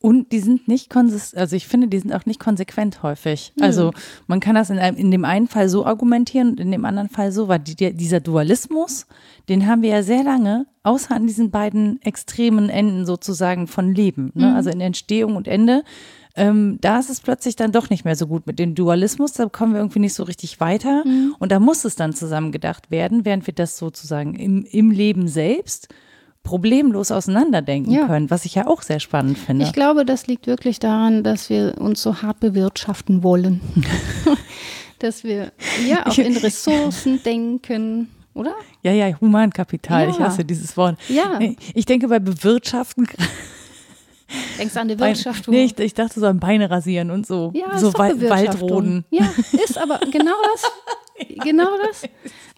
Und 0.02 0.32
die 0.32 0.38
sind 0.38 0.66
nicht 0.66 0.88
konsistent, 0.88 1.38
also 1.38 1.56
ich 1.56 1.66
finde, 1.66 1.86
die 1.88 1.98
sind 1.98 2.14
auch 2.14 2.24
nicht 2.24 2.40
konsequent 2.40 3.02
häufig. 3.02 3.52
Mhm. 3.56 3.62
Also 3.62 3.90
man 4.26 4.40
kann 4.40 4.54
das 4.54 4.70
in, 4.70 4.78
einem, 4.78 4.96
in 4.96 5.10
dem 5.10 5.26
einen 5.26 5.46
Fall 5.46 5.68
so 5.68 5.84
argumentieren 5.84 6.50
und 6.50 6.60
in 6.60 6.70
dem 6.70 6.86
anderen 6.86 7.10
Fall 7.10 7.32
so, 7.32 7.48
weil 7.48 7.58
die, 7.58 7.92
dieser 7.94 8.20
Dualismus, 8.20 9.06
den 9.50 9.66
haben 9.66 9.82
wir 9.82 9.90
ja 9.90 10.02
sehr 10.02 10.22
lange, 10.22 10.66
außer 10.84 11.14
an 11.14 11.26
diesen 11.26 11.50
beiden 11.50 12.00
extremen 12.00 12.70
Enden 12.70 13.04
sozusagen 13.04 13.66
von 13.66 13.94
Leben, 13.94 14.32
ne? 14.34 14.48
Mhm. 14.48 14.56
also 14.56 14.70
in 14.70 14.80
Entstehung 14.80 15.36
und 15.36 15.46
Ende, 15.46 15.84
ähm, 16.36 16.78
da 16.80 16.98
ist 16.98 17.10
es 17.10 17.20
plötzlich 17.20 17.56
dann 17.56 17.72
doch 17.72 17.90
nicht 17.90 18.04
mehr 18.04 18.16
so 18.16 18.26
gut 18.26 18.46
mit 18.46 18.58
dem 18.58 18.74
Dualismus, 18.74 19.32
da 19.32 19.46
kommen 19.46 19.72
wir 19.72 19.80
irgendwie 19.80 19.98
nicht 19.98 20.14
so 20.14 20.22
richtig 20.22 20.60
weiter 20.60 21.04
mhm. 21.04 21.34
und 21.38 21.52
da 21.52 21.60
muss 21.60 21.84
es 21.84 21.96
dann 21.96 22.12
zusammen 22.12 22.52
gedacht 22.52 22.90
werden, 22.90 23.24
während 23.24 23.46
wir 23.46 23.54
das 23.54 23.76
sozusagen 23.76 24.34
im, 24.34 24.64
im 24.64 24.90
Leben 24.90 25.28
selbst 25.28 25.88
problemlos 26.42 27.10
auseinanderdenken 27.10 27.92
ja. 27.92 28.06
können, 28.06 28.30
was 28.30 28.44
ich 28.44 28.54
ja 28.54 28.66
auch 28.66 28.82
sehr 28.82 29.00
spannend 29.00 29.38
finde. 29.38 29.64
Ich 29.64 29.72
glaube, 29.72 30.04
das 30.04 30.26
liegt 30.26 30.46
wirklich 30.46 30.78
daran, 30.78 31.22
dass 31.22 31.50
wir 31.50 31.74
uns 31.78 32.02
so 32.02 32.22
hart 32.22 32.40
bewirtschaften 32.40 33.22
wollen. 33.22 33.60
dass 34.98 35.24
wir 35.24 35.52
ja 35.86 36.06
auch 36.06 36.16
in 36.16 36.36
Ressourcen 36.36 37.22
denken, 37.22 38.08
oder? 38.34 38.54
Ja, 38.82 38.92
ja, 38.92 39.18
Humankapital, 39.20 40.04
ja. 40.04 40.10
ich 40.10 40.20
hasse 40.20 40.44
dieses 40.44 40.76
Wort. 40.76 40.98
Ja. 41.08 41.38
Ich 41.74 41.86
denke 41.86 42.08
bei 42.08 42.18
Bewirtschaften 42.18 43.06
Denkst 44.58 44.74
du 44.74 44.80
an 44.80 44.88
die 44.88 44.98
Wirtschaft? 44.98 45.48
Nee, 45.48 45.64
ich, 45.64 45.78
ich, 45.78 45.94
dachte 45.94 46.20
so 46.20 46.26
an 46.26 46.40
Beine 46.40 46.70
rasieren 46.70 47.10
und 47.10 47.26
so. 47.26 47.52
Ja, 47.54 47.78
so 47.78 47.92
Wald, 47.94 48.20
Waldroden. 48.28 49.04
Ja, 49.10 49.28
ist 49.52 49.78
aber 49.78 49.98
genau 50.10 50.36
das. 50.52 50.70
genau 51.44 51.68
das. 51.86 52.02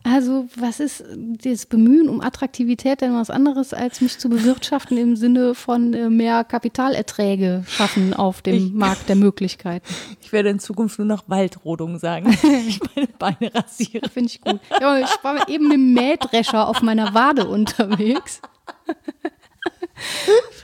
Also, 0.05 0.49
was 0.57 0.81
ist 0.81 1.05
das 1.16 1.66
Bemühen 1.66 2.09
um 2.09 2.20
Attraktivität 2.20 3.01
denn 3.01 3.14
was 3.14 3.31
anderes, 3.31 3.73
als 3.73 4.01
mich 4.01 4.18
zu 4.18 4.29
bewirtschaften 4.29 4.97
im 4.97 5.14
Sinne 5.14 5.55
von 5.55 5.95
äh, 5.95 6.11
mehr 6.11 6.43
Kapitalerträge 6.43 7.62
schaffen 7.68 8.12
auf 8.12 8.43
dem 8.43 8.55
ich, 8.55 8.73
Markt 8.73 9.09
der 9.09 9.16
Möglichkeiten? 9.16 9.87
Ich 10.20 10.33
werde 10.33 10.49
in 10.49 10.59
Zukunft 10.59 10.99
nur 10.99 11.07
noch 11.07 11.29
Waldrodung 11.29 11.99
sagen, 11.99 12.31
ich 12.66 12.81
meine 12.97 13.09
Beine 13.18 13.55
rasiere. 13.55 14.09
Finde 14.09 14.31
ich 14.31 14.41
gut. 14.41 14.61
Ja, 14.81 14.99
ich 14.99 15.11
war 15.23 15.49
eben 15.49 15.68
mit 15.68 15.75
dem 15.75 15.95
Mähdrescher 15.95 16.66
auf 16.68 16.83
meiner 16.83 17.14
Wade 17.14 17.47
unterwegs. 17.47 18.41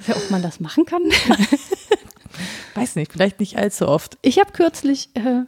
Ob 0.09 0.31
man 0.31 0.43
das 0.43 0.61
machen 0.61 0.85
kann? 0.87 1.03
Weiß 2.75 2.97
nicht, 2.97 3.13
vielleicht 3.13 3.41
nicht 3.41 3.57
allzu 3.57 3.89
oft. 3.89 4.19
Ich 4.23 4.39
habe 4.39 4.53
kürzlich 4.53 5.11
äh, 5.15 5.43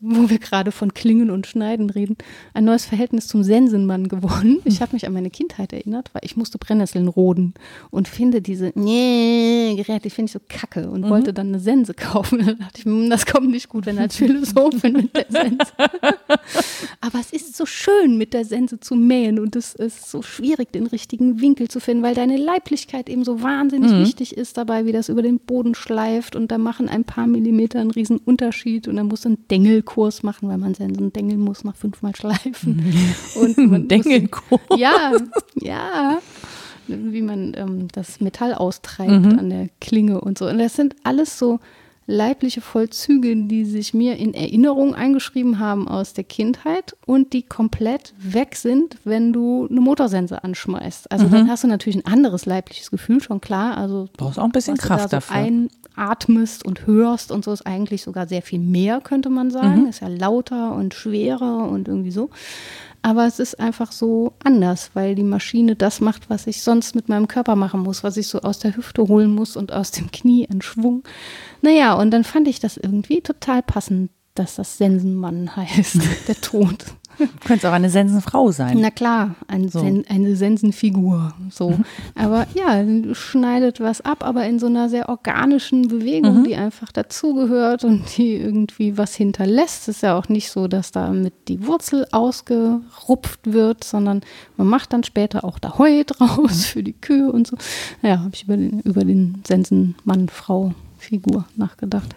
wo 0.00 0.30
wir 0.30 0.38
gerade 0.38 0.72
von 0.72 0.94
Klingen 0.94 1.30
und 1.30 1.46
Schneiden 1.46 1.90
reden, 1.90 2.16
ein 2.54 2.64
neues 2.64 2.86
Verhältnis 2.86 3.26
zum 3.26 3.42
Sensenmann 3.42 4.08
gewonnen. 4.08 4.60
Ich 4.64 4.80
habe 4.80 4.94
mich 4.94 5.06
an 5.06 5.12
meine 5.12 5.30
Kindheit 5.30 5.72
erinnert, 5.72 6.10
weil 6.12 6.22
ich 6.24 6.36
musste 6.36 6.58
Brennnesseln 6.58 7.08
roden 7.08 7.54
und 7.90 8.08
finde 8.08 8.40
diese 8.40 8.72
nee, 8.74 9.74
Geräte, 9.76 10.04
die 10.04 10.10
finde 10.10 10.26
ich 10.26 10.32
so 10.32 10.40
kacke 10.48 10.90
und 10.90 11.02
mhm. 11.02 11.10
wollte 11.10 11.32
dann 11.32 11.48
eine 11.48 11.60
Sense 11.60 11.94
kaufen. 11.94 12.42
Da 12.52 12.54
dachte 12.54 12.78
ich, 12.78 12.84
hm, 12.84 13.08
das 13.08 13.24
kommt 13.24 13.50
nicht 13.50 13.68
gut, 13.68 13.86
wenn 13.86 13.98
als 13.98 14.16
Philosophin 14.16 14.92
mit 14.94 15.16
der 15.16 15.26
Sense. 15.28 15.72
Aber 17.00 17.18
es 17.20 17.32
ist 17.32 17.56
so 17.56 17.66
schön, 17.66 18.18
mit 18.18 18.34
der 18.34 18.44
Sense 18.44 18.80
zu 18.80 18.94
mähen 18.94 19.38
und 19.38 19.54
es 19.56 19.74
ist 19.74 20.10
so 20.10 20.22
schwierig, 20.22 20.72
den 20.72 20.86
richtigen 20.86 21.40
Winkel 21.40 21.68
zu 21.68 21.80
finden, 21.80 22.02
weil 22.02 22.14
deine 22.14 22.36
Leiblichkeit 22.36 23.08
eben 23.08 23.24
so 23.24 23.42
wahnsinnig 23.42 23.92
mhm. 23.92 24.00
wichtig 24.00 24.36
ist 24.36 24.56
dabei, 24.56 24.86
wie 24.86 24.92
das 24.92 25.08
über 25.08 25.22
den 25.22 25.38
Boden 25.38 25.74
schleift 25.74 26.36
und 26.36 26.50
da 26.50 26.58
machen 26.58 26.88
ein 26.88 27.04
paar 27.04 27.26
Millimeter 27.26 27.80
einen 27.80 27.90
riesen 27.90 28.18
Unterschied 28.18 28.88
und 28.88 28.96
dann 28.96 29.06
muss 29.06 29.24
ein 29.24 29.38
Dengel 29.50 29.71
Dengelkurs 29.72 30.22
machen, 30.22 30.48
weil 30.48 30.58
man 30.58 30.74
Sensen 30.74 31.12
dengeln 31.12 31.40
muss 31.40 31.64
nach 31.64 31.76
fünfmal 31.76 32.14
Schleifen. 32.14 32.84
Und 33.40 33.56
man 33.58 33.88
Dengelkurs. 33.88 34.60
ja, 34.76 35.12
ja. 35.54 36.18
Wie 36.88 37.22
man 37.22 37.54
ähm, 37.56 37.88
das 37.92 38.20
Metall 38.20 38.54
austreibt 38.54 39.10
mhm. 39.10 39.38
an 39.38 39.50
der 39.50 39.68
Klinge 39.80 40.20
und 40.20 40.36
so. 40.36 40.48
Und 40.48 40.58
das 40.58 40.74
sind 40.74 40.96
alles 41.04 41.38
so 41.38 41.60
leibliche 42.12 42.60
Vollzüge, 42.60 43.34
die 43.34 43.64
sich 43.64 43.94
mir 43.94 44.16
in 44.16 44.34
Erinnerung 44.34 44.94
eingeschrieben 44.94 45.58
haben 45.58 45.88
aus 45.88 46.12
der 46.12 46.24
Kindheit 46.24 46.94
und 47.06 47.32
die 47.32 47.42
komplett 47.42 48.12
weg 48.18 48.54
sind, 48.54 48.98
wenn 49.04 49.32
du 49.32 49.66
eine 49.70 49.80
Motorsense 49.80 50.44
anschmeißt. 50.44 51.10
Also 51.10 51.26
mhm. 51.26 51.30
dann 51.30 51.50
hast 51.50 51.64
du 51.64 51.68
natürlich 51.68 52.04
ein 52.04 52.12
anderes 52.12 52.46
leibliches 52.46 52.90
Gefühl, 52.90 53.22
schon 53.22 53.40
klar. 53.40 53.76
Also 53.76 54.08
brauchst 54.16 54.38
auch 54.38 54.44
ein 54.44 54.52
bisschen 54.52 54.76
Kraft 54.76 55.04
da 55.04 55.08
so 55.08 55.16
dafür. 55.16 55.36
einatmest 55.96 56.64
und 56.64 56.86
hörst 56.86 57.32
und 57.32 57.44
so 57.44 57.52
ist 57.52 57.66
eigentlich 57.66 58.02
sogar 58.02 58.28
sehr 58.28 58.42
viel 58.42 58.60
mehr, 58.60 59.00
könnte 59.00 59.30
man 59.30 59.50
sagen. 59.50 59.82
Mhm. 59.82 59.88
Ist 59.88 60.00
ja 60.00 60.08
lauter 60.08 60.74
und 60.74 60.94
schwerer 60.94 61.68
und 61.68 61.88
irgendwie 61.88 62.12
so. 62.12 62.30
Aber 63.04 63.26
es 63.26 63.40
ist 63.40 63.58
einfach 63.58 63.90
so 63.90 64.32
anders, 64.44 64.92
weil 64.94 65.16
die 65.16 65.24
Maschine 65.24 65.74
das 65.74 66.00
macht, 66.00 66.30
was 66.30 66.46
ich 66.46 66.62
sonst 66.62 66.94
mit 66.94 67.08
meinem 67.08 67.26
Körper 67.26 67.56
machen 67.56 67.80
muss, 67.80 68.04
was 68.04 68.16
ich 68.16 68.28
so 68.28 68.40
aus 68.42 68.60
der 68.60 68.76
Hüfte 68.76 69.08
holen 69.08 69.34
muss 69.34 69.56
und 69.56 69.72
aus 69.72 69.90
dem 69.90 70.12
Knie 70.12 70.44
in 70.44 70.62
Schwung. 70.62 71.02
Naja, 71.62 71.94
und 71.94 72.10
dann 72.10 72.24
fand 72.24 72.48
ich 72.48 72.60
das 72.60 72.76
irgendwie 72.76 73.22
total 73.22 73.62
passend, 73.62 74.10
dass 74.34 74.56
das 74.56 74.78
Sensenmann 74.78 75.56
heißt, 75.56 75.98
der 76.28 76.40
Tod. 76.40 76.84
Könnte 77.44 77.68
auch 77.68 77.74
eine 77.74 77.90
Sensenfrau 77.90 78.50
sein. 78.52 78.78
Na 78.80 78.90
klar, 78.90 79.34
ein 79.46 79.68
so. 79.68 79.80
Sen 79.80 80.04
eine 80.08 80.34
Sensenfigur. 80.34 81.34
So. 81.50 81.70
Mhm. 81.70 81.84
Aber 82.14 82.46
ja, 82.54 82.82
schneidet 83.14 83.80
was 83.80 84.00
ab, 84.00 84.24
aber 84.24 84.46
in 84.46 84.58
so 84.58 84.66
einer 84.66 84.88
sehr 84.88 85.08
organischen 85.08 85.88
Bewegung, 85.88 86.38
mhm. 86.38 86.44
die 86.44 86.56
einfach 86.56 86.90
dazugehört 86.90 87.84
und 87.84 88.16
die 88.16 88.34
irgendwie 88.36 88.96
was 88.96 89.14
hinterlässt. 89.14 89.88
Es 89.88 89.96
ist 89.96 90.02
ja 90.02 90.16
auch 90.16 90.28
nicht 90.28 90.50
so, 90.50 90.68
dass 90.68 90.90
damit 90.90 91.34
die 91.48 91.66
Wurzel 91.66 92.06
ausgerupft 92.12 93.40
wird, 93.44 93.84
sondern 93.84 94.22
man 94.56 94.66
macht 94.66 94.92
dann 94.92 95.04
später 95.04 95.44
auch 95.44 95.58
da 95.58 95.78
Heu 95.78 96.04
draus 96.04 96.64
für 96.66 96.82
die 96.82 96.94
Kühe 96.94 97.30
und 97.30 97.46
so. 97.46 97.56
Ja, 98.00 98.20
habe 98.20 98.30
ich 98.32 98.44
über 98.44 98.56
den, 98.56 98.80
über 98.80 99.04
den 99.04 99.42
Sensenmann-Frau-Figur 101.02 101.44
nachgedacht. 101.56 102.14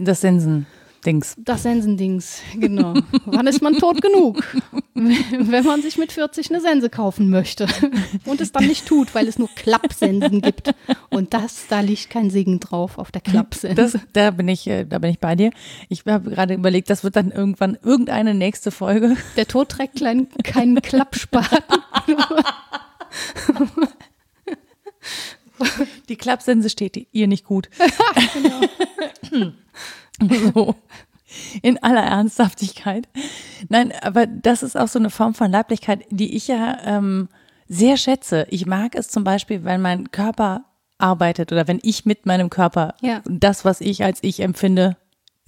Das 0.00 0.20
Sensen. 0.20 0.66
Dings. 1.04 1.36
Das 1.38 1.62
Sensendings, 1.62 2.40
genau. 2.58 2.94
Wann 3.26 3.46
ist 3.46 3.62
man 3.62 3.74
tot 3.74 4.02
genug? 4.02 4.42
Wenn 4.94 5.64
man 5.64 5.80
sich 5.80 5.98
mit 5.98 6.10
40 6.10 6.50
eine 6.50 6.60
Sense 6.60 6.90
kaufen 6.90 7.30
möchte 7.30 7.68
und 8.24 8.40
es 8.40 8.50
dann 8.50 8.66
nicht 8.66 8.86
tut, 8.86 9.14
weil 9.14 9.28
es 9.28 9.38
nur 9.38 9.48
Klappsensen 9.54 10.40
gibt. 10.40 10.74
Und 11.08 11.32
das, 11.32 11.68
da 11.68 11.78
liegt 11.78 12.10
kein 12.10 12.30
Segen 12.30 12.58
drauf 12.58 12.98
auf 12.98 13.12
der 13.12 13.20
Klappsense. 13.20 14.00
Da 14.14 14.32
bin 14.32 14.48
ich, 14.48 14.66
äh, 14.66 14.84
da 14.84 14.98
bin 14.98 15.10
ich 15.10 15.20
bei 15.20 15.36
dir. 15.36 15.52
Ich 15.88 16.04
habe 16.06 16.30
gerade 16.30 16.54
überlegt, 16.54 16.90
das 16.90 17.04
wird 17.04 17.14
dann 17.14 17.30
irgendwann 17.30 17.78
irgendeine 17.84 18.34
nächste 18.34 18.72
Folge. 18.72 19.16
Der 19.36 19.46
Tod 19.46 19.68
trägt 19.68 19.96
klein, 19.96 20.26
keinen 20.42 20.82
Klappspaten. 20.82 21.62
Die 26.08 26.16
Klappsense 26.16 26.70
steht 26.70 27.08
ihr 27.12 27.26
nicht 27.26 27.44
gut. 27.44 27.68
genau. 29.30 29.52
So. 30.54 30.74
In 31.60 31.82
aller 31.82 32.02
Ernsthaftigkeit. 32.02 33.06
Nein, 33.68 33.92
aber 34.00 34.26
das 34.26 34.62
ist 34.62 34.76
auch 34.76 34.88
so 34.88 34.98
eine 34.98 35.10
Form 35.10 35.34
von 35.34 35.50
Leiblichkeit, 35.50 36.06
die 36.08 36.34
ich 36.34 36.48
ja 36.48 36.78
ähm, 36.84 37.28
sehr 37.68 37.98
schätze. 37.98 38.46
Ich 38.48 38.64
mag 38.64 38.94
es 38.94 39.08
zum 39.08 39.24
Beispiel, 39.24 39.64
wenn 39.64 39.82
mein 39.82 40.10
Körper 40.10 40.64
arbeitet 40.98 41.52
oder 41.52 41.68
wenn 41.68 41.80
ich 41.82 42.06
mit 42.06 42.24
meinem 42.24 42.48
Körper 42.48 42.94
ja. 43.02 43.20
das, 43.26 43.64
was 43.64 43.82
ich 43.82 44.04
als 44.04 44.20
ich 44.22 44.40
empfinde, 44.40 44.96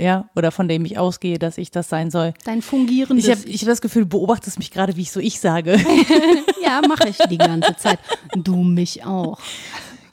ja, 0.00 0.30
oder 0.36 0.52
von 0.52 0.68
dem 0.68 0.84
ich 0.84 0.96
ausgehe, 0.96 1.38
dass 1.38 1.58
ich 1.58 1.72
das 1.72 1.88
sein 1.88 2.10
soll. 2.10 2.32
Dein 2.44 2.62
fungierendes 2.62 3.26
Ich 3.26 3.30
habe 3.30 3.48
ich 3.48 3.62
hab 3.62 3.68
das 3.68 3.80
Gefühl, 3.80 4.02
du 4.02 4.10
beobachtest 4.10 4.58
mich 4.58 4.70
gerade, 4.70 4.96
wie 4.96 5.02
ich 5.02 5.10
so 5.10 5.18
ich 5.18 5.40
sage. 5.40 5.76
ja, 6.62 6.80
mache 6.86 7.08
ich 7.08 7.18
die 7.28 7.38
ganze 7.38 7.76
Zeit. 7.76 7.98
Du 8.36 8.62
mich 8.62 9.04
auch. 9.04 9.40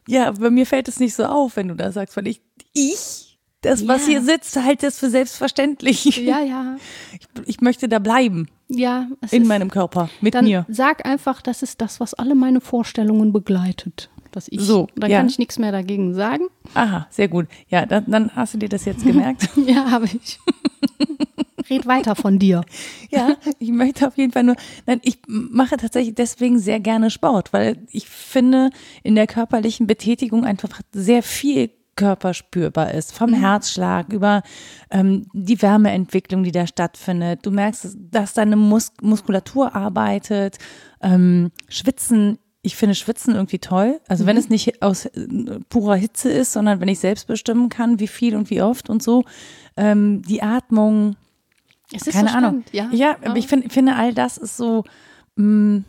Ja, 0.08 0.32
bei 0.32 0.49
mir 0.49 0.66
fällt 0.66 0.88
es 0.88 0.99
nicht 0.99 1.16
so 1.16 1.26
auf, 1.26 1.56
wenn 1.56 1.68
du 1.68 1.76
das 1.76 1.95
sagst, 1.95 2.16
weil 2.18 2.28
ich, 2.28 2.41
ich 2.74 3.26
das, 3.66 3.82
ja. 3.82 3.88
was 3.88 4.06
hier 4.06 4.22
sitzt, 4.22 4.56
halt 4.58 4.84
das 4.84 4.99
für 4.99 5.10
selbstverständlich. 5.10 6.06
Ja, 6.18 6.41
ja. 6.41 6.78
Ich, 7.14 7.47
ich 7.47 7.62
möchte 7.62 7.88
da 7.88 7.99
bleiben. 7.99 8.47
Ja. 8.68 9.08
in 9.32 9.43
ist, 9.43 9.47
meinem 9.47 9.70
Körper, 9.70 10.10
mit 10.22 10.34
dann 10.34 10.45
mir. 10.45 10.66
Sag 10.70 11.06
einfach, 11.06 11.41
das 11.41 11.62
ist 11.62 11.82
das, 11.82 11.99
was 11.99 12.14
alle 12.14 12.34
meine 12.34 12.62
Vorstellungen 12.62 13.32
begleitet. 13.32 14.10
Dass 14.32 14.47
ich, 14.49 14.60
so, 14.60 14.88
dann 14.95 15.10
ja. 15.10 15.20
kann 15.20 15.28
ich 15.28 15.39
nichts 15.39 15.60
mehr 15.60 15.72
dagegen 15.72 16.14
sagen. 16.14 16.47
Aha, 16.74 17.08
sehr 17.10 17.28
gut. 17.28 17.47
Ja, 17.70 17.86
dann, 17.86 18.06
dann 18.08 18.36
hast 18.36 18.53
du 18.53 18.58
dir 18.58 18.70
das 18.70 18.86
jetzt 18.86 19.06
gemerkt. 19.06 19.49
ja, 19.56 19.89
habe 19.91 20.06
ich. 20.06 20.39
Red 21.70 21.86
weiter 21.86 22.16
von 22.16 22.39
dir. 22.39 22.63
Ja, 23.11 23.38
ich 23.59 23.70
möchte 23.70 24.07
auf 24.07 24.18
jeden 24.18 24.34
Fall 24.34 24.43
nur, 24.43 24.55
nein, 24.86 24.99
ich 25.03 25.20
mache 25.28 25.78
tatsächlich 25.78 26.16
deswegen 26.16 26.59
sehr 26.59 26.80
gerne 26.80 27.09
Sport, 27.09 27.53
weil 27.53 27.78
ich 27.91 28.09
finde, 28.09 28.72
in 29.03 29.16
der 29.16 29.28
körperlichen 29.28 29.88
Betätigung 29.88 30.43
einfach 30.43 30.82
sehr 30.91 31.24
viel 31.24 31.70
Körper 31.95 32.34
spürbar 32.34 32.93
ist, 32.93 33.13
vom 33.13 33.32
mhm. 33.32 33.36
Herzschlag 33.36 34.11
über 34.11 34.43
ähm, 34.91 35.28
die 35.34 35.61
Wärmeentwicklung, 35.61 36.43
die 36.43 36.51
da 36.51 36.68
stattfindet. 36.68 37.45
Du 37.45 37.51
merkst, 37.51 37.95
dass 38.11 38.34
deine 38.34 38.55
Mus 38.55 38.91
Muskulatur 39.01 39.76
arbeitet, 39.76 40.57
ähm, 41.01 41.51
Schwitzen. 41.70 42.38
Ich 42.61 42.76
finde 42.76 42.95
Schwitzen 42.95 43.36
irgendwie 43.36 43.59
toll. 43.59 44.01
Also 44.07 44.24
mhm. 44.24 44.28
wenn 44.28 44.38
es 44.38 44.49
nicht 44.49 44.82
aus 44.82 45.05
äh, 45.05 45.28
purer 45.70 45.95
Hitze 45.95 46.30
ist, 46.30 46.51
sondern 46.51 46.82
wenn 46.82 46.88
ich 46.88 46.99
selbst 46.99 47.28
bestimmen 47.28 47.70
kann, 47.70 47.99
wie 47.99 48.07
viel 48.07 48.36
und 48.36 48.49
wie 48.49 48.61
oft 48.61 48.89
und 48.89 49.01
so. 49.01 49.24
Ähm, 49.78 50.22
die 50.24 50.41
Atmung. 50.41 51.16
Es 51.91 52.07
ist 52.07 52.13
keine 52.13 52.29
so 52.29 52.38
Ahnung. 52.38 52.63
ja, 52.71 52.89
ja, 52.91 53.15
aber 53.23 53.38
ich 53.38 53.47
find, 53.47 53.71
finde 53.71 53.95
all 53.95 54.13
das 54.13 54.38
ist 54.38 54.57
so. 54.57 54.83
Mh, 55.36 55.45
mm, 55.45 55.86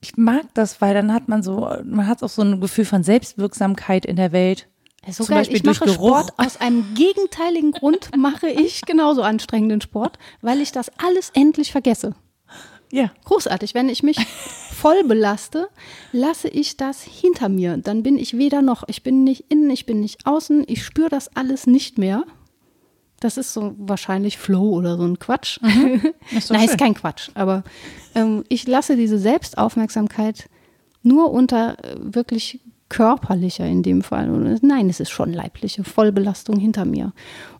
ich 0.00 0.16
mag 0.16 0.44
das, 0.54 0.80
weil 0.80 0.94
dann 0.94 1.12
hat 1.12 1.28
man 1.28 1.42
so, 1.42 1.68
man 1.84 2.06
hat 2.06 2.22
auch 2.22 2.28
so 2.28 2.42
ein 2.42 2.60
Gefühl 2.60 2.84
von 2.84 3.02
Selbstwirksamkeit 3.02 4.06
in 4.06 4.16
der 4.16 4.30
Welt. 4.30 4.68
So 5.08 5.24
Zum 5.24 5.28
geil. 5.28 5.38
Beispiel 5.38 5.56
ich 5.56 5.64
mache 5.64 5.84
Geruch. 5.84 5.94
Sport 5.94 6.32
aus 6.36 6.60
einem 6.60 6.94
gegenteiligen 6.94 7.72
Grund 7.72 8.10
mache 8.16 8.48
ich 8.48 8.82
genauso 8.82 9.22
anstrengenden 9.22 9.80
Sport, 9.80 10.18
weil 10.42 10.60
ich 10.60 10.72
das 10.72 10.90
alles 10.98 11.30
endlich 11.34 11.72
vergesse. 11.72 12.14
Ja. 12.92 13.10
Großartig. 13.24 13.74
Wenn 13.74 13.88
ich 13.88 14.02
mich 14.02 14.18
voll 14.72 15.02
belaste, 15.04 15.68
lasse 16.12 16.48
ich 16.48 16.76
das 16.76 17.02
hinter 17.02 17.48
mir. 17.48 17.76
Dann 17.76 18.02
bin 18.02 18.18
ich 18.18 18.38
weder 18.38 18.62
noch, 18.62 18.84
ich 18.88 19.02
bin 19.02 19.24
nicht 19.24 19.46
innen, 19.48 19.70
ich 19.70 19.86
bin 19.86 20.00
nicht 20.00 20.26
außen, 20.26 20.64
ich 20.66 20.84
spüre 20.84 21.08
das 21.08 21.34
alles 21.36 21.66
nicht 21.66 21.98
mehr. 21.98 22.24
Das 23.20 23.36
ist 23.38 23.52
so 23.52 23.74
wahrscheinlich 23.78 24.38
Flow 24.38 24.70
oder 24.70 24.96
so 24.96 25.04
ein 25.04 25.18
Quatsch. 25.18 25.60
Mhm. 25.62 26.02
Ist 26.36 26.50
Nein, 26.50 26.60
schön. 26.60 26.68
ist 26.68 26.78
kein 26.78 26.94
Quatsch. 26.94 27.30
Aber 27.34 27.64
ähm, 28.14 28.44
ich 28.48 28.66
lasse 28.66 28.96
diese 28.96 29.18
Selbstaufmerksamkeit 29.18 30.48
nur 31.02 31.30
unter 31.30 31.82
äh, 31.82 31.96
wirklich 31.98 32.60
körperlicher 32.88 33.66
in 33.66 33.82
dem 33.82 34.02
Fall. 34.02 34.28
Nein, 34.62 34.88
es 34.88 35.00
ist 35.00 35.10
schon 35.10 35.32
leibliche 35.32 35.82
Vollbelastung 35.82 36.58
hinter 36.58 36.84
mir. 36.84 37.12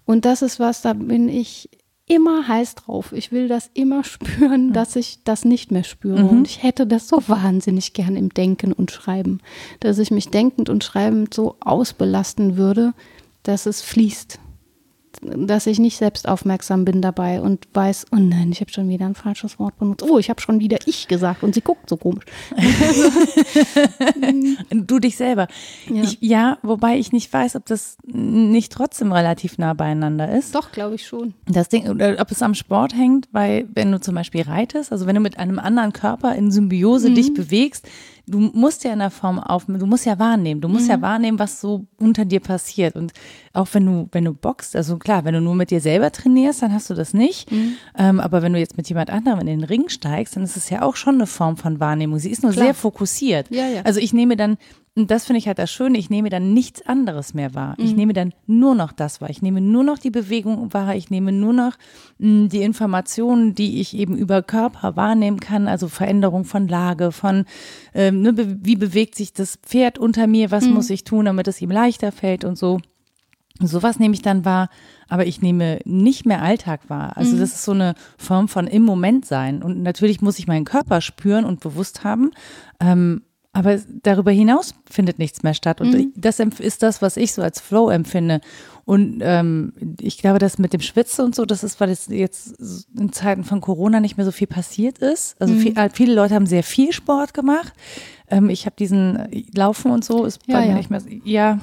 Und 0.04 0.24
das 0.24 0.42
ist 0.42 0.60
was, 0.60 0.82
da 0.82 0.92
bin 0.92 1.28
ich 1.28 1.68
immer 2.06 2.46
heiß 2.46 2.76
drauf. 2.76 3.12
Ich 3.12 3.32
will 3.32 3.48
das 3.48 3.70
immer 3.74 4.04
spüren, 4.04 4.72
dass 4.72 4.94
ich 4.94 5.24
das 5.24 5.44
nicht 5.44 5.72
mehr 5.72 5.84
spüre. 5.84 6.22
Mhm. 6.22 6.28
Und 6.28 6.48
ich 6.48 6.62
hätte 6.62 6.86
das 6.86 7.08
so 7.08 7.22
wahnsinnig 7.26 7.92
gern 7.92 8.16
im 8.16 8.28
Denken 8.28 8.72
und 8.72 8.90
Schreiben, 8.90 9.40
dass 9.80 9.98
ich 9.98 10.10
mich 10.10 10.28
denkend 10.28 10.68
und 10.68 10.84
schreibend 10.84 11.34
so 11.34 11.56
ausbelasten 11.60 12.56
würde, 12.56 12.92
dass 13.42 13.66
es 13.66 13.82
fließt 13.82 14.38
dass 15.22 15.66
ich 15.66 15.78
nicht 15.78 15.96
selbst 15.96 16.28
aufmerksam 16.28 16.84
bin 16.84 17.02
dabei 17.02 17.40
und 17.40 17.66
weiß, 17.72 18.06
oh 18.12 18.16
nein, 18.16 18.50
ich 18.52 18.60
habe 18.60 18.70
schon 18.70 18.88
wieder 18.88 19.06
ein 19.06 19.14
falsches 19.14 19.58
Wort 19.58 19.78
benutzt. 19.78 20.04
Oh, 20.08 20.18
ich 20.18 20.30
habe 20.30 20.40
schon 20.40 20.60
wieder 20.60 20.78
ich 20.86 21.08
gesagt 21.08 21.42
und 21.42 21.54
sie 21.54 21.60
guckt 21.60 21.88
so 21.88 21.96
komisch. 21.96 22.24
du 24.70 24.98
dich 24.98 25.16
selber. 25.16 25.48
Ja. 25.92 26.02
Ich, 26.02 26.18
ja, 26.20 26.58
wobei 26.62 26.98
ich 26.98 27.12
nicht 27.12 27.32
weiß, 27.32 27.56
ob 27.56 27.66
das 27.66 27.96
nicht 28.04 28.72
trotzdem 28.72 29.12
relativ 29.12 29.58
nah 29.58 29.74
beieinander 29.74 30.30
ist. 30.30 30.54
Doch, 30.54 30.72
glaube 30.72 30.96
ich 30.96 31.06
schon. 31.06 31.34
Das 31.46 31.68
Ding, 31.68 31.88
oder 31.88 32.16
ob 32.18 32.30
es 32.30 32.42
am 32.42 32.54
Sport 32.54 32.94
hängt, 32.94 33.28
weil 33.32 33.68
wenn 33.74 33.92
du 33.92 34.00
zum 34.00 34.14
Beispiel 34.14 34.42
reitest, 34.42 34.92
also 34.92 35.06
wenn 35.06 35.14
du 35.14 35.20
mit 35.20 35.38
einem 35.38 35.58
anderen 35.58 35.92
Körper 35.92 36.34
in 36.34 36.50
Symbiose 36.50 37.10
mhm. 37.10 37.14
dich 37.14 37.34
bewegst, 37.34 37.88
du 38.26 38.38
musst 38.38 38.84
ja 38.84 38.92
in 38.92 38.98
der 38.98 39.10
Form 39.10 39.38
auf, 39.38 39.66
du 39.66 39.86
musst 39.86 40.04
ja 40.04 40.18
wahrnehmen, 40.18 40.60
du 40.60 40.68
musst 40.68 40.84
mhm. 40.84 40.90
ja 40.90 41.02
wahrnehmen, 41.02 41.38
was 41.38 41.60
so 41.60 41.86
unter 41.98 42.24
dir 42.24 42.40
passiert. 42.40 42.96
Und 42.96 43.12
auch 43.56 43.68
wenn 43.72 43.86
du, 43.86 44.08
wenn 44.12 44.24
du 44.24 44.32
boxst, 44.32 44.76
also 44.76 44.96
klar, 44.96 45.24
wenn 45.24 45.34
du 45.34 45.40
nur 45.40 45.54
mit 45.54 45.70
dir 45.70 45.80
selber 45.80 46.12
trainierst, 46.12 46.62
dann 46.62 46.72
hast 46.72 46.90
du 46.90 46.94
das 46.94 47.14
nicht. 47.14 47.50
Mhm. 47.50 47.76
Ähm, 47.96 48.20
aber 48.20 48.42
wenn 48.42 48.52
du 48.52 48.58
jetzt 48.58 48.76
mit 48.76 48.88
jemand 48.88 49.10
anderem 49.10 49.40
in 49.40 49.46
den 49.46 49.64
Ring 49.64 49.88
steigst, 49.88 50.36
dann 50.36 50.42
ist 50.42 50.56
es 50.56 50.70
ja 50.70 50.82
auch 50.82 50.96
schon 50.96 51.16
eine 51.16 51.26
Form 51.26 51.56
von 51.56 51.80
Wahrnehmung. 51.80 52.18
Sie 52.18 52.30
ist 52.30 52.42
nur 52.42 52.52
klar. 52.52 52.66
sehr 52.66 52.74
fokussiert. 52.74 53.46
Ja, 53.50 53.66
ja. 53.66 53.82
Also 53.82 54.00
ich 54.00 54.12
nehme 54.12 54.36
dann 54.36 54.58
und 54.96 55.10
das 55.10 55.26
finde 55.26 55.38
ich 55.38 55.46
halt 55.46 55.58
das 55.58 55.70
Schöne, 55.70 55.98
ich 55.98 56.08
nehme 56.08 56.30
dann 56.30 56.54
nichts 56.54 56.80
anderes 56.86 57.34
mehr 57.34 57.54
wahr. 57.54 57.74
Ich 57.76 57.90
mhm. 57.90 57.96
nehme 57.96 58.12
dann 58.14 58.32
nur 58.46 58.74
noch 58.74 58.92
das 58.92 59.20
wahr. 59.20 59.28
Ich 59.28 59.42
nehme 59.42 59.60
nur 59.60 59.84
noch 59.84 59.98
die 59.98 60.10
Bewegung 60.10 60.72
wahr. 60.72 60.96
Ich 60.96 61.10
nehme 61.10 61.32
nur 61.32 61.52
noch 61.52 61.72
mh, 62.18 62.28
hm, 62.28 62.48
die 62.48 62.62
Informationen, 62.62 63.54
die 63.54 63.78
ich 63.82 63.94
eben 63.94 64.16
über 64.16 64.42
Körper 64.42 64.96
wahrnehmen 64.96 65.38
kann, 65.38 65.68
also 65.68 65.88
Veränderung 65.88 66.46
von 66.46 66.66
Lage, 66.66 67.12
von 67.12 67.44
ähm, 67.92 68.22
ne, 68.22 68.56
wie 68.62 68.76
bewegt 68.76 69.16
sich 69.16 69.34
das 69.34 69.56
Pferd 69.56 69.98
unter 69.98 70.26
mir, 70.26 70.50
was 70.50 70.64
mhm. 70.64 70.72
muss 70.72 70.88
ich 70.88 71.04
tun, 71.04 71.26
damit 71.26 71.46
es 71.46 71.60
ihm 71.60 71.70
leichter 71.70 72.10
fällt 72.10 72.46
und 72.46 72.56
so. 72.56 72.80
Sowas 73.60 73.98
nehme 73.98 74.14
ich 74.14 74.22
dann 74.22 74.44
wahr, 74.44 74.68
aber 75.08 75.26
ich 75.26 75.40
nehme 75.40 75.80
nicht 75.84 76.26
mehr 76.26 76.42
Alltag 76.42 76.80
wahr. 76.88 77.16
Also 77.16 77.36
mhm. 77.36 77.40
das 77.40 77.52
ist 77.52 77.64
so 77.64 77.72
eine 77.72 77.94
Form 78.18 78.48
von 78.48 78.66
im 78.66 78.82
Moment 78.82 79.24
sein. 79.24 79.62
Und 79.62 79.82
natürlich 79.82 80.20
muss 80.20 80.38
ich 80.38 80.46
meinen 80.46 80.64
Körper 80.64 81.00
spüren 81.00 81.44
und 81.44 81.60
bewusst 81.60 82.04
haben. 82.04 82.32
Ähm, 82.80 83.22
aber 83.56 83.78
darüber 84.02 84.32
hinaus 84.32 84.74
findet 84.84 85.18
nichts 85.18 85.42
mehr 85.42 85.54
statt. 85.54 85.80
Und 85.80 85.92
mhm. 85.92 86.12
das 86.14 86.40
ist 86.40 86.82
das, 86.82 87.00
was 87.00 87.16
ich 87.16 87.32
so 87.32 87.40
als 87.40 87.58
Flow 87.58 87.88
empfinde. 87.88 88.42
Und 88.84 89.20
ähm, 89.22 89.72
ich 89.98 90.18
glaube, 90.18 90.38
dass 90.38 90.58
mit 90.58 90.74
dem 90.74 90.82
Schwitzen 90.82 91.24
und 91.24 91.34
so, 91.34 91.46
das 91.46 91.64
ist, 91.64 91.80
weil 91.80 91.88
es 91.88 92.06
jetzt 92.08 92.54
in 92.94 93.12
Zeiten 93.14 93.44
von 93.44 93.62
Corona 93.62 94.00
nicht 94.00 94.18
mehr 94.18 94.26
so 94.26 94.30
viel 94.30 94.46
passiert 94.46 94.98
ist. 94.98 95.40
Also 95.40 95.54
mhm. 95.54 95.58
viel, 95.60 95.78
äh, 95.78 95.88
viele 95.90 96.14
Leute 96.14 96.34
haben 96.34 96.44
sehr 96.44 96.62
viel 96.62 96.92
Sport 96.92 97.32
gemacht. 97.32 97.72
Ähm, 98.28 98.50
ich 98.50 98.66
habe 98.66 98.76
diesen 98.76 99.16
äh, 99.16 99.44
Laufen 99.54 99.90
und 99.90 100.04
so 100.04 100.24
ist 100.24 100.40
ja, 100.46 100.56
bei 100.56 100.62
mir 100.62 100.70
ja. 100.70 100.74
nicht 100.76 100.90
mehr. 100.90 101.02
Ja, 101.24 101.60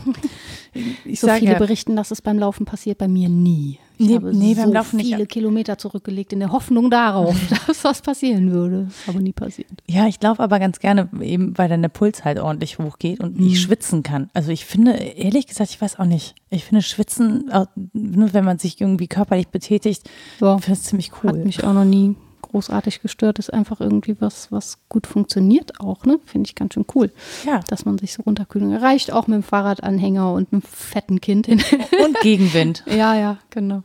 ich 1.05 1.19
so 1.19 1.27
viele 1.27 1.53
ja. 1.53 1.57
berichten, 1.57 1.95
dass 1.95 2.11
es 2.11 2.21
beim 2.21 2.39
Laufen 2.39 2.65
passiert, 2.65 2.97
bei 2.97 3.07
mir 3.07 3.29
nie. 3.29 3.79
Ich 3.97 4.07
nee, 4.07 4.15
habe 4.15 4.35
nee, 4.35 4.55
beim 4.55 4.67
so 4.67 4.73
Laufen 4.73 4.99
viele 4.99 5.17
nicht. 5.17 5.29
Kilometer 5.29 5.77
zurückgelegt 5.77 6.33
in 6.33 6.39
der 6.39 6.51
Hoffnung 6.51 6.89
darauf, 6.89 7.35
dass 7.67 7.83
was 7.83 8.01
passieren 8.01 8.51
würde. 8.51 8.89
Aber 9.07 9.19
nie 9.19 9.33
passiert. 9.33 9.69
Ja, 9.87 10.07
ich 10.07 10.21
laufe 10.21 10.41
aber 10.41 10.59
ganz 10.59 10.79
gerne, 10.79 11.09
eben 11.21 11.57
weil 11.57 11.69
dann 11.69 11.81
der 11.81 11.89
Puls 11.89 12.25
halt 12.25 12.39
ordentlich 12.39 12.79
hochgeht 12.79 13.19
und 13.19 13.39
mhm. 13.39 13.47
ich 13.47 13.61
schwitzen 13.61 14.01
kann. 14.01 14.29
Also 14.33 14.51
ich 14.51 14.65
finde, 14.65 14.93
ehrlich 14.93 15.47
gesagt, 15.47 15.69
ich 15.69 15.81
weiß 15.81 15.99
auch 15.99 16.05
nicht. 16.05 16.33
Ich 16.49 16.65
finde 16.65 16.81
Schwitzen, 16.81 17.51
nur 17.93 18.33
wenn 18.33 18.45
man 18.45 18.57
sich 18.57 18.79
irgendwie 18.79 19.07
körperlich 19.07 19.49
betätigt, 19.49 20.09
so. 20.39 20.57
finde 20.57 20.79
ich 20.79 20.85
ziemlich 20.85 21.11
cool. 21.23 21.29
Hat 21.29 21.45
mich 21.45 21.63
auch 21.63 21.73
noch 21.73 21.85
nie 21.85 22.15
großartig 22.53 23.01
gestört. 23.01 23.39
Ist 23.39 23.51
einfach 23.51 23.81
irgendwie 23.81 24.15
was, 24.19 24.51
was 24.51 24.77
gut 24.87 25.07
funktioniert 25.07 25.79
auch, 25.79 26.05
ne? 26.05 26.19
Finde 26.25 26.47
ich 26.47 26.55
ganz 26.55 26.75
schön 26.75 26.85
cool. 26.93 27.11
Ja. 27.45 27.59
Dass 27.67 27.83
man 27.83 27.97
sich 27.97 28.13
so 28.13 28.23
runterkühlen 28.23 28.71
erreicht, 28.71 29.11
auch 29.11 29.27
mit 29.27 29.35
dem 29.35 29.43
Fahrradanhänger 29.43 30.31
und 30.31 30.53
einem 30.53 30.61
fetten 30.61 31.19
Kind. 31.19 31.47
und 31.47 32.19
Gegenwind. 32.21 32.83
ja, 32.87 33.15
ja, 33.15 33.39
genau. 33.49 33.83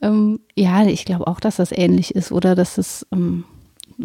Ähm, 0.00 0.40
ja, 0.54 0.86
ich 0.86 1.04
glaube 1.04 1.26
auch, 1.26 1.40
dass 1.40 1.56
das 1.56 1.72
ähnlich 1.72 2.14
ist 2.14 2.30
oder 2.30 2.54
dass 2.54 2.78
es 2.78 3.06
ähm, 3.12 3.44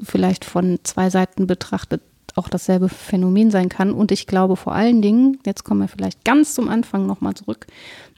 vielleicht 0.01 0.45
von 0.45 0.79
zwei 0.83 1.09
Seiten 1.09 1.47
betrachtet 1.47 2.01
auch 2.35 2.47
dasselbe 2.47 2.89
Phänomen 2.89 3.51
sein 3.51 3.69
kann. 3.69 3.91
Und 3.91 4.11
ich 4.11 4.25
glaube 4.25 4.55
vor 4.55 4.73
allen 4.73 5.01
Dingen, 5.01 5.37
jetzt 5.45 5.63
kommen 5.63 5.81
wir 5.81 5.87
vielleicht 5.87 6.25
ganz 6.25 6.55
zum 6.55 6.69
Anfang 6.69 7.05
nochmal 7.05 7.35
zurück, 7.35 7.67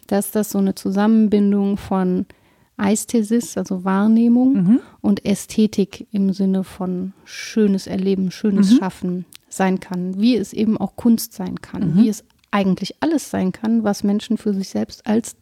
dass 0.07 0.31
das 0.31 0.51
so 0.51 0.59
eine 0.59 0.75
Zusammenbindung 0.75 1.77
von 1.77 2.25
Ästhesis, 2.77 3.57
also 3.57 3.83
Wahrnehmung 3.83 4.53
mhm. 4.53 4.79
Und 5.03 5.25
Ästhetik 5.25 6.07
im 6.11 6.31
Sinne 6.31 6.63
von 6.63 7.11
schönes 7.25 7.87
Erleben, 7.87 8.31
schönes 8.31 8.71
mhm. 8.71 8.77
Schaffen 8.77 9.25
sein 9.49 9.81
kann, 9.81 10.19
wie 10.19 10.35
es 10.37 10.53
eben 10.53 10.77
auch 10.77 10.95
Kunst 10.95 11.33
sein 11.33 11.61
kann, 11.61 11.91
mhm. 11.91 11.97
wie 11.97 12.09
es 12.09 12.23
eigentlich 12.51 12.95
alles 13.01 13.29
sein 13.29 13.51
kann, 13.51 13.83
was 13.83 14.03
Menschen 14.03 14.37
für 14.37 14.53
sich 14.53 14.69
selbst 14.69 15.05
als 15.05 15.35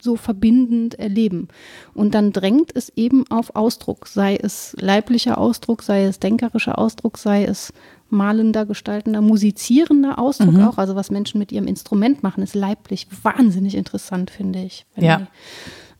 so 0.00 0.16
verbindend 0.16 0.96
erleben. 0.96 1.48
Und 1.94 2.14
dann 2.14 2.32
drängt 2.32 2.70
es 2.76 2.92
eben 2.96 3.24
auf 3.30 3.56
Ausdruck, 3.56 4.06
sei 4.06 4.36
es 4.36 4.76
leiblicher 4.78 5.38
Ausdruck, 5.38 5.82
sei 5.82 6.04
es 6.04 6.20
denkerischer 6.20 6.78
Ausdruck, 6.78 7.16
sei 7.16 7.44
es 7.44 7.72
malender, 8.10 8.66
gestaltender, 8.66 9.22
musizierender 9.22 10.18
Ausdruck 10.18 10.52
mhm. 10.52 10.64
auch. 10.64 10.76
Also 10.76 10.96
was 10.96 11.10
Menschen 11.10 11.38
mit 11.38 11.50
ihrem 11.50 11.66
Instrument 11.66 12.22
machen, 12.22 12.42
ist 12.42 12.54
leiblich 12.54 13.06
wahnsinnig 13.22 13.74
interessant, 13.74 14.30
finde 14.30 14.60
ich. 14.62 14.84
ja. 14.96 15.26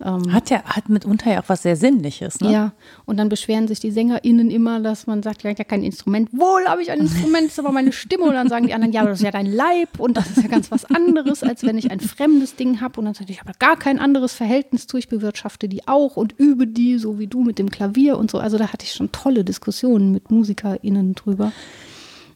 Ähm, 0.01 0.33
hat 0.33 0.49
ja, 0.51 0.63
hat 0.63 0.89
mitunter 0.89 1.33
ja 1.33 1.43
auch 1.43 1.49
was 1.49 1.63
sehr 1.63 1.75
Sinnliches, 1.75 2.41
ne? 2.41 2.53
Ja, 2.53 2.73
und 3.05 3.17
dann 3.17 3.29
beschweren 3.29 3.67
sich 3.67 3.81
die 3.81 3.91
SängerInnen 3.91 4.49
immer, 4.49 4.79
dass 4.79 5.09
man 5.09 5.25
sagt, 5.25 5.43
ja, 5.43 5.51
ich 5.51 5.59
habe 5.59 5.69
kein 5.69 5.83
Instrument. 5.83 6.29
Wohl 6.33 6.67
habe 6.67 6.83
ich 6.83 6.93
ein 6.93 7.01
Instrument, 7.01 7.47
das 7.47 7.53
ist 7.55 7.59
aber 7.59 7.73
meine 7.73 7.91
Stimme. 7.91 8.25
Und 8.25 8.35
dann 8.35 8.49
sagen 8.49 8.69
die 8.69 8.75
anderen, 8.75 8.93
ja, 8.93 9.05
das 9.05 9.19
ist 9.19 9.25
ja 9.25 9.33
dein 9.33 9.47
Leib 9.47 9.99
und 9.99 10.17
das 10.17 10.31
ist 10.31 10.43
ja 10.43 10.49
ganz 10.49 10.71
was 10.71 10.85
anderes, 10.85 11.43
als 11.43 11.65
wenn 11.65 11.77
ich 11.77 11.91
ein 11.91 11.99
fremdes 11.99 12.55
Ding 12.55 12.81
habe. 12.81 13.01
Und 13.01 13.07
dann 13.07 13.15
sage 13.15 13.33
ich, 13.33 13.39
ich 13.39 13.41
habe 13.41 13.53
gar 13.59 13.77
kein 13.77 13.99
anderes 13.99 14.35
Verhältnis 14.35 14.87
zu, 14.87 14.99
ich 14.99 15.09
bewirtschafte 15.09 15.69
die 15.69 15.89
auch 15.89 16.17
und 16.17 16.33
übe 16.39 16.69
die, 16.69 16.99
so 16.99 17.19
wie 17.19 17.27
du 17.27 17.43
mit 17.43 17.59
dem 17.59 17.71
Klavier 17.71 18.19
und 18.19 18.31
so. 18.31 18.39
Also 18.39 18.57
da 18.57 18.73
hatte 18.73 18.85
ich 18.85 18.93
schon 18.93 19.11
tolle 19.11 19.45
Diskussionen 19.45 20.13
mit 20.13 20.31
MusikerInnen 20.31 21.17
drüber. 21.17 21.53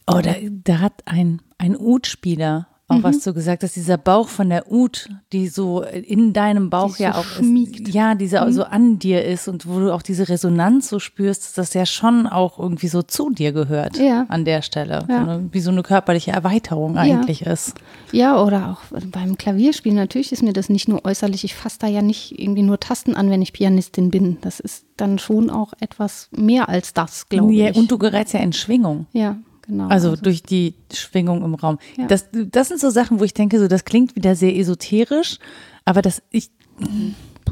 Oh, 0.05 0.19
da, 0.21 0.35
da 0.65 0.79
hat 0.79 1.03
ein, 1.05 1.41
ein 1.57 1.77
Ut-Spieler 1.79 2.67
auch 2.93 2.99
mhm. 2.99 3.03
was 3.03 3.19
du 3.21 3.33
gesagt 3.33 3.63
hast, 3.63 3.75
dieser 3.75 3.97
Bauch 3.97 4.29
von 4.29 4.49
der 4.49 4.71
Ut, 4.71 5.09
die 5.31 5.47
so 5.47 5.81
in 5.81 6.33
deinem 6.33 6.69
Bauch 6.69 6.97
ja 6.97 7.13
so 7.13 7.19
auch 7.19 7.39
ist, 7.39 7.93
ja, 7.93 8.15
die 8.15 8.27
mhm. 8.27 8.51
so 8.51 8.63
an 8.63 8.99
dir 8.99 9.23
ist 9.25 9.47
und 9.47 9.67
wo 9.67 9.79
du 9.79 9.93
auch 9.93 10.01
diese 10.01 10.29
Resonanz 10.29 10.89
so 10.89 10.99
spürst, 10.99 11.43
dass 11.43 11.53
das 11.53 11.73
ja 11.73 11.85
schon 11.85 12.27
auch 12.27 12.59
irgendwie 12.59 12.87
so 12.87 13.01
zu 13.01 13.29
dir 13.29 13.51
gehört 13.51 13.97
ja. 13.97 14.25
an 14.29 14.45
der 14.45 14.61
Stelle. 14.61 15.05
Ja. 15.09 15.25
So 15.25 15.31
eine, 15.31 15.49
wie 15.51 15.59
so 15.59 15.71
eine 15.71 15.83
körperliche 15.83 16.31
Erweiterung 16.31 16.97
eigentlich 16.97 17.41
ja. 17.41 17.51
ist. 17.51 17.75
Ja, 18.11 18.41
oder 18.41 18.71
auch 18.71 18.97
beim 19.11 19.37
Klavierspielen, 19.37 19.97
natürlich 19.97 20.31
ist 20.31 20.43
mir 20.43 20.53
das 20.53 20.69
nicht 20.69 20.87
nur 20.87 21.03
äußerlich, 21.05 21.43
ich 21.43 21.55
fasse 21.55 21.79
da 21.79 21.87
ja 21.87 22.01
nicht 22.01 22.39
irgendwie 22.39 22.63
nur 22.63 22.79
Tasten 22.79 23.15
an, 23.15 23.29
wenn 23.29 23.41
ich 23.41 23.53
Pianistin 23.53 24.11
bin. 24.11 24.37
Das 24.41 24.59
ist 24.59 24.85
dann 24.97 25.19
schon 25.19 25.49
auch 25.49 25.73
etwas 25.79 26.29
mehr 26.31 26.69
als 26.69 26.93
das, 26.93 27.29
glaube 27.29 27.53
ich. 27.53 27.75
Und 27.75 27.91
du 27.91 27.97
gerätst 27.97 28.33
ja 28.33 28.39
in 28.39 28.53
Schwingung. 28.53 29.07
Ja. 29.13 29.37
Genau. 29.67 29.87
Also, 29.87 30.11
also, 30.11 30.21
durch 30.21 30.43
die 30.43 30.75
Schwingung 30.93 31.43
im 31.43 31.55
Raum. 31.55 31.79
Ja. 31.97 32.07
Das, 32.07 32.27
das 32.31 32.67
sind 32.67 32.79
so 32.79 32.89
Sachen, 32.89 33.19
wo 33.19 33.23
ich 33.23 33.33
denke, 33.33 33.59
so 33.59 33.67
das 33.67 33.85
klingt 33.85 34.15
wieder 34.15 34.35
sehr 34.35 34.55
esoterisch, 34.55 35.39
aber 35.85 36.01
das 36.01 36.21
ich. 36.31 36.49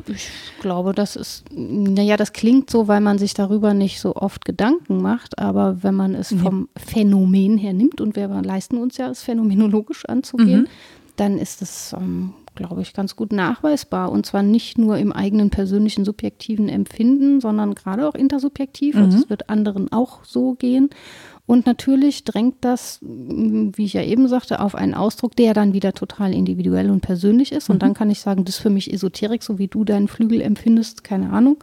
Ich 0.07 0.32
glaube, 0.62 0.93
das 0.93 1.16
ist, 1.16 1.45
naja, 1.51 2.18
das 2.18 2.34
klingt 2.34 2.70
so, 2.70 2.88
weil 2.88 3.01
man 3.01 3.20
sich 3.20 3.34
darüber 3.34 3.74
nicht 3.74 3.99
so 3.99 4.16
oft 4.16 4.45
Gedanken 4.45 5.01
macht, 5.01 5.38
aber 5.38 5.84
wenn 5.84 5.93
man 5.93 6.16
es 6.16 6.30
vom 6.30 6.70
ja. 6.76 6.84
Phänomen 6.84 7.57
her 7.57 7.74
nimmt 7.74 8.01
und 8.01 8.16
wir 8.16 8.28
leisten 8.41 8.78
uns 8.78 8.97
ja, 8.97 9.09
es 9.09 9.22
phänomenologisch 9.22 10.05
anzugehen, 10.05 10.62
mhm. 10.62 10.68
dann 11.17 11.38
ist 11.38 11.62
es, 11.62 11.93
ähm, 11.93 12.33
glaube 12.55 12.82
ich, 12.82 12.93
ganz 12.93 13.16
gut 13.16 13.32
nachweisbar. 13.32 14.12
Und 14.12 14.25
zwar 14.25 14.43
nicht 14.43 14.78
nur 14.78 14.97
im 14.97 15.12
eigenen 15.12 15.50
persönlichen 15.50 16.05
subjektiven 16.05 16.70
Empfinden, 16.70 17.42
sondern 17.42 17.75
gerade 17.75 18.08
auch 18.08 18.16
intersubjektiv. 18.16 18.96
Mhm. 18.96 19.04
Also 19.04 19.17
es 19.20 19.29
wird 19.29 19.50
anderen 19.50 19.92
auch 19.92 20.24
so 20.24 20.54
gehen. 20.54 20.89
Und 21.51 21.65
natürlich 21.65 22.23
drängt 22.23 22.55
das, 22.61 22.99
wie 23.01 23.83
ich 23.83 23.91
ja 23.91 24.03
eben 24.03 24.29
sagte, 24.29 24.61
auf 24.61 24.73
einen 24.73 24.93
Ausdruck, 24.93 25.36
der 25.36 25.53
dann 25.53 25.73
wieder 25.73 25.91
total 25.91 26.33
individuell 26.33 26.89
und 26.89 27.01
persönlich 27.01 27.51
ist. 27.51 27.69
Und 27.69 27.75
mhm. 27.75 27.79
dann 27.79 27.93
kann 27.93 28.09
ich 28.09 28.21
sagen, 28.21 28.45
das 28.45 28.55
ist 28.55 28.61
für 28.61 28.69
mich 28.69 28.93
Esoterik, 28.93 29.43
so 29.43 29.59
wie 29.59 29.67
du 29.67 29.83
deinen 29.83 30.07
Flügel 30.07 30.39
empfindest, 30.39 31.03
keine 31.03 31.29
Ahnung. 31.32 31.57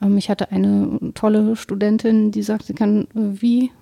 Ähm, 0.00 0.16
ich 0.16 0.30
hatte 0.30 0.52
eine 0.52 1.12
tolle 1.12 1.54
Studentin, 1.54 2.30
die 2.30 2.42
sagt, 2.42 2.64
sie 2.64 2.72
kann, 2.72 3.08
äh, 3.14 3.42
wie, 3.42 3.72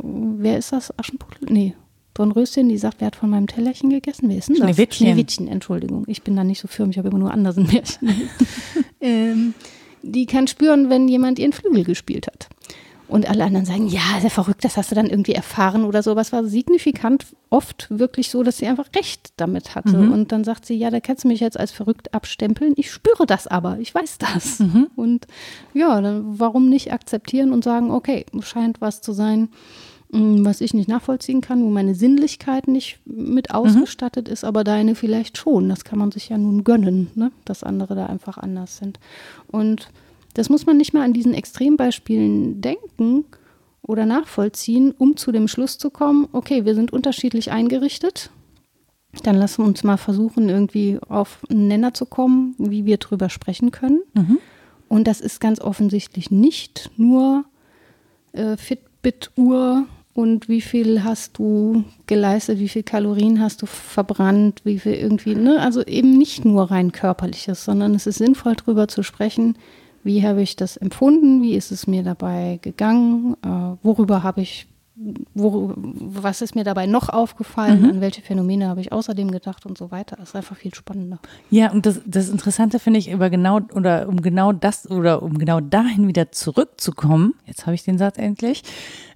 wer 0.00 0.56
ist 0.56 0.72
das? 0.72 0.98
Aschenputtel? 0.98 1.46
Nee, 1.52 1.74
Dornröschen, 2.14 2.70
die 2.70 2.78
sagt, 2.78 3.02
wer 3.02 3.08
hat 3.08 3.16
von 3.16 3.28
meinem 3.28 3.48
Tellerchen 3.48 3.90
gegessen? 3.90 4.30
Wer 4.30 4.38
ist 4.38 4.48
denn 4.48 4.56
das? 4.56 4.64
Schneewittchen. 4.64 5.08
Schneewittchen, 5.08 5.46
Entschuldigung. 5.46 6.04
Ich 6.06 6.22
bin 6.22 6.36
da 6.36 6.42
nicht 6.42 6.60
so 6.60 6.68
firm, 6.68 6.88
ich 6.88 6.96
habe 6.96 7.08
immer 7.08 7.18
nur 7.18 7.32
anderen 7.32 7.66
Märchen. 7.70 8.08
ähm, 9.02 9.52
die 10.00 10.24
kann 10.24 10.46
spüren, 10.46 10.88
wenn 10.88 11.06
jemand 11.06 11.38
ihren 11.38 11.52
Flügel 11.52 11.84
gespielt 11.84 12.28
hat. 12.28 12.48
Und 13.12 13.28
alle 13.28 13.44
anderen 13.44 13.66
sagen, 13.66 13.88
ja, 13.88 14.00
sehr 14.22 14.30
verrückt, 14.30 14.64
das 14.64 14.78
hast 14.78 14.90
du 14.90 14.94
dann 14.94 15.10
irgendwie 15.10 15.34
erfahren 15.34 15.84
oder 15.84 16.02
so. 16.02 16.12
Aber 16.12 16.22
es 16.22 16.32
war 16.32 16.44
signifikant 16.46 17.26
oft 17.50 17.86
wirklich 17.90 18.30
so, 18.30 18.42
dass 18.42 18.56
sie 18.56 18.66
einfach 18.66 18.88
recht 18.96 19.34
damit 19.36 19.74
hatte. 19.74 19.98
Mhm. 19.98 20.12
Und 20.12 20.32
dann 20.32 20.44
sagt 20.44 20.64
sie, 20.64 20.76
ja, 20.76 20.88
da 20.90 20.98
kannst 20.98 21.24
du 21.24 21.28
mich 21.28 21.40
jetzt 21.40 21.60
als 21.60 21.72
verrückt 21.72 22.14
abstempeln. 22.14 22.72
Ich 22.76 22.90
spüre 22.90 23.26
das 23.26 23.46
aber, 23.46 23.78
ich 23.80 23.94
weiß 23.94 24.16
das. 24.16 24.60
Mhm. 24.60 24.88
Und 24.96 25.26
ja, 25.74 26.00
dann 26.00 26.38
warum 26.40 26.70
nicht 26.70 26.90
akzeptieren 26.90 27.52
und 27.52 27.62
sagen, 27.62 27.90
okay, 27.90 28.24
scheint 28.40 28.80
was 28.80 29.02
zu 29.02 29.12
sein, 29.12 29.50
mm, 30.10 30.46
was 30.46 30.62
ich 30.62 30.72
nicht 30.72 30.88
nachvollziehen 30.88 31.42
kann, 31.42 31.62
wo 31.62 31.68
meine 31.68 31.94
Sinnlichkeit 31.94 32.66
nicht 32.66 32.98
mit 33.04 33.50
mhm. 33.50 33.56
ausgestattet 33.56 34.28
mhm. 34.28 34.32
ist, 34.32 34.42
aber 34.42 34.64
deine 34.64 34.94
vielleicht 34.94 35.36
schon. 35.36 35.68
Das 35.68 35.84
kann 35.84 35.98
man 35.98 36.12
sich 36.12 36.30
ja 36.30 36.38
nun 36.38 36.64
gönnen, 36.64 37.10
ne? 37.14 37.30
dass 37.44 37.62
andere 37.62 37.94
da 37.94 38.06
einfach 38.06 38.38
anders 38.38 38.78
sind. 38.78 38.98
Und 39.48 39.90
das 40.34 40.48
muss 40.48 40.66
man 40.66 40.76
nicht 40.76 40.92
mal 40.92 41.02
an 41.02 41.12
diesen 41.12 41.34
Extrembeispielen 41.34 42.60
denken 42.60 43.24
oder 43.82 44.06
nachvollziehen, 44.06 44.92
um 44.96 45.16
zu 45.16 45.32
dem 45.32 45.48
Schluss 45.48 45.78
zu 45.78 45.90
kommen, 45.90 46.28
okay, 46.32 46.64
wir 46.64 46.74
sind 46.74 46.92
unterschiedlich 46.92 47.50
eingerichtet. 47.50 48.30
Dann 49.22 49.36
lassen 49.36 49.62
wir 49.62 49.66
uns 49.66 49.84
mal 49.84 49.98
versuchen, 49.98 50.48
irgendwie 50.48 50.98
auf 51.08 51.40
einen 51.50 51.68
Nenner 51.68 51.92
zu 51.92 52.06
kommen, 52.06 52.54
wie 52.58 52.86
wir 52.86 52.96
drüber 52.96 53.28
sprechen 53.28 53.70
können. 53.70 54.00
Mhm. 54.14 54.38
Und 54.88 55.06
das 55.06 55.20
ist 55.20 55.40
ganz 55.40 55.60
offensichtlich 55.60 56.30
nicht 56.30 56.90
nur 56.96 57.44
äh, 58.32 58.56
Fitbit-Uhr 58.56 59.86
und 60.14 60.48
wie 60.48 60.60
viel 60.60 61.04
hast 61.04 61.38
du 61.38 61.84
geleistet, 62.06 62.58
wie 62.58 62.68
viel 62.68 62.82
Kalorien 62.82 63.40
hast 63.40 63.62
du 63.62 63.66
verbrannt, 63.66 64.60
wie 64.64 64.78
viel 64.78 64.94
irgendwie, 64.94 65.34
ne? 65.34 65.60
Also 65.60 65.82
eben 65.84 66.18
nicht 66.18 66.44
nur 66.44 66.70
rein 66.70 66.92
körperliches, 66.92 67.64
sondern 67.64 67.94
es 67.94 68.06
ist 68.06 68.18
sinnvoll, 68.18 68.54
darüber 68.56 68.88
zu 68.88 69.02
sprechen, 69.02 69.56
wie 70.04 70.26
habe 70.26 70.42
ich 70.42 70.56
das 70.56 70.76
empfunden? 70.76 71.42
Wie 71.42 71.54
ist 71.54 71.70
es 71.70 71.86
mir 71.86 72.02
dabei 72.02 72.58
gegangen? 72.62 73.36
Äh, 73.44 73.48
worüber 73.82 74.22
habe 74.22 74.40
ich, 74.40 74.66
worüber, 75.34 75.74
was 75.76 76.42
ist 76.42 76.54
mir 76.54 76.64
dabei 76.64 76.86
noch 76.86 77.08
aufgefallen? 77.08 77.82
Mhm. 77.82 77.90
An 77.90 78.00
welche 78.00 78.22
Phänomene 78.22 78.68
habe 78.68 78.80
ich 78.80 78.92
außerdem 78.92 79.30
gedacht 79.30 79.64
und 79.64 79.78
so 79.78 79.90
weiter? 79.90 80.16
Das 80.16 80.30
ist 80.30 80.36
einfach 80.36 80.56
viel 80.56 80.74
spannender. 80.74 81.18
Ja, 81.50 81.70
und 81.70 81.86
das, 81.86 82.00
das 82.04 82.28
Interessante 82.28 82.78
finde 82.78 82.98
ich 82.98 83.10
über 83.10 83.30
genau 83.30 83.60
oder 83.74 84.08
um 84.08 84.22
genau 84.22 84.52
das 84.52 84.90
oder 84.90 85.22
um 85.22 85.38
genau 85.38 85.60
dahin 85.60 86.08
wieder 86.08 86.32
zurückzukommen, 86.32 87.34
jetzt 87.46 87.66
habe 87.66 87.74
ich 87.74 87.84
den 87.84 87.98
Satz 87.98 88.18
endlich, 88.18 88.62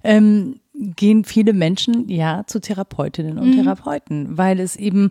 ähm, 0.03 0.59
gehen 0.73 1.25
viele 1.25 1.53
Menschen 1.53 2.07
ja 2.07 2.43
zu 2.45 2.61
Therapeutinnen 2.61 3.39
und 3.39 3.49
mhm. 3.49 3.63
Therapeuten, 3.63 4.37
weil 4.37 4.59
es 4.59 4.75
eben 4.75 5.09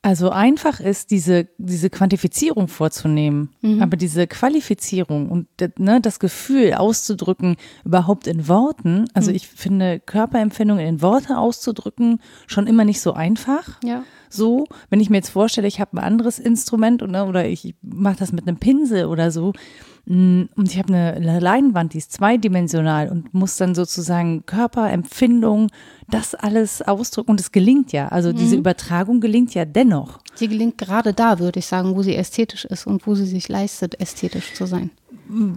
also 0.00 0.30
einfach 0.30 0.80
ist, 0.80 1.10
diese, 1.10 1.48
diese 1.58 1.90
Quantifizierung 1.90 2.68
vorzunehmen, 2.68 3.50
mhm. 3.60 3.82
aber 3.82 3.96
diese 3.96 4.26
Qualifizierung 4.26 5.30
und 5.30 5.46
ne, 5.78 6.00
das 6.00 6.18
Gefühl 6.18 6.74
auszudrücken, 6.74 7.56
überhaupt 7.84 8.26
in 8.26 8.48
Worten, 8.48 9.06
also 9.14 9.30
mhm. 9.30 9.36
ich 9.36 9.48
finde 9.48 10.00
Körperempfindungen 10.00 10.86
in 10.86 11.02
Worte 11.02 11.38
auszudrücken 11.38 12.20
schon 12.46 12.66
immer 12.66 12.84
nicht 12.84 13.00
so 13.00 13.12
einfach. 13.12 13.78
Ja. 13.84 14.04
So, 14.30 14.66
wenn 14.88 15.00
ich 15.00 15.10
mir 15.10 15.18
jetzt 15.18 15.28
vorstelle, 15.28 15.68
ich 15.68 15.80
habe 15.80 15.96
ein 15.96 16.04
anderes 16.04 16.38
Instrument 16.38 17.02
oder, 17.02 17.28
oder 17.28 17.46
ich 17.46 17.74
mache 17.82 18.16
das 18.16 18.32
mit 18.32 18.48
einem 18.48 18.56
Pinsel 18.56 19.04
oder 19.04 19.30
so, 19.30 19.52
und 20.04 20.50
ich 20.64 20.78
habe 20.78 20.92
eine 20.92 21.38
Leinwand, 21.38 21.94
die 21.94 21.98
ist 21.98 22.12
zweidimensional 22.12 23.08
und 23.08 23.32
muss 23.32 23.56
dann 23.56 23.74
sozusagen 23.74 24.44
Körperempfindung, 24.46 25.68
das 26.08 26.34
alles 26.34 26.82
ausdrücken. 26.82 27.30
Und 27.30 27.40
es 27.40 27.52
gelingt 27.52 27.92
ja. 27.92 28.08
Also 28.08 28.30
mhm. 28.30 28.36
diese 28.36 28.56
Übertragung 28.56 29.20
gelingt 29.20 29.54
ja 29.54 29.64
dennoch. 29.64 30.18
Sie 30.34 30.48
gelingt 30.48 30.76
gerade 30.76 31.12
da, 31.12 31.38
würde 31.38 31.60
ich 31.60 31.66
sagen, 31.66 31.94
wo 31.94 32.02
sie 32.02 32.16
ästhetisch 32.16 32.64
ist 32.64 32.86
und 32.86 33.06
wo 33.06 33.14
sie 33.14 33.26
sich 33.26 33.48
leistet, 33.48 34.00
ästhetisch 34.00 34.54
zu 34.54 34.66
sein. 34.66 34.90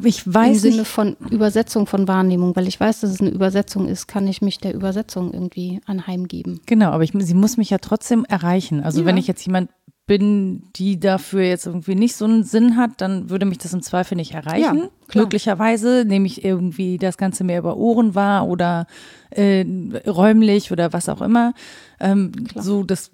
Ich 0.04 0.32
weiß 0.32 0.64
Im 0.64 0.72
Sinne 0.72 0.86
von 0.86 1.18
Übersetzung 1.32 1.88
von 1.88 2.08
Wahrnehmung, 2.08 2.56
weil 2.56 2.68
ich 2.68 2.80
weiß, 2.80 3.02
dass 3.02 3.12
es 3.12 3.20
eine 3.20 3.32
Übersetzung 3.32 3.88
ist, 3.88 4.08
kann 4.08 4.28
ich 4.28 4.42
mich 4.42 4.60
der 4.60 4.74
Übersetzung 4.74 5.34
irgendwie 5.34 5.82
anheimgeben. 5.86 6.62
Genau, 6.66 6.92
aber 6.92 7.04
ich, 7.04 7.12
sie 7.14 7.34
muss 7.34 7.58
mich 7.58 7.72
ja 7.72 7.80
trotzdem 7.80 8.26
erreichen. 8.26 8.82
Also 8.84 9.02
ja. 9.02 9.06
wenn 9.08 9.18
ich 9.18 9.28
jetzt 9.28 9.46
jemand 9.46 9.70
bin, 10.08 10.72
die 10.76 11.00
dafür 11.00 11.42
jetzt 11.42 11.66
irgendwie 11.66 11.96
nicht 11.96 12.16
so 12.16 12.26
einen 12.26 12.44
Sinn 12.44 12.78
hat, 12.78 13.02
dann 13.02 13.30
würde 13.30 13.46
mich 13.46 13.58
das 13.58 13.74
im 13.74 13.82
Zweifel 13.82 14.16
nicht 14.16 14.34
erreichen. 14.34 14.78
Ja, 14.78 14.90
Glücklicherweise 15.08 16.06
nehme 16.06 16.28
ich 16.28 16.46
irgendwie 16.46 16.98
das 17.00 17.18
Ganze 17.18 17.44
mehr 17.44 17.60
über 17.60 17.76
Ohren 17.78 18.14
wahr 18.14 18.48
oder 18.48 18.86
äh, 19.32 19.66
räumlich 20.06 20.72
oder 20.72 20.94
was 20.94 21.10
auch 21.10 21.22
immer. 21.22 21.54
Ähm, 22.00 22.32
so, 22.54 22.84
das 22.84 23.10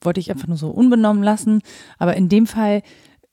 wollte 0.00 0.20
ich 0.20 0.30
einfach 0.30 0.46
nur 0.46 0.56
so 0.56 0.68
unbenommen 0.68 1.24
lassen. 1.24 1.62
Aber 1.98 2.16
in 2.16 2.28
dem 2.28 2.46
Fall, 2.46 2.82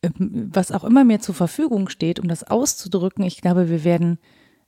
äh, 0.01 0.09
was 0.17 0.71
auch 0.71 0.83
immer 0.83 1.03
mir 1.03 1.19
zur 1.19 1.35
Verfügung 1.35 1.89
steht, 1.89 2.19
um 2.19 2.27
das 2.27 2.43
auszudrücken, 2.43 3.23
ich 3.25 3.41
glaube, 3.41 3.69
wir 3.69 3.83
werden 3.83 4.17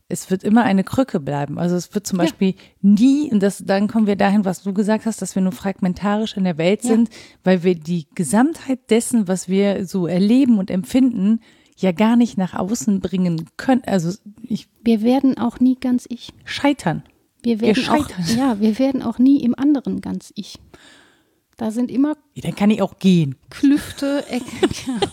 es 0.07 0.29
wird 0.29 0.43
immer 0.43 0.63
eine 0.63 0.83
Krücke 0.83 1.19
bleiben. 1.19 1.57
Also 1.57 1.75
es 1.75 1.93
wird 1.95 2.05
zum 2.05 2.19
ja. 2.19 2.25
Beispiel 2.25 2.55
nie, 2.81 3.31
und 3.31 3.41
das, 3.41 3.63
dann 3.65 3.87
kommen 3.87 4.07
wir 4.07 4.15
dahin, 4.15 4.45
was 4.45 4.63
du 4.63 4.73
gesagt 4.73 5.05
hast, 5.05 5.21
dass 5.21 5.35
wir 5.35 5.41
nur 5.41 5.51
fragmentarisch 5.51 6.37
in 6.37 6.43
der 6.43 6.57
Welt 6.57 6.83
sind, 6.83 7.09
ja. 7.09 7.15
weil 7.43 7.63
wir 7.63 7.75
die 7.75 8.07
Gesamtheit 8.13 8.89
dessen, 8.89 9.27
was 9.27 9.49
wir 9.49 9.85
so 9.85 10.05
erleben 10.05 10.59
und 10.59 10.69
empfinden, 10.69 11.39
ja 11.77 11.91
gar 11.91 12.15
nicht 12.15 12.37
nach 12.37 12.53
außen 12.53 12.99
bringen 12.99 13.49
können. 13.57 13.81
Also 13.85 14.17
ich. 14.43 14.67
Wir 14.83 15.01
werden 15.01 15.37
auch 15.37 15.59
nie 15.59 15.75
ganz 15.75 16.05
ich. 16.07 16.31
Scheitern. 16.43 17.03
Wir 17.41 17.61
werden 17.61 17.75
wir 17.75 17.83
scheitern. 17.83 18.23
Auch, 18.23 18.37
ja, 18.37 18.59
wir 18.59 18.79
werden 18.79 19.01
auch 19.01 19.19
nie 19.19 19.43
im 19.43 19.57
anderen 19.57 20.01
ganz 20.01 20.31
ich. 20.35 20.59
Da 21.57 21.71
sind 21.71 21.89
immer. 21.89 22.15
Ja, 22.33 22.41
dann 22.43 22.55
kann 22.55 22.69
ich 22.69 22.81
auch 22.81 22.99
gehen. 22.99 23.35
Klüfte, 23.49 24.25
Ecken. 24.29 24.69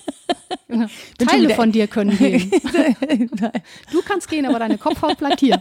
Ja. 0.68 0.86
Teile 1.18 1.54
von 1.54 1.70
dir 1.70 1.86
können 1.86 2.16
gehen. 2.16 2.50
du 3.92 4.02
kannst 4.02 4.28
gehen, 4.28 4.46
aber 4.46 4.58
deine 4.58 4.78
Kopfhaut 4.78 5.18
bleibt 5.18 5.40
hier. 5.40 5.60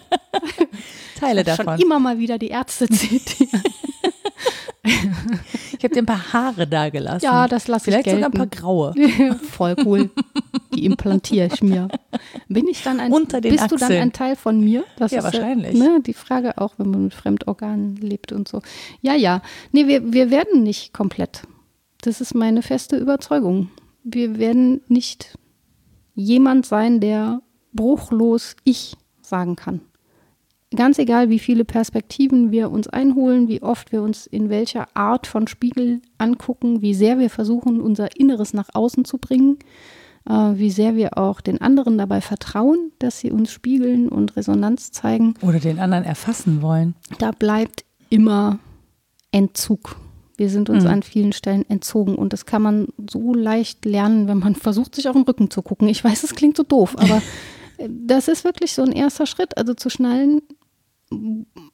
Teile 1.20 1.44
davon. 1.44 1.66
Schon 1.66 1.80
immer 1.80 1.99
mal 1.99 2.18
wieder 2.18 2.38
die 2.38 2.48
Ärzte 2.48 2.88
zitieren. 2.88 3.62
Ich 4.84 5.84
habe 5.84 5.94
dir 5.94 6.02
ein 6.02 6.06
paar 6.06 6.32
Haare 6.32 6.66
da 6.66 6.90
gelassen. 6.90 7.26
Ja, 7.26 7.48
das 7.48 7.68
lasse 7.68 7.90
ich 7.90 7.95
Vielleicht 7.95 8.10
sogar 8.10 8.30
ein 8.30 8.32
paar 8.32 8.48
graue. 8.48 8.94
Voll 9.52 9.76
cool. 9.86 10.10
Die 10.74 10.86
implantiere 10.86 11.49
ich 11.53 11.62
mir. 11.62 11.90
Bin 12.53 12.68
ich 12.68 12.84
dann 12.84 12.99
ein 12.99 13.11
Unter 13.11 13.41
den 13.41 13.52
Bist 13.52 13.64
Achseln. 13.64 13.80
du 13.80 13.88
dann 13.88 14.02
ein 14.02 14.14
Teil 14.14 14.36
von 14.36 14.60
mir? 14.60 14.84
Das 14.98 15.11
ja, 15.11 15.19
ist 15.19 15.26
wahrscheinlich. 15.26 15.78
Ne, 15.78 16.02
die 16.06 16.14
Frage 16.14 16.57
auch, 16.57 16.73
wenn 16.78 16.90
man 16.90 17.03
mit 17.06 17.14
Fremdorganen 17.14 17.95
lebt 17.98 18.32
und 18.32 18.48
so. 18.48 18.61
Ja, 19.02 19.15
ja. 19.15 19.41
Nee, 19.72 19.88
wir, 19.88 20.14
wir 20.14 20.32
werden 20.32 20.64
nicht 20.64 20.94
komplett. 20.94 21.44
Das 22.02 22.22
ist 22.22 22.34
meine 22.34 22.61
feste 22.61 22.98
Überzeugung. 22.98 23.69
Wir 24.03 24.38
werden 24.38 24.82
nicht 24.88 25.38
jemand 26.15 26.65
sein, 26.65 26.99
der 26.99 27.41
bruchlos 27.73 28.56
ich 28.64 28.95
sagen 29.22 29.56
kann 29.56 29.82
ganz 30.76 30.99
egal, 30.99 31.30
wie 31.30 31.40
viele 31.40 31.65
Perspektiven 31.65 32.52
wir 32.52 32.72
uns 32.72 32.88
einholen, 32.88 33.48
wie 33.48 33.61
oft 33.61 33.91
wir 33.91 34.02
uns 34.02 34.26
in 34.26 34.49
welcher 34.49 34.88
Art 34.95 35.28
von 35.28 35.48
Spiegel 35.48 36.02
angucken, 36.18 36.82
wie 36.82 36.94
sehr 36.94 37.19
wir 37.19 37.30
versuchen, 37.30 37.82
unser 37.82 38.18
Inneres 38.18 38.53
nach 38.53 38.69
außen 38.73 39.06
zu 39.06 39.18
bringen, 39.18 39.60
äh, 40.30 40.34
wie 40.34 40.72
sehr 40.72 40.95
wir 40.95 41.18
auch 41.18 41.41
den 41.41 41.61
anderen 41.61 41.98
dabei 41.98 42.22
vertrauen, 42.22 42.91
dass 42.99 43.19
sie 43.19 43.31
uns 43.31 43.52
spiegeln 43.52 44.10
und 44.10 44.35
Resonanz 44.35 44.91
zeigen. 44.91 45.34
Oder 45.41 45.60
den 45.60 45.80
anderen 45.80 46.03
erfassen 46.03 46.61
wollen. 46.61 46.95
Da 47.19 47.31
bleibt 47.31 47.85
immer 48.10 48.60
Entzug. 49.31 49.98
Wir 50.38 50.49
sind 50.49 50.69
uns 50.69 50.84
mhm. 50.84 50.89
an 50.89 51.03
vielen 51.03 51.34
Stellen 51.34 51.69
entzogen 51.69 52.15
und 52.15 52.34
das 52.34 52.45
kann 52.45 52.61
man 52.61 52.88
so 53.10 53.34
leicht 53.34 53.85
lernen, 53.85 54.27
wenn 54.27 54.39
man 54.39 54.56
versucht, 54.56 54.95
sich 54.95 55.07
auf 55.07 55.15
den 55.15 55.23
Rücken 55.23 55.52
zu 55.52 55.61
gucken. 55.61 55.88
Ich 55.88 56.03
weiß, 56.03 56.23
es 56.23 56.35
klingt 56.35 56.57
so 56.57 56.64
doof, 56.64 56.95
aber 56.98 57.22
das 57.89 58.27
ist 58.27 58.43
wirklich 58.43 58.73
so 58.73 58.81
ein 58.81 58.91
erster 58.91 59.26
Schritt, 59.26 59.57
also 59.57 59.73
zu 59.73 59.89
schnallen, 59.89 60.41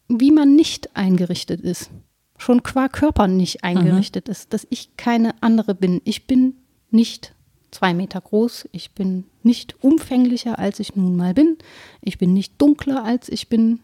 wie 0.10 0.32
man 0.32 0.56
nicht 0.56 0.96
eingerichtet 0.96 1.62
ist. 1.62 1.90
Schon 2.38 2.62
qua 2.62 2.88
Körper 2.88 3.28
nicht 3.28 3.64
eingerichtet 3.64 4.28
mhm. 4.28 4.32
ist, 4.32 4.54
dass 4.54 4.68
ich 4.70 4.96
keine 4.98 5.34
andere 5.42 5.74
bin. 5.74 6.02
Ich 6.04 6.28
bin 6.28 6.56
nicht 6.92 7.34
zwei 7.72 7.94
Meter 7.94 8.22
groß, 8.22 8.70
ich 8.72 8.92
bin 8.92 9.26
nicht 9.44 9.84
umfänglicher, 9.84 10.60
als 10.60 10.80
ich 10.80 10.96
nun 10.96 11.16
mal 11.16 11.34
bin, 11.34 11.58
ich 12.02 12.18
bin 12.18 12.34
nicht 12.34 12.62
dunkler, 12.62 13.04
als 13.04 13.30
ich 13.30 13.50
bin. 13.50 13.80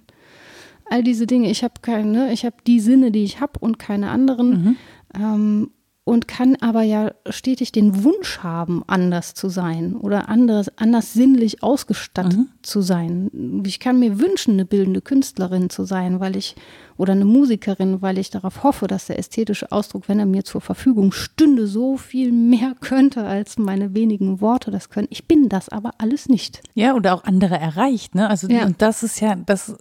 All 0.85 1.01
diese 1.01 1.25
Dinge, 1.25 1.49
ich 1.49 1.63
habe 1.63 1.75
keine, 1.81 2.33
ich 2.33 2.45
habe 2.45 2.57
die 2.67 2.79
Sinne, 2.79 3.11
die 3.11 3.23
ich 3.23 3.39
habe 3.39 3.57
und 3.59 3.79
keine 3.79 4.09
anderen. 4.09 4.49
Mhm. 4.49 4.75
Ähm, 5.15 5.71
und 6.05 6.27
kann 6.27 6.57
aber 6.57 6.81
ja 6.81 7.13
stetig 7.29 7.71
den 7.71 8.03
Wunsch 8.03 8.39
haben, 8.39 8.83
anders 8.87 9.35
zu 9.35 9.47
sein 9.47 9.95
oder 9.95 10.27
anders, 10.27 10.69
anders 10.77 11.13
sinnlich 11.13 11.63
ausgestattet 11.63 12.39
mhm. 12.39 12.49
zu 12.61 12.81
sein. 12.81 13.63
Ich 13.65 13.79
kann 13.79 13.99
mir 13.99 14.19
wünschen, 14.19 14.53
eine 14.53 14.65
bildende 14.65 15.01
Künstlerin 15.01 15.69
zu 15.69 15.85
sein, 15.85 16.19
weil 16.19 16.35
ich 16.35 16.55
oder 16.97 17.13
eine 17.13 17.25
Musikerin, 17.25 18.01
weil 18.01 18.17
ich 18.17 18.29
darauf 18.29 18.63
hoffe, 18.63 18.87
dass 18.87 19.07
der 19.07 19.17
ästhetische 19.17 19.71
Ausdruck, 19.71 20.09
wenn 20.09 20.19
er 20.19 20.25
mir 20.25 20.43
zur 20.43 20.61
Verfügung 20.61 21.11
stünde, 21.11 21.67
so 21.67 21.95
viel 21.95 22.33
mehr 22.33 22.75
könnte 22.81 23.23
als 23.23 23.57
meine 23.57 23.95
wenigen 23.95 24.41
Worte 24.41 24.71
das 24.71 24.89
können. 24.89 25.07
Ich 25.09 25.25
bin 25.25 25.47
das 25.47 25.69
aber 25.69 25.91
alles 25.99 26.27
nicht. 26.27 26.61
Ja, 26.75 26.95
oder 26.95 27.13
auch 27.13 27.23
andere 27.23 27.57
erreicht, 27.57 28.13
ne? 28.13 28.29
Also 28.29 28.47
ja. 28.49 28.65
und 28.65 28.81
das 28.81 29.03
ist 29.03 29.21
ja 29.21 29.35
das 29.35 29.75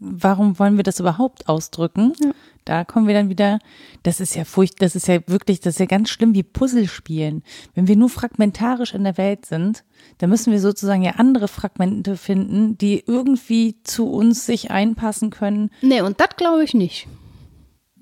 warum 0.00 0.58
wollen 0.58 0.76
wir 0.78 0.84
das 0.84 1.00
überhaupt 1.00 1.48
ausdrücken? 1.48 2.14
Ja 2.18 2.32
da 2.66 2.84
kommen 2.84 3.06
wir 3.06 3.14
dann 3.14 3.30
wieder, 3.30 3.58
das 4.02 4.20
ist 4.20 4.34
ja 4.34 4.44
furcht, 4.44 4.82
das 4.82 4.94
ist 4.94 5.08
ja 5.08 5.20
wirklich, 5.26 5.60
das 5.60 5.74
ist 5.74 5.80
ja 5.80 5.86
ganz 5.86 6.10
schlimm 6.10 6.34
wie 6.34 6.42
Puzzlespielen. 6.42 7.42
Wenn 7.74 7.88
wir 7.88 7.96
nur 7.96 8.10
fragmentarisch 8.10 8.92
in 8.92 9.04
der 9.04 9.16
Welt 9.16 9.46
sind, 9.46 9.84
dann 10.18 10.30
müssen 10.30 10.52
wir 10.52 10.60
sozusagen 10.60 11.02
ja 11.02 11.12
andere 11.12 11.48
Fragmente 11.48 12.16
finden, 12.16 12.76
die 12.76 13.02
irgendwie 13.06 13.76
zu 13.84 14.10
uns 14.10 14.44
sich 14.44 14.70
einpassen 14.70 15.30
können. 15.30 15.70
Nee, 15.80 16.02
und 16.02 16.20
das 16.20 16.30
glaube 16.36 16.64
ich 16.64 16.74
nicht. 16.74 17.06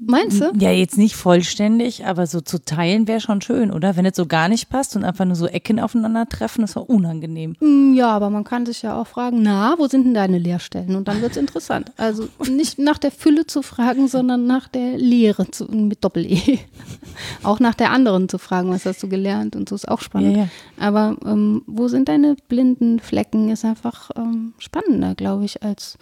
Meinst 0.07 0.41
du? 0.41 0.53
Ja, 0.59 0.71
jetzt 0.71 0.99
nicht 0.99 1.17
vollständig, 1.17 2.07
aber 2.07 2.27
so 2.27 2.41
zu 2.41 2.63
teilen 2.65 3.09
wäre 3.09 3.21
schon 3.21 3.41
schön, 3.41 3.71
oder? 3.71 3.97
Wenn 3.97 4.07
es 4.07 4.17
so 4.17 4.27
gar 4.27 4.49
nicht 4.49 4.69
passt 4.69 4.97
und 4.97 5.05
einfach 5.05 5.25
nur 5.25 5.37
so 5.37 5.47
Ecken 5.47 5.81
aufeinandertreffen, 5.81 6.65
ist 6.65 6.77
auch 6.77 6.89
unangenehm. 6.89 7.57
Mm, 7.61 7.95
ja, 7.95 8.11
aber 8.11 8.31
man 8.31 8.45
kann 8.45 8.67
sich 8.67 8.83
ja 8.83 9.01
auch 9.01 9.07
fragen, 9.07 9.43
na, 9.43 9.75
wo 9.79 9.87
sind 9.87 10.05
denn 10.05 10.15
deine 10.15 10.39
Leerstellen? 10.39 10.97
Und 10.97 11.09
dann 11.09 11.23
wird 11.23 11.33
es 11.33 11.37
interessant. 11.37 11.93
Also 11.97 12.29
nicht 12.49 12.79
nach 12.79 12.99
der 12.99 13.11
Fülle 13.11 13.47
zu 13.47 13.63
fragen, 13.63 14.09
sondern 14.09 14.47
nach 14.47 14.69
der 14.69 14.97
Lehre 14.99 15.51
zu, 15.51 15.65
mit 15.67 16.05
Doppel-E. 16.05 16.59
auch 17.43 17.61
nach 17.61 17.75
der 17.75 17.91
anderen 17.91 18.29
zu 18.29 18.39
fragen, 18.39 18.71
was 18.71 18.87
hast 18.87 19.03
du 19.03 19.09
gelernt? 19.09 19.57
Und 19.57 19.69
so 19.69 19.75
ist 19.75 19.89
auch 19.89 20.01
spannend. 20.01 20.37
Ja, 20.37 20.43
ja. 20.45 20.49
Aber 20.79 21.17
ähm, 21.25 21.63
wo 21.67 21.89
sind 21.89 22.09
deine 22.09 22.37
blinden 22.49 23.01
Flecken, 23.01 23.51
ist 23.51 23.65
einfach 23.65 24.11
ähm, 24.17 24.55
spannender, 24.59 25.15
glaube 25.15 25.45
ich, 25.45 25.63
als 25.63 25.99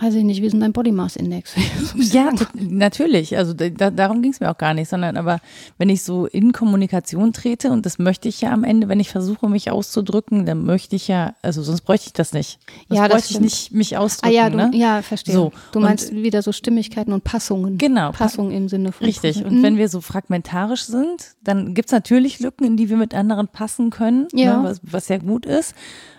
weiß 0.00 0.14
ich 0.14 0.24
nicht, 0.24 0.40
wie 0.40 0.46
ist 0.46 0.52
denn 0.52 0.60
dein 0.60 0.72
Body 0.72 0.92
Mass 0.92 1.16
Index? 1.16 1.54
ja, 1.94 2.32
natürlich. 2.54 3.36
Also 3.36 3.52
da, 3.52 3.90
darum 3.90 4.22
ging 4.22 4.32
es 4.32 4.40
mir 4.40 4.50
auch 4.50 4.58
gar 4.58 4.74
nicht, 4.74 4.88
sondern 4.88 5.16
aber 5.16 5.40
wenn 5.78 5.88
ich 5.88 6.02
so 6.02 6.26
in 6.26 6.52
Kommunikation 6.52 7.32
trete 7.32 7.70
und 7.70 7.84
das 7.84 7.98
möchte 7.98 8.28
ich 8.28 8.40
ja 8.40 8.52
am 8.52 8.64
Ende, 8.64 8.88
wenn 8.88 9.00
ich 9.00 9.10
versuche, 9.10 9.48
mich 9.48 9.70
auszudrücken, 9.70 10.46
dann 10.46 10.64
möchte 10.64 10.96
ich 10.96 11.08
ja, 11.08 11.34
also 11.42 11.62
sonst 11.62 11.82
bräuchte 11.82 12.06
ich 12.08 12.12
das 12.14 12.32
nicht. 12.32 12.58
Sonst 12.88 12.98
ja, 12.98 13.08
das 13.08 13.22
bräuchte 13.22 13.34
ich 13.34 13.40
nicht 13.40 13.72
mich 13.72 13.96
ausdrücken. 13.96 14.34
Ah, 14.34 14.36
ja, 14.36 14.50
du, 14.50 14.56
ne? 14.56 14.70
ja, 14.74 15.02
verstehe. 15.02 15.34
So. 15.34 15.52
Du 15.72 15.80
meinst 15.80 16.12
und, 16.12 16.22
wieder 16.22 16.42
so 16.42 16.52
Stimmigkeiten 16.52 17.12
und 17.12 17.24
Passungen. 17.24 17.76
Genau. 17.76 18.12
Passungen 18.12 18.52
im 18.52 18.68
Sinne 18.68 18.92
von. 18.92 19.06
Richtig. 19.06 19.44
Und 19.44 19.58
mhm. 19.58 19.62
wenn 19.62 19.76
wir 19.76 19.88
so 19.88 20.00
fragmentarisch 20.00 20.84
sind, 20.84 21.34
dann 21.42 21.74
gibt 21.74 21.88
es 21.88 21.92
natürlich 21.92 22.40
Lücken, 22.40 22.64
in 22.64 22.76
die 22.76 22.88
wir 22.88 22.96
mit 22.96 23.14
anderen 23.14 23.48
passen 23.48 23.90
können, 23.90 24.28
ne, 24.32 24.42
ja. 24.42 24.56
Ne, 24.58 24.68
was, 24.68 24.80
was 24.82 25.08
ja 25.08 25.18
gut 25.18 25.46
ist. 25.46 25.74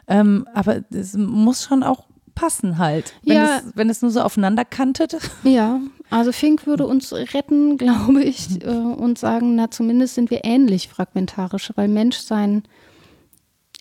Ähm, 0.08 0.48
aber 0.53 0.82
es 0.91 1.16
muss 1.16 1.64
schon 1.64 1.84
auch 1.84 2.10
passen 2.36 2.78
halt. 2.78 3.14
Wenn, 3.24 3.36
ja. 3.36 3.58
es, 3.58 3.64
wenn 3.76 3.90
es 3.90 4.02
nur 4.02 4.12
so 4.12 4.22
aufeinander 4.22 4.66
kantet. 4.66 5.18
Ja, 5.44 5.80
also 6.10 6.32
Fink 6.32 6.68
würde 6.68 6.86
uns 6.86 7.14
retten, 7.14 7.78
glaube 7.78 8.24
ich, 8.24 8.64
äh, 8.64 8.70
und 8.70 9.18
sagen, 9.18 9.56
na 9.56 9.72
zumindest 9.72 10.16
sind 10.16 10.30
wir 10.30 10.44
ähnlich 10.44 10.88
fragmentarisch, 10.88 11.72
weil 11.76 11.88
Menschsein 11.88 12.64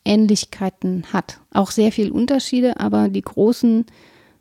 Ähnlichkeiten 0.05 1.05
hat. 1.13 1.41
Auch 1.53 1.71
sehr 1.71 1.93
viel 1.93 2.11
Unterschiede, 2.11 2.81
aber 2.81 3.09
die 3.09 3.21
großen 3.21 3.85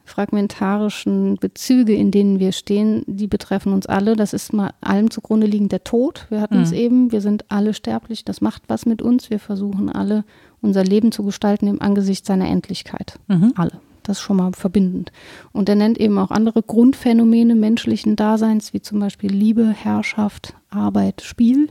fragmentarischen 0.10 1.38
Bezüge, 1.38 1.94
in 1.94 2.12
denen 2.12 2.40
wir 2.40 2.52
stehen, 2.52 3.04
die 3.08 3.28
betreffen 3.28 3.72
uns 3.72 3.86
alle. 3.86 4.16
Das 4.16 4.34
ist 4.34 4.52
mal 4.52 4.72
allem 4.82 5.12
zugrunde 5.12 5.48
liegend 5.48 5.72
der 5.72 5.84
Tod. 5.84 6.26
Wir 6.30 6.42
hatten 6.42 6.58
mhm. 6.58 6.64
es 6.64 6.72
eben, 6.72 7.12
wir 7.12 7.22
sind 7.22 7.46
alle 7.50 7.74
sterblich, 7.74 8.26
das 8.26 8.42
macht 8.42 8.64
was 8.68 8.86
mit 8.86 9.02
uns. 9.02 9.30
Wir 9.30 9.40
versuchen 9.40 9.90
alle 9.90 10.26
unser 10.62 10.84
Leben 10.84 11.12
zu 11.12 11.24
gestalten 11.24 11.68
im 11.68 11.82
Angesicht 11.82 12.26
seiner 12.26 12.48
Endlichkeit. 12.48 13.20
Mhm. 13.28 13.54
Alle. 13.56 13.80
Das 14.10 14.20
schon 14.20 14.38
mal 14.38 14.54
verbindend. 14.54 15.12
Und 15.52 15.70
er 15.70 15.76
nennt 15.76 16.00
eben 16.00 16.18
auch 16.18 16.32
andere 16.32 16.64
Grundphänomene 16.64 17.54
menschlichen 17.54 18.16
Daseins, 18.16 18.74
wie 18.74 18.82
zum 18.82 19.00
Beispiel 19.00 19.32
Liebe, 19.32 19.68
Herrschaft, 19.70 20.56
Arbeit, 20.72 21.22
Spiel. 21.22 21.70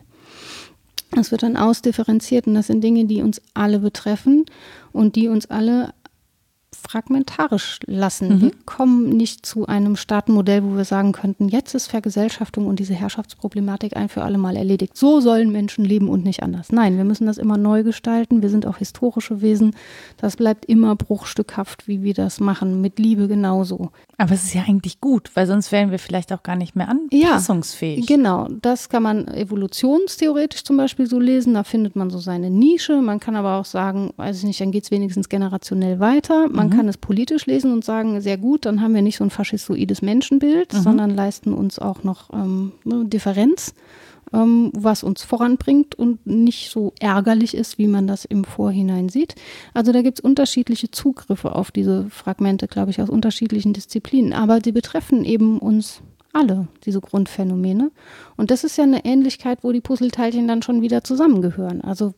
Das 1.11 1.33
wird 1.33 1.43
dann 1.43 1.57
ausdifferenziert 1.57 2.47
und 2.47 2.55
das 2.55 2.69
sind 2.69 2.85
Dinge, 2.85 3.07
die 3.07 3.23
uns 3.23 3.43
alle 3.55 3.81
betreffen 3.81 4.45
und 4.93 5.17
die 5.17 5.27
uns 5.27 5.51
alle 5.51 5.93
fragmentarisch 6.75 7.81
lassen. 7.87 8.29
Mhm. 8.29 8.41
Wir 8.41 8.53
kommen 8.67 9.09
nicht 9.11 9.45
zu 9.47 9.67
einem 9.67 9.97
Staatenmodell, 9.97 10.63
wo 10.65 10.77
wir 10.77 10.85
sagen 10.85 11.13
könnten, 11.13 11.49
jetzt 11.49 11.75
ist 11.75 11.87
Vergesellschaftung 11.87 12.67
und 12.67 12.79
diese 12.79 12.95
Herrschaftsproblematik 12.95 13.97
ein 13.97 14.09
für 14.09 14.23
alle 14.23 14.39
Mal 14.39 14.57
erledigt. 14.57 14.97
So 14.97 15.21
sollen 15.21 15.51
Menschen 15.51 15.85
leben 15.85 16.09
und 16.09 16.25
nicht 16.25 16.43
anders. 16.43 16.71
Nein, 16.71 16.97
wir 16.97 17.05
müssen 17.05 17.27
das 17.27 17.39
immer 17.39 17.57
neu 17.57 17.83
gestalten. 17.83 18.43
Wir 18.43 18.51
sind 18.51 18.67
auch 18.67 18.77
historische 18.79 19.41
Wesen. 19.41 19.75
Das 20.19 20.37
bleibt 20.37 20.67
immer 20.67 20.95
bruchstückhaft, 20.95 21.89
wie 21.89 22.03
wir 22.03 22.15
das 22.15 22.41
machen. 22.41 22.81
Mit 22.81 22.99
Liebe 22.99 23.29
genauso. 23.29 23.91
Aber 24.21 24.33
es 24.33 24.43
ist 24.43 24.55
ja 24.55 24.65
eigentlich 24.67 25.01
gut, 25.01 25.31
weil 25.35 25.47
sonst 25.47 25.71
wären 25.71 25.93
wir 25.93 26.01
vielleicht 26.01 26.33
auch 26.33 26.43
gar 26.43 26.57
nicht 26.57 26.75
mehr 26.75 26.89
anpassungsfähig. 26.89 28.11
Ja, 28.11 28.17
genau. 28.17 28.49
Das 28.61 28.89
kann 28.89 29.05
man 29.05 29.29
evolutionstheoretisch 29.29 30.65
zum 30.65 30.77
Beispiel 30.77 31.07
so 31.07 31.21
lesen. 31.21 31.55
Da 31.55 31.63
findet 31.63 31.95
man 31.95 32.11
so 32.11 32.19
seine 32.19 32.51
Nische. 32.51 33.01
Man 33.01 33.21
kann 33.21 33.37
aber 33.37 33.61
auch 33.61 33.65
sagen, 33.65 34.13
weiß 34.17 34.39
ich 34.39 34.45
nicht, 34.45 34.61
dann 34.61 34.73
geht 34.73 34.83
es 34.83 34.91
wenigstens 34.91 35.29
generationell 35.29 36.01
weiter. 36.01 36.49
Man 36.49 36.67
mhm. 36.67 36.71
kann 36.73 36.89
es 36.89 36.97
politisch 36.97 37.47
lesen 37.47 37.73
und 37.73 37.85
sagen, 37.85 38.21
sehr 38.21 38.39
gut, 38.39 38.67
dann 38.67 38.83
haben 38.83 38.93
wir 38.93 39.03
nicht 39.03 39.19
so 39.19 39.25
ein 39.25 39.31
faschistoides 39.31 40.03
Menschenbild, 40.03 40.73
mhm. 40.73 40.79
sondern 40.79 41.15
leisten 41.15 41.55
uns 41.55 41.79
auch 41.79 42.03
noch 42.03 42.33
ähm, 42.33 42.73
eine 42.85 43.05
Differenz 43.05 43.73
ähm, 44.33 44.71
was 44.75 45.03
uns 45.03 45.23
voranbringt 45.23 45.95
und 45.95 46.27
nicht 46.27 46.71
so 46.71 46.93
ärgerlich 47.01 47.55
ist, 47.55 47.79
wie 47.79 47.89
man 47.89 48.07
das 48.07 48.25
im 48.25 48.45
Vorhinein 48.45 49.09
sieht. 49.09 49.35
Also 49.75 49.93
da 49.93 50.03
gibt 50.03 50.19
es 50.19 50.25
unterschiedliche 50.25 50.91
Zugriffe 50.91 51.55
auf 51.55 51.71
diese 51.71 52.09
Fragmente, 52.11 52.69
glaube 52.69 52.91
ich, 52.91 53.01
aus 53.01 53.11
unterschiedlichen 53.11 53.73
Disziplinen. 53.73 54.33
Aber 54.33 54.61
die 54.61 54.73
betreffen 54.73 55.25
eben 55.25 55.59
uns 55.59 56.03
alle, 56.33 56.69
diese 56.85 57.01
Grundphänomene. 57.01 57.91
Und 58.37 58.51
das 58.51 58.65
ist 58.65 58.77
ja 58.77 58.85
eine 58.85 59.05
Ähnlichkeit, 59.05 59.59
wo 59.63 59.73
die 59.73 59.81
Puzzleteilchen 59.81 60.47
dann 60.47 60.63
schon 60.63 60.83
wieder 60.83 61.03
zusammengehören. 61.03 61.81
Also 61.81 62.15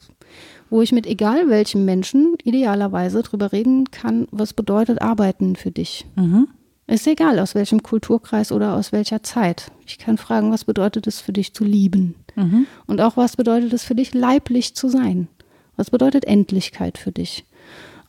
wo 0.69 0.82
ich 0.82 0.93
mit 0.93 1.07
egal 1.07 1.49
welchem 1.49 1.85
Menschen 1.85 2.37
idealerweise 2.45 3.23
drüber 3.23 3.53
reden 3.53 3.91
kann, 3.91 4.28
was 4.31 4.53
bedeutet 4.53 5.03
Arbeiten 5.03 5.57
für 5.57 5.70
dich. 5.70 6.07
Mhm. 6.16 6.49
Ist 6.91 7.07
egal, 7.07 7.39
aus 7.39 7.55
welchem 7.55 7.85
Kulturkreis 7.85 8.51
oder 8.51 8.75
aus 8.75 8.91
welcher 8.91 9.23
Zeit. 9.23 9.71
Ich 9.87 9.99
kann 9.99 10.19
fragen, 10.19 10.51
was 10.51 10.65
bedeutet 10.65 11.07
es 11.07 11.21
für 11.21 11.33
dich 11.33 11.55
zu 11.55 11.65
lieben? 11.65 12.17
Mhm. 12.35 12.67
Und 12.87 13.01
auch, 13.01 13.17
was 13.17 13.37
bedeutet 13.37 13.73
es 13.73 13.85
für 13.85 13.95
dich, 13.95 14.12
leiblich 14.12 14.75
zu 14.75 14.89
sein? 14.89 15.29
Was 15.77 15.91
bedeutet 15.91 16.25
Endlichkeit 16.25 16.99
für 16.99 17.12
dich? 17.12 17.45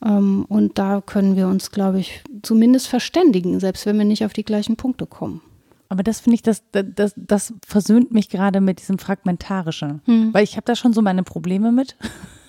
Ähm, 0.04 0.44
und 0.48 0.78
da 0.78 1.00
können 1.00 1.36
wir 1.36 1.46
uns, 1.46 1.70
glaube 1.70 2.00
ich, 2.00 2.24
zumindest 2.42 2.88
verständigen, 2.88 3.60
selbst 3.60 3.86
wenn 3.86 3.96
wir 3.98 4.04
nicht 4.04 4.24
auf 4.24 4.32
die 4.32 4.44
gleichen 4.44 4.74
Punkte 4.74 5.06
kommen. 5.06 5.42
Aber 5.88 6.02
das 6.02 6.18
finde 6.18 6.34
ich, 6.34 6.42
das, 6.42 6.64
das, 6.72 7.12
das 7.16 7.54
versöhnt 7.64 8.12
mich 8.12 8.30
gerade 8.30 8.60
mit 8.60 8.80
diesem 8.80 8.98
Fragmentarischen. 8.98 10.00
Hm. 10.06 10.34
Weil 10.34 10.42
ich 10.42 10.56
habe 10.56 10.64
da 10.64 10.74
schon 10.74 10.92
so 10.92 11.02
meine 11.02 11.22
Probleme 11.22 11.70
mit. 11.70 11.96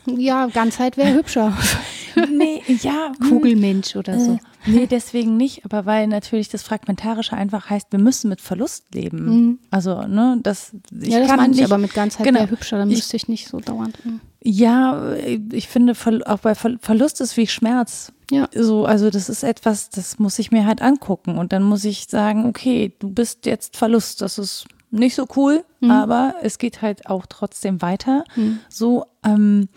Ja, 0.05 0.47
Ganzheit 0.47 0.97
wäre 0.97 1.13
hübscher. 1.13 1.57
nee, 2.30 2.61
ja. 2.81 3.11
Kugelmensch 3.27 3.95
oder 3.95 4.19
so. 4.19 4.34
Äh, 4.34 4.39
nee, 4.65 4.88
deswegen 4.88 5.38
nicht, 5.38 5.65
aber 5.65 5.85
weil 5.85 6.07
natürlich 6.07 6.49
das 6.49 6.63
Fragmentarische 6.63 7.35
einfach 7.35 7.69
heißt, 7.69 7.88
wir 7.91 7.99
müssen 7.99 8.30
mit 8.30 8.41
Verlust 8.41 8.93
leben. 8.93 9.25
Mhm. 9.25 9.59
Also, 9.71 10.03
ne, 10.07 10.39
das, 10.43 10.75
ich 10.91 11.09
ja, 11.09 11.19
das 11.19 11.30
kann 11.30 11.51
nicht, 11.51 11.63
aber 11.63 11.77
mit 11.77 11.93
Ganzheit 11.93 12.25
genau, 12.25 12.39
wäre 12.39 12.51
hübscher, 12.51 12.77
dann 12.77 12.89
müsste 12.89 13.15
ich 13.15 13.27
nicht 13.27 13.47
so 13.47 13.59
dauernd. 13.59 13.97
Mh. 14.05 14.19
Ja, 14.45 15.15
ich 15.51 15.69
finde, 15.69 15.93
auch 16.25 16.39
bei 16.39 16.53
Verlust 16.53 17.21
ist 17.21 17.38
wie 17.38 17.47
Schmerz. 17.47 18.11
Ja. 18.30 18.49
So, 18.53 18.85
also 18.85 19.09
das 19.09 19.30
ist 19.30 19.43
etwas, 19.43 19.89
das 19.89 20.19
muss 20.19 20.38
ich 20.38 20.51
mir 20.51 20.65
halt 20.65 20.81
angucken 20.81 21.38
und 21.38 21.53
dann 21.53 21.63
muss 21.63 21.85
ich 21.85 22.07
sagen, 22.09 22.45
okay, 22.45 22.93
du 22.99 23.09
bist 23.09 23.45
jetzt 23.45 23.77
Verlust, 23.77 24.21
das 24.21 24.38
ist 24.38 24.65
nicht 24.93 25.15
so 25.15 25.25
cool, 25.35 25.63
mhm. 25.79 25.91
aber 25.91 26.35
es 26.41 26.57
geht 26.57 26.81
halt 26.81 27.07
auch 27.07 27.25
trotzdem 27.27 27.81
weiter. 27.81 28.23
Mhm. 28.35 28.59
So, 28.69 29.05
ähm, 29.23 29.67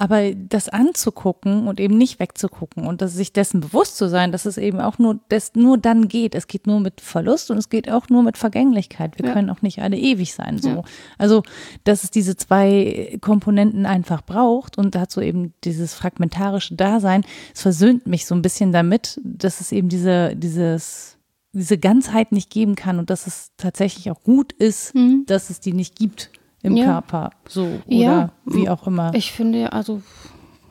aber 0.00 0.32
das 0.34 0.70
anzugucken 0.70 1.68
und 1.68 1.78
eben 1.78 1.98
nicht 1.98 2.20
wegzugucken 2.20 2.86
und 2.86 3.02
dass 3.02 3.12
sich 3.12 3.34
dessen 3.34 3.60
bewusst 3.60 3.98
zu 3.98 4.08
sein, 4.08 4.32
dass 4.32 4.46
es 4.46 4.56
eben 4.56 4.80
auch 4.80 4.98
nur, 4.98 5.18
das 5.28 5.52
nur 5.54 5.76
dann 5.76 6.08
geht. 6.08 6.34
Es 6.34 6.46
geht 6.46 6.66
nur 6.66 6.80
mit 6.80 7.02
Verlust 7.02 7.50
und 7.50 7.58
es 7.58 7.68
geht 7.68 7.90
auch 7.90 8.08
nur 8.08 8.22
mit 8.22 8.38
Vergänglichkeit. 8.38 9.18
Wir 9.18 9.26
ja. 9.26 9.34
können 9.34 9.50
auch 9.50 9.60
nicht 9.60 9.82
alle 9.82 9.98
ewig 9.98 10.32
sein. 10.32 10.56
So. 10.56 10.68
Ja. 10.70 10.82
Also, 11.18 11.42
dass 11.84 12.02
es 12.02 12.10
diese 12.10 12.34
zwei 12.34 13.18
Komponenten 13.20 13.84
einfach 13.84 14.22
braucht 14.22 14.78
und 14.78 14.94
dazu 14.94 15.20
eben 15.20 15.52
dieses 15.64 15.92
fragmentarische 15.92 16.76
Dasein, 16.76 17.22
es 17.54 17.60
versöhnt 17.60 18.06
mich 18.06 18.24
so 18.24 18.34
ein 18.34 18.40
bisschen 18.40 18.72
damit, 18.72 19.20
dass 19.22 19.60
es 19.60 19.70
eben 19.70 19.90
diese, 19.90 20.34
dieses 20.34 21.18
diese 21.52 21.78
Ganzheit 21.78 22.32
nicht 22.32 22.50
geben 22.50 22.76
kann 22.76 22.98
und 22.98 23.10
dass 23.10 23.26
es 23.26 23.50
tatsächlich 23.56 24.10
auch 24.10 24.22
gut 24.22 24.52
ist, 24.52 24.94
mhm. 24.94 25.24
dass 25.26 25.50
es 25.50 25.60
die 25.60 25.72
nicht 25.72 25.96
gibt 25.96 26.30
im 26.62 26.76
ja. 26.76 26.84
Körper, 26.86 27.30
so 27.48 27.64
oder 27.86 27.96
ja. 27.96 28.32
wie 28.44 28.68
auch 28.68 28.86
immer. 28.86 29.12
Ich 29.14 29.32
finde 29.32 29.72
also 29.72 30.02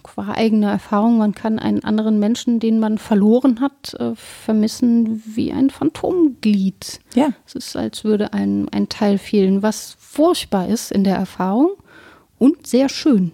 qua 0.04 0.32
eigener 0.32 0.72
Erfahrung, 0.72 1.18
man 1.18 1.34
kann 1.34 1.60
einen 1.60 1.84
anderen 1.84 2.20
Menschen, 2.20 2.60
den 2.60 2.80
man 2.80 2.98
verloren 2.98 3.60
hat, 3.60 3.94
äh, 3.96 4.16
vermissen 4.16 5.22
wie 5.26 5.52
ein 5.52 5.70
Phantomglied. 5.70 7.00
Ja. 7.14 7.30
Es 7.46 7.56
ist, 7.56 7.76
als 7.76 8.04
würde 8.04 8.34
ein, 8.34 8.70
ein 8.70 8.88
Teil 8.90 9.18
fehlen, 9.18 9.62
was 9.62 9.98
furchtbar 10.00 10.68
ist 10.68 10.92
in 10.92 11.04
der 11.04 11.16
Erfahrung 11.16 11.72
und 12.38 12.68
sehr 12.68 12.90
schön. 12.90 13.32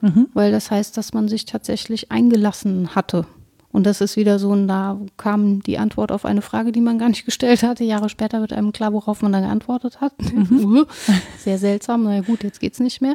Mhm. 0.00 0.28
Weil 0.32 0.52
das 0.52 0.70
heißt, 0.70 0.96
dass 0.96 1.12
man 1.12 1.28
sich 1.28 1.44
tatsächlich 1.44 2.10
eingelassen 2.10 2.94
hatte 2.94 3.26
und 3.70 3.84
das 3.84 4.00
ist 4.00 4.16
wieder 4.16 4.38
so, 4.38 4.48
und 4.50 4.66
da 4.66 4.98
kam 5.16 5.60
die 5.62 5.78
Antwort 5.78 6.10
auf 6.10 6.24
eine 6.24 6.42
Frage, 6.42 6.72
die 6.72 6.80
man 6.80 6.98
gar 6.98 7.08
nicht 7.08 7.26
gestellt 7.26 7.62
hatte. 7.62 7.84
Jahre 7.84 8.08
später 8.08 8.40
wird 8.40 8.52
einem 8.52 8.72
klar, 8.72 8.92
worauf 8.92 9.20
man 9.20 9.32
dann 9.32 9.42
geantwortet 9.42 10.00
hat. 10.00 10.14
Mhm. 10.32 10.86
Sehr 11.38 11.58
seltsam, 11.58 12.04
naja 12.04 12.22
gut, 12.22 12.42
jetzt 12.44 12.60
geht's 12.60 12.80
nicht 12.80 13.02
mehr. 13.02 13.14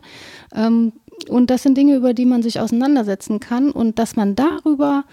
Ähm, 0.53 0.93
und 1.27 1.49
das 1.49 1.63
sind 1.63 1.77
Dinge, 1.77 1.95
über 1.95 2.13
die 2.13 2.25
man 2.25 2.43
sich 2.43 2.59
auseinandersetzen 2.59 3.39
kann 3.39 3.71
und 3.71 3.97
dass 3.97 4.15
man 4.15 4.35
darüber 4.35 5.05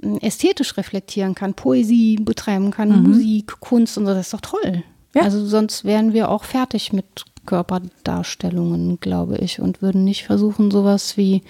hm, 0.00 0.18
ästhetisch 0.18 0.76
reflektieren 0.76 1.34
kann, 1.34 1.54
Poesie 1.54 2.16
betreiben 2.16 2.70
kann, 2.70 2.90
mhm. 2.90 3.08
Musik, 3.08 3.60
Kunst 3.60 3.98
und 3.98 4.06
so, 4.06 4.14
das 4.14 4.26
ist 4.26 4.34
doch 4.34 4.40
toll. 4.40 4.84
Ja. 5.14 5.22
Also 5.22 5.44
sonst 5.44 5.84
wären 5.84 6.12
wir 6.12 6.28
auch 6.28 6.44
fertig 6.44 6.92
mit 6.92 7.24
Körperdarstellungen, 7.46 9.00
glaube 9.00 9.38
ich, 9.38 9.60
und 9.60 9.82
würden 9.82 10.04
nicht 10.04 10.24
versuchen, 10.24 10.70
sowas 10.70 11.16
wie 11.16 11.42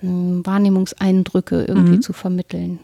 Wahrnehmungseindrücke 0.00 1.64
irgendwie 1.64 1.96
mhm. 1.96 2.02
zu 2.02 2.12
vermitteln. 2.12 2.78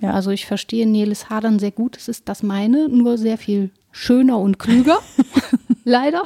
Ja. 0.00 0.12
Also 0.12 0.30
ich 0.30 0.46
verstehe 0.46 0.86
Nelis 0.86 1.30
Hadern 1.30 1.58
sehr 1.58 1.70
gut. 1.70 1.96
Es 1.96 2.08
ist 2.08 2.28
das 2.28 2.42
meine, 2.42 2.88
nur 2.88 3.18
sehr 3.18 3.38
viel 3.38 3.70
schöner 3.90 4.38
und 4.38 4.58
klüger. 4.58 4.98
Leider. 5.84 6.24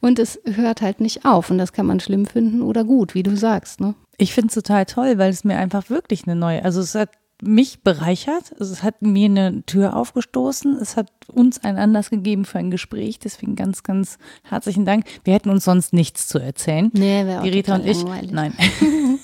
Und 0.00 0.18
es 0.18 0.40
hört 0.44 0.82
halt 0.82 1.00
nicht 1.00 1.24
auf. 1.24 1.50
Und 1.50 1.58
das 1.58 1.72
kann 1.72 1.86
man 1.86 2.00
schlimm 2.00 2.26
finden 2.26 2.62
oder 2.62 2.84
gut, 2.84 3.14
wie 3.14 3.22
du 3.22 3.36
sagst. 3.36 3.80
Ne? 3.80 3.94
Ich 4.16 4.32
finde 4.32 4.48
es 4.48 4.54
total 4.54 4.86
toll, 4.86 5.18
weil 5.18 5.30
es 5.30 5.44
mir 5.44 5.56
einfach 5.56 5.90
wirklich 5.90 6.26
eine 6.26 6.36
neue, 6.36 6.64
also 6.64 6.80
es 6.80 6.94
hat 6.94 7.10
mich 7.46 7.82
bereichert. 7.82 8.52
Es 8.58 8.82
hat 8.82 9.02
mir 9.02 9.26
eine 9.26 9.62
Tür 9.66 9.96
aufgestoßen. 9.96 10.76
Es 10.76 10.96
hat 10.96 11.10
uns 11.32 11.62
einen 11.62 11.78
Anlass 11.78 12.10
gegeben 12.10 12.44
für 12.44 12.58
ein 12.58 12.70
Gespräch. 12.70 13.18
Deswegen 13.18 13.56
ganz, 13.56 13.82
ganz 13.82 14.18
herzlichen 14.42 14.84
Dank. 14.84 15.06
Wir 15.24 15.34
hätten 15.34 15.50
uns 15.50 15.64
sonst 15.64 15.92
nichts 15.92 16.26
zu 16.26 16.38
erzählen. 16.38 16.90
Nee, 16.92 17.24
wäre 17.24 17.40
auch 17.40 17.44
Die 17.44 17.50
Rita 17.50 17.76
und 17.76 17.86
ich. 17.86 18.02
Langweilig. 18.02 18.32
Nein. 18.32 18.54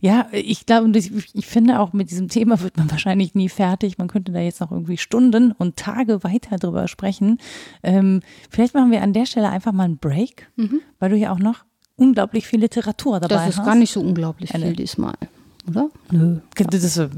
ja, 0.00 0.26
ich 0.32 0.66
glaube, 0.66 0.96
ich, 0.98 1.34
ich 1.34 1.46
finde 1.46 1.80
auch 1.80 1.92
mit 1.92 2.10
diesem 2.10 2.28
Thema 2.28 2.60
wird 2.60 2.76
man 2.76 2.90
wahrscheinlich 2.90 3.34
nie 3.34 3.48
fertig. 3.48 3.98
Man 3.98 4.08
könnte 4.08 4.32
da 4.32 4.40
jetzt 4.40 4.60
noch 4.60 4.72
irgendwie 4.72 4.98
Stunden 4.98 5.52
und 5.52 5.76
Tage 5.76 6.24
weiter 6.24 6.56
drüber 6.56 6.88
sprechen. 6.88 7.38
Ähm, 7.82 8.20
vielleicht 8.50 8.74
machen 8.74 8.90
wir 8.90 9.02
an 9.02 9.12
der 9.12 9.26
Stelle 9.26 9.50
einfach 9.50 9.72
mal 9.72 9.84
einen 9.84 9.98
Break, 9.98 10.50
mhm. 10.56 10.80
weil 10.98 11.10
du 11.10 11.16
ja 11.16 11.32
auch 11.32 11.38
noch 11.38 11.64
unglaublich 11.96 12.46
viel 12.46 12.60
Literatur 12.60 13.20
dabei 13.20 13.36
hast. 13.36 13.42
Das 13.42 13.54
ist 13.54 13.58
hast. 13.58 13.66
gar 13.66 13.74
nicht 13.74 13.92
so 13.92 14.00
unglaublich 14.00 14.50
viel 14.50 14.74
diesmal 14.74 15.14
oder? 15.68 15.90
Nö. 16.10 16.38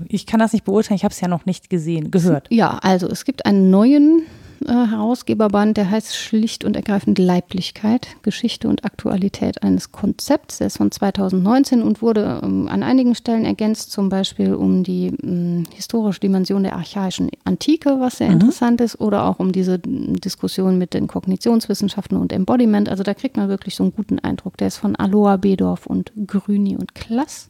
ich 0.08 0.26
kann 0.26 0.40
das 0.40 0.52
nicht 0.52 0.64
beurteilen, 0.64 0.96
ich 0.96 1.04
habe 1.04 1.12
es 1.12 1.20
ja 1.20 1.28
noch 1.28 1.46
nicht 1.46 1.70
gesehen, 1.70 2.10
gehört. 2.10 2.46
Ja, 2.50 2.78
also 2.82 3.08
es 3.08 3.24
gibt 3.24 3.46
einen 3.46 3.70
neuen 3.70 4.22
äh, 4.66 4.72
Herausgeberband, 4.72 5.76
der 5.76 5.90
heißt 5.90 6.16
schlicht 6.16 6.64
und 6.64 6.76
ergreifend 6.76 7.18
Leiblichkeit, 7.18 8.08
Geschichte 8.22 8.68
und 8.68 8.84
Aktualität 8.84 9.62
eines 9.62 9.92
Konzepts. 9.92 10.58
Der 10.58 10.68
ist 10.68 10.78
von 10.78 10.90
2019 10.90 11.82
und 11.82 12.02
wurde 12.02 12.40
ähm, 12.42 12.68
an 12.68 12.82
einigen 12.82 13.14
Stellen 13.14 13.44
ergänzt, 13.44 13.92
zum 13.92 14.08
Beispiel 14.08 14.54
um 14.54 14.82
die 14.84 15.06
ähm, 15.22 15.64
historische 15.74 16.20
Dimension 16.20 16.62
der 16.62 16.76
archaischen 16.76 17.30
Antike, 17.44 18.00
was 18.00 18.18
sehr 18.18 18.28
mhm. 18.28 18.34
interessant 18.34 18.80
ist, 18.80 19.00
oder 19.00 19.24
auch 19.24 19.38
um 19.38 19.52
diese 19.52 19.78
Diskussion 19.78 20.78
mit 20.78 20.94
den 20.94 21.06
Kognitionswissenschaften 21.06 22.18
und 22.18 22.32
Embodiment. 22.32 22.88
Also 22.88 23.02
da 23.02 23.14
kriegt 23.14 23.36
man 23.36 23.48
wirklich 23.48 23.74
so 23.74 23.84
einen 23.84 23.94
guten 23.94 24.18
Eindruck. 24.18 24.56
Der 24.58 24.68
ist 24.68 24.76
von 24.76 24.96
Aloha 24.96 25.36
Bedorf 25.36 25.86
und 25.86 26.12
Grüni 26.26 26.76
und 26.76 26.94
Klass. 26.94 27.48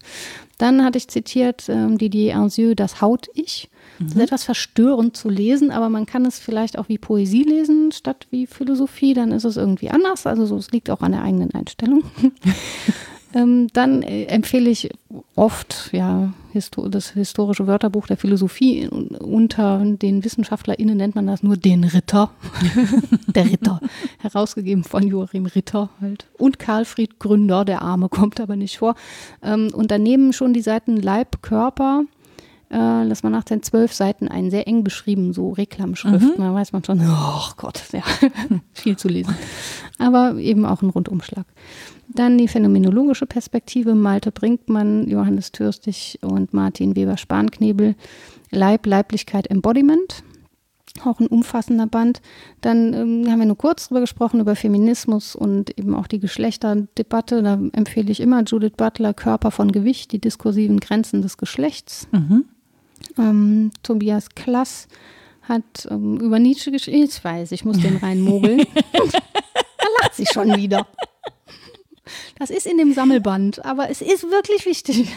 Dann 0.61 0.85
hatte 0.85 0.99
ich 0.99 1.09
zitiert 1.09 1.70
ähm, 1.70 1.97
Didier 1.97 2.37
Anzieux, 2.37 2.74
das 2.74 3.01
Haut-Ich. 3.01 3.70
Das 3.99 4.09
ist 4.09 4.15
mhm. 4.15 4.20
etwas 4.20 4.45
verstörend 4.45 5.16
zu 5.16 5.31
lesen, 5.31 5.70
aber 5.70 5.89
man 5.89 6.05
kann 6.05 6.27
es 6.27 6.39
vielleicht 6.39 6.78
auch 6.78 6.89
wie 6.89 6.99
Poesie 7.01 7.43
lesen 7.43 7.93
statt 7.93 8.27
wie 8.31 8.47
Philosophie. 8.47 9.14
Dann 9.14 9.32
ist 9.32 9.44
es 9.44 9.56
irgendwie 9.56 9.90
anders. 9.90 10.27
Also 10.27 10.47
so, 10.47 10.56
es 10.56 10.70
liegt 10.70 10.90
auch 10.90 11.01
an 11.01 11.12
der 11.12 11.22
eigenen 11.22 11.52
Einstellung. 11.55 12.05
ähm, 13.35 13.68
dann 13.72 14.02
äh, 14.02 14.24
empfehle 14.24 14.70
ich 14.70 14.90
oft 15.36 15.90
ja 15.93 16.32
Histo 16.52 16.89
das 16.89 17.10
historische 17.10 17.66
Wörterbuch 17.66 18.06
der 18.06 18.16
Philosophie. 18.16 18.89
Unter 18.89 19.85
den 19.85 20.24
WissenschaftlerInnen 20.24 20.97
nennt 20.97 21.14
man 21.14 21.27
das 21.27 21.43
nur 21.43 21.56
den 21.56 21.85
Ritter. 21.85 22.31
der 23.28 23.47
Ritter. 23.47 23.81
Herausgegeben 24.18 24.85
von 24.85 25.06
Joachim 25.06 25.47
Ritter 25.47 25.90
halt. 26.01 26.27
Und 26.39 26.59
Karlfried 26.59 27.18
Gründer, 27.18 27.64
der 27.64 27.82
Arme, 27.82 28.09
kommt 28.09 28.40
aber 28.40 28.56
nicht 28.56 28.78
vor. 28.78 28.94
Ähm, 29.43 29.70
und 29.72 29.90
daneben 29.90 30.32
schon 30.32 30.52
die 30.52 30.62
Seiten 30.62 30.97
Leib, 30.97 31.43
Körper 31.43 32.05
äh, 32.70 33.09
dass 33.09 33.22
man 33.22 33.32
nach 33.32 33.44
den 33.44 33.62
zwölf 33.62 33.92
Seiten 33.92 34.28
einen 34.28 34.51
sehr 34.51 34.66
eng 34.66 34.84
beschrieben, 34.84 35.32
so 35.32 35.51
Reklamschrift, 35.51 36.38
mhm. 36.38 36.42
da 36.42 36.55
weiß 36.55 36.72
man 36.72 36.84
schon, 36.84 37.01
oh 37.01 37.51
Gott, 37.56 37.82
ja, 37.92 38.02
viel 38.72 38.97
zu 38.97 39.09
lesen. 39.09 39.34
Aber 39.98 40.36
eben 40.36 40.64
auch 40.64 40.82
ein 40.82 40.90
Rundumschlag. 40.90 41.47
Dann 42.09 42.38
die 42.38 42.48
phänomenologische 42.48 43.26
Perspektive, 43.26 43.94
Malte 43.94 44.32
Brinkmann, 44.32 45.09
Johannes 45.09 45.52
Türstig 45.52 46.18
und 46.22 46.52
Martin 46.55 46.97
Weber-Spanknebel, 46.97 47.94
Leib, 48.51 48.86
Leiblichkeit, 48.86 49.48
Embodiment 49.48 50.24
auch 51.05 51.20
ein 51.20 51.28
umfassender 51.28 51.86
Band. 51.86 52.20
Dann 52.60 52.92
ähm, 52.94 53.30
haben 53.30 53.38
wir 53.38 53.47
nur 53.47 53.56
kurz 53.56 53.88
darüber 53.88 54.01
gesprochen, 54.01 54.40
über 54.40 54.56
Feminismus 54.56 55.36
und 55.36 55.78
eben 55.78 55.94
auch 55.94 56.06
die 56.06 56.18
Geschlechterdebatte. 56.18 57.42
Da 57.42 57.60
empfehle 57.72 58.10
ich 58.10 58.20
immer 58.20 58.42
Judith 58.42 58.72
Butler, 58.76 59.14
Körper 59.14 59.51
von 59.51 59.72
Gewicht, 59.72 60.12
die 60.12 60.18
diskursiven 60.18 60.80
Grenzen 60.80 61.22
des 61.22 61.36
Geschlechts. 61.36 62.09
Mhm. 62.12 62.47
Ähm, 63.18 63.70
Tobias 63.82 64.31
Klass 64.31 64.89
hat 65.43 65.89
ähm, 65.90 66.18
über 66.18 66.39
Nietzsche 66.39 66.70
geschrieben. 66.70 67.05
Ich 67.05 67.22
weiß, 67.22 67.52
ich 67.52 67.64
muss 67.64 67.78
den 67.78 67.97
reinmogeln. 67.97 68.64
da 68.93 69.86
lacht 70.01 70.14
sie 70.14 70.27
schon 70.27 70.56
wieder. 70.56 70.86
Das 72.39 72.51
ist 72.51 72.66
in 72.66 72.78
dem 72.78 72.93
Sammelband, 72.93 73.64
aber 73.64 73.90
es 73.90 74.01
ist 74.01 74.31
wirklich 74.31 74.66
wichtig. 74.66 75.09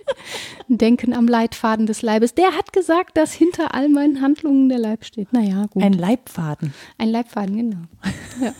Denken 0.68 1.12
am 1.12 1.28
Leitfaden 1.28 1.86
des 1.86 2.02
Leibes. 2.02 2.34
Der 2.34 2.56
hat 2.56 2.72
gesagt, 2.72 3.16
dass 3.16 3.32
hinter 3.32 3.74
all 3.74 3.88
meinen 3.88 4.20
Handlungen 4.20 4.68
der 4.68 4.78
Leib 4.78 5.04
steht. 5.04 5.32
Naja, 5.32 5.66
gut. 5.66 5.82
Ein 5.82 5.92
Leibfaden. 5.92 6.74
Ein 6.98 7.10
Leibfaden, 7.10 7.56
genau. 7.56 7.82
Ja. 8.40 8.54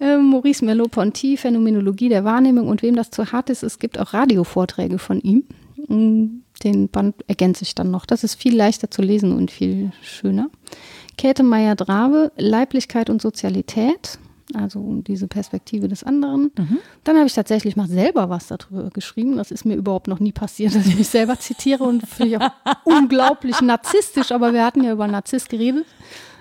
Äh, 0.00 0.18
Maurice 0.18 0.64
Merleau-Ponty, 0.64 1.36
Phänomenologie 1.36 2.08
der 2.08 2.24
Wahrnehmung 2.24 2.68
und 2.68 2.82
wem 2.82 2.96
das 2.96 3.10
zu 3.10 3.30
hart 3.30 3.50
ist, 3.50 3.62
es 3.62 3.78
gibt 3.78 3.98
auch 3.98 4.12
Radiovorträge 4.12 4.98
von 4.98 5.20
ihm. 5.20 5.44
Den 6.64 6.88
Band 6.88 7.16
ergänze 7.28 7.62
ich 7.62 7.74
dann 7.74 7.90
noch. 7.90 8.06
Das 8.06 8.24
ist 8.24 8.34
viel 8.34 8.56
leichter 8.56 8.90
zu 8.90 9.02
lesen 9.02 9.36
und 9.36 9.50
viel 9.50 9.92
schöner. 10.02 10.50
Käthe 11.16 11.42
Meyer-Drabe, 11.42 12.32
Leiblichkeit 12.36 13.10
und 13.10 13.22
Sozialität, 13.22 14.18
also 14.54 15.02
diese 15.06 15.28
Perspektive 15.28 15.88
des 15.88 16.02
anderen. 16.02 16.50
Mhm. 16.56 16.78
Dann 17.04 17.16
habe 17.16 17.26
ich 17.26 17.34
tatsächlich 17.34 17.76
mal 17.76 17.86
selber 17.86 18.30
was 18.30 18.48
darüber 18.48 18.90
geschrieben. 18.90 19.36
Das 19.36 19.50
ist 19.50 19.64
mir 19.64 19.74
überhaupt 19.74 20.08
noch 20.08 20.20
nie 20.20 20.32
passiert, 20.32 20.74
dass 20.74 20.86
ich 20.86 20.96
mich 20.96 21.08
selber 21.08 21.38
zitiere 21.38 21.84
und 21.84 22.06
finde 22.06 22.34
ich 22.34 22.40
auch 22.40 22.50
unglaublich 22.84 23.60
narzisstisch, 23.60 24.32
aber 24.32 24.52
wir 24.52 24.64
hatten 24.64 24.82
ja 24.82 24.92
über 24.92 25.06
Narzisst 25.06 25.48
geredet. 25.48 25.86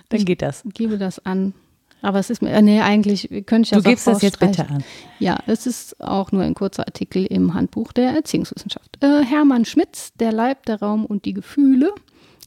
Dann 0.10 0.26
geht 0.26 0.42
das. 0.42 0.64
Ich 0.66 0.74
gebe 0.74 0.98
das 0.98 1.24
an. 1.26 1.54
Aber 2.04 2.20
es 2.20 2.30
ist 2.30 2.42
mir, 2.42 2.52
äh, 2.52 2.62
nee, 2.62 2.82
eigentlich 2.82 3.30
könnte 3.46 3.64
ich 3.64 3.70
das 3.70 3.84
Du 3.84 3.90
gibst 3.90 4.08
das 4.08 4.22
jetzt 4.22 4.40
bitte 4.40 4.68
an. 4.68 4.84
Ja, 5.20 5.40
es 5.48 5.66
ist 5.66 6.00
auch 6.02 6.34
nur 6.34 6.44
ein 6.44 6.54
kurzer 6.54 6.86
Artikel 6.86 7.26
im 7.26 7.54
Handbuch 7.54 7.94
der 7.94 8.12
Erziehungswissenschaft. 8.12 8.98
Äh, 9.02 9.24
Hermann 9.24 9.64
Schmitz, 9.64 10.12
Der 10.20 10.34
Leib, 10.34 10.66
der 10.66 10.82
Raum 10.82 11.06
und 11.06 11.24
die 11.24 11.34
Gefühle. 11.34 11.94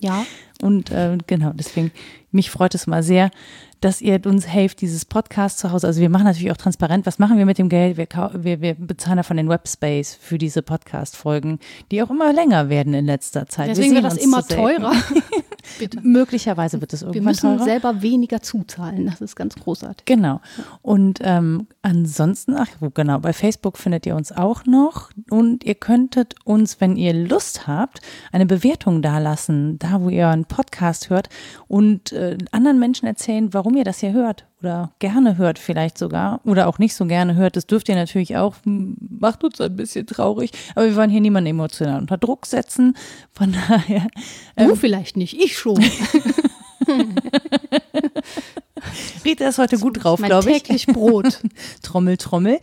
Ja. 0.00 0.26
Und 0.60 0.90
äh, 0.90 1.18
genau, 1.26 1.52
deswegen, 1.54 1.92
mich 2.30 2.50
freut 2.50 2.74
es 2.74 2.86
mal 2.86 3.02
sehr, 3.02 3.30
dass 3.82 4.00
ihr 4.00 4.24
uns 4.26 4.46
helft, 4.46 4.80
dieses 4.80 5.04
Podcast 5.04 5.58
zu 5.58 5.72
Hause. 5.72 5.88
Also 5.88 6.00
wir 6.00 6.08
machen 6.08 6.24
natürlich 6.24 6.52
auch 6.52 6.56
transparent, 6.56 7.04
was 7.04 7.18
machen 7.18 7.36
wir 7.36 7.46
mit 7.46 7.58
dem 7.58 7.68
Geld? 7.68 7.96
Wir, 7.96 8.06
wir, 8.08 8.60
wir 8.60 8.74
bezahlen 8.74 9.16
davon 9.16 9.36
den 9.36 9.48
Webspace 9.48 10.14
für 10.14 10.38
diese 10.38 10.62
Podcast-Folgen, 10.62 11.58
die 11.90 12.02
auch 12.02 12.10
immer 12.10 12.32
länger 12.32 12.68
werden 12.68 12.94
in 12.94 13.06
letzter 13.06 13.46
Zeit. 13.46 13.70
Deswegen 13.70 13.94
wir 13.94 14.02
wird 14.02 14.12
das 14.12 14.22
immer 14.22 14.46
teurer. 14.46 14.92
Möglicherweise 16.02 16.80
wird 16.80 16.92
es 16.92 17.02
irgendwann 17.02 17.34
teurer. 17.34 17.42
Wir 17.42 17.50
müssen 17.50 17.64
selber 17.64 18.02
weniger 18.02 18.42
zuzahlen. 18.42 19.06
Das 19.06 19.20
ist 19.20 19.36
ganz 19.36 19.54
großartig. 19.54 20.04
Genau. 20.04 20.40
Und 20.82 21.20
ähm, 21.22 21.66
ansonsten, 21.82 22.56
ach 22.56 22.68
genau, 22.94 23.18
bei 23.18 23.32
Facebook 23.32 23.78
findet 23.78 24.06
ihr 24.06 24.16
uns 24.16 24.32
auch 24.32 24.64
noch. 24.66 25.10
Und 25.30 25.64
ihr 25.64 25.74
könntet 25.74 26.34
uns, 26.44 26.80
wenn 26.80 26.96
ihr 26.96 27.12
Lust 27.12 27.66
habt, 27.66 28.00
eine 28.32 28.46
Bewertung 28.46 29.02
dalassen, 29.02 29.78
da 29.78 30.00
wo 30.00 30.08
ihr 30.08 30.28
einen 30.28 30.44
Podcast 30.44 31.10
hört 31.10 31.28
und 31.68 32.12
äh, 32.12 32.38
anderen 32.50 32.78
Menschen 32.78 33.06
erzählen, 33.06 33.52
warum 33.54 33.71
warum 33.72 33.78
ihr 33.78 33.84
das 33.84 34.00
hier 34.00 34.12
hört 34.12 34.44
oder 34.60 34.92
gerne 34.98 35.38
hört 35.38 35.58
vielleicht 35.58 35.96
sogar 35.96 36.42
oder 36.44 36.68
auch 36.68 36.78
nicht 36.78 36.94
so 36.94 37.06
gerne 37.06 37.36
hört, 37.36 37.56
das 37.56 37.66
dürft 37.66 37.88
ihr 37.88 37.94
natürlich 37.94 38.36
auch, 38.36 38.54
macht 38.64 39.44
uns 39.44 39.62
ein 39.62 39.74
bisschen 39.74 40.06
traurig, 40.06 40.50
aber 40.74 40.84
wir 40.84 40.94
wollen 40.94 41.08
hier 41.08 41.22
niemanden 41.22 41.48
emotional 41.48 41.98
unter 41.98 42.18
Druck 42.18 42.44
setzen, 42.44 42.94
von 43.32 43.56
daher. 43.68 44.08
Du 44.56 44.64
ähm, 44.64 44.76
vielleicht 44.76 45.16
nicht, 45.16 45.40
ich 45.40 45.56
schon. 45.56 45.82
Rita 49.24 49.48
ist 49.48 49.56
heute 49.56 49.78
gut 49.78 50.04
drauf, 50.04 50.20
glaube 50.20 50.50
ich. 50.50 50.64
täglich 50.64 50.86
Brot. 50.86 51.40
Trommel, 51.82 52.18
Trommel. 52.18 52.60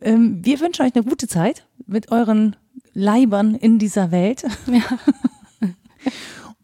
Ähm, 0.00 0.44
wir 0.44 0.58
wünschen 0.58 0.84
euch 0.84 0.96
eine 0.96 1.04
gute 1.04 1.28
Zeit 1.28 1.66
mit 1.86 2.10
euren 2.10 2.56
Leibern 2.94 3.54
in 3.54 3.78
dieser 3.78 4.10
Welt. 4.10 4.42
Ja 4.66 4.82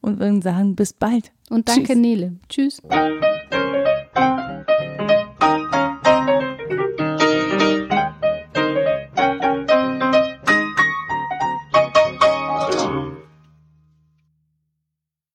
und 0.04 0.20
würden 0.20 0.42
sagen, 0.42 0.76
bis 0.76 0.92
bald. 0.92 1.32
Und 1.50 1.68
danke, 1.68 1.94
Tschüss. 1.94 1.96
Nele. 1.96 2.32
Tschüss. 2.48 2.82